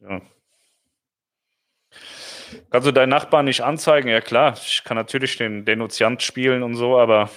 Ja. 0.00 0.20
Kannst 2.70 2.86
du 2.86 2.92
deinen 2.92 3.08
Nachbarn 3.08 3.46
nicht 3.46 3.62
anzeigen? 3.62 4.08
Ja 4.08 4.20
klar, 4.20 4.54
ich 4.54 4.84
kann 4.84 4.96
natürlich 4.96 5.36
den 5.36 5.64
Denunziant 5.64 6.22
spielen 6.22 6.62
und 6.62 6.76
so, 6.76 6.98
aber 6.98 7.30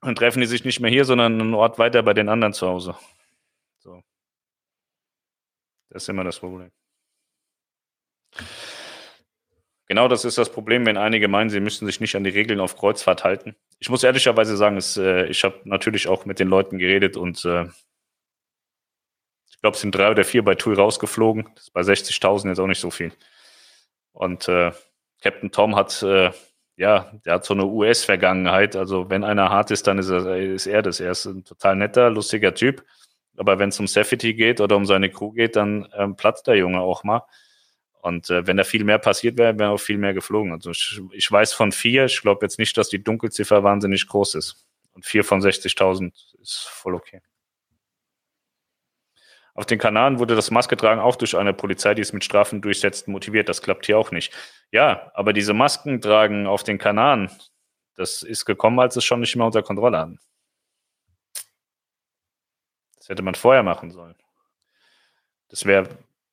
dann 0.00 0.14
treffen 0.14 0.40
die 0.40 0.46
sich 0.46 0.64
nicht 0.64 0.80
mehr 0.80 0.90
hier, 0.90 1.04
sondern 1.04 1.40
einen 1.40 1.54
Ort 1.54 1.78
weiter 1.78 2.02
bei 2.02 2.14
den 2.14 2.28
anderen 2.28 2.52
zu 2.52 2.66
Hause. 2.66 2.96
Das 5.90 6.02
ist 6.02 6.08
immer 6.08 6.24
das 6.24 6.38
Problem. 6.38 6.70
Genau 9.88 10.08
das 10.08 10.24
ist 10.24 10.36
das 10.36 10.50
Problem, 10.50 10.84
wenn 10.84 10.96
einige 10.96 11.28
meinen, 11.28 11.48
sie 11.48 11.60
müssten 11.60 11.86
sich 11.86 12.00
nicht 12.00 12.16
an 12.16 12.24
die 12.24 12.30
Regeln 12.30 12.58
auf 12.58 12.76
Kreuzfahrt 12.76 13.22
halten. 13.22 13.54
Ich 13.78 13.88
muss 13.88 14.02
ehrlicherweise 14.02 14.56
sagen, 14.56 14.76
es, 14.76 14.96
äh, 14.96 15.26
ich 15.26 15.44
habe 15.44 15.60
natürlich 15.64 16.08
auch 16.08 16.24
mit 16.24 16.40
den 16.40 16.48
Leuten 16.48 16.78
geredet 16.78 17.16
und 17.16 17.44
äh, 17.44 17.66
ich 19.48 19.60
glaube, 19.60 19.76
es 19.76 19.80
sind 19.80 19.94
drei 19.94 20.10
oder 20.10 20.24
vier 20.24 20.44
bei 20.44 20.54
TUI 20.54 20.74
rausgeflogen. 20.74 21.48
Das 21.54 21.64
ist 21.64 21.72
bei 21.72 21.82
60.000 21.82 22.48
jetzt 22.48 22.58
auch 22.58 22.66
nicht 22.66 22.80
so 22.80 22.90
viel. 22.90 23.12
Und 24.12 24.48
äh, 24.48 24.72
Captain 25.22 25.50
Tom 25.52 25.76
hat, 25.76 26.02
äh, 26.02 26.30
ja, 26.76 27.10
der 27.24 27.34
hat 27.34 27.44
so 27.44 27.54
eine 27.54 27.64
US-Vergangenheit. 27.64 28.76
Also 28.76 29.08
wenn 29.08 29.24
einer 29.24 29.50
hart 29.50 29.70
ist, 29.70 29.86
dann 29.86 29.98
ist 29.98 30.10
er, 30.10 30.36
ist 30.36 30.66
er 30.66 30.82
das. 30.82 31.00
Er 31.00 31.12
ist 31.12 31.26
ein 31.26 31.44
total 31.44 31.76
netter, 31.76 32.10
lustiger 32.10 32.54
Typ. 32.54 32.84
Aber 33.36 33.58
wenn 33.58 33.70
es 33.70 33.80
um 33.80 33.86
Safety 33.86 34.34
geht 34.34 34.60
oder 34.60 34.76
um 34.76 34.86
seine 34.86 35.10
Crew 35.10 35.32
geht, 35.32 35.56
dann 35.56 35.88
ähm, 35.94 36.16
platzt 36.16 36.46
der 36.46 36.56
Junge 36.56 36.80
auch 36.80 37.04
mal. 37.04 37.22
Und 38.00 38.30
äh, 38.30 38.46
wenn 38.46 38.56
da 38.56 38.64
viel 38.64 38.84
mehr 38.84 38.98
passiert 38.98 39.36
wäre, 39.36 39.58
wäre 39.58 39.70
auch 39.70 39.80
viel 39.80 39.98
mehr 39.98 40.14
geflogen. 40.14 40.52
Also 40.52 40.70
ich, 40.70 41.00
ich 41.12 41.30
weiß 41.30 41.52
von 41.52 41.72
vier, 41.72 42.04
ich 42.04 42.20
glaube 42.22 42.44
jetzt 42.46 42.58
nicht, 42.58 42.76
dass 42.76 42.88
die 42.88 43.02
Dunkelziffer 43.02 43.64
wahnsinnig 43.64 44.06
groß 44.06 44.36
ist. 44.36 44.64
Und 44.92 45.04
vier 45.04 45.24
von 45.24 45.40
60.000 45.40 46.12
ist 46.40 46.68
voll 46.68 46.94
okay. 46.94 47.20
Auf 49.54 49.66
den 49.66 49.78
Kanaren 49.78 50.18
wurde 50.18 50.36
das 50.36 50.50
Masketragen 50.50 51.00
auch 51.00 51.16
durch 51.16 51.36
eine 51.36 51.54
Polizei, 51.54 51.94
die 51.94 52.02
es 52.02 52.12
mit 52.12 52.24
Strafen 52.24 52.60
durchsetzt, 52.60 53.08
motiviert. 53.08 53.48
Das 53.48 53.62
klappt 53.62 53.86
hier 53.86 53.98
auch 53.98 54.10
nicht. 54.10 54.32
Ja, 54.70 55.10
aber 55.14 55.32
diese 55.32 55.54
Masken 55.54 56.00
tragen 56.00 56.46
auf 56.46 56.62
den 56.62 56.76
Kanaren, 56.78 57.30
das 57.96 58.22
ist 58.22 58.44
gekommen, 58.44 58.78
als 58.78 58.96
es 58.96 59.04
schon 59.04 59.20
nicht 59.20 59.34
mehr 59.34 59.46
unter 59.46 59.62
Kontrolle 59.62 59.98
hatten. 59.98 60.20
Das 63.06 63.10
hätte 63.10 63.22
man 63.22 63.36
vorher 63.36 63.62
machen 63.62 63.92
sollen. 63.92 64.16
Das 65.48 65.64
wäre, 65.64 65.88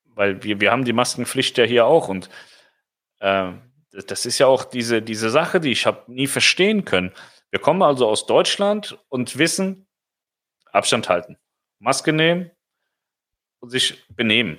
weil 0.05 0.41
wir, 0.43 0.59
wir 0.59 0.71
haben 0.71 0.86
die 0.86 0.93
Maskenpflicht 0.93 1.55
ja 1.59 1.65
hier 1.65 1.86
auch 1.86 2.07
und 2.07 2.30
äh, 3.19 3.51
das 3.91 4.26
ist 4.26 4.39
ja 4.39 4.47
auch 4.47 4.63
diese, 4.63 5.03
diese 5.03 5.30
Sache, 5.30 5.59
die 5.59 5.71
ich 5.71 5.86
habe 5.86 6.11
nie 6.11 6.26
verstehen 6.26 6.84
können. 6.84 7.11
Wir 7.51 7.59
kommen 7.59 7.84
also 7.84 8.07
aus 8.07 8.26
Deutschland 8.26 8.97
und 9.09 9.38
wissen, 9.38 9.86
Abstand 10.71 11.09
halten. 11.09 11.38
Maske 11.78 12.11
nehmen, 12.11 12.49
und 13.59 13.69
sich 13.69 14.03
benehmen, 14.09 14.57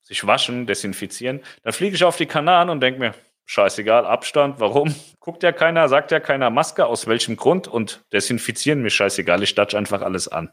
sich 0.00 0.26
waschen, 0.26 0.66
desinfizieren. 0.66 1.42
Dann 1.64 1.74
fliege 1.74 1.94
ich 1.94 2.02
auf 2.02 2.16
die 2.16 2.24
Kanaren 2.24 2.70
und 2.70 2.80
denke 2.80 2.98
mir, 2.98 3.14
scheißegal, 3.44 4.06
Abstand, 4.06 4.58
warum? 4.58 4.94
Guckt 5.20 5.42
ja 5.42 5.52
keiner, 5.52 5.88
sagt 5.90 6.12
ja 6.12 6.18
keiner 6.18 6.48
Maske, 6.48 6.86
aus 6.86 7.06
welchem 7.06 7.36
Grund 7.36 7.68
und 7.68 8.04
desinfizieren 8.10 8.80
mir 8.80 8.88
scheißegal, 8.88 9.42
ich 9.42 9.50
statsche 9.50 9.76
einfach 9.76 10.00
alles 10.00 10.28
an. 10.28 10.50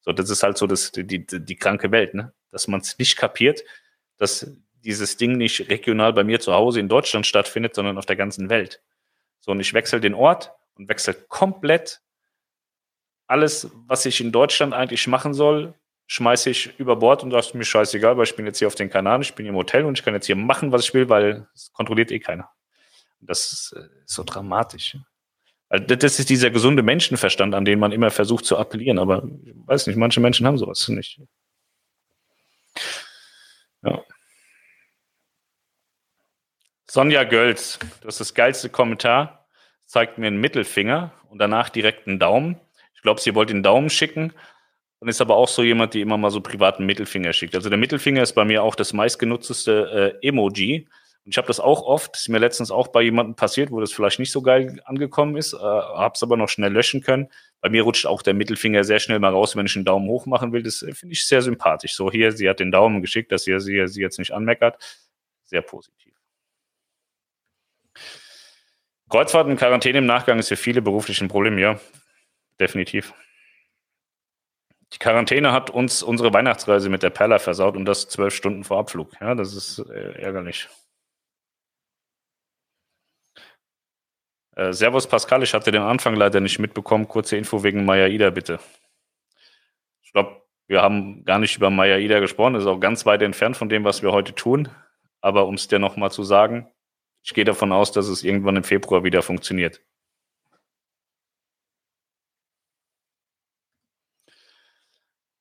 So, 0.00 0.12
das 0.12 0.30
ist 0.30 0.42
halt 0.42 0.56
so 0.56 0.66
das, 0.66 0.92
die, 0.92 1.06
die, 1.06 1.26
die 1.26 1.56
kranke 1.56 1.90
Welt, 1.90 2.14
ne? 2.14 2.32
Dass 2.50 2.68
man 2.68 2.80
es 2.80 2.98
nicht 2.98 3.16
kapiert, 3.16 3.62
dass 4.16 4.50
dieses 4.82 5.16
Ding 5.16 5.36
nicht 5.36 5.68
regional 5.68 6.12
bei 6.12 6.24
mir 6.24 6.40
zu 6.40 6.52
Hause 6.54 6.80
in 6.80 6.88
Deutschland 6.88 7.26
stattfindet, 7.26 7.74
sondern 7.74 7.98
auf 7.98 8.06
der 8.06 8.16
ganzen 8.16 8.48
Welt. 8.48 8.82
So, 9.40 9.52
und 9.52 9.60
ich 9.60 9.74
wechsle 9.74 10.00
den 10.00 10.14
Ort 10.14 10.52
und 10.74 10.88
wechsle 10.88 11.14
komplett 11.14 12.00
alles, 13.26 13.70
was 13.86 14.06
ich 14.06 14.20
in 14.20 14.32
Deutschland 14.32 14.74
eigentlich 14.74 15.06
machen 15.06 15.34
soll, 15.34 15.74
schmeiße 16.08 16.50
ich 16.50 16.78
über 16.80 16.96
Bord 16.96 17.22
und 17.22 17.32
ist 17.32 17.54
mir 17.54 17.64
scheißegal, 17.64 18.16
weil 18.16 18.24
ich 18.24 18.34
bin 18.34 18.44
jetzt 18.44 18.58
hier 18.58 18.66
auf 18.66 18.74
den 18.74 18.90
Kanaren, 18.90 19.22
ich 19.22 19.34
bin 19.36 19.46
im 19.46 19.54
Hotel 19.54 19.84
und 19.84 19.96
ich 19.96 20.04
kann 20.04 20.14
jetzt 20.14 20.26
hier 20.26 20.34
machen, 20.34 20.72
was 20.72 20.82
ich 20.82 20.94
will, 20.94 21.08
weil 21.08 21.46
es 21.54 21.72
kontrolliert 21.72 22.10
eh 22.10 22.18
keiner. 22.18 22.50
Das 23.20 23.52
ist 23.52 23.74
äh, 23.76 23.88
so 24.06 24.24
dramatisch. 24.24 24.96
Also 25.70 25.84
das 25.94 26.18
ist 26.18 26.28
dieser 26.28 26.50
gesunde 26.50 26.82
Menschenverstand, 26.82 27.54
an 27.54 27.64
den 27.64 27.78
man 27.78 27.92
immer 27.92 28.10
versucht 28.10 28.44
zu 28.44 28.58
appellieren, 28.58 28.98
aber 28.98 29.22
ich 29.44 29.54
weiß 29.66 29.86
nicht, 29.86 29.96
manche 29.96 30.20
Menschen 30.20 30.44
haben 30.46 30.58
sowas 30.58 30.88
nicht. 30.88 31.20
Ja. 33.82 34.02
Sonja 36.90 37.22
Gölz, 37.22 37.78
das 38.02 38.14
ist 38.14 38.20
das 38.20 38.34
geilste 38.34 38.68
Kommentar, 38.68 39.46
zeigt 39.86 40.18
mir 40.18 40.26
einen 40.26 40.40
Mittelfinger 40.40 41.12
und 41.28 41.38
danach 41.38 41.68
direkt 41.68 42.08
einen 42.08 42.18
Daumen. 42.18 42.60
Ich 42.96 43.02
glaube, 43.02 43.20
sie 43.20 43.36
wollte 43.36 43.52
den 43.52 43.62
Daumen 43.62 43.90
schicken 43.90 44.32
und 44.98 45.08
ist 45.08 45.20
aber 45.20 45.36
auch 45.36 45.48
so 45.48 45.62
jemand, 45.62 45.94
die 45.94 46.00
immer 46.00 46.18
mal 46.18 46.32
so 46.32 46.40
privaten 46.40 46.84
Mittelfinger 46.84 47.32
schickt. 47.32 47.54
Also 47.54 47.68
der 47.68 47.78
Mittelfinger 47.78 48.22
ist 48.22 48.32
bei 48.32 48.44
mir 48.44 48.64
auch 48.64 48.74
das 48.74 48.92
meistgenutzteste 48.92 50.18
äh, 50.20 50.26
Emoji. 50.26 50.88
Und 51.30 51.34
ich 51.34 51.38
habe 51.38 51.46
das 51.46 51.60
auch 51.60 51.82
oft, 51.82 52.16
ist 52.16 52.28
mir 52.28 52.38
letztens 52.40 52.72
auch 52.72 52.88
bei 52.88 53.02
jemandem 53.02 53.36
passiert, 53.36 53.70
wo 53.70 53.78
das 53.78 53.92
vielleicht 53.92 54.18
nicht 54.18 54.32
so 54.32 54.42
geil 54.42 54.82
angekommen 54.84 55.36
ist, 55.36 55.52
äh, 55.52 55.58
habe 55.58 56.14
es 56.16 56.24
aber 56.24 56.36
noch 56.36 56.48
schnell 56.48 56.72
löschen 56.72 57.02
können. 57.02 57.28
Bei 57.60 57.68
mir 57.68 57.84
rutscht 57.84 58.04
auch 58.04 58.22
der 58.22 58.34
Mittelfinger 58.34 58.82
sehr 58.82 58.98
schnell 58.98 59.20
mal 59.20 59.30
raus, 59.30 59.54
wenn 59.54 59.64
ich 59.64 59.76
einen 59.76 59.84
Daumen 59.84 60.08
hoch 60.08 60.26
machen 60.26 60.52
will. 60.52 60.64
Das 60.64 60.82
äh, 60.82 60.92
finde 60.92 61.12
ich 61.12 61.24
sehr 61.24 61.40
sympathisch. 61.40 61.94
So 61.94 62.10
hier, 62.10 62.32
sie 62.32 62.48
hat 62.48 62.58
den 62.58 62.72
Daumen 62.72 63.00
geschickt, 63.00 63.30
dass 63.30 63.44
sie, 63.44 63.60
sie, 63.60 63.86
sie 63.86 64.00
jetzt 64.00 64.18
nicht 64.18 64.32
anmeckert. 64.32 64.82
Sehr 65.44 65.62
positiv. 65.62 66.12
Kreuzfahrt 69.08 69.46
und 69.46 69.56
Quarantäne 69.56 69.98
im 69.98 70.06
Nachgang 70.06 70.40
ist 70.40 70.48
für 70.48 70.56
viele 70.56 70.82
beruflich 70.82 71.20
ein 71.20 71.28
Problem, 71.28 71.58
ja. 71.58 71.78
Definitiv. 72.58 73.14
Die 74.92 74.98
Quarantäne 74.98 75.52
hat 75.52 75.70
uns 75.70 76.02
unsere 76.02 76.32
Weihnachtsreise 76.32 76.88
mit 76.88 77.04
der 77.04 77.10
Perla 77.10 77.38
versaut 77.38 77.76
und 77.76 77.84
das 77.84 78.08
zwölf 78.08 78.34
Stunden 78.34 78.64
vor 78.64 78.80
Abflug. 78.80 79.12
Ja, 79.20 79.36
das 79.36 79.54
ist 79.54 79.78
äh, 79.78 80.20
ärgerlich. 80.20 80.68
Äh, 84.56 84.72
Servus 84.72 85.06
Pascal, 85.06 85.42
ich 85.42 85.54
hatte 85.54 85.70
den 85.70 85.82
Anfang 85.82 86.16
leider 86.16 86.40
nicht 86.40 86.58
mitbekommen. 86.58 87.08
Kurze 87.08 87.36
Info 87.36 87.62
wegen 87.62 87.84
Maya 87.84 88.08
Ida, 88.08 88.30
bitte. 88.30 88.58
Ich 90.02 90.12
glaube, 90.12 90.42
wir 90.66 90.82
haben 90.82 91.24
gar 91.24 91.38
nicht 91.38 91.56
über 91.56 91.70
Maya 91.70 91.98
Ida 91.98 92.20
gesprochen. 92.20 92.54
Das 92.54 92.64
ist 92.64 92.68
auch 92.68 92.80
ganz 92.80 93.06
weit 93.06 93.22
entfernt 93.22 93.56
von 93.56 93.68
dem, 93.68 93.84
was 93.84 94.02
wir 94.02 94.12
heute 94.12 94.34
tun. 94.34 94.68
Aber 95.20 95.46
um 95.46 95.54
es 95.54 95.68
dir 95.68 95.78
nochmal 95.78 96.10
zu 96.10 96.24
sagen, 96.24 96.68
ich 97.22 97.34
gehe 97.34 97.44
davon 97.44 97.72
aus, 97.72 97.92
dass 97.92 98.08
es 98.08 98.24
irgendwann 98.24 98.56
im 98.56 98.64
Februar 98.64 99.04
wieder 99.04 99.22
funktioniert. 99.22 99.82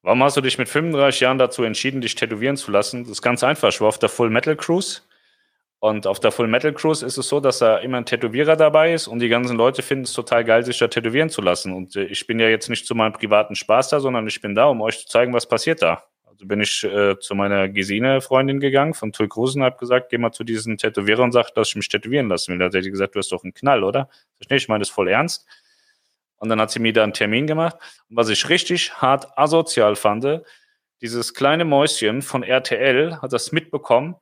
Warum 0.01 0.24
hast 0.24 0.38
du 0.38 0.41
dich 0.41 0.57
mit 0.57 0.70
35 0.70 1.22
Jahren 1.22 1.38
dazu 1.38 1.64
entschieden, 1.64 2.01
dich 2.01 2.16
tätowieren 2.16 2.57
zu 2.57 2.72
lassen? 2.72 3.03
Das 3.03 3.12
ist 3.12 3.22
ganz 3.22 3.43
einfach. 3.43 3.70
Ich 3.70 3.82
war 3.82 3.89
auf 3.89 3.99
der 3.99 4.10
Full 4.10 4.30
Metal 4.30 4.55
Cruise. 4.55 5.01
Und 5.82 6.07
auf 6.07 6.19
der 6.19 6.32
Full 6.32 6.47
Metal 6.47 6.73
Cruise 6.73 7.05
ist 7.05 7.17
es 7.17 7.30
so, 7.30 7.39
dass 7.39 7.59
da 7.59 7.77
immer 7.77 7.97
ein 7.97 8.05
Tätowierer 8.05 8.57
dabei 8.57 8.93
ist 8.93 9.07
und 9.07 9.19
die 9.19 9.30
ganzen 9.30 9.55
Leute 9.55 9.82
finden 9.82 10.03
es 10.03 10.13
total 10.13 10.43
geil, 10.43 10.65
sich 10.65 10.77
da 10.77 10.89
tätowieren 10.89 11.30
zu 11.30 11.41
lassen. 11.41 11.71
Und 11.71 11.95
äh, 11.95 12.03
ich 12.03 12.27
bin 12.27 12.39
ja 12.39 12.49
jetzt 12.49 12.69
nicht 12.69 12.86
zu 12.86 12.95
meinem 12.95 13.13
privaten 13.13 13.55
Spaß 13.55 13.89
da, 13.89 14.01
sondern 14.01 14.27
ich 14.27 14.41
bin 14.41 14.55
da, 14.55 14.65
um 14.65 14.82
euch 14.82 14.99
zu 14.99 15.07
zeigen, 15.07 15.34
was 15.34 15.47
passiert 15.47 15.82
da. 15.82 16.03
Also 16.25 16.45
bin 16.45 16.59
ich 16.59 16.84
äh, 16.84 17.17
zu 17.19 17.34
meiner 17.34 17.69
Gesine-Freundin 17.69 18.59
gegangen 18.59 18.93
von 18.93 19.13
Tui 19.13 19.30
Cruisen 19.30 19.61
und 19.61 19.67
habe 19.67 19.77
gesagt, 19.77 20.09
geh 20.09 20.17
mal 20.17 20.34
zu 20.34 20.43
diesem 20.43 20.77
Tätowierer 20.77 21.23
und 21.23 21.32
sag, 21.32 21.51
dass 21.51 21.69
ich 21.69 21.75
mich 21.77 21.88
tätowieren 21.88 22.27
lassen 22.27 22.51
will. 22.51 22.59
Da 22.59 22.65
hat 22.65 22.84
sie 22.84 22.91
gesagt, 22.91 23.15
du 23.15 23.19
hast 23.19 23.32
doch 23.32 23.43
einen 23.43 23.53
Knall, 23.53 23.86
oder? 23.86 24.09
Ich, 24.39 24.49
nee, 24.49 24.57
ich 24.57 24.67
meine 24.67 24.82
das 24.82 24.89
voll 24.89 25.07
ernst. 25.07 25.47
Und 26.39 26.49
dann 26.49 26.59
hat 26.59 26.71
sie 26.71 26.80
mir 26.80 26.91
da 26.91 27.03
einen 27.03 27.13
Termin 27.13 27.47
gemacht. 27.47 27.77
Und 28.09 28.17
was 28.17 28.27
ich 28.27 28.49
richtig 28.49 28.93
hart 28.95 29.38
asozial 29.38 29.95
fand, 29.95 30.43
dieses 31.01 31.34
kleine 31.34 31.63
Mäuschen 31.63 32.21
von 32.21 32.43
RTL 32.43 33.21
hat 33.21 33.32
das 33.32 33.53
mitbekommen. 33.53 34.15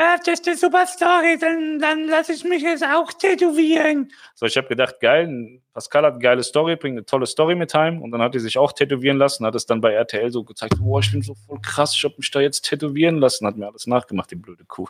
Ja, 0.00 0.16
das 0.16 0.40
ist 0.40 0.48
eine 0.48 0.56
super 0.56 0.86
Story, 0.86 1.36
dann, 1.38 1.78
dann 1.78 2.06
lasse 2.06 2.32
ich 2.32 2.42
mich 2.42 2.62
jetzt 2.62 2.82
auch 2.82 3.12
tätowieren. 3.12 4.10
So, 4.34 4.46
ich 4.46 4.56
habe 4.56 4.66
gedacht, 4.66 4.98
geil, 4.98 5.60
Pascal 5.74 6.04
hat 6.06 6.14
eine 6.14 6.22
geile 6.22 6.42
Story, 6.42 6.76
bringt 6.76 6.96
eine 6.96 7.04
tolle 7.04 7.26
Story 7.26 7.54
mit 7.54 7.74
heim. 7.74 8.00
Und 8.00 8.10
dann 8.10 8.22
hat 8.22 8.34
er 8.34 8.40
sich 8.40 8.56
auch 8.56 8.72
tätowieren 8.72 9.18
lassen, 9.18 9.44
hat 9.44 9.54
es 9.54 9.66
dann 9.66 9.82
bei 9.82 9.92
RTL 9.92 10.32
so 10.32 10.42
gezeigt, 10.42 10.76
boah, 10.78 11.00
ich 11.00 11.12
bin 11.12 11.20
so 11.20 11.34
voll 11.34 11.60
krass, 11.60 11.94
ich 11.94 12.02
habe 12.04 12.14
mich 12.16 12.30
da 12.30 12.40
jetzt 12.40 12.62
tätowieren 12.62 13.18
lassen, 13.18 13.46
hat 13.46 13.58
mir 13.58 13.66
alles 13.66 13.86
nachgemacht, 13.86 14.30
die 14.30 14.36
blöde 14.36 14.64
Kuh. 14.64 14.88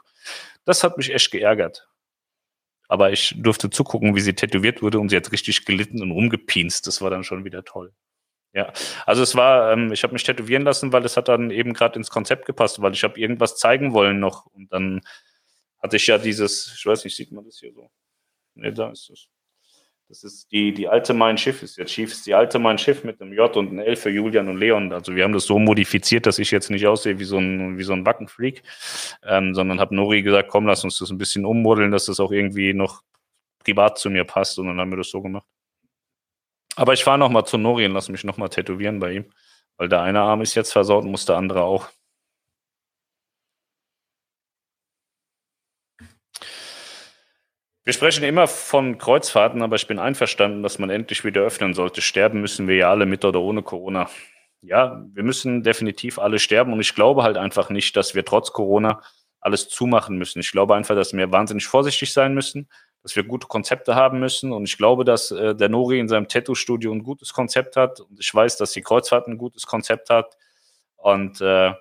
Das 0.64 0.84
hat 0.84 0.96
mich 0.96 1.12
echt 1.12 1.32
geärgert. 1.32 1.88
Aber 2.86 3.10
ich 3.10 3.34
durfte 3.36 3.68
zugucken, 3.68 4.14
wie 4.14 4.20
sie 4.20 4.34
tätowiert 4.34 4.80
wurde 4.80 5.00
und 5.00 5.08
sie 5.08 5.16
hat 5.16 5.32
richtig 5.32 5.64
gelitten 5.64 6.02
und 6.02 6.12
rumgepinst. 6.12 6.86
Das 6.86 7.02
war 7.02 7.10
dann 7.10 7.24
schon 7.24 7.44
wieder 7.44 7.64
toll. 7.64 7.92
Ja, 8.52 8.72
also 9.06 9.22
es 9.22 9.36
war, 9.36 9.72
ähm, 9.72 9.92
ich 9.92 10.02
habe 10.02 10.12
mich 10.12 10.24
tätowieren 10.24 10.64
lassen, 10.64 10.92
weil 10.92 11.04
es 11.04 11.16
hat 11.16 11.28
dann 11.28 11.50
eben 11.50 11.72
gerade 11.72 11.96
ins 11.96 12.10
Konzept 12.10 12.46
gepasst, 12.46 12.82
weil 12.82 12.92
ich 12.92 13.04
habe 13.04 13.18
irgendwas 13.18 13.56
zeigen 13.56 13.92
wollen 13.92 14.18
noch. 14.18 14.46
Und 14.46 14.72
dann 14.72 15.02
hatte 15.80 15.96
ich 15.96 16.06
ja 16.08 16.18
dieses, 16.18 16.74
ich 16.76 16.84
weiß 16.84 17.04
nicht, 17.04 17.16
sieht 17.16 17.30
man 17.30 17.44
das 17.44 17.58
hier 17.58 17.72
so? 17.72 17.90
Ne, 18.54 18.72
da 18.72 18.90
ist 18.90 19.08
es. 19.10 19.28
Das 20.08 20.24
ist 20.24 20.50
die, 20.50 20.74
die 20.74 20.88
alte 20.88 21.14
Mein 21.14 21.38
Schiff 21.38 21.62
ist 21.62 21.76
jetzt 21.76 21.92
Schiff, 21.92 22.10
ist 22.10 22.26
die 22.26 22.34
alte 22.34 22.58
Mein 22.58 22.78
Schiff 22.78 23.04
mit 23.04 23.22
einem 23.22 23.32
J 23.32 23.56
und 23.56 23.68
einem 23.68 23.78
L 23.78 23.94
für 23.94 24.10
Julian 24.10 24.48
und 24.48 24.58
Leon. 24.58 24.92
Also 24.92 25.14
wir 25.14 25.22
haben 25.22 25.32
das 25.32 25.44
so 25.44 25.60
modifiziert, 25.60 26.26
dass 26.26 26.40
ich 26.40 26.50
jetzt 26.50 26.68
nicht 26.68 26.84
aussehe 26.88 27.20
wie 27.20 27.24
so 27.24 27.38
ein, 27.38 27.78
wie 27.78 27.84
so 27.84 27.92
ein 27.92 28.04
Wackenfreak, 28.04 28.64
ähm, 29.22 29.54
sondern 29.54 29.78
habe 29.78 29.94
Nori 29.94 30.22
gesagt, 30.22 30.48
komm, 30.48 30.66
lass 30.66 30.82
uns 30.82 30.98
das 30.98 31.10
ein 31.10 31.18
bisschen 31.18 31.44
ummodeln, 31.44 31.92
dass 31.92 32.06
das 32.06 32.18
auch 32.18 32.32
irgendwie 32.32 32.74
noch 32.74 33.04
privat 33.60 33.98
zu 33.98 34.10
mir 34.10 34.24
passt. 34.24 34.58
Und 34.58 34.66
dann 34.66 34.80
haben 34.80 34.90
wir 34.90 34.96
das 34.96 35.10
so 35.10 35.22
gemacht. 35.22 35.46
Aber 36.76 36.92
ich 36.92 37.04
fahre 37.04 37.18
nochmal 37.18 37.46
zu 37.46 37.58
Nori 37.58 37.86
und 37.86 37.92
lasse 37.92 38.12
mich 38.12 38.24
nochmal 38.24 38.48
tätowieren 38.48 39.00
bei 39.00 39.12
ihm, 39.12 39.32
weil 39.76 39.88
der 39.88 40.02
eine 40.02 40.20
Arm 40.20 40.40
ist 40.40 40.54
jetzt 40.54 40.72
versaut 40.72 41.04
und 41.04 41.10
muss 41.10 41.26
der 41.26 41.36
andere 41.36 41.62
auch. 41.62 41.88
Wir 47.84 47.94
sprechen 47.94 48.24
immer 48.24 48.46
von 48.46 48.98
Kreuzfahrten, 48.98 49.62
aber 49.62 49.74
ich 49.76 49.86
bin 49.88 49.98
einverstanden, 49.98 50.62
dass 50.62 50.78
man 50.78 50.90
endlich 50.90 51.24
wieder 51.24 51.40
öffnen 51.40 51.74
sollte. 51.74 52.02
Sterben 52.02 52.40
müssen 52.40 52.68
wir 52.68 52.76
ja 52.76 52.90
alle 52.90 53.06
mit 53.06 53.24
oder 53.24 53.40
ohne 53.40 53.62
Corona. 53.62 54.08
Ja, 54.62 55.02
wir 55.12 55.22
müssen 55.22 55.62
definitiv 55.62 56.18
alle 56.18 56.38
sterben 56.38 56.72
und 56.72 56.80
ich 56.80 56.94
glaube 56.94 57.22
halt 57.22 57.38
einfach 57.38 57.70
nicht, 57.70 57.96
dass 57.96 58.14
wir 58.14 58.24
trotz 58.24 58.52
Corona 58.52 59.02
alles 59.40 59.68
zumachen 59.68 60.18
müssen. 60.18 60.40
Ich 60.40 60.52
glaube 60.52 60.74
einfach, 60.74 60.94
dass 60.94 61.14
wir 61.14 61.32
wahnsinnig 61.32 61.66
vorsichtig 61.66 62.12
sein 62.12 62.34
müssen, 62.34 62.68
dass 63.02 63.16
wir 63.16 63.22
gute 63.22 63.46
Konzepte 63.46 63.94
haben 63.94 64.20
müssen 64.20 64.52
und 64.52 64.64
ich 64.64 64.76
glaube, 64.76 65.04
dass 65.04 65.30
äh, 65.30 65.54
der 65.54 65.68
Nori 65.68 65.98
in 65.98 66.08
seinem 66.08 66.28
Tattoo-Studio 66.28 66.92
ein 66.92 67.02
gutes 67.02 67.32
Konzept 67.32 67.76
hat 67.76 68.00
und 68.00 68.20
ich 68.20 68.34
weiß, 68.34 68.56
dass 68.56 68.72
die 68.72 68.82
Kreuzfahrt 68.82 69.26
ein 69.28 69.38
gutes 69.38 69.66
Konzept 69.66 70.10
hat 70.10 70.36
und 70.96 71.40
äh, 71.40 71.72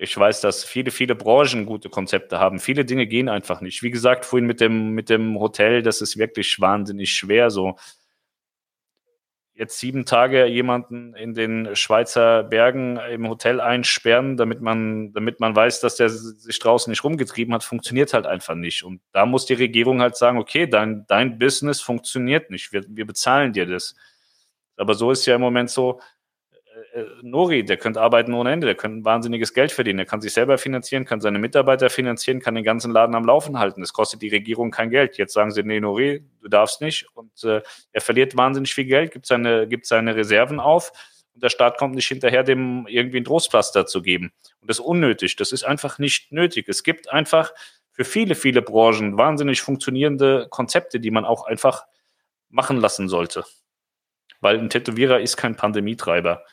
ich 0.00 0.16
weiß, 0.16 0.40
dass 0.40 0.62
viele, 0.62 0.92
viele 0.92 1.16
Branchen 1.16 1.66
gute 1.66 1.90
Konzepte 1.90 2.38
haben. 2.38 2.60
Viele 2.60 2.84
Dinge 2.84 3.08
gehen 3.08 3.28
einfach 3.28 3.60
nicht. 3.60 3.82
Wie 3.82 3.90
gesagt, 3.90 4.24
vorhin 4.24 4.46
mit 4.46 4.60
dem, 4.60 4.90
mit 4.90 5.10
dem 5.10 5.40
Hotel, 5.40 5.82
das 5.82 6.00
ist 6.00 6.16
wirklich 6.16 6.60
wahnsinnig 6.60 7.10
schwer. 7.10 7.50
So 7.50 7.76
jetzt 9.58 9.80
sieben 9.80 10.04
Tage 10.04 10.46
jemanden 10.46 11.14
in 11.14 11.34
den 11.34 11.74
Schweizer 11.74 12.44
Bergen 12.44 12.96
im 13.10 13.28
Hotel 13.28 13.60
einsperren, 13.60 14.36
damit 14.36 14.60
man, 14.60 15.12
damit 15.12 15.40
man 15.40 15.54
weiß, 15.54 15.80
dass 15.80 15.96
der 15.96 16.08
sich 16.08 16.60
draußen 16.60 16.90
nicht 16.90 17.02
rumgetrieben 17.02 17.52
hat, 17.52 17.64
funktioniert 17.64 18.14
halt 18.14 18.24
einfach 18.24 18.54
nicht. 18.54 18.84
Und 18.84 19.00
da 19.12 19.26
muss 19.26 19.46
die 19.46 19.54
Regierung 19.54 20.00
halt 20.00 20.16
sagen, 20.16 20.38
okay, 20.38 20.68
dein, 20.68 21.06
dein 21.08 21.40
Business 21.40 21.80
funktioniert 21.80 22.50
nicht. 22.50 22.72
Wir, 22.72 22.84
wir 22.86 23.04
bezahlen 23.04 23.52
dir 23.52 23.66
das. 23.66 23.96
Aber 24.76 24.94
so 24.94 25.10
ist 25.10 25.26
ja 25.26 25.34
im 25.34 25.40
Moment 25.40 25.70
so, 25.70 26.00
Nori, 27.22 27.64
der 27.64 27.76
könnte 27.76 28.00
arbeiten 28.00 28.32
ohne 28.34 28.52
Ende, 28.52 28.66
der 28.66 28.74
könnte 28.74 29.04
wahnsinniges 29.04 29.54
Geld 29.54 29.72
verdienen, 29.72 29.98
der 29.98 30.06
kann 30.06 30.20
sich 30.20 30.32
selber 30.32 30.58
finanzieren, 30.58 31.04
kann 31.04 31.20
seine 31.20 31.38
Mitarbeiter 31.38 31.90
finanzieren, 31.90 32.40
kann 32.40 32.54
den 32.54 32.64
ganzen 32.64 32.92
Laden 32.92 33.14
am 33.14 33.24
Laufen 33.24 33.58
halten. 33.58 33.80
Das 33.80 33.92
kostet 33.92 34.22
die 34.22 34.28
Regierung 34.28 34.70
kein 34.70 34.90
Geld. 34.90 35.18
Jetzt 35.18 35.32
sagen 35.32 35.50
sie, 35.50 35.62
nee, 35.62 35.80
Nori, 35.80 36.24
du 36.40 36.48
darfst 36.48 36.80
nicht. 36.80 37.06
Und 37.14 37.44
äh, 37.44 37.62
er 37.92 38.00
verliert 38.00 38.36
wahnsinnig 38.36 38.74
viel 38.74 38.86
Geld, 38.86 39.12
gibt 39.12 39.26
seine, 39.26 39.66
gibt 39.68 39.86
seine 39.86 40.16
Reserven 40.16 40.60
auf 40.60 40.92
und 41.38 41.44
der 41.44 41.50
Staat 41.50 41.78
kommt 41.78 41.94
nicht 41.94 42.08
hinterher, 42.08 42.42
dem 42.42 42.86
irgendwie 42.88 43.18
ein 43.20 43.24
Trostpflaster 43.24 43.86
zu 43.86 44.02
geben. 44.02 44.32
Und 44.60 44.68
das 44.68 44.80
ist 44.80 44.84
unnötig. 44.84 45.36
Das 45.36 45.52
ist 45.52 45.62
einfach 45.62 46.00
nicht 46.00 46.32
nötig. 46.32 46.68
Es 46.68 46.82
gibt 46.82 47.12
einfach 47.12 47.52
für 47.92 48.04
viele, 48.04 48.34
viele 48.34 48.60
Branchen 48.60 49.16
wahnsinnig 49.18 49.60
funktionierende 49.60 50.48
Konzepte, 50.50 50.98
die 50.98 51.12
man 51.12 51.24
auch 51.24 51.46
einfach 51.46 51.84
machen 52.48 52.78
lassen 52.78 53.08
sollte. 53.08 53.44
Weil 54.40 54.58
ein 54.58 54.68
Tätowierer 54.68 55.20
ist 55.20 55.36
kein 55.36 55.56
Pandemietreiber. 55.56 56.44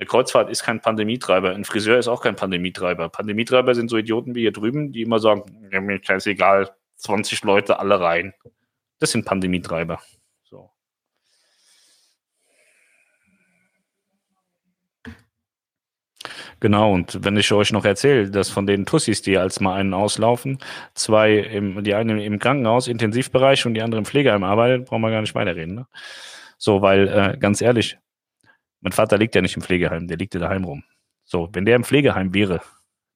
Eine 0.00 0.06
Kreuzfahrt 0.06 0.48
ist 0.48 0.62
kein 0.62 0.80
Pandemietreiber. 0.80 1.50
Ein 1.50 1.66
Friseur 1.66 1.98
ist 1.98 2.08
auch 2.08 2.22
kein 2.22 2.34
Pandemietreiber. 2.34 3.10
Pandemietreiber 3.10 3.74
sind 3.74 3.90
so 3.90 3.98
Idioten 3.98 4.34
wie 4.34 4.40
hier 4.40 4.52
drüben, 4.52 4.92
die 4.92 5.02
immer 5.02 5.18
sagen, 5.18 5.42
mir 5.70 6.00
ist 6.16 6.26
egal, 6.26 6.70
20 6.96 7.44
Leute 7.44 7.78
alle 7.78 8.00
rein. 8.00 8.32
Das 8.98 9.10
sind 9.10 9.26
Pandemietreiber. 9.26 10.00
So. 10.42 10.70
Genau, 16.60 16.94
und 16.94 17.22
wenn 17.22 17.36
ich 17.36 17.52
euch 17.52 17.70
noch 17.70 17.84
erzähle, 17.84 18.30
dass 18.30 18.48
von 18.48 18.66
den 18.66 18.86
Tussis, 18.86 19.20
die 19.20 19.36
als 19.36 19.60
mal 19.60 19.74
einen 19.74 19.92
auslaufen, 19.92 20.60
zwei, 20.94 21.34
im, 21.36 21.84
die 21.84 21.92
eine 21.92 22.24
im 22.24 22.38
Krankenhaus, 22.38 22.88
Intensivbereich 22.88 23.66
und 23.66 23.74
die 23.74 23.82
andere 23.82 23.98
im 23.98 24.06
Pflegeheim 24.06 24.44
arbeitet, 24.44 24.86
brauchen 24.86 25.02
wir 25.02 25.10
gar 25.10 25.20
nicht 25.20 25.34
weiterreden. 25.34 25.74
Ne? 25.74 25.86
So, 26.56 26.80
weil, 26.80 27.06
äh, 27.08 27.36
ganz 27.38 27.60
ehrlich, 27.60 27.98
mein 28.80 28.92
Vater 28.92 29.18
liegt 29.18 29.34
ja 29.34 29.42
nicht 29.42 29.56
im 29.56 29.62
Pflegeheim, 29.62 30.08
der 30.08 30.16
liegt 30.16 30.34
ja 30.34 30.40
daheim 30.40 30.64
rum. 30.64 30.84
So, 31.24 31.48
wenn 31.52 31.64
der 31.64 31.76
im 31.76 31.84
Pflegeheim 31.84 32.34
wäre, 32.34 32.60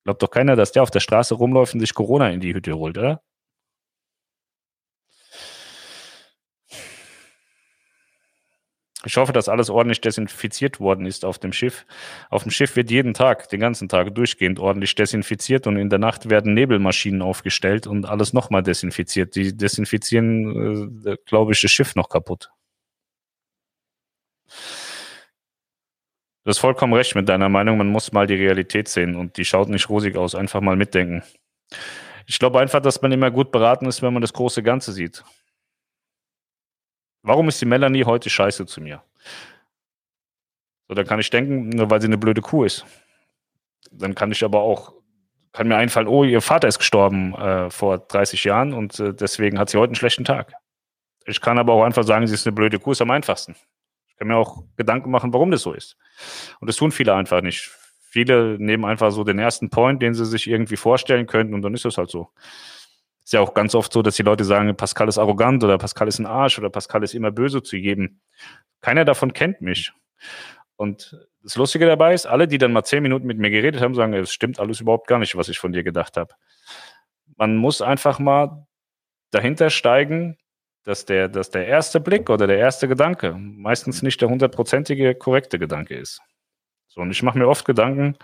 glaubt 0.04 0.22
doch 0.22 0.30
keiner, 0.30 0.56
dass 0.56 0.72
der 0.72 0.82
auf 0.82 0.90
der 0.90 1.00
Straße 1.00 1.34
rumläuft 1.34 1.74
und 1.74 1.80
sich 1.80 1.94
Corona 1.94 2.30
in 2.30 2.40
die 2.40 2.54
Hütte 2.54 2.74
holt, 2.74 2.98
oder? 2.98 3.22
Ich 9.06 9.16
hoffe, 9.16 9.32
dass 9.32 9.48
alles 9.48 9.68
ordentlich 9.68 10.00
desinfiziert 10.00 10.80
worden 10.80 11.04
ist 11.04 11.24
auf 11.24 11.38
dem 11.38 11.52
Schiff. 11.52 11.84
Auf 12.30 12.44
dem 12.44 12.50
Schiff 12.50 12.74
wird 12.76 12.90
jeden 12.90 13.12
Tag, 13.12 13.48
den 13.50 13.60
ganzen 13.60 13.88
Tag 13.88 14.14
durchgehend 14.14 14.58
ordentlich 14.58 14.94
desinfiziert 14.94 15.66
und 15.66 15.76
in 15.76 15.90
der 15.90 15.98
Nacht 15.98 16.30
werden 16.30 16.54
Nebelmaschinen 16.54 17.20
aufgestellt 17.20 17.86
und 17.86 18.06
alles 18.06 18.32
nochmal 18.32 18.62
desinfiziert. 18.62 19.36
Die 19.36 19.54
desinfizieren, 19.56 21.04
äh, 21.04 21.16
glaube 21.26 21.52
ich, 21.52 21.60
das 21.60 21.70
Schiff 21.70 21.94
noch 21.94 22.08
kaputt. 22.08 22.50
Du 26.44 26.50
hast 26.50 26.58
vollkommen 26.58 26.92
recht 26.92 27.14
mit 27.14 27.26
deiner 27.28 27.48
Meinung. 27.48 27.78
Man 27.78 27.88
muss 27.88 28.12
mal 28.12 28.26
die 28.26 28.34
Realität 28.34 28.88
sehen 28.88 29.16
und 29.16 29.38
die 29.38 29.46
schaut 29.46 29.70
nicht 29.70 29.88
rosig 29.88 30.16
aus. 30.16 30.34
Einfach 30.34 30.60
mal 30.60 30.76
mitdenken. 30.76 31.22
Ich 32.26 32.38
glaube 32.38 32.60
einfach, 32.60 32.80
dass 32.80 33.00
man 33.00 33.12
immer 33.12 33.30
gut 33.30 33.50
beraten 33.50 33.86
ist, 33.86 34.02
wenn 34.02 34.12
man 34.12 34.20
das 34.20 34.34
große 34.34 34.62
Ganze 34.62 34.92
sieht. 34.92 35.24
Warum 37.22 37.48
ist 37.48 37.62
die 37.62 37.66
Melanie 37.66 38.04
heute 38.04 38.28
scheiße 38.28 38.66
zu 38.66 38.82
mir? 38.82 39.02
So, 40.86 40.94
dann 40.94 41.06
kann 41.06 41.18
ich 41.18 41.30
denken, 41.30 41.70
nur 41.70 41.88
weil 41.88 42.02
sie 42.02 42.08
eine 42.08 42.18
blöde 42.18 42.42
Kuh 42.42 42.64
ist. 42.64 42.84
Dann 43.90 44.14
kann 44.14 44.30
ich 44.30 44.44
aber 44.44 44.60
auch, 44.60 44.92
kann 45.52 45.66
mir 45.66 45.76
einfallen, 45.76 46.08
oh, 46.08 46.24
ihr 46.24 46.42
Vater 46.42 46.68
ist 46.68 46.78
gestorben 46.78 47.34
äh, 47.36 47.70
vor 47.70 47.98
30 47.98 48.44
Jahren 48.44 48.74
und 48.74 49.00
äh, 49.00 49.14
deswegen 49.14 49.58
hat 49.58 49.70
sie 49.70 49.78
heute 49.78 49.90
einen 49.90 49.94
schlechten 49.94 50.24
Tag. 50.24 50.52
Ich 51.24 51.40
kann 51.40 51.58
aber 51.58 51.72
auch 51.72 51.84
einfach 51.84 52.04
sagen, 52.04 52.26
sie 52.26 52.34
ist 52.34 52.46
eine 52.46 52.54
blöde 52.54 52.78
Kuh, 52.78 52.92
ist 52.92 53.00
am 53.00 53.10
einfachsten. 53.10 53.56
Ich 54.14 54.18
kann 54.18 54.28
mir 54.28 54.36
auch 54.36 54.62
Gedanken 54.76 55.10
machen, 55.10 55.32
warum 55.32 55.50
das 55.50 55.62
so 55.62 55.72
ist. 55.72 55.96
Und 56.60 56.68
das 56.68 56.76
tun 56.76 56.92
viele 56.92 57.14
einfach 57.14 57.42
nicht. 57.42 57.68
Viele 58.00 58.56
nehmen 58.60 58.84
einfach 58.84 59.10
so 59.10 59.24
den 59.24 59.40
ersten 59.40 59.70
Point, 59.70 60.00
den 60.00 60.14
sie 60.14 60.24
sich 60.24 60.46
irgendwie 60.46 60.76
vorstellen 60.76 61.26
könnten 61.26 61.52
und 61.52 61.62
dann 61.62 61.74
ist 61.74 61.84
das 61.84 61.98
halt 61.98 62.10
so. 62.10 62.30
Ist 63.24 63.32
ja 63.32 63.40
auch 63.40 63.54
ganz 63.54 63.74
oft 63.74 63.92
so, 63.92 64.02
dass 64.02 64.14
die 64.14 64.22
Leute 64.22 64.44
sagen, 64.44 64.76
Pascal 64.76 65.08
ist 65.08 65.18
arrogant 65.18 65.64
oder 65.64 65.78
Pascal 65.78 66.06
ist 66.06 66.20
ein 66.20 66.26
Arsch 66.26 66.58
oder 66.58 66.70
Pascal 66.70 67.02
ist 67.02 67.14
immer 67.14 67.32
böse 67.32 67.62
zu 67.62 67.76
geben. 67.76 68.20
Keiner 68.82 69.04
davon 69.04 69.32
kennt 69.32 69.62
mich. 69.62 69.92
Und 70.76 71.18
das 71.42 71.56
Lustige 71.56 71.86
dabei 71.86 72.14
ist, 72.14 72.26
alle, 72.26 72.46
die 72.46 72.58
dann 72.58 72.72
mal 72.72 72.84
zehn 72.84 73.02
Minuten 73.02 73.26
mit 73.26 73.38
mir 73.38 73.50
geredet 73.50 73.80
haben, 73.80 73.94
sagen, 73.94 74.14
es 74.14 74.32
stimmt 74.32 74.60
alles 74.60 74.80
überhaupt 74.80 75.08
gar 75.08 75.18
nicht, 75.18 75.36
was 75.36 75.48
ich 75.48 75.58
von 75.58 75.72
dir 75.72 75.82
gedacht 75.82 76.16
habe. 76.16 76.34
Man 77.36 77.56
muss 77.56 77.82
einfach 77.82 78.18
mal 78.18 78.66
dahinter 79.30 79.70
steigen, 79.70 80.38
dass 80.84 81.06
der, 81.06 81.28
dass 81.28 81.50
der 81.50 81.66
erste 81.66 81.98
Blick 81.98 82.30
oder 82.30 82.46
der 82.46 82.58
erste 82.58 82.86
Gedanke 82.86 83.32
meistens 83.32 84.02
nicht 84.02 84.20
der 84.20 84.28
hundertprozentige 84.28 85.14
korrekte 85.14 85.58
Gedanke 85.58 85.96
ist. 85.96 86.20
So, 86.88 87.00
und 87.00 87.10
ich 87.10 87.22
mache 87.22 87.38
mir 87.38 87.48
oft 87.48 87.64
Gedanken 87.64 88.16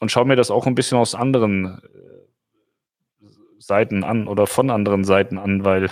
und 0.00 0.10
schaue 0.10 0.24
mir 0.24 0.36
das 0.36 0.50
auch 0.50 0.66
ein 0.66 0.74
bisschen 0.74 0.96
aus 0.96 1.14
anderen 1.14 1.82
äh, 1.82 3.26
Seiten 3.58 4.04
an 4.04 4.28
oder 4.28 4.46
von 4.46 4.70
anderen 4.70 5.04
Seiten 5.04 5.38
an, 5.38 5.64
weil 5.64 5.90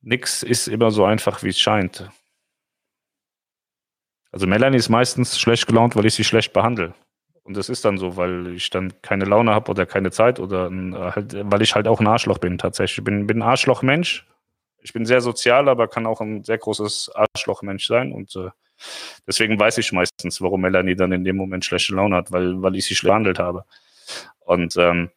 nichts 0.00 0.42
ist 0.42 0.68
immer 0.68 0.90
so 0.90 1.04
einfach, 1.04 1.42
wie 1.42 1.48
es 1.48 1.58
scheint. 1.58 2.08
Also 4.30 4.46
Melanie 4.46 4.76
ist 4.76 4.88
meistens 4.88 5.38
schlecht 5.38 5.66
gelaunt, 5.66 5.96
weil 5.96 6.06
ich 6.06 6.14
sie 6.14 6.24
schlecht 6.24 6.52
behandle. 6.52 6.94
Und 7.44 7.56
das 7.58 7.68
ist 7.68 7.84
dann 7.84 7.98
so, 7.98 8.16
weil 8.16 8.54
ich 8.54 8.70
dann 8.70 8.94
keine 9.02 9.26
Laune 9.26 9.54
habe 9.54 9.70
oder 9.70 9.84
keine 9.84 10.10
Zeit 10.10 10.40
oder 10.40 10.70
halt, 11.14 11.36
weil 11.38 11.62
ich 11.62 11.74
halt 11.74 11.86
auch 11.86 12.00
ein 12.00 12.06
Arschloch 12.06 12.38
bin 12.38 12.56
tatsächlich. 12.56 12.98
Ich 12.98 13.04
bin, 13.04 13.26
bin 13.26 13.38
ein 13.38 13.48
Arschlochmensch. 13.48 14.26
Ich 14.80 14.92
bin 14.94 15.04
sehr 15.04 15.20
sozial, 15.20 15.68
aber 15.68 15.88
kann 15.88 16.06
auch 16.06 16.20
ein 16.20 16.42
sehr 16.42 16.58
großes 16.58 17.12
Arschlochmensch 17.14 17.86
sein. 17.86 18.12
Und 18.12 18.34
äh, 18.36 18.48
deswegen 19.26 19.60
weiß 19.60 19.78
ich 19.78 19.92
meistens, 19.92 20.40
warum 20.40 20.62
Melanie 20.62 20.96
dann 20.96 21.12
in 21.12 21.24
dem 21.24 21.36
Moment 21.36 21.64
schlechte 21.64 21.94
Laune 21.94 22.16
hat, 22.16 22.32
weil, 22.32 22.62
weil 22.62 22.76
ich 22.76 22.86
sie 22.86 22.94
schlecht 22.94 23.10
behandelt 23.10 23.38
habe. 23.38 23.64
Und 24.40 24.76
ähm, 24.76 25.10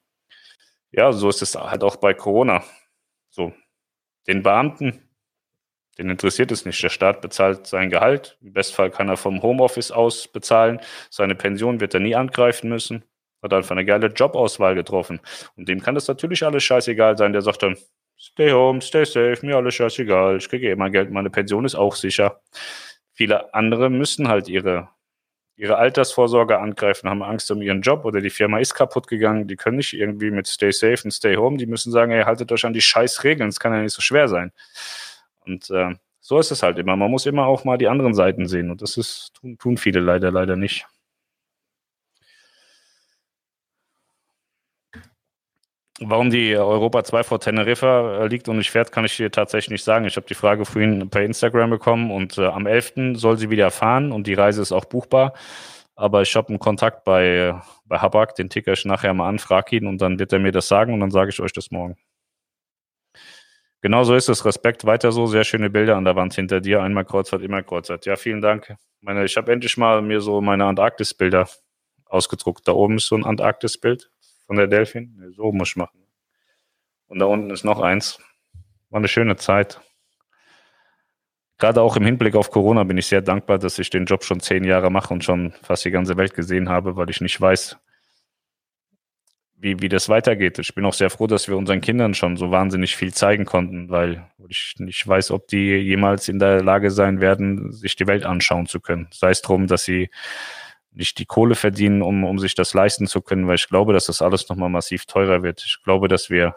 ja, 0.91 1.11
so 1.13 1.29
ist 1.29 1.41
es 1.41 1.55
halt 1.55 1.83
auch 1.83 1.95
bei 1.95 2.13
Corona. 2.13 2.63
So, 3.29 3.53
den 4.27 4.43
Beamten, 4.43 5.06
den 5.97 6.09
interessiert 6.09 6.51
es 6.51 6.65
nicht. 6.65 6.81
Der 6.83 6.89
Staat 6.89 7.21
bezahlt 7.21 7.67
sein 7.67 7.89
Gehalt. 7.89 8.37
Im 8.41 8.53
Bestfall 8.53 8.91
kann 8.91 9.09
er 9.09 9.17
vom 9.17 9.41
Homeoffice 9.41 9.91
aus 9.91 10.27
bezahlen. 10.27 10.79
Seine 11.09 11.35
Pension 11.35 11.79
wird 11.79 11.93
er 11.93 11.99
nie 11.99 12.15
angreifen 12.15 12.69
müssen. 12.69 13.03
Hat 13.41 13.53
einfach 13.53 13.71
eine 13.71 13.85
geile 13.85 14.07
Jobauswahl 14.07 14.75
getroffen. 14.75 15.19
Und 15.55 15.67
dem 15.69 15.81
kann 15.81 15.95
das 15.95 16.07
natürlich 16.07 16.43
alles 16.45 16.63
scheißegal 16.63 17.17
sein. 17.17 17.33
Der 17.33 17.41
sagt 17.41 17.63
dann, 17.63 17.77
stay 18.17 18.51
home, 18.51 18.81
stay 18.81 19.05
safe, 19.05 19.45
mir 19.45 19.55
alles 19.55 19.75
scheißegal. 19.75 20.37
Ich 20.37 20.49
kriege 20.49 20.69
eh 20.69 20.75
mein 20.75 20.91
Geld, 20.91 21.11
meine 21.11 21.29
Pension 21.29 21.65
ist 21.65 21.75
auch 21.75 21.95
sicher. 21.95 22.41
Viele 23.13 23.53
andere 23.53 23.89
müssen 23.89 24.27
halt 24.27 24.47
ihre, 24.49 24.89
ihre 25.55 25.77
Altersvorsorge 25.77 26.59
angreifen, 26.59 27.09
haben 27.09 27.23
Angst 27.23 27.49
um 27.51 27.61
ihren 27.61 27.81
Job 27.81 28.05
oder 28.05 28.21
die 28.21 28.29
Firma 28.29 28.59
ist 28.59 28.75
kaputt 28.75 29.07
gegangen. 29.07 29.47
Die 29.47 29.55
können 29.55 29.77
nicht 29.77 29.93
irgendwie 29.93 30.31
mit 30.31 30.47
stay 30.47 30.71
safe 30.71 31.03
und 31.03 31.11
stay 31.11 31.35
home. 31.35 31.57
Die 31.57 31.65
müssen 31.65 31.91
sagen, 31.91 32.11
ey, 32.11 32.23
haltet 32.23 32.51
euch 32.51 32.65
an 32.65 32.73
die 32.73 32.81
scheiß 32.81 33.23
Regeln. 33.23 33.49
Es 33.49 33.59
kann 33.59 33.73
ja 33.73 33.81
nicht 33.81 33.93
so 33.93 34.01
schwer 34.01 34.27
sein. 34.27 34.51
Und 35.47 35.69
äh, 35.71 35.95
so 36.19 36.39
ist 36.39 36.51
es 36.51 36.63
halt 36.63 36.77
immer. 36.77 36.95
Man 36.95 37.09
muss 37.11 37.25
immer 37.25 37.45
auch 37.47 37.63
mal 37.63 37.77
die 37.77 37.87
anderen 37.87 38.13
Seiten 38.13 38.47
sehen. 38.47 38.69
Und 38.71 38.81
das 38.81 38.97
ist, 38.97 39.33
tun, 39.33 39.57
tun 39.57 39.77
viele 39.77 39.99
leider, 40.01 40.31
leider 40.31 40.55
nicht. 40.55 40.85
Warum 45.99 46.29
die 46.29 46.55
Europa 46.55 47.03
2 47.03 47.23
vor 47.23 47.39
Teneriffa 47.39 48.23
äh, 48.23 48.27
liegt 48.27 48.47
und 48.49 48.57
nicht 48.57 48.69
fährt, 48.69 48.91
kann 48.91 49.05
ich 49.05 49.17
dir 49.17 49.31
tatsächlich 49.31 49.71
nicht 49.71 49.83
sagen. 49.83 50.05
Ich 50.05 50.15
habe 50.15 50.27
die 50.27 50.35
Frage 50.35 50.63
vorhin 50.63 51.09
per 51.09 51.23
Instagram 51.23 51.71
bekommen 51.71 52.11
und 52.11 52.37
äh, 52.37 52.45
am 52.45 52.67
11. 52.67 53.17
soll 53.17 53.37
sie 53.39 53.49
wieder 53.49 53.71
fahren 53.71 54.11
und 54.11 54.27
die 54.27 54.35
Reise 54.35 54.61
ist 54.61 54.71
auch 54.71 54.85
buchbar. 54.85 55.33
Aber 55.95 56.21
ich 56.21 56.35
habe 56.35 56.49
einen 56.49 56.59
Kontakt 56.59 57.03
bei, 57.03 57.59
bei 57.85 57.97
Habak, 57.97 58.35
den 58.35 58.49
ticker 58.49 58.73
ich 58.73 58.85
nachher 58.85 59.13
mal 59.15 59.27
an, 59.29 59.39
frage 59.39 59.77
ihn 59.77 59.87
und 59.87 59.99
dann 59.99 60.19
wird 60.19 60.33
er 60.33 60.39
mir 60.39 60.51
das 60.51 60.67
sagen 60.67 60.93
und 60.93 60.99
dann 60.99 61.09
sage 61.11 61.31
ich 61.31 61.39
euch 61.39 61.53
das 61.53 61.71
morgen. 61.71 61.97
Genau 63.81 64.03
so 64.03 64.15
ist 64.15 64.29
es. 64.29 64.43
Respekt 64.45 64.85
weiter 64.85 65.11
so. 65.11 65.27
Sehr 65.27 65.43
schöne 65.43 65.69
Bilder 65.69 65.95
an 65.97 66.05
der 66.05 66.15
Wand 66.15 66.33
hinter 66.33 66.61
dir. 66.61 66.81
Einmal 66.81 67.05
Kreuzfahrt, 67.05 67.41
immer 67.43 67.61
Kreuzfahrt. 67.63 68.05
Ja, 68.05 68.15
vielen 68.15 68.41
Dank. 68.41 68.75
Meine, 69.01 69.23
ich 69.25 69.37
habe 69.37 69.51
endlich 69.51 69.77
mal 69.77 70.01
mir 70.01 70.21
so 70.21 70.41
meine 70.41 70.65
Antarktis-Bilder 70.65 71.47
ausgedruckt. 72.05 72.67
Da 72.67 72.71
oben 72.71 72.97
ist 72.97 73.07
so 73.07 73.15
ein 73.15 73.25
Antarktis-Bild 73.25 74.09
von 74.47 74.55
der 74.55 74.67
Delfin. 74.67 75.31
So 75.35 75.51
muss 75.51 75.69
ich 75.69 75.75
machen. 75.75 76.03
Und 77.07 77.19
da 77.19 77.25
unten 77.25 77.49
ist 77.51 77.63
noch 77.63 77.79
eins. 77.79 78.19
War 78.89 78.97
eine 78.97 79.07
schöne 79.07 79.35
Zeit. 79.35 79.79
Gerade 81.57 81.81
auch 81.81 81.95
im 81.97 82.05
Hinblick 82.05 82.35
auf 82.35 82.51
Corona 82.51 82.83
bin 82.83 82.97
ich 82.97 83.07
sehr 83.07 83.21
dankbar, 83.21 83.57
dass 83.57 83.79
ich 83.79 83.89
den 83.89 84.05
Job 84.05 84.23
schon 84.23 84.39
zehn 84.39 84.63
Jahre 84.63 84.91
mache 84.91 85.13
und 85.13 85.23
schon 85.23 85.53
fast 85.63 85.85
die 85.85 85.91
ganze 85.91 86.15
Welt 86.17 86.35
gesehen 86.35 86.69
habe, 86.69 86.95
weil 86.95 87.09
ich 87.09 87.19
nicht 87.19 87.39
weiß, 87.39 87.77
wie, 89.59 89.81
wie 89.81 89.89
das 89.89 90.07
weitergeht. 90.07 90.59
Ich 90.59 90.75
bin 90.75 90.85
auch 90.85 90.93
sehr 90.93 91.09
froh, 91.09 91.27
dass 91.27 91.47
wir 91.47 91.57
unseren 91.57 91.81
Kindern 91.81 92.13
schon 92.13 92.37
so 92.37 92.51
wahnsinnig 92.51 92.95
viel 92.95 93.13
zeigen 93.13 93.45
konnten, 93.45 93.89
weil 93.89 94.29
ich 94.47 94.75
nicht 94.77 95.05
weiß, 95.07 95.31
ob 95.31 95.47
die 95.47 95.75
jemals 95.77 96.27
in 96.27 96.39
der 96.39 96.63
Lage 96.63 96.91
sein 96.91 97.21
werden, 97.21 97.71
sich 97.71 97.95
die 97.95 98.07
Welt 98.07 98.23
anschauen 98.23 98.67
zu 98.67 98.79
können. 98.79 99.07
Sei 99.11 99.31
es 99.31 99.41
darum, 99.41 99.67
dass 99.67 99.83
sie 99.83 100.09
nicht 100.91 101.17
die 101.19 101.25
Kohle 101.25 101.55
verdienen, 101.55 102.01
um, 102.01 102.23
um 102.23 102.39
sich 102.39 102.55
das 102.55 102.73
leisten 102.73 103.07
zu 103.07 103.21
können, 103.21 103.47
weil 103.47 103.55
ich 103.55 103.67
glaube, 103.67 103.93
dass 103.93 104.05
das 104.05 104.21
alles 104.21 104.47
nochmal 104.49 104.69
massiv 104.69 105.05
teurer 105.05 105.43
wird. 105.43 105.63
Ich 105.65 105.81
glaube, 105.83 106.07
dass 106.07 106.29
wir, 106.29 106.55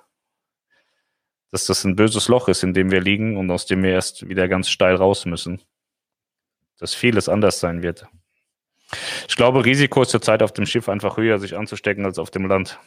dass 1.51 1.67
das 1.67 1.85
ein 1.85 1.97
böses 1.97 2.29
Loch 2.29 2.49
ist, 2.49 2.63
in 2.63 2.75
dem 2.75 2.91
wir 2.91 3.01
liegen 3.01 3.37
und 3.37 3.51
aus 3.51 3.67
dem 3.67 3.83
wir 3.83 3.91
erst 3.93 4.29
wieder 4.29 4.49
ganz 4.49 4.69
steil 4.69 4.95
raus 4.95 5.27
müssen. 5.27 5.63
Dass 6.79 6.95
vieles 6.95 7.29
anders 7.29 7.61
sein 7.61 7.83
wird. 7.83 8.07
Ich 9.29 9.37
glaube, 9.37 9.65
Risiko 9.65 10.03
ist 10.03 10.11
zurzeit 10.11 10.43
auf 10.43 10.53
dem 10.53 10.67
Schiff 10.67 10.89
einfach 10.89 11.17
höher, 11.17 11.39
sich 11.39 11.57
anzustecken, 11.57 12.05
als 12.05 12.19
auf 12.19 12.31
dem 12.31 12.47
Land. 12.47 12.79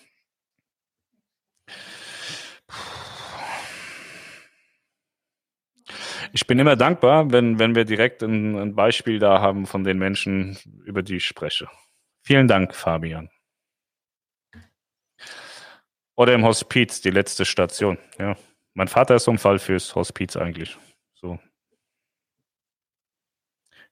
Ich 6.36 6.48
bin 6.48 6.58
immer 6.58 6.76
dankbar, 6.76 7.32
wenn, 7.32 7.60
wenn 7.60 7.76
wir 7.76 7.86
direkt 7.86 8.24
ein, 8.24 8.58
ein 8.58 8.76
Beispiel 8.76 9.20
da 9.20 9.40
haben 9.40 9.68
von 9.68 9.84
den 9.84 10.00
Menschen, 10.00 10.58
über 10.84 11.04
die 11.04 11.18
ich 11.18 11.28
spreche. 11.28 11.70
Vielen 12.24 12.48
Dank, 12.48 12.74
Fabian. 12.74 13.30
Oder 16.16 16.34
im 16.34 16.44
Hospiz, 16.44 17.02
die 17.02 17.12
letzte 17.12 17.46
Station. 17.46 18.00
Ja. 18.18 18.36
Mein 18.74 18.88
Vater 18.88 19.16
ist 19.16 19.26
so 19.26 19.32
ein 19.32 19.38
Fall 19.38 19.60
fürs 19.60 19.94
Hospiz 19.94 20.36
eigentlich. 20.36 20.78
So. 21.14 21.40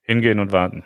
Hingehen 0.02 0.40
und 0.40 0.50
warten. 0.50 0.84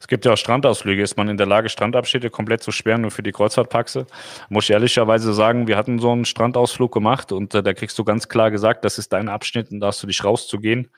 Es 0.00 0.08
gibt 0.08 0.24
ja 0.24 0.32
auch 0.32 0.36
Strandausflüge. 0.36 1.02
Ist 1.02 1.16
man 1.16 1.28
in 1.28 1.36
der 1.36 1.46
Lage, 1.46 1.68
Strandabschnitte 1.68 2.30
komplett 2.30 2.62
zu 2.62 2.72
sperren, 2.72 3.02
nur 3.02 3.10
für 3.10 3.22
die 3.22 3.32
Kreuzfahrtpaxe? 3.32 4.06
Muss 4.48 4.64
ich 4.64 4.70
ehrlicherweise 4.70 5.32
sagen, 5.32 5.66
wir 5.66 5.76
hatten 5.76 5.98
so 5.98 6.12
einen 6.12 6.24
Strandausflug 6.24 6.92
gemacht 6.92 7.32
und 7.32 7.54
äh, 7.54 7.62
da 7.62 7.74
kriegst 7.74 7.98
du 7.98 8.04
ganz 8.04 8.28
klar 8.28 8.50
gesagt, 8.50 8.84
das 8.84 8.98
ist 8.98 9.12
dein 9.12 9.28
Abschnitt 9.28 9.70
und 9.70 9.80
da 9.80 9.88
hast 9.88 10.02
du 10.02 10.06
dich 10.06 10.24
rauszugehen. 10.24 10.90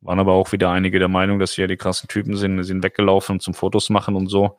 Waren 0.00 0.18
aber 0.18 0.32
auch 0.32 0.52
wieder 0.52 0.70
einige 0.70 0.98
der 0.98 1.08
Meinung, 1.08 1.38
dass 1.38 1.52
hier 1.52 1.68
die 1.68 1.76
krassen 1.76 2.08
Typen 2.08 2.36
sind, 2.36 2.62
sind 2.64 2.82
weggelaufen 2.82 3.40
zum 3.40 3.54
Fotos 3.54 3.90
machen 3.90 4.16
und 4.16 4.28
so. 4.28 4.56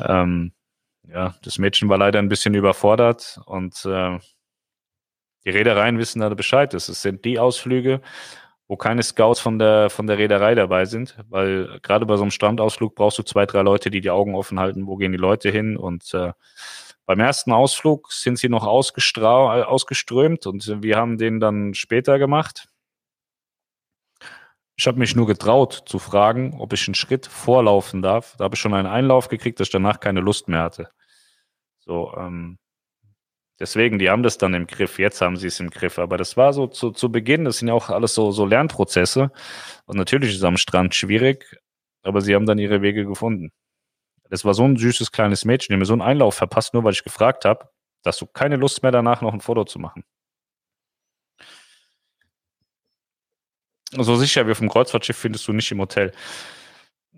Ähm, 0.00 0.52
ja, 1.08 1.34
das 1.42 1.58
Mädchen 1.58 1.88
war 1.88 1.98
leider 1.98 2.18
ein 2.18 2.28
bisschen 2.28 2.54
überfordert 2.54 3.40
und 3.46 3.84
äh, 3.86 4.18
die 5.44 5.50
Reedereien 5.50 5.98
wissen 5.98 6.20
da 6.20 6.28
Bescheid. 6.28 6.72
Es 6.74 6.86
sind 6.86 7.24
die 7.24 7.38
Ausflüge, 7.38 8.00
wo 8.72 8.76
keine 8.78 9.02
Scouts 9.02 9.38
von 9.38 9.58
der, 9.58 9.90
von 9.90 10.06
der 10.06 10.16
Reederei 10.16 10.54
dabei 10.54 10.86
sind, 10.86 11.14
weil 11.28 11.78
gerade 11.82 12.06
bei 12.06 12.16
so 12.16 12.22
einem 12.22 12.30
Strandausflug 12.30 12.94
brauchst 12.94 13.18
du 13.18 13.22
zwei, 13.22 13.44
drei 13.44 13.60
Leute, 13.60 13.90
die 13.90 14.00
die 14.00 14.08
Augen 14.08 14.34
offen 14.34 14.58
halten, 14.58 14.86
wo 14.86 14.96
gehen 14.96 15.12
die 15.12 15.18
Leute 15.18 15.50
hin 15.50 15.76
und 15.76 16.14
äh, 16.14 16.32
beim 17.04 17.20
ersten 17.20 17.52
Ausflug 17.52 18.10
sind 18.10 18.38
sie 18.38 18.48
noch 18.48 18.66
ausgeströmt 18.66 20.46
und 20.46 20.82
wir 20.82 20.96
haben 20.96 21.18
den 21.18 21.38
dann 21.38 21.74
später 21.74 22.18
gemacht. 22.18 22.68
Ich 24.76 24.86
habe 24.86 24.98
mich 24.98 25.14
nur 25.14 25.26
getraut 25.26 25.82
zu 25.84 25.98
fragen, 25.98 26.58
ob 26.58 26.72
ich 26.72 26.88
einen 26.88 26.94
Schritt 26.94 27.26
vorlaufen 27.26 28.00
darf. 28.00 28.36
Da 28.38 28.44
habe 28.44 28.54
ich 28.54 28.60
schon 28.62 28.72
einen 28.72 28.88
Einlauf 28.88 29.28
gekriegt, 29.28 29.60
dass 29.60 29.68
ich 29.68 29.72
danach 29.72 30.00
keine 30.00 30.20
Lust 30.20 30.48
mehr 30.48 30.62
hatte. 30.62 30.88
So, 31.80 32.14
ähm, 32.16 32.56
Deswegen, 33.62 34.00
die 34.00 34.10
haben 34.10 34.24
das 34.24 34.38
dann 34.38 34.54
im 34.54 34.66
Griff. 34.66 34.98
Jetzt 34.98 35.20
haben 35.20 35.36
sie 35.36 35.46
es 35.46 35.60
im 35.60 35.70
Griff. 35.70 36.00
Aber 36.00 36.16
das 36.16 36.36
war 36.36 36.52
so 36.52 36.66
zu, 36.66 36.90
zu 36.90 37.12
Beginn, 37.12 37.44
das 37.44 37.58
sind 37.58 37.68
ja 37.68 37.74
auch 37.74 37.90
alles 37.90 38.12
so, 38.12 38.32
so 38.32 38.44
Lernprozesse. 38.44 39.30
Und 39.86 39.96
natürlich 39.96 40.30
ist 40.30 40.38
es 40.38 40.42
am 40.42 40.56
Strand 40.56 40.96
schwierig, 40.96 41.46
aber 42.02 42.20
sie 42.22 42.34
haben 42.34 42.44
dann 42.44 42.58
ihre 42.58 42.82
Wege 42.82 43.06
gefunden. 43.06 43.52
Das 44.30 44.44
war 44.44 44.54
so 44.54 44.64
ein 44.64 44.76
süßes 44.76 45.12
kleines 45.12 45.44
Mädchen, 45.44 45.74
die 45.74 45.78
mir 45.78 45.84
so 45.84 45.92
einen 45.92 46.02
Einlauf 46.02 46.34
verpasst, 46.34 46.74
nur 46.74 46.82
weil 46.82 46.92
ich 46.92 47.04
gefragt 47.04 47.44
habe, 47.44 47.68
dass 48.02 48.18
du 48.18 48.26
keine 48.26 48.56
Lust 48.56 48.82
mehr 48.82 48.90
danach 48.90 49.20
noch 49.22 49.32
ein 49.32 49.40
Foto 49.40 49.64
zu 49.64 49.78
machen. 49.78 50.02
So 53.92 54.16
sicher 54.16 54.44
wie 54.48 54.50
auf 54.50 54.58
dem 54.58 54.70
Kreuzfahrtschiff 54.70 55.16
findest 55.16 55.46
du 55.46 55.52
nicht 55.52 55.70
im 55.70 55.78
Hotel. 55.78 56.10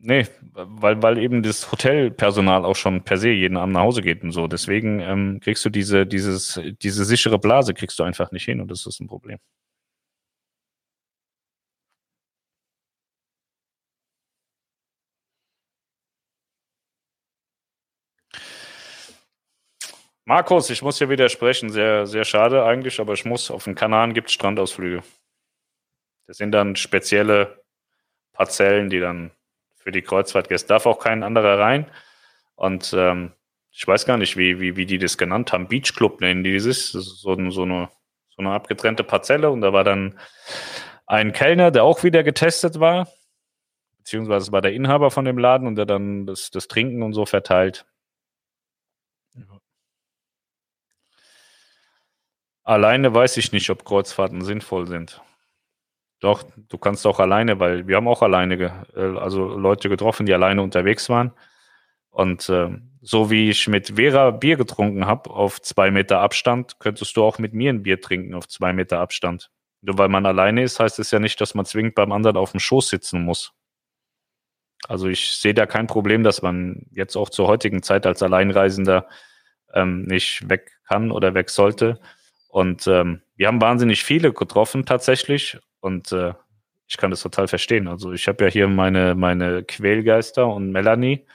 Nee, 0.06 0.26
weil, 0.52 1.02
weil 1.02 1.16
eben 1.16 1.43
das 1.43 1.72
Hotelpersonal 1.72 2.66
auch 2.66 2.76
schon 2.76 3.05
per 3.05 3.16
se 3.16 3.31
jeden 3.31 3.56
Abend 3.56 3.72
nach 3.72 3.81
Hause 3.81 4.02
geht 4.02 4.22
und 4.22 4.32
so. 4.32 4.47
Deswegen 4.48 5.01
ähm, 5.01 5.40
kriegst 5.40 5.64
du 5.64 5.70
diese, 5.70 6.06
dieses, 6.06 6.60
diese 6.82 7.06
sichere 7.06 7.39
Blase 7.39 7.72
kriegst 7.72 7.98
du 7.98 8.02
einfach 8.02 8.31
nicht 8.31 8.44
hin 8.44 8.60
und 8.60 8.70
das 8.70 8.85
ist 8.85 9.01
ein 9.01 9.06
Problem. 9.06 9.39
Markus, 20.26 20.68
ich 20.68 20.82
muss 20.82 20.98
dir 20.98 21.09
widersprechen. 21.09 21.70
Sehr, 21.70 22.06
sehr 22.06 22.24
schade 22.26 22.64
eigentlich, 22.66 23.01
aber 23.01 23.14
ich 23.14 23.24
muss. 23.24 23.51
Auf 23.51 23.64
den 23.64 23.74
Kanaren 23.74 24.12
gibt 24.12 24.28
es 24.28 24.35
Strandausflüge. 24.35 25.02
Das 26.26 26.36
sind 26.36 26.52
dann 26.52 26.76
spezielle 26.76 27.64
Parzellen, 28.35 28.90
die 28.90 29.01
dann 29.01 29.31
für 29.85 29.93
die 29.93 30.02
Kreuzfahrtgäste 30.02 30.69
darf 30.69 30.86
auch 30.86 30.98
kein 30.98 31.23
anderer 31.23 31.59
rein. 31.59 31.90
Und 32.56 32.93
ähm, 32.97 33.32
ich 33.70 33.86
weiß 33.86 34.06
gar 34.06 34.16
nicht, 34.16 34.36
wie, 34.36 34.59
wie, 34.61 34.77
wie 34.77 34.86
die 34.86 34.98
das 34.98 35.19
genannt 35.19 35.52
haben. 35.52 35.69
Beach 35.69 35.94
Club 35.94 36.20
nennen 36.20 36.43
die 36.43 36.55
ist 36.55 36.93
so, 36.93 37.01
so, 37.01 37.32
eine, 37.32 37.51
so 37.51 37.62
eine 38.39 38.51
abgetrennte 38.51 39.05
Parzelle. 39.05 39.51
Und 39.51 39.61
da 39.61 39.73
war 39.73 39.85
dann 39.85 40.19
ein 41.06 41.32
Kellner, 41.32 41.70
der 41.70 41.85
auch 41.85 42.02
wieder 42.02 42.23
getestet 42.23 42.81
war. 42.81 43.09
Beziehungsweise 43.98 44.52
war 44.52 44.62
der 44.62 44.73
Inhaber 44.73 45.11
von 45.11 45.27
dem 45.27 45.39
Laden 45.39 45.66
und 45.66 45.77
der 45.77 45.86
dann 45.86 46.27
das, 46.27 46.51
das 46.51 46.66
Trinken 46.66 47.02
und 47.02 47.12
so 47.12 47.27
verteilt. 47.27 47.85
Alleine 52.62 53.12
weiß 53.12 53.36
ich 53.36 53.52
nicht, 53.52 53.69
ob 53.69 53.85
Kreuzfahrten 53.85 54.43
sinnvoll 54.43 54.86
sind. 54.86 55.20
Doch, 56.20 56.45
du 56.69 56.78
kannst 56.78 57.07
auch 57.07 57.20
alleine, 57.20 57.61
weil 57.61 57.86
wir 57.86 57.97
haben 57.97 58.09
auch 58.09 58.23
alleine, 58.23 58.86
äh, 58.95 59.19
also 59.19 59.47
Leute 59.57 59.89
getroffen, 59.89 60.27
die 60.27 60.35
alleine 60.35 60.62
unterwegs 60.62 61.09
waren. 61.09 61.32
Und 62.11 62.49
äh, 62.49 62.70
so 63.03 63.31
wie 63.31 63.51
ich 63.51 63.69
mit 63.69 63.97
Vera 63.97 64.31
Bier 64.31 64.57
getrunken 64.57 65.07
habe 65.07 65.31
auf 65.31 65.61
zwei 65.61 65.91
Meter 65.91 66.20
Abstand, 66.20 66.78
könntest 66.78 67.16
du 67.16 67.24
auch 67.24 67.39
mit 67.39 67.53
mir 67.53 67.70
ein 67.70 67.82
Bier 67.82 68.01
trinken 68.01 68.35
auf 68.35 68.49
zwei 68.49 68.73
Meter 68.73 69.01
Abstand. 69.01 69.51
Nur 69.82 69.99
weil 69.99 70.09
man 70.09 70.24
alleine 70.24 70.62
ist, 70.62 70.81
heißt 70.81 70.99
es 70.99 71.11
ja 71.11 71.19
nicht, 71.19 71.41
dass 71.41 71.55
man 71.55 71.66
zwingend 71.66 71.95
beim 71.95 72.12
anderen 72.12 72.36
auf 72.36 72.53
dem 72.53 72.61
Schoß 72.61 72.89
sitzen 72.89 73.23
muss. 73.23 73.53
Also 74.89 75.09
ich 75.09 75.32
sehe 75.36 75.55
da 75.55 75.66
kein 75.66 75.86
Problem, 75.86 76.23
dass 76.23 76.41
man 76.41 76.86
jetzt 76.91 77.16
auch 77.16 77.31
zur 77.31 77.49
heutigen 77.49 77.82
Zeit 77.82 78.07
als 78.07 78.23
Alleinreisender 78.23 79.09
ähm, 79.74 80.03
nicht 80.03 80.49
weg 80.49 80.73
kann 80.86 81.11
oder 81.11 81.35
weg 81.35 81.51
sollte. 81.51 82.01
Und 82.49 82.86
ähm, 82.86 83.23
wir 83.36 83.49
haben 83.49 83.61
wahnsinnig 83.61 84.05
viele 84.05 84.32
getroffen 84.32 84.86
tatsächlich. 84.86 85.59
Und 85.85 86.12
äh, 86.12 86.32
ich 86.86 86.97
kann 86.97 87.11
das 87.11 87.20
total 87.20 87.47
verstehen. 87.47 87.89
Also 87.89 88.12
ich 88.12 88.27
habe 88.27 88.44
ja 88.44 88.51
hier 88.51 88.69
meine, 88.69 89.15
meine 89.15 89.65
Quälgeister 89.65 90.47
und 90.47 90.73
Melanie, 90.73 91.27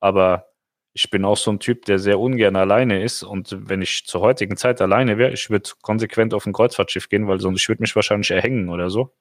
aber 0.00 0.46
ich 0.94 1.10
bin 1.10 1.26
auch 1.26 1.36
so 1.36 1.50
ein 1.50 1.60
Typ, 1.60 1.84
der 1.84 1.98
sehr 1.98 2.18
ungern 2.18 2.56
alleine 2.56 3.02
ist. 3.02 3.22
Und 3.22 3.54
wenn 3.68 3.82
ich 3.82 4.06
zur 4.06 4.22
heutigen 4.22 4.56
Zeit 4.56 4.80
alleine 4.80 5.18
wäre, 5.18 5.32
ich 5.32 5.50
würde 5.50 5.68
konsequent 5.82 6.32
auf 6.32 6.46
ein 6.46 6.54
Kreuzfahrtschiff 6.54 7.10
gehen, 7.10 7.28
weil 7.28 7.40
sonst 7.40 7.60
ich 7.60 7.68
würde 7.68 7.82
mich 7.82 7.94
wahrscheinlich 7.94 8.30
erhängen 8.30 8.70
oder 8.70 8.88
so. 8.88 9.12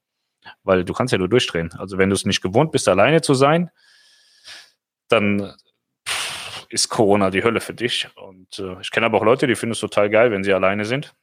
Weil 0.64 0.86
du 0.86 0.94
kannst 0.94 1.12
ja 1.12 1.18
nur 1.18 1.30
durchdrehen. 1.30 1.74
Also 1.78 1.98
wenn 1.98 2.10
du 2.10 2.16
es 2.16 2.26
nicht 2.26 2.42
gewohnt 2.42 2.72
bist, 2.72 2.88
alleine 2.88 3.20
zu 3.20 3.34
sein, 3.34 3.70
dann 5.10 5.54
ist 6.70 6.88
Corona 6.88 7.32
die 7.32 7.44
Hölle 7.44 7.60
für 7.60 7.74
dich. 7.74 8.08
Und 8.16 8.60
äh, 8.60 8.80
ich 8.80 8.92
kenne 8.92 9.08
aber 9.08 9.18
auch 9.18 9.26
Leute, 9.26 9.46
die 9.46 9.56
finden 9.56 9.74
es 9.74 9.82
total 9.82 10.10
geil, 10.10 10.32
wenn 10.32 10.46
sie 10.46 10.54
alleine 10.54 10.86
sind 10.86 11.14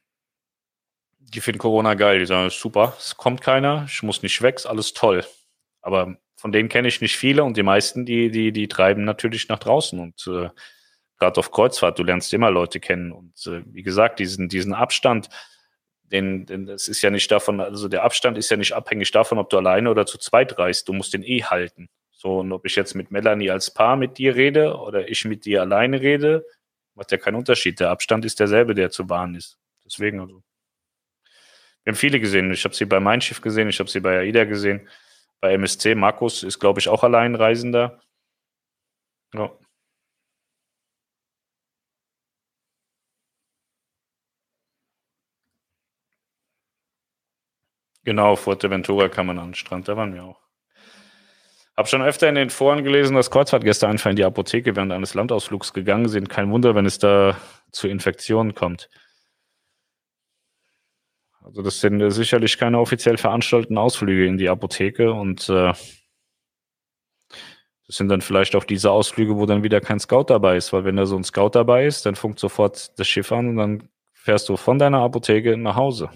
die 1.33 1.41
finden 1.41 1.59
Corona 1.59 1.93
geil. 1.93 2.19
Die 2.19 2.25
sagen, 2.25 2.49
super, 2.49 2.95
es 2.97 3.17
kommt 3.17 3.41
keiner, 3.41 3.85
ich 3.87 4.03
muss 4.03 4.21
nicht 4.21 4.41
weg, 4.41 4.57
ist 4.57 4.65
alles 4.65 4.93
toll. 4.93 5.25
Aber 5.81 6.17
von 6.35 6.51
denen 6.51 6.69
kenne 6.69 6.87
ich 6.87 7.01
nicht 7.01 7.17
viele 7.17 7.43
und 7.43 7.57
die 7.57 7.63
meisten, 7.63 8.05
die, 8.05 8.31
die, 8.31 8.51
die 8.51 8.67
treiben 8.67 9.03
natürlich 9.03 9.47
nach 9.47 9.59
draußen 9.59 9.99
und 9.99 10.27
äh, 10.27 10.49
gerade 11.17 11.39
auf 11.39 11.51
Kreuzfahrt, 11.51 11.99
du 11.99 12.03
lernst 12.03 12.33
immer 12.33 12.49
Leute 12.49 12.79
kennen 12.79 13.11
und 13.11 13.45
äh, 13.47 13.61
wie 13.67 13.83
gesagt, 13.83 14.19
diesen, 14.19 14.49
diesen 14.49 14.73
Abstand, 14.73 15.29
den, 16.03 16.45
den, 16.45 16.65
das 16.65 16.87
ist 16.87 17.01
ja 17.03 17.09
nicht 17.09 17.31
davon, 17.31 17.61
also 17.61 17.87
der 17.87 18.03
Abstand 18.03 18.37
ist 18.37 18.49
ja 18.49 18.57
nicht 18.57 18.73
abhängig 18.73 19.11
davon, 19.11 19.37
ob 19.37 19.49
du 19.49 19.57
alleine 19.57 19.89
oder 19.89 20.05
zu 20.05 20.17
zweit 20.17 20.57
reist. 20.57 20.87
Du 20.89 20.93
musst 20.93 21.13
den 21.13 21.23
eh 21.23 21.43
halten. 21.43 21.89
So, 22.11 22.39
und 22.39 22.51
ob 22.51 22.65
ich 22.65 22.75
jetzt 22.75 22.95
mit 22.95 23.11
Melanie 23.11 23.49
als 23.49 23.73
Paar 23.73 23.95
mit 23.95 24.17
dir 24.17 24.35
rede 24.35 24.75
oder 24.75 25.09
ich 25.09 25.23
mit 25.25 25.45
dir 25.45 25.61
alleine 25.61 26.01
rede, 26.01 26.45
macht 26.95 27.11
ja 27.11 27.17
keinen 27.17 27.35
Unterschied. 27.35 27.79
Der 27.79 27.91
Abstand 27.91 28.25
ist 28.25 28.39
derselbe, 28.39 28.75
der 28.75 28.91
zu 28.91 29.09
wahren 29.09 29.35
ist. 29.35 29.57
Deswegen, 29.85 30.19
also 30.19 30.43
wir 31.83 31.91
haben 31.91 31.97
viele 31.97 32.19
gesehen. 32.19 32.51
Ich 32.51 32.63
habe 32.63 32.75
sie 32.75 32.85
bei 32.85 32.99
Mein 32.99 33.21
Schiff 33.21 33.41
gesehen, 33.41 33.69
ich 33.69 33.79
habe 33.79 33.89
sie 33.89 33.99
bei 33.99 34.19
AIDA 34.19 34.45
gesehen. 34.45 34.87
Bei 35.39 35.53
MSC, 35.53 35.95
Markus 35.95 36.43
ist, 36.43 36.59
glaube 36.59 36.79
ich, 36.79 36.87
auch 36.89 37.03
Alleinreisender. 37.03 37.99
Ja. 39.33 39.51
Genau, 48.03 48.35
Fuerteventura 48.35 49.09
kann 49.09 49.27
man 49.27 49.37
an 49.39 49.49
den 49.49 49.55
Strand, 49.55 49.87
da 49.87 49.95
waren 49.95 50.13
wir 50.13 50.23
auch. 50.23 50.41
Hab 51.77 51.87
schon 51.87 52.01
öfter 52.01 52.27
in 52.29 52.35
den 52.35 52.49
Foren 52.49 52.83
gelesen, 52.83 53.15
dass 53.15 53.31
Kreuzfahrtgäste 53.31 53.87
einfach 53.87 54.09
in 54.09 54.15
die 54.15 54.25
Apotheke 54.25 54.75
während 54.75 54.91
eines 54.91 55.13
Landausflugs 55.13 55.73
gegangen 55.73 56.09
sind. 56.09 56.29
Kein 56.29 56.51
Wunder, 56.51 56.75
wenn 56.75 56.85
es 56.85 56.99
da 56.99 57.37
zu 57.71 57.87
Infektionen 57.87 58.53
kommt. 58.53 58.89
Also 61.43 61.61
das 61.61 61.79
sind 61.79 62.01
äh, 62.01 62.11
sicherlich 62.11 62.57
keine 62.57 62.79
offiziell 62.79 63.17
veranstalteten 63.17 63.77
Ausflüge 63.77 64.25
in 64.27 64.37
die 64.37 64.49
Apotheke 64.49 65.11
und 65.11 65.49
äh, 65.49 65.73
das 67.87 67.97
sind 67.97 68.07
dann 68.07 68.21
vielleicht 68.21 68.55
auch 68.55 68.63
diese 68.63 68.91
Ausflüge, 68.91 69.35
wo 69.35 69.45
dann 69.45 69.63
wieder 69.63 69.81
kein 69.81 69.99
Scout 69.99 70.25
dabei 70.29 70.55
ist, 70.55 70.71
weil 70.71 70.85
wenn 70.85 70.95
da 70.95 71.05
so 71.05 71.17
ein 71.17 71.25
Scout 71.25 71.49
dabei 71.53 71.85
ist, 71.85 72.05
dann 72.05 72.15
funkt 72.15 72.39
sofort 72.39 72.97
das 72.97 73.07
Schiff 73.07 73.31
an 73.31 73.49
und 73.49 73.57
dann 73.57 73.89
fährst 74.13 74.47
du 74.49 74.55
von 74.55 74.79
deiner 74.79 74.99
Apotheke 74.99 75.57
nach 75.57 75.75
Hause. 75.75 76.09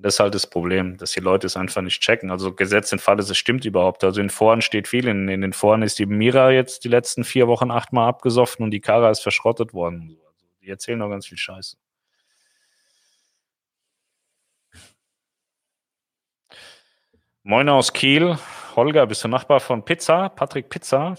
Das 0.00 0.14
ist 0.14 0.20
halt 0.20 0.34
das 0.34 0.48
Problem, 0.48 0.96
dass 0.96 1.10
die 1.10 1.20
Leute 1.20 1.48
es 1.48 1.56
einfach 1.56 1.82
nicht 1.82 2.00
checken. 2.00 2.30
Also 2.30 2.54
Gesetz 2.54 2.92
in 2.92 3.00
Fall, 3.00 3.18
es 3.18 3.36
stimmt 3.36 3.64
überhaupt. 3.64 4.04
Also 4.04 4.20
in 4.20 4.30
Foren 4.30 4.62
steht 4.62 4.86
viel. 4.86 5.08
In, 5.08 5.28
in 5.28 5.40
den 5.40 5.52
Foren 5.52 5.82
ist 5.82 5.98
die 5.98 6.06
Mira 6.06 6.52
jetzt 6.52 6.84
die 6.84 6.88
letzten 6.88 7.24
vier 7.24 7.48
Wochen 7.48 7.72
achtmal 7.72 8.08
abgesoffen 8.08 8.62
und 8.62 8.70
die 8.70 8.80
Kara 8.80 9.10
ist 9.10 9.22
verschrottet 9.22 9.74
worden. 9.74 10.16
Also 10.24 10.46
die 10.62 10.68
erzählen 10.68 11.00
noch 11.00 11.10
ganz 11.10 11.26
viel 11.26 11.38
Scheiße. 11.38 11.76
Moin 17.48 17.66
aus 17.70 17.94
Kiel. 17.94 18.36
Holger, 18.76 19.06
bist 19.06 19.24
du 19.24 19.28
Nachbar 19.28 19.60
von 19.60 19.82
Pizza? 19.82 20.28
Patrick 20.28 20.68
Pizza. 20.68 21.14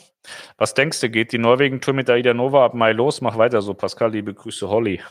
Was 0.59 0.75
denkst 0.75 1.01
du, 1.01 1.09
geht 1.09 1.31
die 1.31 1.39
Norwegen-Tour 1.39 1.95
mit 1.95 2.07
Aida 2.07 2.35
Nova 2.35 2.65
ab 2.65 2.75
Mai 2.75 2.91
los? 2.91 3.21
Mach 3.21 3.39
weiter 3.39 3.63
so, 3.63 3.73
Pascal. 3.73 4.11
Liebe 4.11 4.35
Grüße, 4.35 4.69
Holly. 4.69 5.01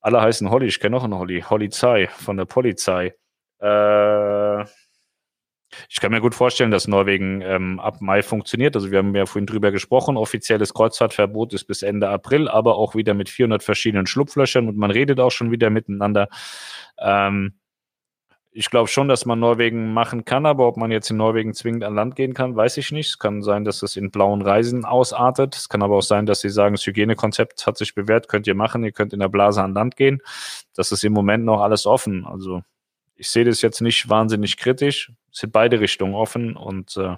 Alle 0.00 0.22
heißen 0.22 0.48
Holly. 0.48 0.64
Ich 0.64 0.80
kenne 0.80 0.96
noch 0.96 1.04
einen 1.04 1.18
Holly. 1.18 1.42
Holly 1.42 1.66
Polizei 1.66 2.08
von 2.08 2.38
der 2.38 2.46
Polizei. 2.46 3.14
Äh, 3.60 4.62
ich 5.90 6.00
kann 6.00 6.10
mir 6.10 6.22
gut 6.22 6.34
vorstellen, 6.34 6.70
dass 6.70 6.88
Norwegen 6.88 7.42
ähm, 7.42 7.78
ab 7.78 8.00
Mai 8.00 8.22
funktioniert. 8.22 8.76
Also 8.76 8.90
wir 8.90 9.00
haben 9.00 9.14
ja 9.14 9.26
vorhin 9.26 9.44
drüber 9.44 9.72
gesprochen. 9.72 10.16
Offizielles 10.16 10.72
Kreuzfahrtverbot 10.72 11.52
ist 11.52 11.66
bis 11.66 11.82
Ende 11.82 12.08
April, 12.08 12.48
aber 12.48 12.76
auch 12.76 12.94
wieder 12.94 13.12
mit 13.12 13.28
400 13.28 13.62
verschiedenen 13.62 14.06
Schlupflöchern 14.06 14.68
und 14.68 14.78
man 14.78 14.90
redet 14.90 15.20
auch 15.20 15.32
schon 15.32 15.50
wieder 15.50 15.68
miteinander. 15.68 16.28
Ähm, 16.98 17.58
ich 18.56 18.70
glaube 18.70 18.88
schon, 18.88 19.08
dass 19.08 19.26
man 19.26 19.40
Norwegen 19.40 19.92
machen 19.92 20.24
kann, 20.24 20.46
aber 20.46 20.68
ob 20.68 20.76
man 20.76 20.92
jetzt 20.92 21.10
in 21.10 21.16
Norwegen 21.16 21.54
zwingend 21.54 21.82
an 21.82 21.96
Land 21.96 22.14
gehen 22.14 22.34
kann, 22.34 22.54
weiß 22.54 22.76
ich 22.76 22.92
nicht. 22.92 23.08
Es 23.08 23.18
kann 23.18 23.42
sein, 23.42 23.64
dass 23.64 23.82
es 23.82 23.96
in 23.96 24.12
blauen 24.12 24.42
Reisen 24.42 24.84
ausartet. 24.84 25.56
Es 25.56 25.68
kann 25.68 25.82
aber 25.82 25.96
auch 25.96 26.02
sein, 26.02 26.24
dass 26.24 26.40
sie 26.40 26.50
sagen, 26.50 26.76
das 26.76 26.86
Hygienekonzept 26.86 27.66
hat 27.66 27.76
sich 27.76 27.96
bewährt, 27.96 28.28
könnt 28.28 28.46
ihr 28.46 28.54
machen, 28.54 28.84
ihr 28.84 28.92
könnt 28.92 29.12
in 29.12 29.18
der 29.18 29.28
Blase 29.28 29.60
an 29.60 29.74
Land 29.74 29.96
gehen. 29.96 30.22
Das 30.72 30.92
ist 30.92 31.02
im 31.02 31.12
Moment 31.12 31.44
noch 31.44 31.62
alles 31.62 31.84
offen. 31.84 32.24
Also 32.26 32.62
ich 33.16 33.28
sehe 33.28 33.44
das 33.44 33.60
jetzt 33.60 33.80
nicht 33.80 34.08
wahnsinnig 34.08 34.56
kritisch. 34.56 35.10
Es 35.32 35.40
sind 35.40 35.52
beide 35.52 35.80
Richtungen 35.80 36.14
offen 36.14 36.54
und 36.54 36.96
äh, 36.96 37.16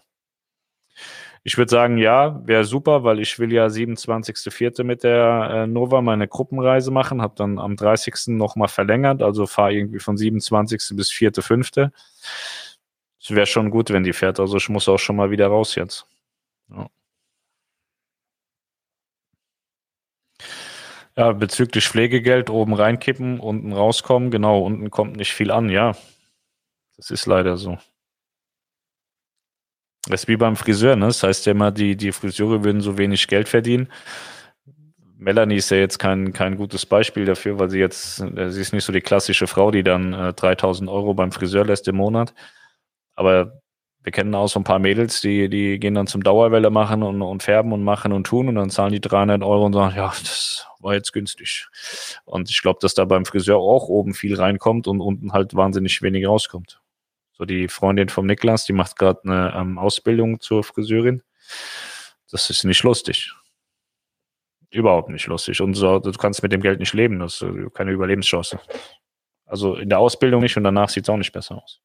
ich 1.46 1.56
würde 1.56 1.70
sagen, 1.70 1.96
ja, 1.96 2.44
wäre 2.44 2.64
super, 2.64 3.04
weil 3.04 3.20
ich 3.20 3.38
will 3.38 3.52
ja 3.52 3.68
27.04. 3.68 4.82
mit 4.82 5.04
der 5.04 5.48
äh, 5.52 5.66
Nova 5.68 6.02
meine 6.02 6.26
Gruppenreise 6.26 6.90
machen, 6.90 7.22
habe 7.22 7.34
dann 7.36 7.60
am 7.60 7.76
30. 7.76 8.36
nochmal 8.36 8.66
verlängert, 8.66 9.22
also 9.22 9.46
fahre 9.46 9.72
irgendwie 9.72 10.00
von 10.00 10.16
27. 10.16 10.96
bis 10.96 11.12
4.05. 11.12 11.92
Es 13.20 13.30
wäre 13.30 13.46
schon 13.46 13.70
gut, 13.70 13.90
wenn 13.90 14.02
die 14.02 14.12
fährt, 14.12 14.40
also 14.40 14.56
ich 14.56 14.68
muss 14.68 14.88
auch 14.88 14.98
schon 14.98 15.14
mal 15.14 15.30
wieder 15.30 15.46
raus 15.46 15.76
jetzt. 15.76 16.08
Ja. 16.68 16.88
Ja, 21.16 21.32
bezüglich 21.32 21.88
Pflegegeld 21.88 22.50
oben 22.50 22.74
reinkippen, 22.74 23.38
unten 23.38 23.72
rauskommen, 23.72 24.32
genau, 24.32 24.60
unten 24.64 24.90
kommt 24.90 25.16
nicht 25.16 25.32
viel 25.32 25.52
an, 25.52 25.68
ja. 25.70 25.92
Das 26.96 27.10
ist 27.10 27.26
leider 27.26 27.56
so. 27.56 27.78
Das 30.08 30.22
ist 30.22 30.28
wie 30.28 30.36
beim 30.36 30.56
Friseur, 30.56 30.96
ne? 30.96 31.06
Das 31.06 31.22
heißt 31.22 31.46
ja 31.46 31.52
immer, 31.52 31.70
die, 31.72 31.96
die 31.96 32.12
Friseure 32.12 32.62
würden 32.64 32.80
so 32.80 32.96
wenig 32.98 33.26
Geld 33.26 33.48
verdienen. 33.48 33.88
Melanie 35.18 35.56
ist 35.56 35.70
ja 35.70 35.78
jetzt 35.78 35.98
kein, 35.98 36.32
kein 36.32 36.56
gutes 36.56 36.86
Beispiel 36.86 37.24
dafür, 37.24 37.58
weil 37.58 37.70
sie 37.70 37.78
jetzt, 37.78 38.20
äh, 38.20 38.50
sie 38.50 38.60
ist 38.60 38.72
nicht 38.72 38.84
so 38.84 38.92
die 38.92 39.00
klassische 39.00 39.46
Frau, 39.46 39.70
die 39.70 39.82
dann 39.82 40.12
äh, 40.12 40.32
3000 40.34 40.88
Euro 40.90 41.14
beim 41.14 41.32
Friseur 41.32 41.64
lässt 41.64 41.88
im 41.88 41.96
Monat. 41.96 42.34
Aber 43.16 43.60
Wir 44.04 44.12
kennen 44.12 44.34
auch 44.36 44.48
so 44.48 44.60
ein 44.60 44.64
paar 44.64 44.78
Mädels, 44.78 45.20
die, 45.20 45.48
die 45.48 45.80
gehen 45.80 45.94
dann 45.94 46.06
zum 46.06 46.22
Dauerwelle 46.22 46.70
machen 46.70 47.02
und, 47.02 47.22
und 47.22 47.42
färben 47.42 47.72
und 47.72 47.82
machen 47.82 48.12
und 48.12 48.24
tun 48.24 48.48
und 48.48 48.54
dann 48.54 48.70
zahlen 48.70 48.92
die 48.92 49.00
300 49.00 49.42
Euro 49.42 49.66
und 49.66 49.72
sagen, 49.72 49.96
ja, 49.96 50.08
das 50.08 50.68
war 50.80 50.94
jetzt 50.94 51.12
günstig. 51.12 51.66
Und 52.24 52.48
ich 52.50 52.62
glaube, 52.62 52.78
dass 52.80 52.94
da 52.94 53.04
beim 53.04 53.24
Friseur 53.26 53.58
auch 53.58 53.88
oben 53.88 54.14
viel 54.14 54.36
reinkommt 54.36 54.86
und 54.86 55.00
unten 55.00 55.32
halt 55.32 55.56
wahnsinnig 55.56 56.02
wenig 56.02 56.26
rauskommt. 56.28 56.80
So 57.36 57.44
die 57.44 57.68
Freundin 57.68 58.08
vom 58.08 58.26
Niklas, 58.26 58.64
die 58.64 58.72
macht 58.72 58.96
gerade 58.96 59.20
eine 59.24 59.54
ähm, 59.54 59.78
Ausbildung 59.78 60.40
zur 60.40 60.64
Friseurin. 60.64 61.22
Das 62.30 62.48
ist 62.48 62.64
nicht 62.64 62.82
lustig. 62.82 63.32
Überhaupt 64.70 65.10
nicht 65.10 65.26
lustig. 65.26 65.60
Und 65.60 65.74
so, 65.74 65.98
du 65.98 66.10
kannst 66.12 66.42
mit 66.42 66.52
dem 66.52 66.62
Geld 66.62 66.80
nicht 66.80 66.94
leben. 66.94 67.18
Das 67.18 67.42
ist 67.42 67.74
keine 67.74 67.92
Überlebenschance. 67.92 68.58
Also 69.44 69.76
in 69.76 69.88
der 69.88 69.98
Ausbildung 69.98 70.42
nicht 70.42 70.56
und 70.56 70.64
danach 70.64 70.88
sieht 70.88 71.04
es 71.04 71.10
auch 71.10 71.16
nicht 71.16 71.32
besser 71.32 71.62
aus. 71.62 71.80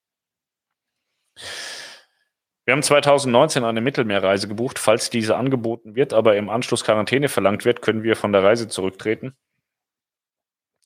Wir 2.65 2.73
haben 2.73 2.83
2019 2.83 3.63
eine 3.63 3.81
Mittelmeerreise 3.81 4.47
gebucht. 4.47 4.79
Falls 4.79 5.09
diese 5.09 5.35
angeboten 5.35 5.95
wird, 5.95 6.13
aber 6.13 6.37
im 6.37 6.49
Anschluss 6.49 6.83
Quarantäne 6.83 7.27
verlangt 7.27 7.65
wird, 7.65 7.81
können 7.81 8.03
wir 8.03 8.15
von 8.15 8.31
der 8.31 8.43
Reise 8.43 8.67
zurücktreten. 8.67 9.35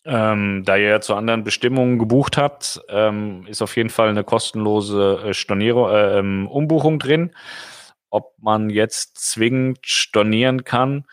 Ähm, 0.05 0.63
da 0.63 0.77
ihr 0.77 0.89
ja 0.89 1.01
zu 1.01 1.15
anderen 1.15 1.43
Bestimmungen 1.43 1.97
gebucht 1.97 2.37
habt, 2.37 2.79
ähm, 2.89 3.45
ist 3.47 3.63
auf 3.63 3.75
jeden 3.75 3.89
Fall 3.89 4.09
eine 4.09 4.23
kostenlose 4.23 5.19
äh, 5.25 5.33
Stornierung, 5.33 5.89
äh, 5.89 6.19
ähm, 6.19 6.47
Umbuchung 6.47 6.99
drin. 6.99 7.35
Ob 8.11 8.33
man 8.39 8.69
jetzt 8.69 9.17
zwingend 9.17 9.79
stornieren 9.81 10.63
kann. 10.63 11.05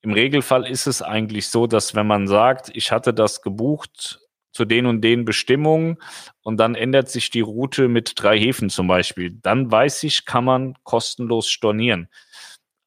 Im 0.00 0.14
Regelfall 0.14 0.66
ist 0.66 0.86
es 0.86 1.02
eigentlich 1.02 1.48
so, 1.48 1.66
dass 1.66 1.94
wenn 1.94 2.06
man 2.06 2.26
sagt, 2.26 2.70
ich 2.74 2.90
hatte 2.90 3.12
das 3.12 3.42
gebucht 3.42 4.20
zu 4.52 4.64
den 4.64 4.86
und 4.86 5.02
den 5.02 5.24
Bestimmungen 5.26 5.98
und 6.42 6.56
dann 6.56 6.74
ändert 6.74 7.08
sich 7.08 7.30
die 7.30 7.42
Route 7.42 7.88
mit 7.88 8.14
drei 8.16 8.38
Häfen 8.38 8.70
zum 8.70 8.88
Beispiel, 8.88 9.38
dann 9.42 9.70
weiß 9.70 10.02
ich, 10.04 10.24
kann 10.24 10.44
man 10.44 10.74
kostenlos 10.82 11.48
stornieren. 11.48 12.08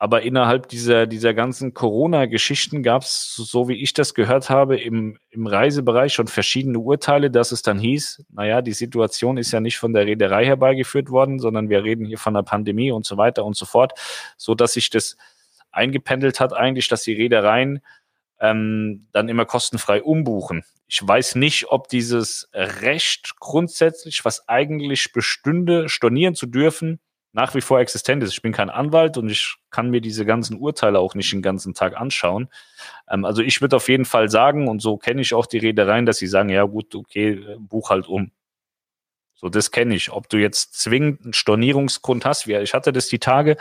Aber 0.03 0.23
innerhalb 0.23 0.67
dieser, 0.67 1.07
dieser 1.07 1.33
ganzen 1.33 1.73
Corona-Geschichten 1.73 2.83
gab 2.83 3.03
es, 3.03 3.35
so 3.37 3.69
wie 3.69 3.81
ich 3.81 3.93
das 3.93 4.13
gehört 4.13 4.49
habe, 4.49 4.75
im, 4.75 5.17
im 5.29 5.47
Reisebereich 5.47 6.11
schon 6.11 6.27
verschiedene 6.27 6.77
Urteile, 6.77 7.31
dass 7.31 7.53
es 7.53 7.61
dann 7.61 7.79
hieß, 7.79 8.25
naja, 8.29 8.61
die 8.61 8.73
Situation 8.73 9.37
ist 9.37 9.53
ja 9.53 9.61
nicht 9.61 9.77
von 9.77 9.93
der 9.93 10.05
Reederei 10.05 10.45
herbeigeführt 10.45 11.09
worden, 11.09 11.39
sondern 11.39 11.69
wir 11.69 11.85
reden 11.85 12.05
hier 12.05 12.17
von 12.17 12.33
der 12.33 12.41
Pandemie 12.41 12.91
und 12.91 13.05
so 13.05 13.15
weiter 13.15 13.45
und 13.45 13.55
so 13.55 13.65
fort, 13.65 13.93
so 14.35 14.55
dass 14.55 14.73
sich 14.73 14.89
das 14.89 15.15
eingependelt 15.71 16.41
hat 16.41 16.51
eigentlich, 16.51 16.89
dass 16.89 17.03
die 17.03 17.13
Reedereien 17.13 17.81
ähm, 18.41 19.07
dann 19.13 19.29
immer 19.29 19.45
kostenfrei 19.45 20.03
umbuchen. 20.03 20.65
Ich 20.85 20.99
weiß 21.01 21.35
nicht, 21.35 21.69
ob 21.69 21.87
dieses 21.87 22.49
Recht 22.53 23.39
grundsätzlich, 23.39 24.25
was 24.25 24.49
eigentlich 24.49 25.13
bestünde, 25.13 25.87
stornieren 25.87 26.35
zu 26.35 26.45
dürfen, 26.45 26.99
nach 27.33 27.55
wie 27.55 27.61
vor 27.61 27.79
existent 27.79 28.23
ist. 28.23 28.31
Ich 28.31 28.41
bin 28.41 28.53
kein 28.53 28.69
Anwalt 28.69 29.17
und 29.17 29.27
ich 29.27 29.55
kann 29.71 29.89
mir 29.89 30.01
diese 30.01 30.25
ganzen 30.25 30.55
Urteile 30.55 30.99
auch 30.99 31.15
nicht 31.15 31.33
den 31.33 31.41
ganzen 31.41 31.73
Tag 31.73 31.97
anschauen. 31.97 32.47
Ähm, 33.09 33.25
also 33.25 33.41
ich 33.41 33.59
würde 33.59 33.75
auf 33.75 33.89
jeden 33.89 34.05
Fall 34.05 34.29
sagen, 34.29 34.67
und 34.67 34.81
so 34.81 34.97
kenne 34.97 35.21
ich 35.21 35.33
auch 35.33 35.47
die 35.47 35.57
Reedereien, 35.57 36.05
dass 36.05 36.17
sie 36.17 36.27
sagen, 36.27 36.49
ja 36.49 36.63
gut, 36.63 36.95
okay, 36.95 37.57
buch 37.59 37.89
halt 37.89 38.07
um. 38.07 38.31
So, 39.33 39.49
das 39.49 39.71
kenne 39.71 39.95
ich. 39.95 40.11
Ob 40.11 40.29
du 40.29 40.37
jetzt 40.37 40.79
zwingend 40.79 41.23
einen 41.23 41.33
Stornierungsgrund 41.33 42.23
hast, 42.23 42.47
wie 42.47 42.55
ich 42.55 42.73
hatte 42.73 42.93
das 42.93 43.07
die 43.07 43.19
Tage, 43.19 43.57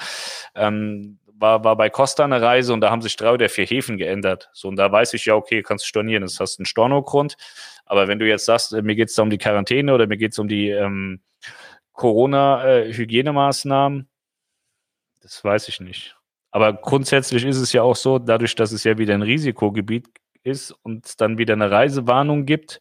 ähm, 0.54 1.18
war, 1.26 1.64
war 1.64 1.76
bei 1.76 1.90
Costa 1.90 2.24
eine 2.24 2.40
Reise 2.40 2.72
und 2.72 2.82
da 2.82 2.90
haben 2.90 3.02
sich 3.02 3.16
drei 3.16 3.32
oder 3.32 3.48
vier 3.48 3.66
Häfen 3.66 3.96
geändert. 3.96 4.50
So, 4.52 4.68
und 4.68 4.76
da 4.76 4.92
weiß 4.92 5.14
ich 5.14 5.24
ja, 5.24 5.34
okay, 5.34 5.62
kannst 5.62 5.86
stornieren, 5.86 6.22
das 6.22 6.38
hast 6.38 6.60
einen 6.60 6.66
Stornogrund. 6.66 7.36
Aber 7.84 8.06
wenn 8.06 8.18
du 8.18 8.28
jetzt 8.28 8.44
sagst, 8.44 8.74
äh, 8.74 8.82
mir 8.82 8.94
geht 8.94 9.08
es 9.08 9.14
da 9.14 9.22
um 9.22 9.30
die 9.30 9.38
Quarantäne 9.38 9.92
oder 9.94 10.06
mir 10.06 10.18
geht 10.18 10.32
es 10.32 10.38
um 10.38 10.46
die 10.46 10.68
ähm, 10.68 11.20
Corona-Hygienemaßnahmen, 11.92 14.00
äh, 14.00 14.04
das 15.22 15.44
weiß 15.44 15.68
ich 15.68 15.80
nicht. 15.80 16.16
Aber 16.50 16.72
grundsätzlich 16.74 17.44
ist 17.44 17.58
es 17.58 17.72
ja 17.72 17.82
auch 17.82 17.96
so, 17.96 18.18
dadurch, 18.18 18.54
dass 18.54 18.72
es 18.72 18.84
ja 18.84 18.98
wieder 18.98 19.14
ein 19.14 19.22
Risikogebiet 19.22 20.08
ist 20.42 20.72
und 20.82 21.20
dann 21.20 21.38
wieder 21.38 21.54
eine 21.54 21.70
Reisewarnung 21.70 22.44
gibt, 22.44 22.80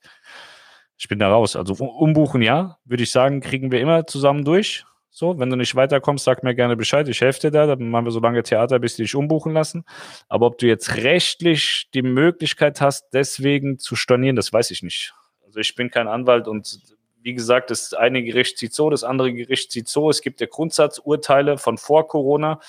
ich 0.98 1.08
bin 1.08 1.20
da 1.20 1.30
raus. 1.30 1.56
Also 1.56 1.74
umbuchen 1.84 2.42
ja, 2.42 2.78
würde 2.86 3.04
ich 3.04 3.12
sagen, 3.12 3.42
kriegen 3.42 3.72
wir 3.72 3.82
immer 3.82 4.06
zusammen 4.06 4.46
durch. 4.46 4.86
So, 5.10 5.40
wenn 5.40 5.50
du 5.50 5.56
nicht 5.56 5.76
weiterkommst, 5.76 6.24
sag 6.24 6.44
mir 6.44 6.54
gerne 6.54 6.78
Bescheid. 6.78 7.08
Ich 7.10 7.22
helfe 7.22 7.42
dir 7.42 7.52
da. 7.52 7.66
Dann 7.66 7.90
machen 7.90 8.06
wir 8.06 8.12
so 8.12 8.20
lange 8.20 8.44
Theater, 8.44 8.80
bis 8.80 8.96
die 8.96 9.02
dich 9.02 9.16
umbuchen 9.16 9.52
lassen. 9.52 9.84
Aber 10.30 10.46
ob 10.46 10.58
du 10.58 10.68
jetzt 10.68 10.96
rechtlich 10.98 11.90
die 11.94 12.04
Möglichkeit 12.04 12.82
hast, 12.82 13.10
deswegen 13.14 13.80
zu 13.80 13.96
stornieren, 13.96 14.36
das 14.36 14.54
weiß 14.54 14.72
ich 14.72 14.84
nicht. 14.84 15.14
Also 15.44 15.60
ich 15.60 15.76
bin 15.76 15.90
kein 15.90 16.08
Anwalt 16.08 16.48
und 16.48 16.80
wie 17.22 17.34
gesagt, 17.34 17.70
das 17.70 17.94
eine 17.94 18.24
Gericht 18.24 18.58
sieht 18.58 18.74
so, 18.74 18.90
das 18.90 19.04
andere 19.04 19.34
Gericht 19.34 19.72
sieht 19.72 19.88
so. 19.88 20.10
Es 20.10 20.22
gibt 20.22 20.42
ja 20.42 20.48
Grundsatzurteile 20.48 21.58
von 21.58 21.78
vor 21.78 22.08
Corona. 22.08 22.60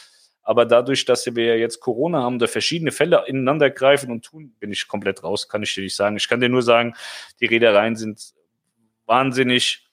Aber 0.43 0.67
dadurch, 0.67 1.05
dass 1.05 1.25
wir 1.27 1.45
ja 1.45 1.55
jetzt 1.55 1.81
Corona 1.81 2.23
haben, 2.23 2.39
da 2.39 2.49
verschiedene 2.49 2.91
Fälle 2.91 3.25
ineinander 3.27 3.71
greifen 3.71 4.11
und 4.11 4.25
tun, 4.25 4.55
bin 4.59 4.73
ich 4.73 4.89
komplett 4.89 5.23
raus, 5.23 5.49
kann 5.49 5.63
ich 5.63 5.73
dir 5.75 5.83
nicht 5.83 5.95
sagen. 5.95 6.17
Ich 6.17 6.29
kann 6.29 6.41
dir 6.41 6.49
nur 6.49 6.63
sagen, 6.63 6.95
die 7.41 7.47
Reedereien 7.47 7.95
sind 7.95 8.35
wahnsinnig 9.07 9.89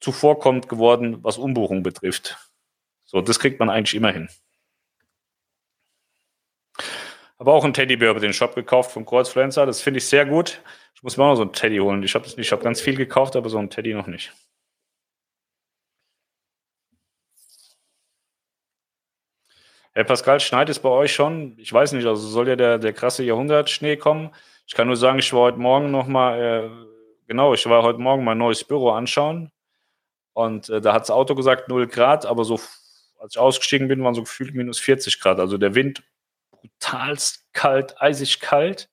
zuvorkommend 0.00 0.68
geworden, 0.68 1.18
was 1.22 1.38
Umbuchung 1.38 1.82
betrifft. 1.82 2.36
So, 3.04 3.20
das 3.22 3.38
kriegt 3.38 3.58
man 3.58 3.70
eigentlich 3.70 3.94
immer 3.94 4.12
hin. 4.12 4.28
Habe 7.40 7.52
auch 7.52 7.64
einen 7.64 7.72
Teddybär 7.72 8.10
über 8.10 8.20
den 8.20 8.34
Shop 8.34 8.54
gekauft 8.54 8.92
vom 8.92 9.06
Kreuzfluencer. 9.06 9.64
Das 9.64 9.80
finde 9.80 9.98
ich 9.98 10.06
sehr 10.06 10.26
gut. 10.26 10.60
Ich 10.94 11.02
muss 11.02 11.16
mir 11.16 11.24
auch 11.24 11.30
noch 11.30 11.36
so 11.36 11.42
einen 11.42 11.54
Teddy 11.54 11.78
holen. 11.78 12.02
Ich 12.02 12.14
habe 12.14 12.28
hab 12.28 12.62
ganz 12.62 12.82
viel 12.82 12.96
gekauft, 12.96 13.34
aber 13.34 13.48
so 13.48 13.56
einen 13.56 13.70
Teddy 13.70 13.94
noch 13.94 14.06
nicht. 14.06 14.30
Herr 19.94 20.04
Pascal, 20.04 20.38
schneit 20.38 20.68
es 20.68 20.78
bei 20.78 20.90
euch 20.90 21.14
schon? 21.14 21.54
Ich 21.58 21.72
weiß 21.72 21.92
nicht, 21.92 22.06
also 22.06 22.28
soll 22.28 22.46
ja 22.46 22.56
der, 22.56 22.78
der 22.78 22.92
krasse 22.92 23.24
Jahrhundertschnee 23.24 23.96
kommen. 23.96 24.30
Ich 24.66 24.74
kann 24.74 24.86
nur 24.86 24.96
sagen, 24.96 25.18
ich 25.18 25.32
war 25.32 25.40
heute 25.40 25.58
Morgen 25.58 25.90
nochmal, 25.90 26.40
äh, 26.40 26.70
genau, 27.26 27.54
ich 27.54 27.64
war 27.66 27.82
heute 27.82 28.00
Morgen 28.00 28.22
mein 28.22 28.38
neues 28.38 28.64
Büro 28.64 28.90
anschauen. 28.90 29.50
Und 30.34 30.68
äh, 30.68 30.82
da 30.82 30.92
hat 30.92 31.02
das 31.02 31.10
Auto 31.10 31.34
gesagt 31.34 31.68
0 31.68 31.86
Grad, 31.86 32.26
aber 32.26 32.44
so, 32.44 32.60
als 33.18 33.34
ich 33.34 33.38
ausgestiegen 33.38 33.88
bin, 33.88 34.04
waren 34.04 34.14
so 34.14 34.22
gefühlt 34.24 34.54
minus 34.54 34.78
40 34.78 35.20
Grad. 35.20 35.40
Also 35.40 35.56
der 35.56 35.74
Wind 35.74 36.02
brutalst 36.60 37.46
kalt, 37.52 38.00
eisig 38.00 38.40
kalt. 38.40 38.88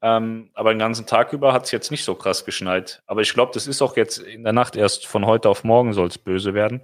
Ähm, 0.00 0.50
aber 0.54 0.72
den 0.72 0.78
ganzen 0.78 1.06
Tag 1.06 1.32
über 1.32 1.52
hat 1.52 1.64
es 1.64 1.70
jetzt 1.72 1.90
nicht 1.90 2.04
so 2.04 2.14
krass 2.14 2.44
geschneit. 2.44 3.02
Aber 3.06 3.20
ich 3.20 3.34
glaube, 3.34 3.52
das 3.52 3.66
ist 3.66 3.82
auch 3.82 3.96
jetzt 3.96 4.18
in 4.18 4.44
der 4.44 4.52
Nacht 4.52 4.76
erst 4.76 5.06
von 5.06 5.26
heute 5.26 5.48
auf 5.48 5.64
morgen 5.64 5.92
soll 5.92 6.06
es 6.06 6.18
böse 6.18 6.54
werden. 6.54 6.82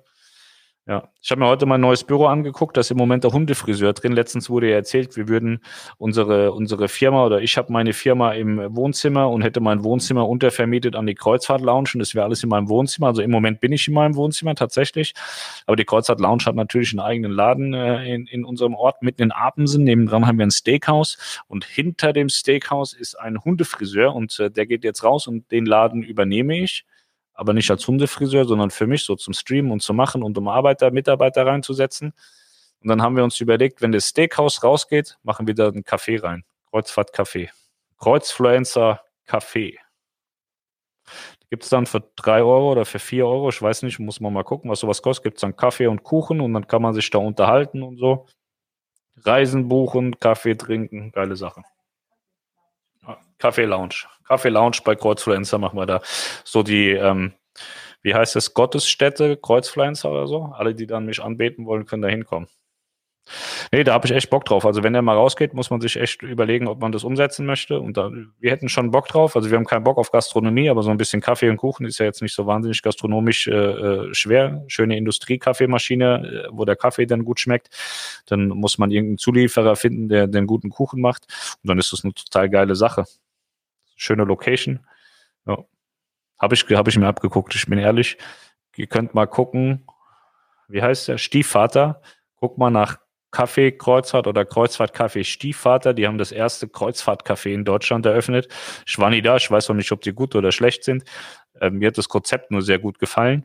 Ja, 0.86 1.08
ich 1.22 1.30
habe 1.30 1.40
mir 1.40 1.48
heute 1.48 1.64
mein 1.64 1.80
neues 1.80 2.04
Büro 2.04 2.26
angeguckt, 2.26 2.76
da 2.76 2.82
ist 2.82 2.90
im 2.90 2.98
Moment 2.98 3.24
der 3.24 3.32
Hundefriseur 3.32 3.94
drin. 3.94 4.12
Letztens 4.12 4.50
wurde 4.50 4.68
ja 4.68 4.76
erzählt, 4.76 5.16
wir 5.16 5.28
würden 5.28 5.60
unsere, 5.96 6.52
unsere 6.52 6.88
Firma 6.88 7.24
oder 7.24 7.40
ich 7.40 7.56
habe 7.56 7.72
meine 7.72 7.94
Firma 7.94 8.32
im 8.32 8.58
Wohnzimmer 8.76 9.30
und 9.30 9.40
hätte 9.40 9.60
mein 9.60 9.82
Wohnzimmer 9.82 10.28
untervermietet 10.28 10.94
an 10.94 11.06
die 11.06 11.14
Kreuzfahrt 11.14 11.62
Lounge 11.62 11.92
und 11.94 12.00
das 12.00 12.14
wäre 12.14 12.26
alles 12.26 12.42
in 12.42 12.50
meinem 12.50 12.68
Wohnzimmer. 12.68 13.06
Also 13.06 13.22
im 13.22 13.30
Moment 13.30 13.60
bin 13.60 13.72
ich 13.72 13.88
in 13.88 13.94
meinem 13.94 14.14
Wohnzimmer 14.14 14.54
tatsächlich. 14.56 15.14
Aber 15.64 15.76
die 15.76 15.86
Kreuzfahrt 15.86 16.20
Lounge 16.20 16.44
hat 16.44 16.54
natürlich 16.54 16.92
einen 16.92 17.00
eigenen 17.00 17.32
Laden 17.32 17.72
äh, 17.72 18.14
in, 18.14 18.26
in 18.26 18.44
unserem 18.44 18.74
Ort 18.74 19.00
mitten 19.00 19.22
in 19.22 19.32
Apensen. 19.32 19.84
Nebendran 19.84 20.26
haben 20.26 20.36
wir 20.36 20.44
ein 20.44 20.50
Steakhouse 20.50 21.16
und 21.48 21.64
hinter 21.64 22.12
dem 22.12 22.28
Steakhouse 22.28 22.92
ist 22.92 23.18
ein 23.18 23.42
Hundefriseur 23.42 24.14
und 24.14 24.38
äh, 24.38 24.50
der 24.50 24.66
geht 24.66 24.84
jetzt 24.84 25.02
raus 25.02 25.28
und 25.28 25.50
den 25.50 25.64
Laden 25.64 26.02
übernehme 26.02 26.58
ich 26.58 26.84
aber 27.34 27.52
nicht 27.52 27.70
als 27.70 27.86
Hundefriseur, 27.86 28.44
sondern 28.44 28.70
für 28.70 28.86
mich 28.86 29.04
so 29.04 29.16
zum 29.16 29.34
Streamen 29.34 29.72
und 29.72 29.82
zu 29.82 29.92
machen 29.92 30.22
und 30.22 30.38
um 30.38 30.48
Arbeiter, 30.48 30.90
Mitarbeiter 30.90 31.46
reinzusetzen. 31.46 32.12
Und 32.80 32.88
dann 32.88 33.02
haben 33.02 33.16
wir 33.16 33.24
uns 33.24 33.40
überlegt, 33.40 33.82
wenn 33.82 33.92
das 33.92 34.08
Steakhouse 34.08 34.62
rausgeht, 34.62 35.18
machen 35.22 35.46
wir 35.46 35.54
da 35.54 35.68
einen 35.68 35.84
Kaffee 35.84 36.16
rein. 36.16 36.44
Kreuzfahrt 36.70 37.12
Kaffee. 37.12 37.50
Kreuzfluencer 37.98 39.00
Kaffee. 39.26 39.78
Gibt 41.50 41.64
es 41.64 41.70
dann 41.70 41.86
für 41.86 42.02
drei 42.16 42.42
Euro 42.42 42.72
oder 42.72 42.84
für 42.84 42.98
vier 42.98 43.26
Euro, 43.26 43.48
ich 43.48 43.60
weiß 43.60 43.82
nicht, 43.82 43.98
muss 43.98 44.20
man 44.20 44.32
mal 44.32 44.42
gucken, 44.42 44.70
was 44.70 44.80
sowas 44.80 45.02
kostet. 45.02 45.24
Gibt 45.24 45.36
es 45.36 45.42
dann 45.42 45.56
Kaffee 45.56 45.86
und 45.86 46.02
Kuchen 46.02 46.40
und 46.40 46.52
dann 46.52 46.66
kann 46.66 46.82
man 46.82 46.94
sich 46.94 47.08
da 47.10 47.18
unterhalten 47.18 47.82
und 47.82 47.98
so. 47.98 48.26
Reisen 49.16 49.68
buchen, 49.68 50.18
Kaffee 50.18 50.56
trinken, 50.56 51.12
geile 51.12 51.36
Sache. 51.36 51.62
Kaffee 53.38 53.64
Lounge. 53.64 54.06
Kaffee 54.26 54.48
Lounge 54.48 54.78
bei 54.84 54.94
Kreuzfluencer 54.94 55.58
machen 55.58 55.78
wir 55.78 55.86
da 55.86 56.00
so 56.44 56.62
die, 56.62 56.90
ähm, 56.90 57.34
wie 58.02 58.14
heißt 58.14 58.36
es, 58.36 58.54
Gottesstätte, 58.54 59.36
Kreuzfluencer 59.36 60.10
oder 60.10 60.26
so. 60.26 60.52
Alle, 60.54 60.74
die 60.74 60.86
dann 60.86 61.06
mich 61.06 61.22
anbeten 61.22 61.66
wollen, 61.66 61.86
können 61.86 62.02
da 62.02 62.08
hinkommen. 62.08 62.48
Nee, 63.72 63.84
da 63.84 63.94
habe 63.94 64.06
ich 64.06 64.12
echt 64.12 64.28
Bock 64.30 64.44
drauf. 64.44 64.66
Also 64.66 64.82
wenn 64.82 64.92
der 64.92 65.02
mal 65.02 65.16
rausgeht, 65.16 65.54
muss 65.54 65.70
man 65.70 65.80
sich 65.80 65.96
echt 65.96 66.22
überlegen, 66.22 66.68
ob 66.68 66.80
man 66.80 66.92
das 66.92 67.04
umsetzen 67.04 67.46
möchte. 67.46 67.80
Und 67.80 67.96
da, 67.96 68.10
wir 68.38 68.50
hätten 68.50 68.68
schon 68.68 68.90
Bock 68.90 69.08
drauf. 69.08 69.34
Also 69.34 69.50
wir 69.50 69.56
haben 69.56 69.64
keinen 69.64 69.84
Bock 69.84 69.96
auf 69.96 70.10
Gastronomie, 70.10 70.68
aber 70.68 70.82
so 70.82 70.90
ein 70.90 70.98
bisschen 70.98 71.22
Kaffee 71.22 71.48
und 71.48 71.56
Kuchen 71.56 71.86
ist 71.86 71.98
ja 71.98 72.06
jetzt 72.06 72.20
nicht 72.20 72.34
so 72.34 72.46
wahnsinnig 72.46 72.82
gastronomisch 72.82 73.46
äh, 73.48 73.52
äh 73.52 74.14
schwer. 74.14 74.64
Schöne 74.68 74.96
Industriekaffeemaschine, 74.96 76.46
äh, 76.46 76.48
wo 76.52 76.64
der 76.64 76.76
Kaffee 76.76 77.06
dann 77.06 77.24
gut 77.24 77.40
schmeckt. 77.40 77.70
Dann 78.26 78.48
muss 78.48 78.78
man 78.78 78.90
irgendeinen 78.90 79.18
Zulieferer 79.18 79.76
finden, 79.76 80.08
der 80.08 80.26
den 80.26 80.46
guten 80.46 80.70
Kuchen 80.70 81.00
macht. 81.00 81.26
Und 81.62 81.68
dann 81.68 81.78
ist 81.78 81.92
das 81.92 82.04
eine 82.04 82.14
total 82.14 82.50
geile 82.50 82.74
Sache 82.74 83.04
schöne 83.96 84.24
Location. 84.24 84.86
Ja. 85.46 85.64
Habe 86.38 86.54
ich, 86.54 86.64
hab 86.70 86.88
ich 86.88 86.98
mir 86.98 87.06
abgeguckt. 87.06 87.54
Ich 87.54 87.66
bin 87.66 87.78
ehrlich, 87.78 88.18
ihr 88.76 88.86
könnt 88.86 89.14
mal 89.14 89.26
gucken. 89.26 89.86
wie 90.68 90.82
heißt 90.82 91.08
der? 91.08 91.18
Stiefvater. 91.18 92.02
Guck 92.36 92.58
mal 92.58 92.70
nach 92.70 92.98
Kaffee 93.34 93.72
Kreuzfahrt 93.72 94.28
oder 94.28 94.44
Kreuzfahrt 94.44 94.94
Kaffee 94.94 95.24
Stiefvater. 95.24 95.92
Die 95.92 96.06
haben 96.06 96.18
das 96.18 96.30
erste 96.30 96.68
Kreuzfahrtcafé 96.68 97.52
in 97.52 97.64
Deutschland 97.64 98.06
eröffnet. 98.06 98.48
Ich 98.86 98.96
war 98.98 99.10
nie 99.10 99.22
da, 99.22 99.36
ich 99.36 99.50
weiß 99.50 99.68
noch 99.68 99.76
nicht, 99.76 99.90
ob 99.90 100.00
die 100.02 100.12
gut 100.12 100.36
oder 100.36 100.52
schlecht 100.52 100.84
sind. 100.84 101.04
Äh, 101.60 101.70
mir 101.70 101.88
hat 101.88 101.98
das 101.98 102.08
Konzept 102.08 102.52
nur 102.52 102.62
sehr 102.62 102.78
gut 102.78 103.00
gefallen. 103.00 103.44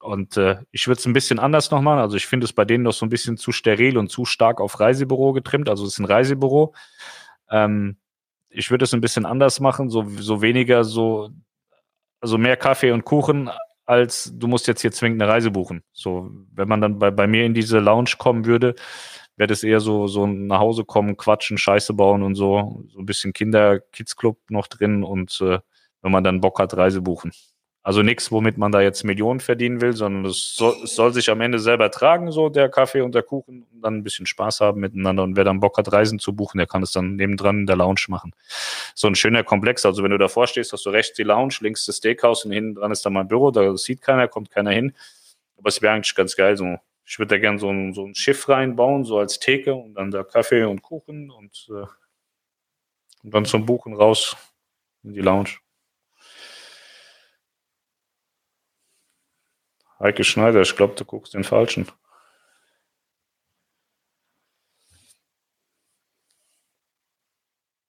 Und 0.00 0.38
äh, 0.38 0.56
ich 0.70 0.86
würde 0.88 0.98
es 0.98 1.06
ein 1.06 1.12
bisschen 1.12 1.38
anders 1.38 1.70
noch 1.70 1.82
machen. 1.82 1.98
Also 1.98 2.16
ich 2.16 2.26
finde 2.26 2.46
es 2.46 2.54
bei 2.54 2.64
denen 2.64 2.84
noch 2.84 2.94
so 2.94 3.04
ein 3.04 3.10
bisschen 3.10 3.36
zu 3.36 3.52
steril 3.52 3.98
und 3.98 4.08
zu 4.08 4.24
stark 4.24 4.58
auf 4.58 4.80
Reisebüro 4.80 5.34
getrimmt. 5.34 5.68
Also 5.68 5.84
es 5.84 5.92
ist 5.92 5.98
ein 5.98 6.06
Reisebüro. 6.06 6.74
Ähm, 7.50 7.98
ich 8.48 8.70
würde 8.70 8.84
es 8.84 8.94
ein 8.94 9.02
bisschen 9.02 9.26
anders 9.26 9.60
machen, 9.60 9.90
so, 9.90 10.06
so 10.18 10.40
weniger 10.40 10.82
so, 10.82 11.30
also 12.20 12.38
mehr 12.38 12.56
Kaffee 12.56 12.90
und 12.90 13.04
Kuchen, 13.04 13.50
als 13.90 14.32
du 14.34 14.46
musst 14.46 14.68
jetzt 14.68 14.82
hier 14.82 14.92
zwingend 14.92 15.20
eine 15.20 15.30
Reise 15.30 15.50
buchen. 15.50 15.82
So, 15.92 16.30
wenn 16.52 16.68
man 16.68 16.80
dann 16.80 16.98
bei, 17.00 17.10
bei 17.10 17.26
mir 17.26 17.44
in 17.44 17.54
diese 17.54 17.80
Lounge 17.80 18.12
kommen 18.18 18.46
würde, 18.46 18.76
wäre 19.36 19.48
das 19.48 19.64
eher 19.64 19.80
so, 19.80 20.06
so 20.06 20.26
nach 20.26 20.60
Hause 20.60 20.84
kommen, 20.84 21.16
quatschen, 21.16 21.58
Scheiße 21.58 21.94
bauen 21.94 22.22
und 22.22 22.36
so. 22.36 22.84
So 22.92 23.00
ein 23.00 23.06
bisschen 23.06 23.32
Kinder-Kids-Club 23.32 24.38
noch 24.50 24.68
drin 24.68 25.02
und 25.02 25.40
äh, 25.40 25.58
wenn 26.02 26.12
man 26.12 26.24
dann 26.24 26.40
Bock 26.40 26.60
hat, 26.60 26.76
Reise 26.76 27.02
buchen. 27.02 27.32
Also 27.82 28.02
nichts, 28.02 28.30
womit 28.30 28.58
man 28.58 28.72
da 28.72 28.82
jetzt 28.82 29.04
Millionen 29.04 29.40
verdienen 29.40 29.80
will, 29.80 29.94
sondern 29.94 30.26
es 30.26 30.54
soll, 30.54 30.76
es 30.84 30.94
soll, 30.94 31.14
sich 31.14 31.30
am 31.30 31.40
Ende 31.40 31.58
selber 31.58 31.90
tragen, 31.90 32.30
so 32.30 32.50
der 32.50 32.68
Kaffee 32.68 33.00
und 33.00 33.14
der 33.14 33.22
Kuchen, 33.22 33.66
und 33.72 33.80
dann 33.80 33.96
ein 33.96 34.02
bisschen 34.02 34.26
Spaß 34.26 34.60
haben 34.60 34.80
miteinander. 34.80 35.22
Und 35.22 35.34
wer 35.34 35.44
dann 35.44 35.60
Bock 35.60 35.78
hat, 35.78 35.90
Reisen 35.90 36.18
zu 36.18 36.34
buchen, 36.34 36.58
der 36.58 36.66
kann 36.66 36.82
es 36.82 36.92
dann 36.92 37.16
nebendran 37.16 37.60
in 37.60 37.66
der 37.66 37.76
Lounge 37.76 38.02
machen. 38.08 38.34
So 38.94 39.06
ein 39.08 39.14
schöner 39.14 39.44
Komplex. 39.44 39.86
Also 39.86 40.02
wenn 40.02 40.10
du 40.10 40.18
davor 40.18 40.46
stehst, 40.46 40.74
hast 40.74 40.84
du 40.84 40.90
rechts 40.90 41.16
die 41.16 41.22
Lounge, 41.22 41.54
links 41.60 41.86
das 41.86 41.96
Steakhouse 41.96 42.44
und 42.44 42.52
hinten 42.52 42.74
dran 42.74 42.92
ist 42.92 43.06
dann 43.06 43.14
mein 43.14 43.28
Büro. 43.28 43.50
Da 43.50 43.74
sieht 43.78 44.02
keiner, 44.02 44.28
kommt 44.28 44.50
keiner 44.50 44.72
hin. 44.72 44.92
Aber 45.56 45.68
es 45.68 45.80
wäre 45.80 45.94
eigentlich 45.94 46.14
ganz 46.14 46.36
geil. 46.36 46.58
So, 46.58 46.76
ich 47.06 47.18
würde 47.18 47.34
da 47.34 47.38
gerne 47.38 47.58
so 47.58 47.70
ein, 47.70 47.94
so 47.94 48.04
ein 48.04 48.14
Schiff 48.14 48.46
reinbauen, 48.46 49.04
so 49.04 49.18
als 49.18 49.40
Theke 49.40 49.74
und 49.74 49.94
dann 49.94 50.10
da 50.10 50.22
Kaffee 50.22 50.64
und 50.64 50.82
Kuchen 50.82 51.30
und, 51.30 51.68
äh, 51.70 51.86
und 53.22 53.34
dann 53.34 53.46
zum 53.46 53.64
Buchen 53.64 53.94
raus 53.94 54.36
in 55.02 55.14
die 55.14 55.20
Lounge. 55.20 55.60
Heike 60.00 60.24
Schneider, 60.24 60.62
ich 60.62 60.74
glaube, 60.76 60.94
du 60.94 61.04
guckst 61.04 61.34
den 61.34 61.44
Falschen. 61.44 61.86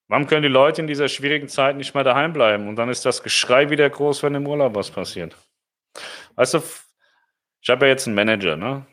Warum 0.09 0.27
können 0.27 0.43
die 0.43 0.49
Leute 0.49 0.81
in 0.81 0.87
dieser 0.87 1.07
schwierigen 1.07 1.47
Zeit 1.47 1.77
nicht 1.77 1.93
mehr 1.93 2.03
daheim 2.03 2.33
bleiben? 2.33 2.67
Und 2.67 2.75
dann 2.75 2.89
ist 2.89 3.05
das 3.05 3.23
Geschrei 3.23 3.69
wieder 3.69 3.89
groß, 3.89 4.23
wenn 4.23 4.35
im 4.35 4.45
Urlaub 4.45 4.75
was 4.75 4.91
passiert. 4.91 5.37
Weißt 6.35 6.55
du, 6.55 6.61
ich 7.61 7.69
habe 7.69 7.85
ja 7.85 7.93
jetzt 7.93 8.07
einen 8.07 8.15
Manager, 8.15 8.57
ne? 8.57 8.85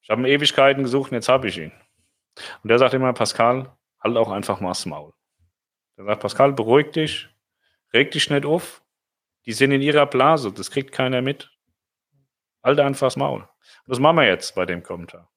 Ich 0.00 0.08
habe 0.08 0.26
Ewigkeiten 0.26 0.84
gesucht 0.84 1.10
und 1.10 1.16
jetzt 1.16 1.28
habe 1.28 1.48
ich 1.48 1.58
ihn. 1.58 1.72
Und 2.62 2.68
der 2.68 2.78
sagt 2.78 2.94
immer, 2.94 3.12
Pascal, 3.12 3.76
halt 4.02 4.16
auch 4.16 4.30
einfach 4.30 4.60
mal 4.60 4.70
das 4.70 4.86
Maul. 4.86 5.12
Der 5.98 6.06
sagt, 6.06 6.22
Pascal, 6.22 6.54
beruhig 6.54 6.92
dich, 6.92 7.28
reg 7.92 8.10
dich 8.10 8.30
nicht 8.30 8.46
auf. 8.46 8.82
Die 9.44 9.52
sind 9.52 9.70
in 9.70 9.82
ihrer 9.82 10.06
Blase, 10.06 10.50
das 10.50 10.70
kriegt 10.70 10.92
keiner 10.92 11.20
mit. 11.20 11.50
Halt 12.62 12.78
einfach 12.80 13.06
das 13.06 13.16
Maul. 13.16 13.48
Das 13.86 13.98
machen 13.98 14.16
wir 14.16 14.26
jetzt 14.26 14.54
bei 14.54 14.66
dem 14.66 14.82
Kommentar. 14.82 15.30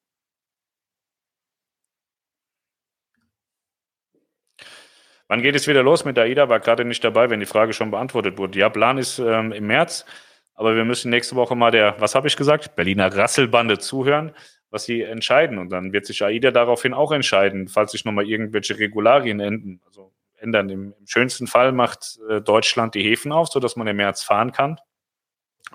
Wann 5.27 5.41
geht 5.41 5.55
es 5.55 5.67
wieder 5.67 5.83
los 5.83 6.05
mit 6.05 6.17
AIDA? 6.17 6.49
War 6.49 6.59
gerade 6.59 6.85
nicht 6.85 7.03
dabei, 7.03 7.29
wenn 7.29 7.39
die 7.39 7.45
Frage 7.45 7.73
schon 7.73 7.91
beantwortet 7.91 8.37
wurde. 8.37 8.59
Ja, 8.59 8.69
Plan 8.69 8.97
ist 8.97 9.19
ähm, 9.19 9.51
im 9.51 9.65
März, 9.67 10.05
aber 10.53 10.75
wir 10.75 10.85
müssen 10.85 11.09
nächste 11.09 11.35
Woche 11.35 11.55
mal 11.55 11.71
der, 11.71 11.95
was 11.99 12.13
habe 12.13 12.27
ich 12.27 12.35
gesagt, 12.35 12.75
Berliner 12.75 13.15
Rasselbande 13.15 13.79
zuhören, 13.79 14.33
was 14.69 14.83
sie 14.83 15.01
entscheiden. 15.01 15.57
Und 15.57 15.69
dann 15.69 15.93
wird 15.93 16.05
sich 16.05 16.23
AIDA 16.23 16.51
daraufhin 16.51 16.93
auch 16.93 17.11
entscheiden, 17.11 17.67
falls 17.67 17.93
sich 17.93 18.05
nochmal 18.05 18.27
irgendwelche 18.27 18.77
Regularien 18.77 19.39
enden, 19.39 19.81
also 19.85 20.13
ändern. 20.37 20.69
Im, 20.69 20.93
Im, 20.99 21.07
schönsten 21.07 21.47
Fall 21.47 21.71
macht 21.71 22.19
äh, 22.29 22.41
Deutschland 22.41 22.93
die 22.93 23.03
Häfen 23.03 23.31
auf, 23.31 23.47
sodass 23.47 23.75
man 23.75 23.87
im 23.87 23.95
März 23.95 24.23
fahren 24.23 24.51
kann. 24.51 24.77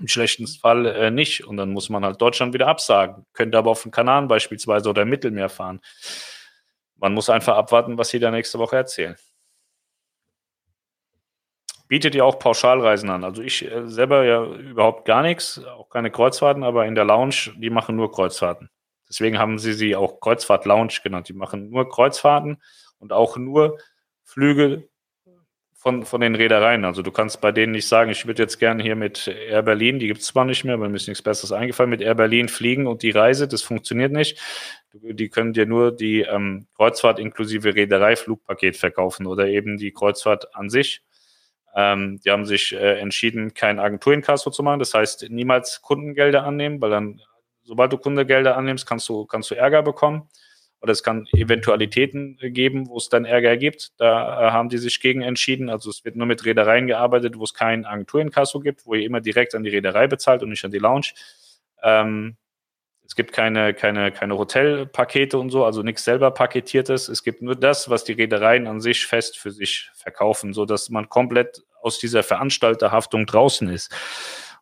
Im 0.00 0.08
schlechten 0.08 0.46
Fall 0.46 0.86
äh, 0.86 1.10
nicht. 1.10 1.44
Und 1.46 1.56
dann 1.56 1.72
muss 1.72 1.88
man 1.88 2.04
halt 2.04 2.20
Deutschland 2.20 2.54
wieder 2.54 2.68
absagen. 2.68 3.26
Könnte 3.32 3.58
aber 3.58 3.70
auf 3.70 3.82
den 3.82 3.90
Kanaren 3.90 4.28
beispielsweise 4.28 4.90
oder 4.90 5.02
im 5.02 5.08
Mittelmeer 5.08 5.48
fahren. 5.48 5.80
Man 6.96 7.14
muss 7.14 7.30
einfach 7.30 7.56
abwarten, 7.56 7.98
was 7.98 8.08
sie 8.10 8.18
da 8.18 8.30
nächste 8.30 8.58
Woche 8.58 8.76
erzählen. 8.76 9.16
Bietet 11.88 12.14
ihr 12.14 12.24
auch 12.24 12.38
Pauschalreisen 12.38 13.08
an? 13.08 13.24
Also 13.24 13.42
ich 13.42 13.64
äh, 13.64 13.88
selber 13.88 14.24
ja 14.24 14.44
überhaupt 14.44 15.06
gar 15.06 15.22
nichts, 15.22 15.64
auch 15.64 15.88
keine 15.88 16.10
Kreuzfahrten, 16.10 16.62
aber 16.62 16.86
in 16.86 16.94
der 16.94 17.04
Lounge, 17.04 17.54
die 17.56 17.70
machen 17.70 17.96
nur 17.96 18.12
Kreuzfahrten. 18.12 18.68
Deswegen 19.08 19.38
haben 19.38 19.58
sie 19.58 19.72
sie 19.72 19.96
auch 19.96 20.20
Kreuzfahrt 20.20 20.66
Lounge 20.66 20.98
genannt. 21.02 21.28
Die 21.28 21.32
machen 21.32 21.70
nur 21.70 21.88
Kreuzfahrten 21.88 22.62
und 22.98 23.12
auch 23.12 23.38
nur 23.38 23.78
Flüge 24.22 24.87
von, 25.78 26.02
von 26.02 26.20
den 26.20 26.34
Reedereien. 26.34 26.84
Also 26.84 27.02
du 27.02 27.12
kannst 27.12 27.40
bei 27.40 27.52
denen 27.52 27.72
nicht 27.72 27.86
sagen, 27.86 28.10
ich 28.10 28.26
würde 28.26 28.42
jetzt 28.42 28.58
gerne 28.58 28.82
hier 28.82 28.96
mit 28.96 29.28
Air 29.28 29.62
Berlin, 29.62 30.00
die 30.00 30.08
gibt 30.08 30.20
es 30.20 30.26
zwar 30.26 30.44
nicht 30.44 30.64
mehr, 30.64 30.74
aber 30.74 30.88
mir 30.88 30.96
ist 30.96 31.06
nichts 31.06 31.22
Besseres 31.22 31.52
eingefallen, 31.52 31.88
mit 31.88 32.00
Air 32.00 32.16
Berlin 32.16 32.48
fliegen 32.48 32.88
und 32.88 33.02
die 33.02 33.10
Reise, 33.10 33.46
das 33.46 33.62
funktioniert 33.62 34.10
nicht. 34.10 34.40
Die 34.92 35.28
können 35.28 35.52
dir 35.52 35.66
nur 35.66 35.94
die 35.94 36.22
ähm, 36.22 36.66
Kreuzfahrt 36.76 37.20
inklusive 37.20 37.76
Reederei-Flugpaket 37.76 38.76
verkaufen 38.76 39.26
oder 39.26 39.46
eben 39.46 39.76
die 39.76 39.92
Kreuzfahrt 39.92 40.52
an 40.56 40.68
sich. 40.68 41.04
Ähm, 41.76 42.20
die 42.24 42.30
haben 42.32 42.44
sich 42.44 42.72
äh, 42.72 42.98
entschieden, 42.98 43.54
kein 43.54 43.78
Agenturinkasso 43.78 44.50
zu 44.50 44.64
machen. 44.64 44.80
Das 44.80 44.94
heißt, 44.94 45.30
niemals 45.30 45.80
Kundengelder 45.80 46.42
annehmen, 46.42 46.80
weil 46.80 46.90
dann, 46.90 47.20
sobald 47.62 47.92
du 47.92 47.98
Kundengelder 47.98 48.56
annimmst, 48.56 48.84
kannst 48.84 49.08
du, 49.08 49.26
kannst 49.26 49.52
du 49.52 49.54
Ärger 49.54 49.84
bekommen 49.84 50.28
oder 50.80 50.92
es 50.92 51.02
kann 51.02 51.26
Eventualitäten 51.32 52.38
geben, 52.40 52.88
wo 52.88 52.98
es 52.98 53.08
dann 53.08 53.24
Ärger 53.24 53.56
gibt. 53.56 53.92
Da 53.98 54.48
äh, 54.48 54.50
haben 54.52 54.68
die 54.68 54.78
sich 54.78 55.00
gegen 55.00 55.22
entschieden. 55.22 55.70
Also 55.70 55.90
es 55.90 56.04
wird 56.04 56.16
nur 56.16 56.26
mit 56.26 56.44
Reedereien 56.44 56.86
gearbeitet, 56.86 57.36
wo 57.36 57.44
es 57.44 57.54
kein 57.54 57.84
Agenturinkasso 57.84 58.60
gibt, 58.60 58.86
wo 58.86 58.94
ihr 58.94 59.04
immer 59.04 59.20
direkt 59.20 59.54
an 59.54 59.64
die 59.64 59.70
Reederei 59.70 60.06
bezahlt 60.06 60.42
und 60.42 60.50
nicht 60.50 60.64
an 60.64 60.70
die 60.70 60.78
Lounge. 60.78 61.08
Ähm, 61.82 62.36
es 63.04 63.16
gibt 63.16 63.32
keine, 63.32 63.74
keine, 63.74 64.12
keine 64.12 64.36
Hotelpakete 64.36 65.38
und 65.38 65.50
so, 65.50 65.64
also 65.64 65.82
nichts 65.82 66.04
selber 66.04 66.30
paketiertes. 66.30 67.08
Es 67.08 67.24
gibt 67.24 67.42
nur 67.42 67.56
das, 67.56 67.88
was 67.88 68.04
die 68.04 68.12
Reedereien 68.12 68.66
an 68.66 68.80
sich 68.80 69.06
fest 69.06 69.38
für 69.38 69.50
sich 69.50 69.90
verkaufen, 69.94 70.52
so 70.52 70.66
dass 70.66 70.90
man 70.90 71.08
komplett 71.08 71.62
aus 71.80 71.98
dieser 71.98 72.22
Veranstalterhaftung 72.22 73.26
draußen 73.26 73.68
ist. 73.68 73.92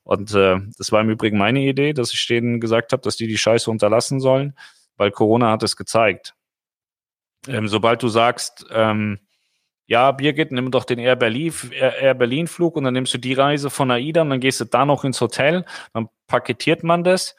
Und 0.05 0.33
äh, 0.35 0.59
das 0.79 0.93
war 0.93 1.01
im 1.01 1.11
Übrigen 1.11 1.37
meine 1.37 1.61
Idee, 1.61 1.93
dass 1.93 2.15
ich 2.15 2.27
denen 2.27 2.61
gesagt 2.61 2.93
habe, 2.93 3.03
dass 3.03 3.17
die 3.17 3.27
die 3.27 3.37
Scheiße 3.37 3.69
unterlassen 3.71 4.21
sollen 4.21 4.55
weil 4.97 5.11
Corona 5.11 5.51
hat 5.51 5.63
es 5.63 5.77
gezeigt. 5.77 6.35
Ähm, 7.49 7.69
sobald 7.69 8.03
du 8.03 8.09
sagst, 8.09 8.67
ähm, 8.71 9.21
ja, 9.87 10.11
Birgit, 10.11 10.51
nimm 10.51 10.71
doch 10.71 10.85
den 10.85 10.99
Air 10.99 11.17
Berlin, 11.17 11.53
Air 11.71 12.15
Berlin 12.15 12.49
Flug 12.49 12.77
und 12.77 12.85
dann 12.85 12.95
nimmst 12.95 13.15
du 13.15 13.19
die 13.19 13.35
Reise 13.35 13.71
von 13.71 13.91
AIDA 13.91 14.23
und 14.23 14.31
dann 14.31 14.41
gehst 14.41 14.61
du 14.61 14.65
da 14.65 14.85
noch 14.85 15.05
ins 15.05 15.21
Hotel, 15.21 15.65
dann 15.93 16.09
paketiert 16.27 16.83
man 16.83 17.05
das 17.05 17.37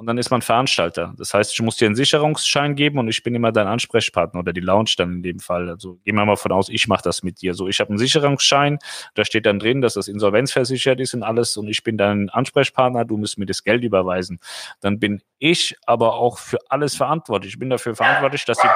und 0.00 0.06
dann 0.06 0.16
ist 0.16 0.30
man 0.30 0.40
Veranstalter. 0.40 1.12
Das 1.18 1.34
heißt, 1.34 1.52
ich 1.52 1.60
muss 1.60 1.76
dir 1.76 1.84
einen 1.84 1.94
Sicherungsschein 1.94 2.74
geben 2.74 2.98
und 2.98 3.08
ich 3.08 3.22
bin 3.22 3.34
immer 3.34 3.52
dein 3.52 3.66
Ansprechpartner 3.66 4.40
oder 4.40 4.54
die 4.54 4.62
Lounge 4.62 4.92
dann 4.96 5.12
in 5.16 5.22
dem 5.22 5.40
Fall. 5.40 5.68
Also 5.68 5.98
gehen 6.06 6.14
wir 6.14 6.24
mal 6.24 6.36
von 6.36 6.52
aus, 6.52 6.70
ich 6.70 6.88
mache 6.88 7.02
das 7.02 7.22
mit 7.22 7.42
dir. 7.42 7.52
So, 7.52 7.68
ich 7.68 7.80
habe 7.80 7.90
einen 7.90 7.98
Sicherungsschein, 7.98 8.78
da 9.14 9.26
steht 9.26 9.44
dann 9.44 9.58
drin, 9.58 9.82
dass 9.82 9.92
das 9.92 10.08
insolvenzversichert 10.08 11.00
ist 11.00 11.12
und 11.12 11.22
alles 11.22 11.58
und 11.58 11.68
ich 11.68 11.84
bin 11.84 11.98
dein 11.98 12.30
Ansprechpartner, 12.30 13.04
du 13.04 13.18
musst 13.18 13.36
mir 13.36 13.44
das 13.44 13.62
Geld 13.62 13.84
überweisen. 13.84 14.40
Dann 14.80 14.98
bin 14.98 15.20
ich 15.38 15.76
aber 15.84 16.14
auch 16.14 16.38
für 16.38 16.56
alles 16.70 16.96
verantwortlich. 16.96 17.52
Ich 17.52 17.58
bin 17.58 17.68
dafür 17.68 17.94
verantwortlich, 17.94 18.46
dass 18.46 18.56
die 18.56 18.68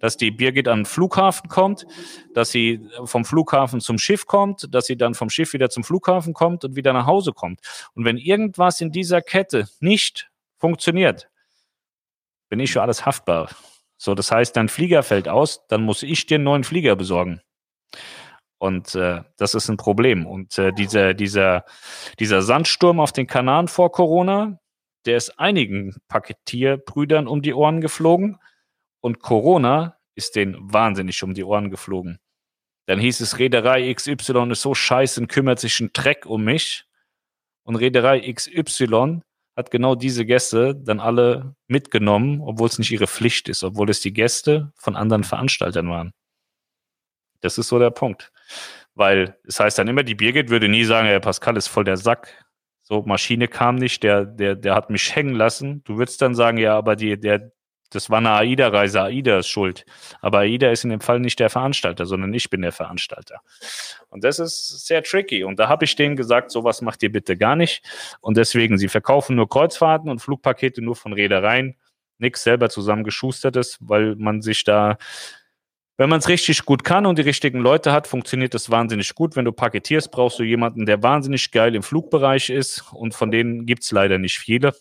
dass 0.00 0.16
die 0.16 0.30
Birgit 0.30 0.66
an 0.68 0.80
den 0.80 0.86
Flughafen 0.86 1.48
kommt, 1.48 1.86
dass 2.34 2.50
sie 2.50 2.80
vom 3.04 3.24
Flughafen 3.24 3.80
zum 3.80 3.98
Schiff 3.98 4.26
kommt, 4.26 4.72
dass 4.72 4.86
sie 4.86 4.96
dann 4.96 5.14
vom 5.14 5.28
Schiff 5.30 5.52
wieder 5.52 5.70
zum 5.70 5.84
Flughafen 5.84 6.34
kommt 6.34 6.64
und 6.64 6.76
wieder 6.76 6.92
nach 6.92 7.06
Hause 7.06 7.32
kommt. 7.32 7.60
Und 7.94 8.04
wenn 8.04 8.16
irgendwas 8.16 8.80
in 8.80 8.92
dieser 8.92 9.22
Kette 9.22 9.68
nicht 9.80 10.30
funktioniert, 10.58 11.30
bin 12.48 12.60
ich 12.60 12.72
für 12.72 12.82
alles 12.82 13.06
haftbar. 13.06 13.50
So, 13.96 14.14
das 14.14 14.30
heißt, 14.30 14.56
dein 14.56 14.68
Flieger 14.68 15.02
fällt 15.02 15.28
aus, 15.28 15.66
dann 15.68 15.82
muss 15.82 16.02
ich 16.02 16.26
dir 16.26 16.36
einen 16.36 16.44
neuen 16.44 16.64
Flieger 16.64 16.96
besorgen. 16.96 17.40
Und 18.58 18.94
äh, 18.94 19.22
das 19.36 19.54
ist 19.54 19.68
ein 19.68 19.76
Problem. 19.76 20.26
Und 20.26 20.58
äh, 20.58 20.72
dieser, 20.72 21.14
dieser, 21.14 21.64
dieser 22.18 22.42
Sandsturm 22.42 23.00
auf 23.00 23.12
den 23.12 23.26
Kanaren 23.26 23.68
vor 23.68 23.92
Corona, 23.92 24.58
der 25.06 25.16
ist 25.16 25.38
einigen 25.38 25.94
Paketierbrüdern 26.08 27.28
um 27.28 27.42
die 27.42 27.54
Ohren 27.54 27.80
geflogen. 27.80 28.38
Und 29.00 29.20
Corona 29.20 29.96
ist 30.16 30.34
denen 30.34 30.56
wahnsinnig 30.72 31.22
um 31.22 31.34
die 31.34 31.44
Ohren 31.44 31.70
geflogen. 31.70 32.18
Dann 32.86 32.98
hieß 32.98 33.20
es, 33.20 33.38
Reederei 33.38 33.92
XY 33.92 34.50
ist 34.50 34.62
so 34.62 34.74
scheiße 34.74 35.20
und 35.20 35.28
kümmert 35.28 35.60
sich 35.60 35.78
ein 35.78 35.90
Dreck 35.92 36.26
um 36.26 36.44
mich. 36.44 36.84
Und 37.62 37.76
Reederei 37.76 38.32
XY 38.32 39.20
hat 39.58 39.72
genau 39.72 39.96
diese 39.96 40.24
Gäste 40.24 40.76
dann 40.76 41.00
alle 41.00 41.56
mitgenommen, 41.66 42.40
obwohl 42.40 42.68
es 42.68 42.78
nicht 42.78 42.92
ihre 42.92 43.08
Pflicht 43.08 43.48
ist, 43.48 43.64
obwohl 43.64 43.90
es 43.90 44.00
die 44.00 44.12
Gäste 44.12 44.72
von 44.76 44.94
anderen 44.94 45.24
Veranstaltern 45.24 45.90
waren. 45.90 46.12
Das 47.40 47.58
ist 47.58 47.66
so 47.66 47.80
der 47.80 47.90
Punkt. 47.90 48.30
Weil 48.94 49.36
es 49.42 49.58
heißt 49.58 49.76
dann 49.76 49.88
immer, 49.88 50.04
die 50.04 50.14
Birgit 50.14 50.48
würde 50.48 50.68
nie 50.68 50.84
sagen, 50.84 51.08
Herr 51.08 51.18
Pascal 51.18 51.56
ist 51.56 51.66
voll 51.66 51.82
der 51.82 51.96
Sack. 51.96 52.46
So, 52.82 53.02
Maschine 53.02 53.48
kam 53.48 53.74
nicht, 53.74 54.04
der, 54.04 54.24
der, 54.26 54.54
der 54.54 54.76
hat 54.76 54.90
mich 54.90 55.14
hängen 55.16 55.34
lassen. 55.34 55.82
Du 55.82 55.98
würdest 55.98 56.22
dann 56.22 56.36
sagen, 56.36 56.58
ja, 56.58 56.76
aber 56.76 56.94
die, 56.94 57.18
der, 57.18 57.50
das 57.90 58.10
war 58.10 58.18
eine 58.18 58.30
AIDA-Reise, 58.32 59.02
AIDA 59.02 59.38
ist 59.38 59.48
schuld. 59.48 59.84
Aber 60.20 60.40
AIDA 60.40 60.70
ist 60.70 60.84
in 60.84 60.90
dem 60.90 61.00
Fall 61.00 61.20
nicht 61.20 61.40
der 61.40 61.50
Veranstalter, 61.50 62.06
sondern 62.06 62.34
ich 62.34 62.50
bin 62.50 62.62
der 62.62 62.72
Veranstalter. 62.72 63.40
Und 64.08 64.24
das 64.24 64.38
ist 64.38 64.86
sehr 64.86 65.02
tricky. 65.02 65.44
Und 65.44 65.58
da 65.58 65.68
habe 65.68 65.84
ich 65.84 65.96
denen 65.96 66.16
gesagt, 66.16 66.50
sowas 66.50 66.82
macht 66.82 67.02
ihr 67.02 67.12
bitte 67.12 67.36
gar 67.36 67.56
nicht. 67.56 67.82
Und 68.20 68.36
deswegen, 68.36 68.78
sie 68.78 68.88
verkaufen 68.88 69.36
nur 69.36 69.48
Kreuzfahrten 69.48 70.10
und 70.10 70.20
Flugpakete 70.20 70.82
nur 70.82 70.96
von 70.96 71.12
Reedereien. 71.12 71.76
Nichts 72.18 72.42
selber 72.42 72.68
zusammengeschustertes, 72.68 73.78
weil 73.80 74.16
man 74.16 74.42
sich 74.42 74.64
da 74.64 74.98
wenn 76.00 76.08
man 76.08 76.20
es 76.20 76.28
richtig 76.28 76.64
gut 76.64 76.84
kann 76.84 77.06
und 77.06 77.18
die 77.18 77.22
richtigen 77.22 77.58
Leute 77.58 77.90
hat, 77.90 78.06
funktioniert 78.06 78.54
das 78.54 78.70
wahnsinnig 78.70 79.16
gut. 79.16 79.34
Wenn 79.34 79.44
du 79.44 79.50
paketierst, 79.50 80.12
brauchst 80.12 80.38
du 80.38 80.44
jemanden, 80.44 80.86
der 80.86 81.02
wahnsinnig 81.02 81.50
geil 81.50 81.74
im 81.74 81.82
Flugbereich 81.82 82.50
ist. 82.50 82.84
Und 82.92 83.14
von 83.14 83.32
denen 83.32 83.66
gibt 83.66 83.82
es 83.82 83.90
leider 83.90 84.16
nicht 84.16 84.38
viele. 84.38 84.74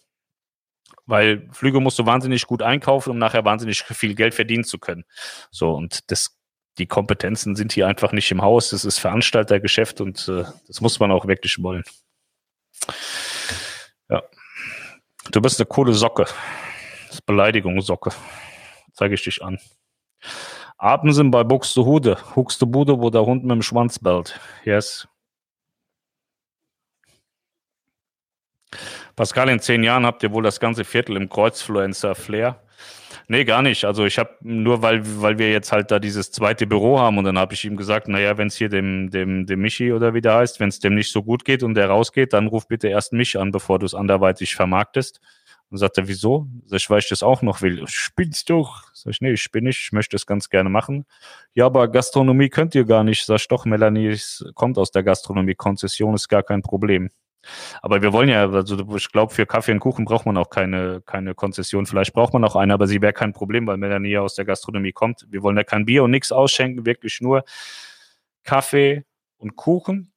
Weil 1.07 1.47
Flüge 1.51 1.79
musst 1.79 1.97
du 1.97 2.05
wahnsinnig 2.05 2.45
gut 2.45 2.61
einkaufen, 2.61 3.11
um 3.11 3.17
nachher 3.17 3.45
wahnsinnig 3.45 3.81
viel 3.81 4.13
Geld 4.13 4.33
verdienen 4.33 4.65
zu 4.65 4.77
können. 4.77 5.05
So, 5.49 5.71
und 5.71 6.11
das, 6.11 6.37
die 6.77 6.85
Kompetenzen 6.85 7.55
sind 7.55 7.71
hier 7.71 7.87
einfach 7.87 8.11
nicht 8.11 8.29
im 8.29 8.41
Haus. 8.41 8.69
Das 8.69 8.85
ist 8.85 8.99
Veranstaltergeschäft 8.99 10.01
und 10.01 10.27
äh, 10.27 10.43
das 10.67 10.81
muss 10.81 10.99
man 10.99 11.11
auch 11.11 11.25
wirklich 11.25 11.63
wollen. 11.63 11.83
Ja. 14.09 14.21
Du 15.31 15.41
bist 15.41 15.59
eine 15.59 15.65
coole 15.65 15.93
Socke. 15.93 16.25
Das 17.07 17.15
ist 17.15 17.25
Beleidigung, 17.25 17.81
Socke. 17.81 18.11
Zeige 18.93 19.15
ich 19.15 19.23
dich 19.23 19.41
an. 19.41 19.59
Apen 20.77 21.13
sind 21.13 21.31
bei 21.31 21.43
Buxtehude. 21.43 22.17
Buxtehude, 22.35 22.99
wo 22.99 23.09
der 23.09 23.25
Hund 23.25 23.43
mit 23.43 23.51
dem 23.51 23.61
Schwanz 23.61 23.97
bellt. 23.97 24.39
Yes. 24.63 25.07
Pascal, 29.17 29.49
in 29.49 29.59
zehn 29.59 29.83
Jahren 29.83 30.05
habt 30.05 30.21
ihr 30.21 30.31
wohl 30.31 30.43
das 30.43 30.59
ganze 30.59 30.85
Viertel 30.85 31.17
im 31.17 31.27
Kreuzfluencer-Flair. 31.27 32.61
Nee, 33.27 33.45
gar 33.45 33.63
nicht. 33.63 33.83
Also 33.83 34.05
ich 34.05 34.19
habe 34.19 34.35
nur, 34.41 34.83
weil, 34.83 35.01
weil 35.21 35.39
wir 35.39 35.51
jetzt 35.51 35.71
halt 35.71 35.89
da 35.89 35.97
dieses 35.97 36.31
zweite 36.31 36.67
Büro 36.67 36.99
haben 36.99 37.17
und 37.17 37.23
dann 37.25 37.39
habe 37.39 37.55
ich 37.55 37.65
ihm 37.65 37.77
gesagt, 37.77 38.07
naja, 38.07 38.37
wenn 38.37 38.47
es 38.47 38.55
hier 38.55 38.69
dem, 38.69 39.09
dem, 39.09 39.47
dem 39.47 39.59
Michi 39.59 39.91
oder 39.91 40.13
wie 40.13 40.21
der 40.21 40.35
heißt, 40.35 40.59
wenn 40.59 40.69
es 40.69 40.79
dem 40.79 40.93
nicht 40.93 41.11
so 41.11 41.23
gut 41.23 41.45
geht 41.45 41.63
und 41.63 41.73
der 41.73 41.87
rausgeht, 41.87 42.31
dann 42.31 42.45
ruf 42.45 42.67
bitte 42.67 42.89
erst 42.89 43.11
mich 43.11 43.39
an, 43.39 43.51
bevor 43.51 43.79
du 43.79 43.87
es 43.87 43.95
anderweitig 43.95 44.55
vermarktest. 44.55 45.19
Und 45.71 45.79
sagt 45.79 45.97
er, 45.97 46.07
wieso? 46.07 46.47
Sag 46.65 46.77
ich, 46.77 46.89
weil 46.91 46.99
ich 46.99 47.09
das 47.09 47.23
auch 47.23 47.41
noch 47.41 47.63
will. 47.63 47.83
Spinnst 47.87 48.51
du? 48.51 48.67
Sag 48.93 49.13
ich, 49.13 49.21
nee, 49.21 49.31
ich 49.31 49.51
bin 49.51 49.63
nicht, 49.63 49.81
ich 49.81 49.91
möchte 49.93 50.15
es 50.15 50.27
ganz 50.27 50.49
gerne 50.49 50.69
machen. 50.69 51.05
Ja, 51.55 51.65
aber 51.65 51.87
Gastronomie 51.87 52.49
könnt 52.49 52.75
ihr 52.75 52.85
gar 52.85 53.03
nicht. 53.03 53.25
Sag 53.25 53.37
ich, 53.37 53.47
doch, 53.47 53.65
Melanie 53.65 54.07
es 54.09 54.45
kommt 54.53 54.77
aus 54.77 54.91
der 54.91 55.01
Gastronomie. 55.01 55.55
Konzession 55.55 56.13
ist 56.13 56.29
gar 56.29 56.43
kein 56.43 56.61
Problem. 56.61 57.09
Aber 57.81 58.01
wir 58.01 58.13
wollen 58.13 58.29
ja, 58.29 58.49
also 58.49 58.95
ich 58.95 59.11
glaube, 59.11 59.33
für 59.33 59.45
Kaffee 59.45 59.71
und 59.71 59.79
Kuchen 59.79 60.05
braucht 60.05 60.25
man 60.25 60.37
auch 60.37 60.49
keine, 60.49 61.01
keine 61.05 61.35
Konzession. 61.35 61.85
Vielleicht 61.85 62.13
braucht 62.13 62.33
man 62.33 62.43
auch 62.43 62.55
eine, 62.55 62.73
aber 62.73 62.87
sie 62.87 63.01
wäre 63.01 63.13
kein 63.13 63.33
Problem, 63.33 63.67
weil 63.67 63.77
Melanie 63.77 64.11
ja 64.11 64.21
aus 64.21 64.35
der 64.35 64.45
Gastronomie 64.45 64.91
kommt. 64.91 65.25
Wir 65.29 65.43
wollen 65.43 65.57
ja 65.57 65.63
kein 65.63 65.85
Bier 65.85 66.03
und 66.03 66.11
nichts 66.11 66.31
ausschenken, 66.31 66.85
wirklich 66.85 67.21
nur 67.21 67.43
Kaffee 68.43 69.03
und 69.37 69.55
Kuchen 69.55 70.11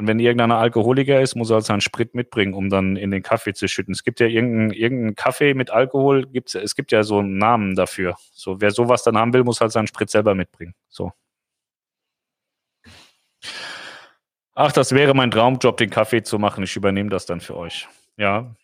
und 0.00 0.06
wenn 0.06 0.18
irgendeiner 0.18 0.56
Alkoholiker 0.56 1.20
ist, 1.20 1.34
muss 1.34 1.50
er 1.50 1.56
halt 1.56 1.66
seinen 1.66 1.82
Sprit 1.82 2.14
mitbringen, 2.14 2.54
um 2.54 2.70
dann 2.70 2.96
in 2.96 3.10
den 3.10 3.22
Kaffee 3.22 3.52
zu 3.52 3.68
schütten. 3.68 3.92
Es 3.92 4.02
gibt 4.02 4.18
ja 4.18 4.28
irgendeinen 4.28 4.70
irgendein 4.70 5.14
Kaffee 5.14 5.52
mit 5.52 5.68
Alkohol, 5.68 6.26
gibt's, 6.26 6.54
es 6.54 6.74
gibt 6.74 6.90
ja 6.90 7.02
so 7.02 7.18
einen 7.18 7.36
Namen 7.36 7.74
dafür. 7.74 8.16
So, 8.32 8.62
wer 8.62 8.70
sowas 8.70 9.02
dann 9.02 9.18
haben 9.18 9.34
will, 9.34 9.44
muss 9.44 9.60
halt 9.60 9.72
seinen 9.72 9.88
Sprit 9.88 10.08
selber 10.08 10.34
mitbringen. 10.34 10.74
So. 10.88 11.12
Ach, 14.62 14.72
das 14.72 14.92
wäre 14.92 15.14
mein 15.14 15.30
Traumjob, 15.30 15.78
den 15.78 15.88
Kaffee 15.88 16.22
zu 16.22 16.38
machen. 16.38 16.62
Ich 16.64 16.76
übernehme 16.76 17.08
das 17.08 17.24
dann 17.24 17.40
für 17.40 17.56
euch. 17.56 17.88
Ja, 18.18 18.54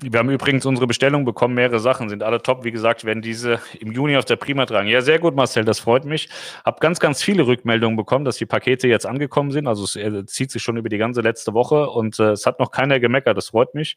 wir 0.00 0.20
haben 0.20 0.30
übrigens 0.30 0.64
unsere 0.64 0.86
Bestellung 0.86 1.24
bekommen, 1.24 1.54
mehrere 1.54 1.80
Sachen, 1.80 2.08
sind 2.08 2.22
alle 2.22 2.40
top. 2.40 2.62
Wie 2.62 2.70
gesagt, 2.70 3.04
werden 3.04 3.22
diese 3.22 3.60
im 3.80 3.90
Juni 3.90 4.16
auf 4.16 4.24
der 4.24 4.36
Prima 4.36 4.64
tragen. 4.64 4.86
Ja, 4.86 5.00
sehr 5.00 5.18
gut, 5.18 5.34
Marcel, 5.34 5.64
das 5.64 5.80
freut 5.80 6.04
mich. 6.04 6.28
Hab 6.64 6.78
ganz, 6.78 7.00
ganz 7.00 7.24
viele 7.24 7.44
Rückmeldungen 7.44 7.96
bekommen, 7.96 8.24
dass 8.24 8.36
die 8.36 8.46
Pakete 8.46 8.86
jetzt 8.86 9.04
angekommen 9.04 9.50
sind. 9.50 9.66
Also 9.66 9.82
es 9.82 9.96
äh, 9.96 10.24
zieht 10.26 10.52
sich 10.52 10.62
schon 10.62 10.76
über 10.76 10.88
die 10.88 10.98
ganze 10.98 11.22
letzte 11.22 11.54
Woche 11.54 11.90
und 11.90 12.20
äh, 12.20 12.30
es 12.30 12.46
hat 12.46 12.60
noch 12.60 12.70
keiner 12.70 13.00
gemeckert. 13.00 13.36
Das 13.36 13.48
freut 13.48 13.74
mich. 13.74 13.96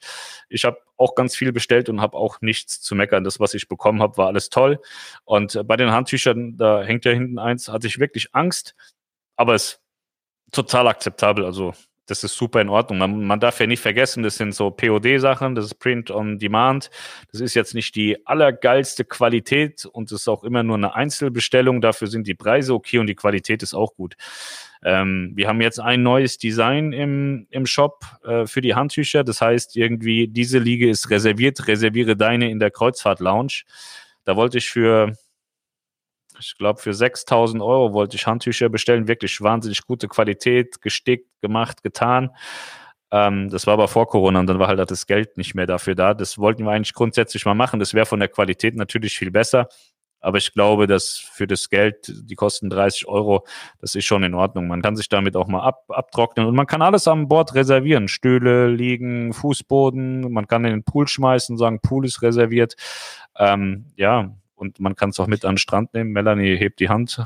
Ich 0.49 0.65
habe 0.65 0.79
auch 0.97 1.13
ganz 1.13 1.35
viel 1.35 1.51
bestellt 1.51 1.89
und 1.89 2.01
habe 2.01 2.17
auch 2.17 2.41
nichts 2.41 2.81
zu 2.81 2.95
meckern. 2.95 3.23
Das, 3.23 3.39
was 3.39 3.53
ich 3.53 3.67
bekommen 3.67 4.01
habe, 4.01 4.17
war 4.17 4.25
alles 4.25 4.49
toll. 4.49 4.79
Und 5.25 5.53
äh, 5.53 5.63
bei 5.63 5.75
den 5.75 5.91
Handtüchern, 5.91 6.57
da 6.57 6.81
hängt 6.81 7.05
ja 7.05 7.11
hinten 7.11 7.37
eins, 7.37 7.67
hatte 7.67 7.85
ich 7.85 7.99
wirklich 7.99 8.33
Angst, 8.33 8.73
aber 9.35 9.53
es 9.53 9.84
total 10.55 10.87
akzeptabel. 10.87 11.45
Also 11.45 11.73
das 12.07 12.23
ist 12.23 12.35
super 12.35 12.61
in 12.61 12.69
Ordnung. 12.69 12.99
Man, 12.99 13.25
man 13.25 13.39
darf 13.39 13.59
ja 13.59 13.67
nicht 13.67 13.79
vergessen, 13.79 14.21
das 14.21 14.35
sind 14.35 14.53
so 14.53 14.69
POD-Sachen, 14.69 15.55
das 15.55 15.65
ist 15.65 15.75
Print 15.75 16.11
on 16.11 16.37
Demand. 16.37 16.91
Das 17.31 17.41
ist 17.41 17.55
jetzt 17.55 17.73
nicht 17.73 17.95
die 17.95 18.25
allergeilste 18.27 19.05
Qualität 19.05 19.85
und 19.85 20.11
es 20.11 20.21
ist 20.21 20.27
auch 20.27 20.43
immer 20.43 20.61
nur 20.61 20.75
eine 20.75 20.93
Einzelbestellung. 20.93 21.81
Dafür 21.81 22.07
sind 22.07 22.27
die 22.27 22.35
Preise 22.35 22.73
okay 22.73 22.99
und 22.99 23.07
die 23.07 23.15
Qualität 23.15 23.63
ist 23.63 23.73
auch 23.73 23.95
gut. 23.95 24.15
Ähm, 24.83 25.31
wir 25.35 25.47
haben 25.47 25.61
jetzt 25.61 25.79
ein 25.79 26.03
neues 26.03 26.37
Design 26.37 26.93
im, 26.93 27.47
im 27.49 27.65
Shop 27.65 28.05
äh, 28.23 28.45
für 28.45 28.61
die 28.61 28.75
Handtücher. 28.75 29.23
Das 29.23 29.41
heißt 29.41 29.75
irgendwie, 29.75 30.27
diese 30.27 30.59
Liege 30.59 30.87
ist 30.87 31.09
reserviert, 31.09 31.67
reserviere 31.67 32.15
deine 32.15 32.51
in 32.51 32.59
der 32.59 32.69
Kreuzfahrt 32.69 33.19
Lounge. 33.19 33.63
Da 34.25 34.35
wollte 34.35 34.59
ich 34.59 34.69
für 34.69 35.13
ich 36.39 36.57
glaube, 36.57 36.81
für 36.81 36.93
6000 36.93 37.61
Euro 37.61 37.93
wollte 37.93 38.15
ich 38.15 38.27
Handtücher 38.27 38.69
bestellen. 38.69 39.07
Wirklich 39.07 39.41
wahnsinnig 39.41 39.85
gute 39.85 40.07
Qualität, 40.07 40.81
gestickt, 40.81 41.29
gemacht, 41.41 41.83
getan. 41.83 42.31
Ähm, 43.11 43.49
das 43.49 43.67
war 43.67 43.75
aber 43.75 43.87
vor 43.87 44.07
Corona 44.07 44.39
und 44.39 44.47
dann 44.47 44.59
war 44.59 44.67
halt 44.67 44.91
das 44.91 45.07
Geld 45.07 45.37
nicht 45.37 45.55
mehr 45.55 45.67
dafür 45.67 45.95
da. 45.95 46.13
Das 46.13 46.37
wollten 46.37 46.65
wir 46.65 46.71
eigentlich 46.71 46.93
grundsätzlich 46.93 47.45
mal 47.45 47.53
machen. 47.53 47.79
Das 47.79 47.93
wäre 47.93 48.05
von 48.05 48.19
der 48.19 48.29
Qualität 48.29 48.75
natürlich 48.75 49.17
viel 49.17 49.31
besser. 49.31 49.67
Aber 50.25 50.39
ich 50.39 50.53
glaube, 50.53 50.87
dass 50.87 51.17
für 51.17 51.45
das 51.45 51.69
Geld, 51.69 52.11
die 52.11 52.33
kosten 52.33 52.71
30 52.71 53.07
Euro, 53.07 53.45
das 53.79 53.93
ist 53.93 54.05
schon 54.05 54.23
in 54.23 54.33
Ordnung. 54.33 54.67
Man 54.67 54.81
kann 54.81 54.95
sich 54.95 55.07
damit 55.07 55.35
auch 55.35 55.47
mal 55.47 55.61
ab, 55.61 55.83
abtrocknen 55.87 56.47
und 56.47 56.55
man 56.55 56.65
kann 56.65 56.81
alles 56.81 57.07
an 57.07 57.27
Bord 57.27 57.53
reservieren. 57.53 58.07
Stühle, 58.07 58.67
Liegen, 58.69 59.33
Fußboden. 59.33 60.31
Man 60.33 60.47
kann 60.47 60.65
in 60.65 60.71
den 60.71 60.83
Pool 60.83 61.07
schmeißen, 61.07 61.57
sagen, 61.57 61.79
Pool 61.79 62.05
ist 62.05 62.23
reserviert. 62.23 62.75
Ähm, 63.37 63.85
ja, 63.97 64.35
und 64.55 64.79
man 64.79 64.95
kann 64.95 65.09
es 65.09 65.19
auch 65.19 65.27
mit 65.27 65.45
an 65.45 65.53
den 65.53 65.57
Strand 65.57 65.93
nehmen. 65.93 66.11
Melanie 66.11 66.57
hebt 66.57 66.79
die 66.79 66.89
Hand. 66.89 67.21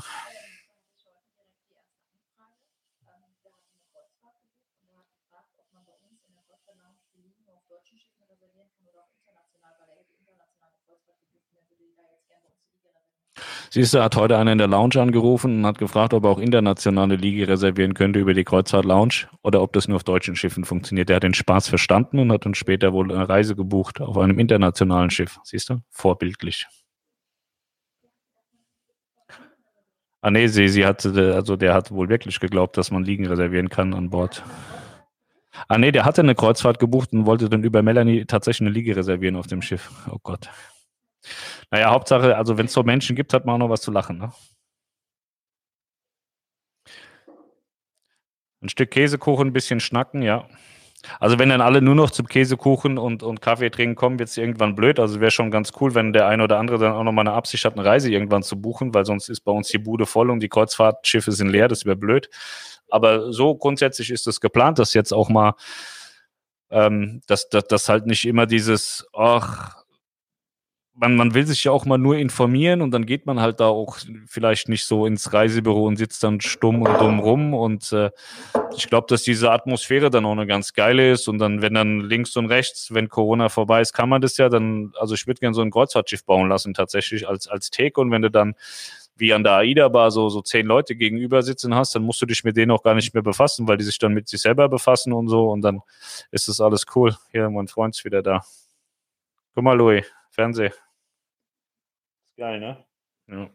Siehst 13.72 13.94
du, 13.94 14.02
hat 14.02 14.16
heute 14.16 14.36
einer 14.36 14.50
in 14.50 14.58
der 14.58 14.66
Lounge 14.66 15.00
angerufen 15.00 15.58
und 15.58 15.66
hat 15.66 15.78
gefragt, 15.78 16.12
ob 16.12 16.24
er 16.24 16.30
auch 16.30 16.40
internationale 16.40 17.14
Liege 17.14 17.46
reservieren 17.46 17.94
könnte 17.94 18.18
über 18.18 18.34
die 18.34 18.42
Kreuzfahrt 18.42 18.84
Lounge 18.84 19.28
oder 19.42 19.62
ob 19.62 19.72
das 19.74 19.86
nur 19.86 19.94
auf 19.94 20.02
deutschen 20.02 20.34
Schiffen 20.34 20.64
funktioniert. 20.64 21.08
Der 21.08 21.16
hat 21.16 21.22
den 21.22 21.34
Spaß 21.34 21.68
verstanden 21.68 22.18
und 22.18 22.32
hat 22.32 22.44
dann 22.44 22.54
später 22.54 22.92
wohl 22.92 23.12
eine 23.12 23.28
Reise 23.28 23.54
gebucht 23.54 24.00
auf 24.00 24.18
einem 24.18 24.40
internationalen 24.40 25.10
Schiff. 25.10 25.38
Siehst 25.44 25.70
du? 25.70 25.82
Vorbildlich. 25.88 26.66
Ah 30.22 30.30
nee, 30.30 30.48
sie, 30.48 30.68
sie 30.68 30.84
hatte, 30.84 31.34
also 31.34 31.56
der 31.56 31.72
hat 31.72 31.90
wohl 31.90 32.08
wirklich 32.08 32.40
geglaubt, 32.40 32.76
dass 32.76 32.90
man 32.90 33.04
Liegen 33.04 33.26
reservieren 33.26 33.70
kann 33.70 33.94
an 33.94 34.10
Bord. 34.10 34.44
Ah 35.68 35.78
nee, 35.78 35.92
der 35.92 36.04
hatte 36.04 36.20
eine 36.20 36.34
Kreuzfahrt 36.34 36.78
gebucht 36.78 37.12
und 37.12 37.26
wollte 37.26 37.48
dann 37.48 37.64
über 37.64 37.82
Melanie 37.82 38.24
tatsächlich 38.26 38.66
eine 38.66 38.70
Liege 38.70 38.96
reservieren 38.96 39.36
auf 39.36 39.46
dem 39.46 39.62
Schiff. 39.62 39.90
Oh 40.10 40.18
Gott. 40.22 40.50
Naja, 41.70 41.90
Hauptsache, 41.90 42.36
also 42.36 42.58
wenn 42.58 42.66
es 42.66 42.72
so 42.72 42.82
Menschen 42.82 43.16
gibt, 43.16 43.32
hat 43.32 43.46
man 43.46 43.54
auch 43.56 43.66
noch 43.66 43.70
was 43.70 43.82
zu 43.82 43.90
lachen. 43.90 44.18
Ne? 44.18 44.32
Ein 48.62 48.68
Stück 48.68 48.90
Käsekuchen, 48.90 49.48
ein 49.48 49.52
bisschen 49.52 49.80
schnacken, 49.80 50.22
ja. 50.22 50.46
Also 51.18 51.38
wenn 51.38 51.48
dann 51.48 51.60
alle 51.60 51.80
nur 51.80 51.94
noch 51.94 52.10
zum 52.10 52.26
Käsekuchen 52.26 52.98
und, 52.98 53.22
und 53.22 53.40
Kaffee 53.40 53.70
trinken 53.70 53.94
kommen, 53.94 54.18
wird 54.18 54.28
es 54.28 54.36
irgendwann 54.36 54.74
blöd. 54.74 55.00
Also 55.00 55.20
wäre 55.20 55.30
schon 55.30 55.50
ganz 55.50 55.72
cool, 55.80 55.94
wenn 55.94 56.12
der 56.12 56.26
eine 56.26 56.44
oder 56.44 56.58
andere 56.58 56.78
dann 56.78 56.92
auch 56.92 57.04
nochmal 57.04 57.26
eine 57.26 57.34
Absicht 57.34 57.64
hat, 57.64 57.74
eine 57.74 57.84
Reise 57.84 58.10
irgendwann 58.10 58.42
zu 58.42 58.60
buchen, 58.60 58.92
weil 58.92 59.06
sonst 59.06 59.28
ist 59.28 59.40
bei 59.40 59.52
uns 59.52 59.68
die 59.68 59.78
Bude 59.78 60.06
voll 60.06 60.30
und 60.30 60.40
die 60.40 60.48
Kreuzfahrtschiffe 60.48 61.32
sind 61.32 61.48
leer, 61.48 61.68
das 61.68 61.84
wäre 61.84 61.96
blöd. 61.96 62.28
Aber 62.90 63.32
so 63.32 63.54
grundsätzlich 63.54 64.10
ist 64.10 64.26
es 64.26 64.40
geplant, 64.40 64.78
dass 64.78 64.94
jetzt 64.94 65.12
auch 65.12 65.28
mal, 65.28 65.54
ähm, 66.70 67.22
dass, 67.26 67.48
dass, 67.48 67.66
dass 67.66 67.88
halt 67.88 68.06
nicht 68.06 68.26
immer 68.26 68.46
dieses, 68.46 69.06
ach, 69.14 69.79
man, 71.00 71.16
man 71.16 71.32
will 71.32 71.46
sich 71.46 71.64
ja 71.64 71.72
auch 71.72 71.86
mal 71.86 71.96
nur 71.96 72.18
informieren 72.18 72.82
und 72.82 72.90
dann 72.90 73.06
geht 73.06 73.24
man 73.24 73.40
halt 73.40 73.58
da 73.58 73.68
auch 73.68 73.98
vielleicht 74.26 74.68
nicht 74.68 74.84
so 74.84 75.06
ins 75.06 75.32
Reisebüro 75.32 75.86
und 75.86 75.96
sitzt 75.96 76.22
dann 76.22 76.42
stumm 76.42 76.82
und 76.82 77.00
dumm 77.00 77.20
rum. 77.20 77.54
Und 77.54 77.90
äh, 77.92 78.10
ich 78.76 78.86
glaube, 78.86 79.06
dass 79.08 79.22
diese 79.22 79.50
Atmosphäre 79.50 80.10
dann 80.10 80.26
auch 80.26 80.32
eine 80.32 80.46
ganz 80.46 80.74
geile 80.74 81.10
ist. 81.10 81.26
Und 81.26 81.38
dann, 81.38 81.62
wenn 81.62 81.72
dann 81.72 82.00
links 82.00 82.36
und 82.36 82.46
rechts, 82.46 82.92
wenn 82.92 83.08
Corona 83.08 83.48
vorbei 83.48 83.80
ist, 83.80 83.94
kann 83.94 84.10
man 84.10 84.20
das 84.20 84.36
ja 84.36 84.50
dann, 84.50 84.92
also 85.00 85.14
ich 85.14 85.26
würde 85.26 85.40
gerne 85.40 85.54
so 85.54 85.62
ein 85.62 85.70
Kreuzfahrtschiff 85.70 86.24
bauen 86.26 86.50
lassen, 86.50 86.74
tatsächlich 86.74 87.26
als, 87.26 87.48
als 87.48 87.70
Take. 87.70 87.98
Und 87.98 88.10
wenn 88.10 88.20
du 88.20 88.30
dann 88.30 88.54
wie 89.16 89.32
an 89.32 89.42
der 89.42 89.54
AIDA-Bar 89.54 90.10
so, 90.10 90.28
so 90.28 90.42
zehn 90.42 90.66
Leute 90.66 90.96
gegenüber 90.96 91.42
sitzen 91.42 91.74
hast, 91.74 91.94
dann 91.94 92.02
musst 92.02 92.20
du 92.20 92.26
dich 92.26 92.44
mit 92.44 92.58
denen 92.58 92.72
auch 92.72 92.82
gar 92.82 92.94
nicht 92.94 93.14
mehr 93.14 93.22
befassen, 93.22 93.66
weil 93.66 93.78
die 93.78 93.84
sich 93.84 93.98
dann 93.98 94.12
mit 94.12 94.28
sich 94.28 94.42
selber 94.42 94.68
befassen 94.68 95.14
und 95.14 95.28
so 95.28 95.50
und 95.50 95.62
dann 95.62 95.80
ist 96.30 96.48
das 96.48 96.60
alles 96.60 96.84
cool. 96.94 97.16
Hier, 97.30 97.48
mein 97.50 97.68
Freund 97.68 97.96
ist 97.96 98.04
wieder 98.04 98.22
da. 98.22 98.44
Guck 99.54 99.64
mal, 99.64 99.76
Louis, 99.76 100.04
Fernseh. 100.30 100.70
Geil, 102.40 102.58
ne? 102.58 102.82
Ja. 103.26 103.50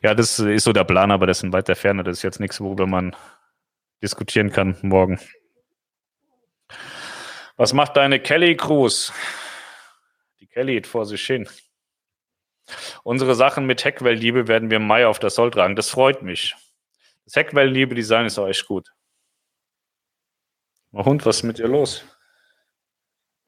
ja, 0.00 0.14
das 0.14 0.38
ist 0.38 0.62
so 0.62 0.72
der 0.72 0.84
Plan, 0.84 1.10
aber 1.10 1.26
das 1.26 1.38
ist 1.38 1.42
in 1.42 1.52
weiter 1.52 1.74
Ferne. 1.74 2.04
Das 2.04 2.18
ist 2.18 2.22
jetzt 2.22 2.38
nichts, 2.38 2.60
worüber 2.60 2.86
man 2.86 3.16
diskutieren 4.00 4.52
kann 4.52 4.76
morgen. 4.82 5.18
Was 7.56 7.72
macht 7.72 7.96
deine 7.96 8.20
Kelly 8.20 8.56
Cruz? 8.56 9.12
Die 10.38 10.46
Kelly 10.46 10.84
vor 10.84 11.04
sich 11.04 11.26
hin. 11.26 11.48
Unsere 13.02 13.34
Sachen 13.34 13.66
mit 13.66 13.84
Heckwell-Liebe 13.84 14.46
werden 14.46 14.70
wir 14.70 14.76
im 14.76 14.86
Mai 14.86 15.08
auf 15.08 15.18
das 15.18 15.34
Soll 15.34 15.50
tragen. 15.50 15.74
Das 15.74 15.90
freut 15.90 16.22
mich. 16.22 16.54
Das 17.24 17.34
Heckwell-Liebe-Design 17.34 18.26
ist 18.26 18.38
auch 18.38 18.46
echt 18.46 18.68
gut. 18.68 18.94
Oh 20.92 21.04
Hund, 21.04 21.26
was 21.26 21.38
ist 21.38 21.42
mit 21.42 21.58
dir 21.58 21.66
los? 21.66 22.04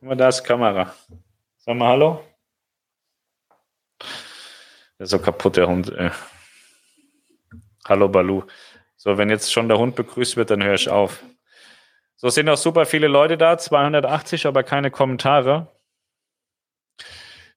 Guck 0.01 0.09
mal, 0.09 0.17
da 0.17 0.31
ist 0.31 0.43
Kamera. 0.43 0.93
Sag 1.59 1.77
mal 1.77 1.91
Hallo. 1.91 2.36
Der 4.01 5.05
ist 5.05 5.11
so 5.11 5.19
kaputt, 5.19 5.57
der 5.57 5.69
Hund. 5.69 5.93
Ey. 5.93 6.11
Hallo 7.87 8.09
Balu. 8.09 8.43
So, 8.97 9.19
wenn 9.19 9.31
jetzt 9.31 9.53
schon 9.53 9.69
der 9.69 9.79
Hund 9.79 9.95
begrüßt 9.95 10.37
wird, 10.37 10.51
dann 10.51 10.63
höre 10.63 10.75
ich 10.75 10.89
auf. 10.89 11.23
So 12.17 12.31
sind 12.31 12.49
auch 12.49 12.57
super 12.57 12.87
viele 12.87 13.09
Leute 13.09 13.37
da, 13.37 13.59
280, 13.59 14.47
aber 14.47 14.63
keine 14.63 14.91
Kommentare. 14.91 15.71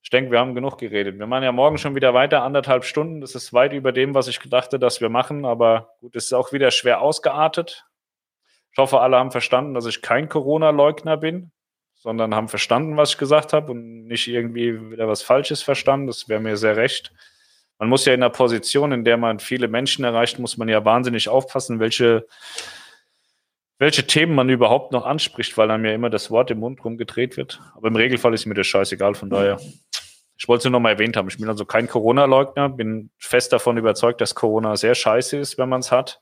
Ich 0.03 0.09
denke, 0.09 0.31
wir 0.31 0.39
haben 0.39 0.55
genug 0.55 0.77
geredet. 0.77 1.17
Wir 1.17 1.27
machen 1.27 1.43
ja 1.43 1.51
morgen 1.51 1.77
schon 1.77 1.95
wieder 1.95 2.13
weiter, 2.13 2.43
anderthalb 2.43 2.83
Stunden. 2.83 3.21
Das 3.21 3.35
ist 3.35 3.53
weit 3.53 3.73
über 3.73 3.91
dem, 3.91 4.15
was 4.15 4.27
ich 4.27 4.39
gedachte, 4.39 4.79
dass 4.79 5.01
wir 5.01 5.09
machen. 5.09 5.45
Aber 5.45 5.95
gut, 5.99 6.15
es 6.15 6.25
ist 6.25 6.33
auch 6.33 6.51
wieder 6.51 6.71
schwer 6.71 7.01
ausgeartet. 7.01 7.85
Ich 8.71 8.77
hoffe, 8.77 8.99
alle 9.01 9.17
haben 9.17 9.31
verstanden, 9.31 9.73
dass 9.73 9.85
ich 9.85 10.01
kein 10.01 10.29
Corona-Leugner 10.29 11.17
bin, 11.17 11.51
sondern 11.99 12.33
haben 12.33 12.47
verstanden, 12.47 12.97
was 12.97 13.11
ich 13.11 13.17
gesagt 13.17 13.53
habe 13.53 13.71
und 13.71 14.07
nicht 14.07 14.27
irgendwie 14.27 14.91
wieder 14.91 15.07
was 15.07 15.21
Falsches 15.21 15.61
verstanden. 15.61 16.07
Das 16.07 16.27
wäre 16.27 16.39
mir 16.39 16.57
sehr 16.57 16.75
recht. 16.75 17.13
Man 17.77 17.89
muss 17.89 18.05
ja 18.05 18.13
in 18.13 18.23
einer 18.23 18.29
Position, 18.29 18.91
in 18.91 19.05
der 19.05 19.17
man 19.17 19.39
viele 19.39 19.67
Menschen 19.67 20.03
erreicht, 20.03 20.39
muss 20.39 20.57
man 20.57 20.67
ja 20.67 20.83
wahnsinnig 20.83 21.29
aufpassen, 21.29 21.79
welche 21.79 22.25
welche 23.79 24.05
Themen 24.05 24.35
man 24.35 24.49
überhaupt 24.49 24.91
noch 24.91 25.05
anspricht, 25.05 25.57
weil 25.57 25.71
einem 25.71 25.85
ja 25.85 25.93
immer 25.93 26.09
das 26.09 26.29
Wort 26.29 26.51
im 26.51 26.59
Mund 26.59 26.83
rumgedreht 26.83 27.37
wird. 27.37 27.61
Aber 27.73 27.87
im 27.87 27.95
Regelfall 27.95 28.33
ist 28.33 28.45
mir 28.45 28.53
das 28.53 28.67
scheißegal, 28.67 29.15
von 29.15 29.29
daher. 29.29 29.57
Ich 30.37 30.47
wollte 30.47 30.59
es 30.59 30.65
nur 30.65 30.73
noch 30.73 30.79
mal 30.81 30.91
erwähnt 30.91 31.15
haben. 31.15 31.29
Ich 31.29 31.37
bin 31.37 31.47
also 31.47 31.65
kein 31.65 31.87
Corona-Leugner, 31.87 32.69
bin 32.69 33.09
fest 33.17 33.53
davon 33.53 33.77
überzeugt, 33.77 34.19
dass 34.21 34.35
Corona 34.35 34.75
sehr 34.75 34.95
scheiße 34.95 35.37
ist, 35.37 35.57
wenn 35.57 35.69
man 35.69 35.79
es 35.79 35.91
hat. 35.91 36.21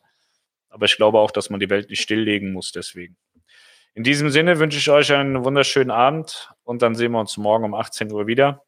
Aber 0.69 0.85
ich 0.85 0.95
glaube 0.97 1.17
auch, 1.19 1.31
dass 1.31 1.49
man 1.49 1.59
die 1.59 1.69
Welt 1.69 1.89
nicht 1.89 2.01
stilllegen 2.01 2.53
muss 2.53 2.71
deswegen. 2.71 3.17
In 3.97 4.03
diesem 4.03 4.29
Sinne 4.29 4.59
wünsche 4.59 4.77
ich 4.77 4.91
euch 4.91 5.11
einen 5.11 5.43
wunderschönen 5.43 5.89
Abend 5.89 6.53
und 6.63 6.83
dann 6.83 6.93
sehen 6.93 7.13
wir 7.13 7.19
uns 7.19 7.35
morgen 7.35 7.65
um 7.65 7.73
18 7.73 8.11
Uhr 8.11 8.27
wieder. 8.27 8.63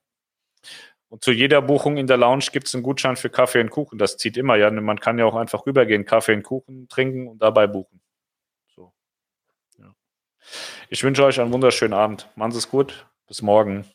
Und 1.08 1.24
zu 1.24 1.32
jeder 1.32 1.62
Buchung 1.62 1.98
in 1.98 2.08
der 2.08 2.18
Lounge 2.18 2.46
gibt 2.52 2.66
es 2.66 2.74
einen 2.74 2.82
Gutschein 2.82 3.16
für 3.16 3.30
Kaffee 3.30 3.62
und 3.62 3.70
Kuchen. 3.70 4.00
Das 4.00 4.18
zieht 4.18 4.38
immer, 4.38 4.56
ja. 4.56 4.72
Man 4.72 5.00
kann 5.00 5.20
ja 5.20 5.26
auch 5.26 5.36
einfach 5.36 5.68
rübergehen, 5.68 6.04
Kaffee 6.04 6.34
und 6.34 6.42
Kuchen 6.42 6.88
trinken 6.88 7.28
und 7.28 7.44
dabei 7.44 7.68
buchen. 7.68 8.02
Ich 10.90 11.04
wünsche 11.04 11.24
euch 11.24 11.40
einen 11.40 11.54
wunderschönen 11.54 11.94
Abend. 11.94 12.28
Machen 12.36 12.52
Sie 12.52 12.58
es 12.58 12.68
gut. 12.68 13.06
Bis 13.28 13.44
morgen. 13.44 13.86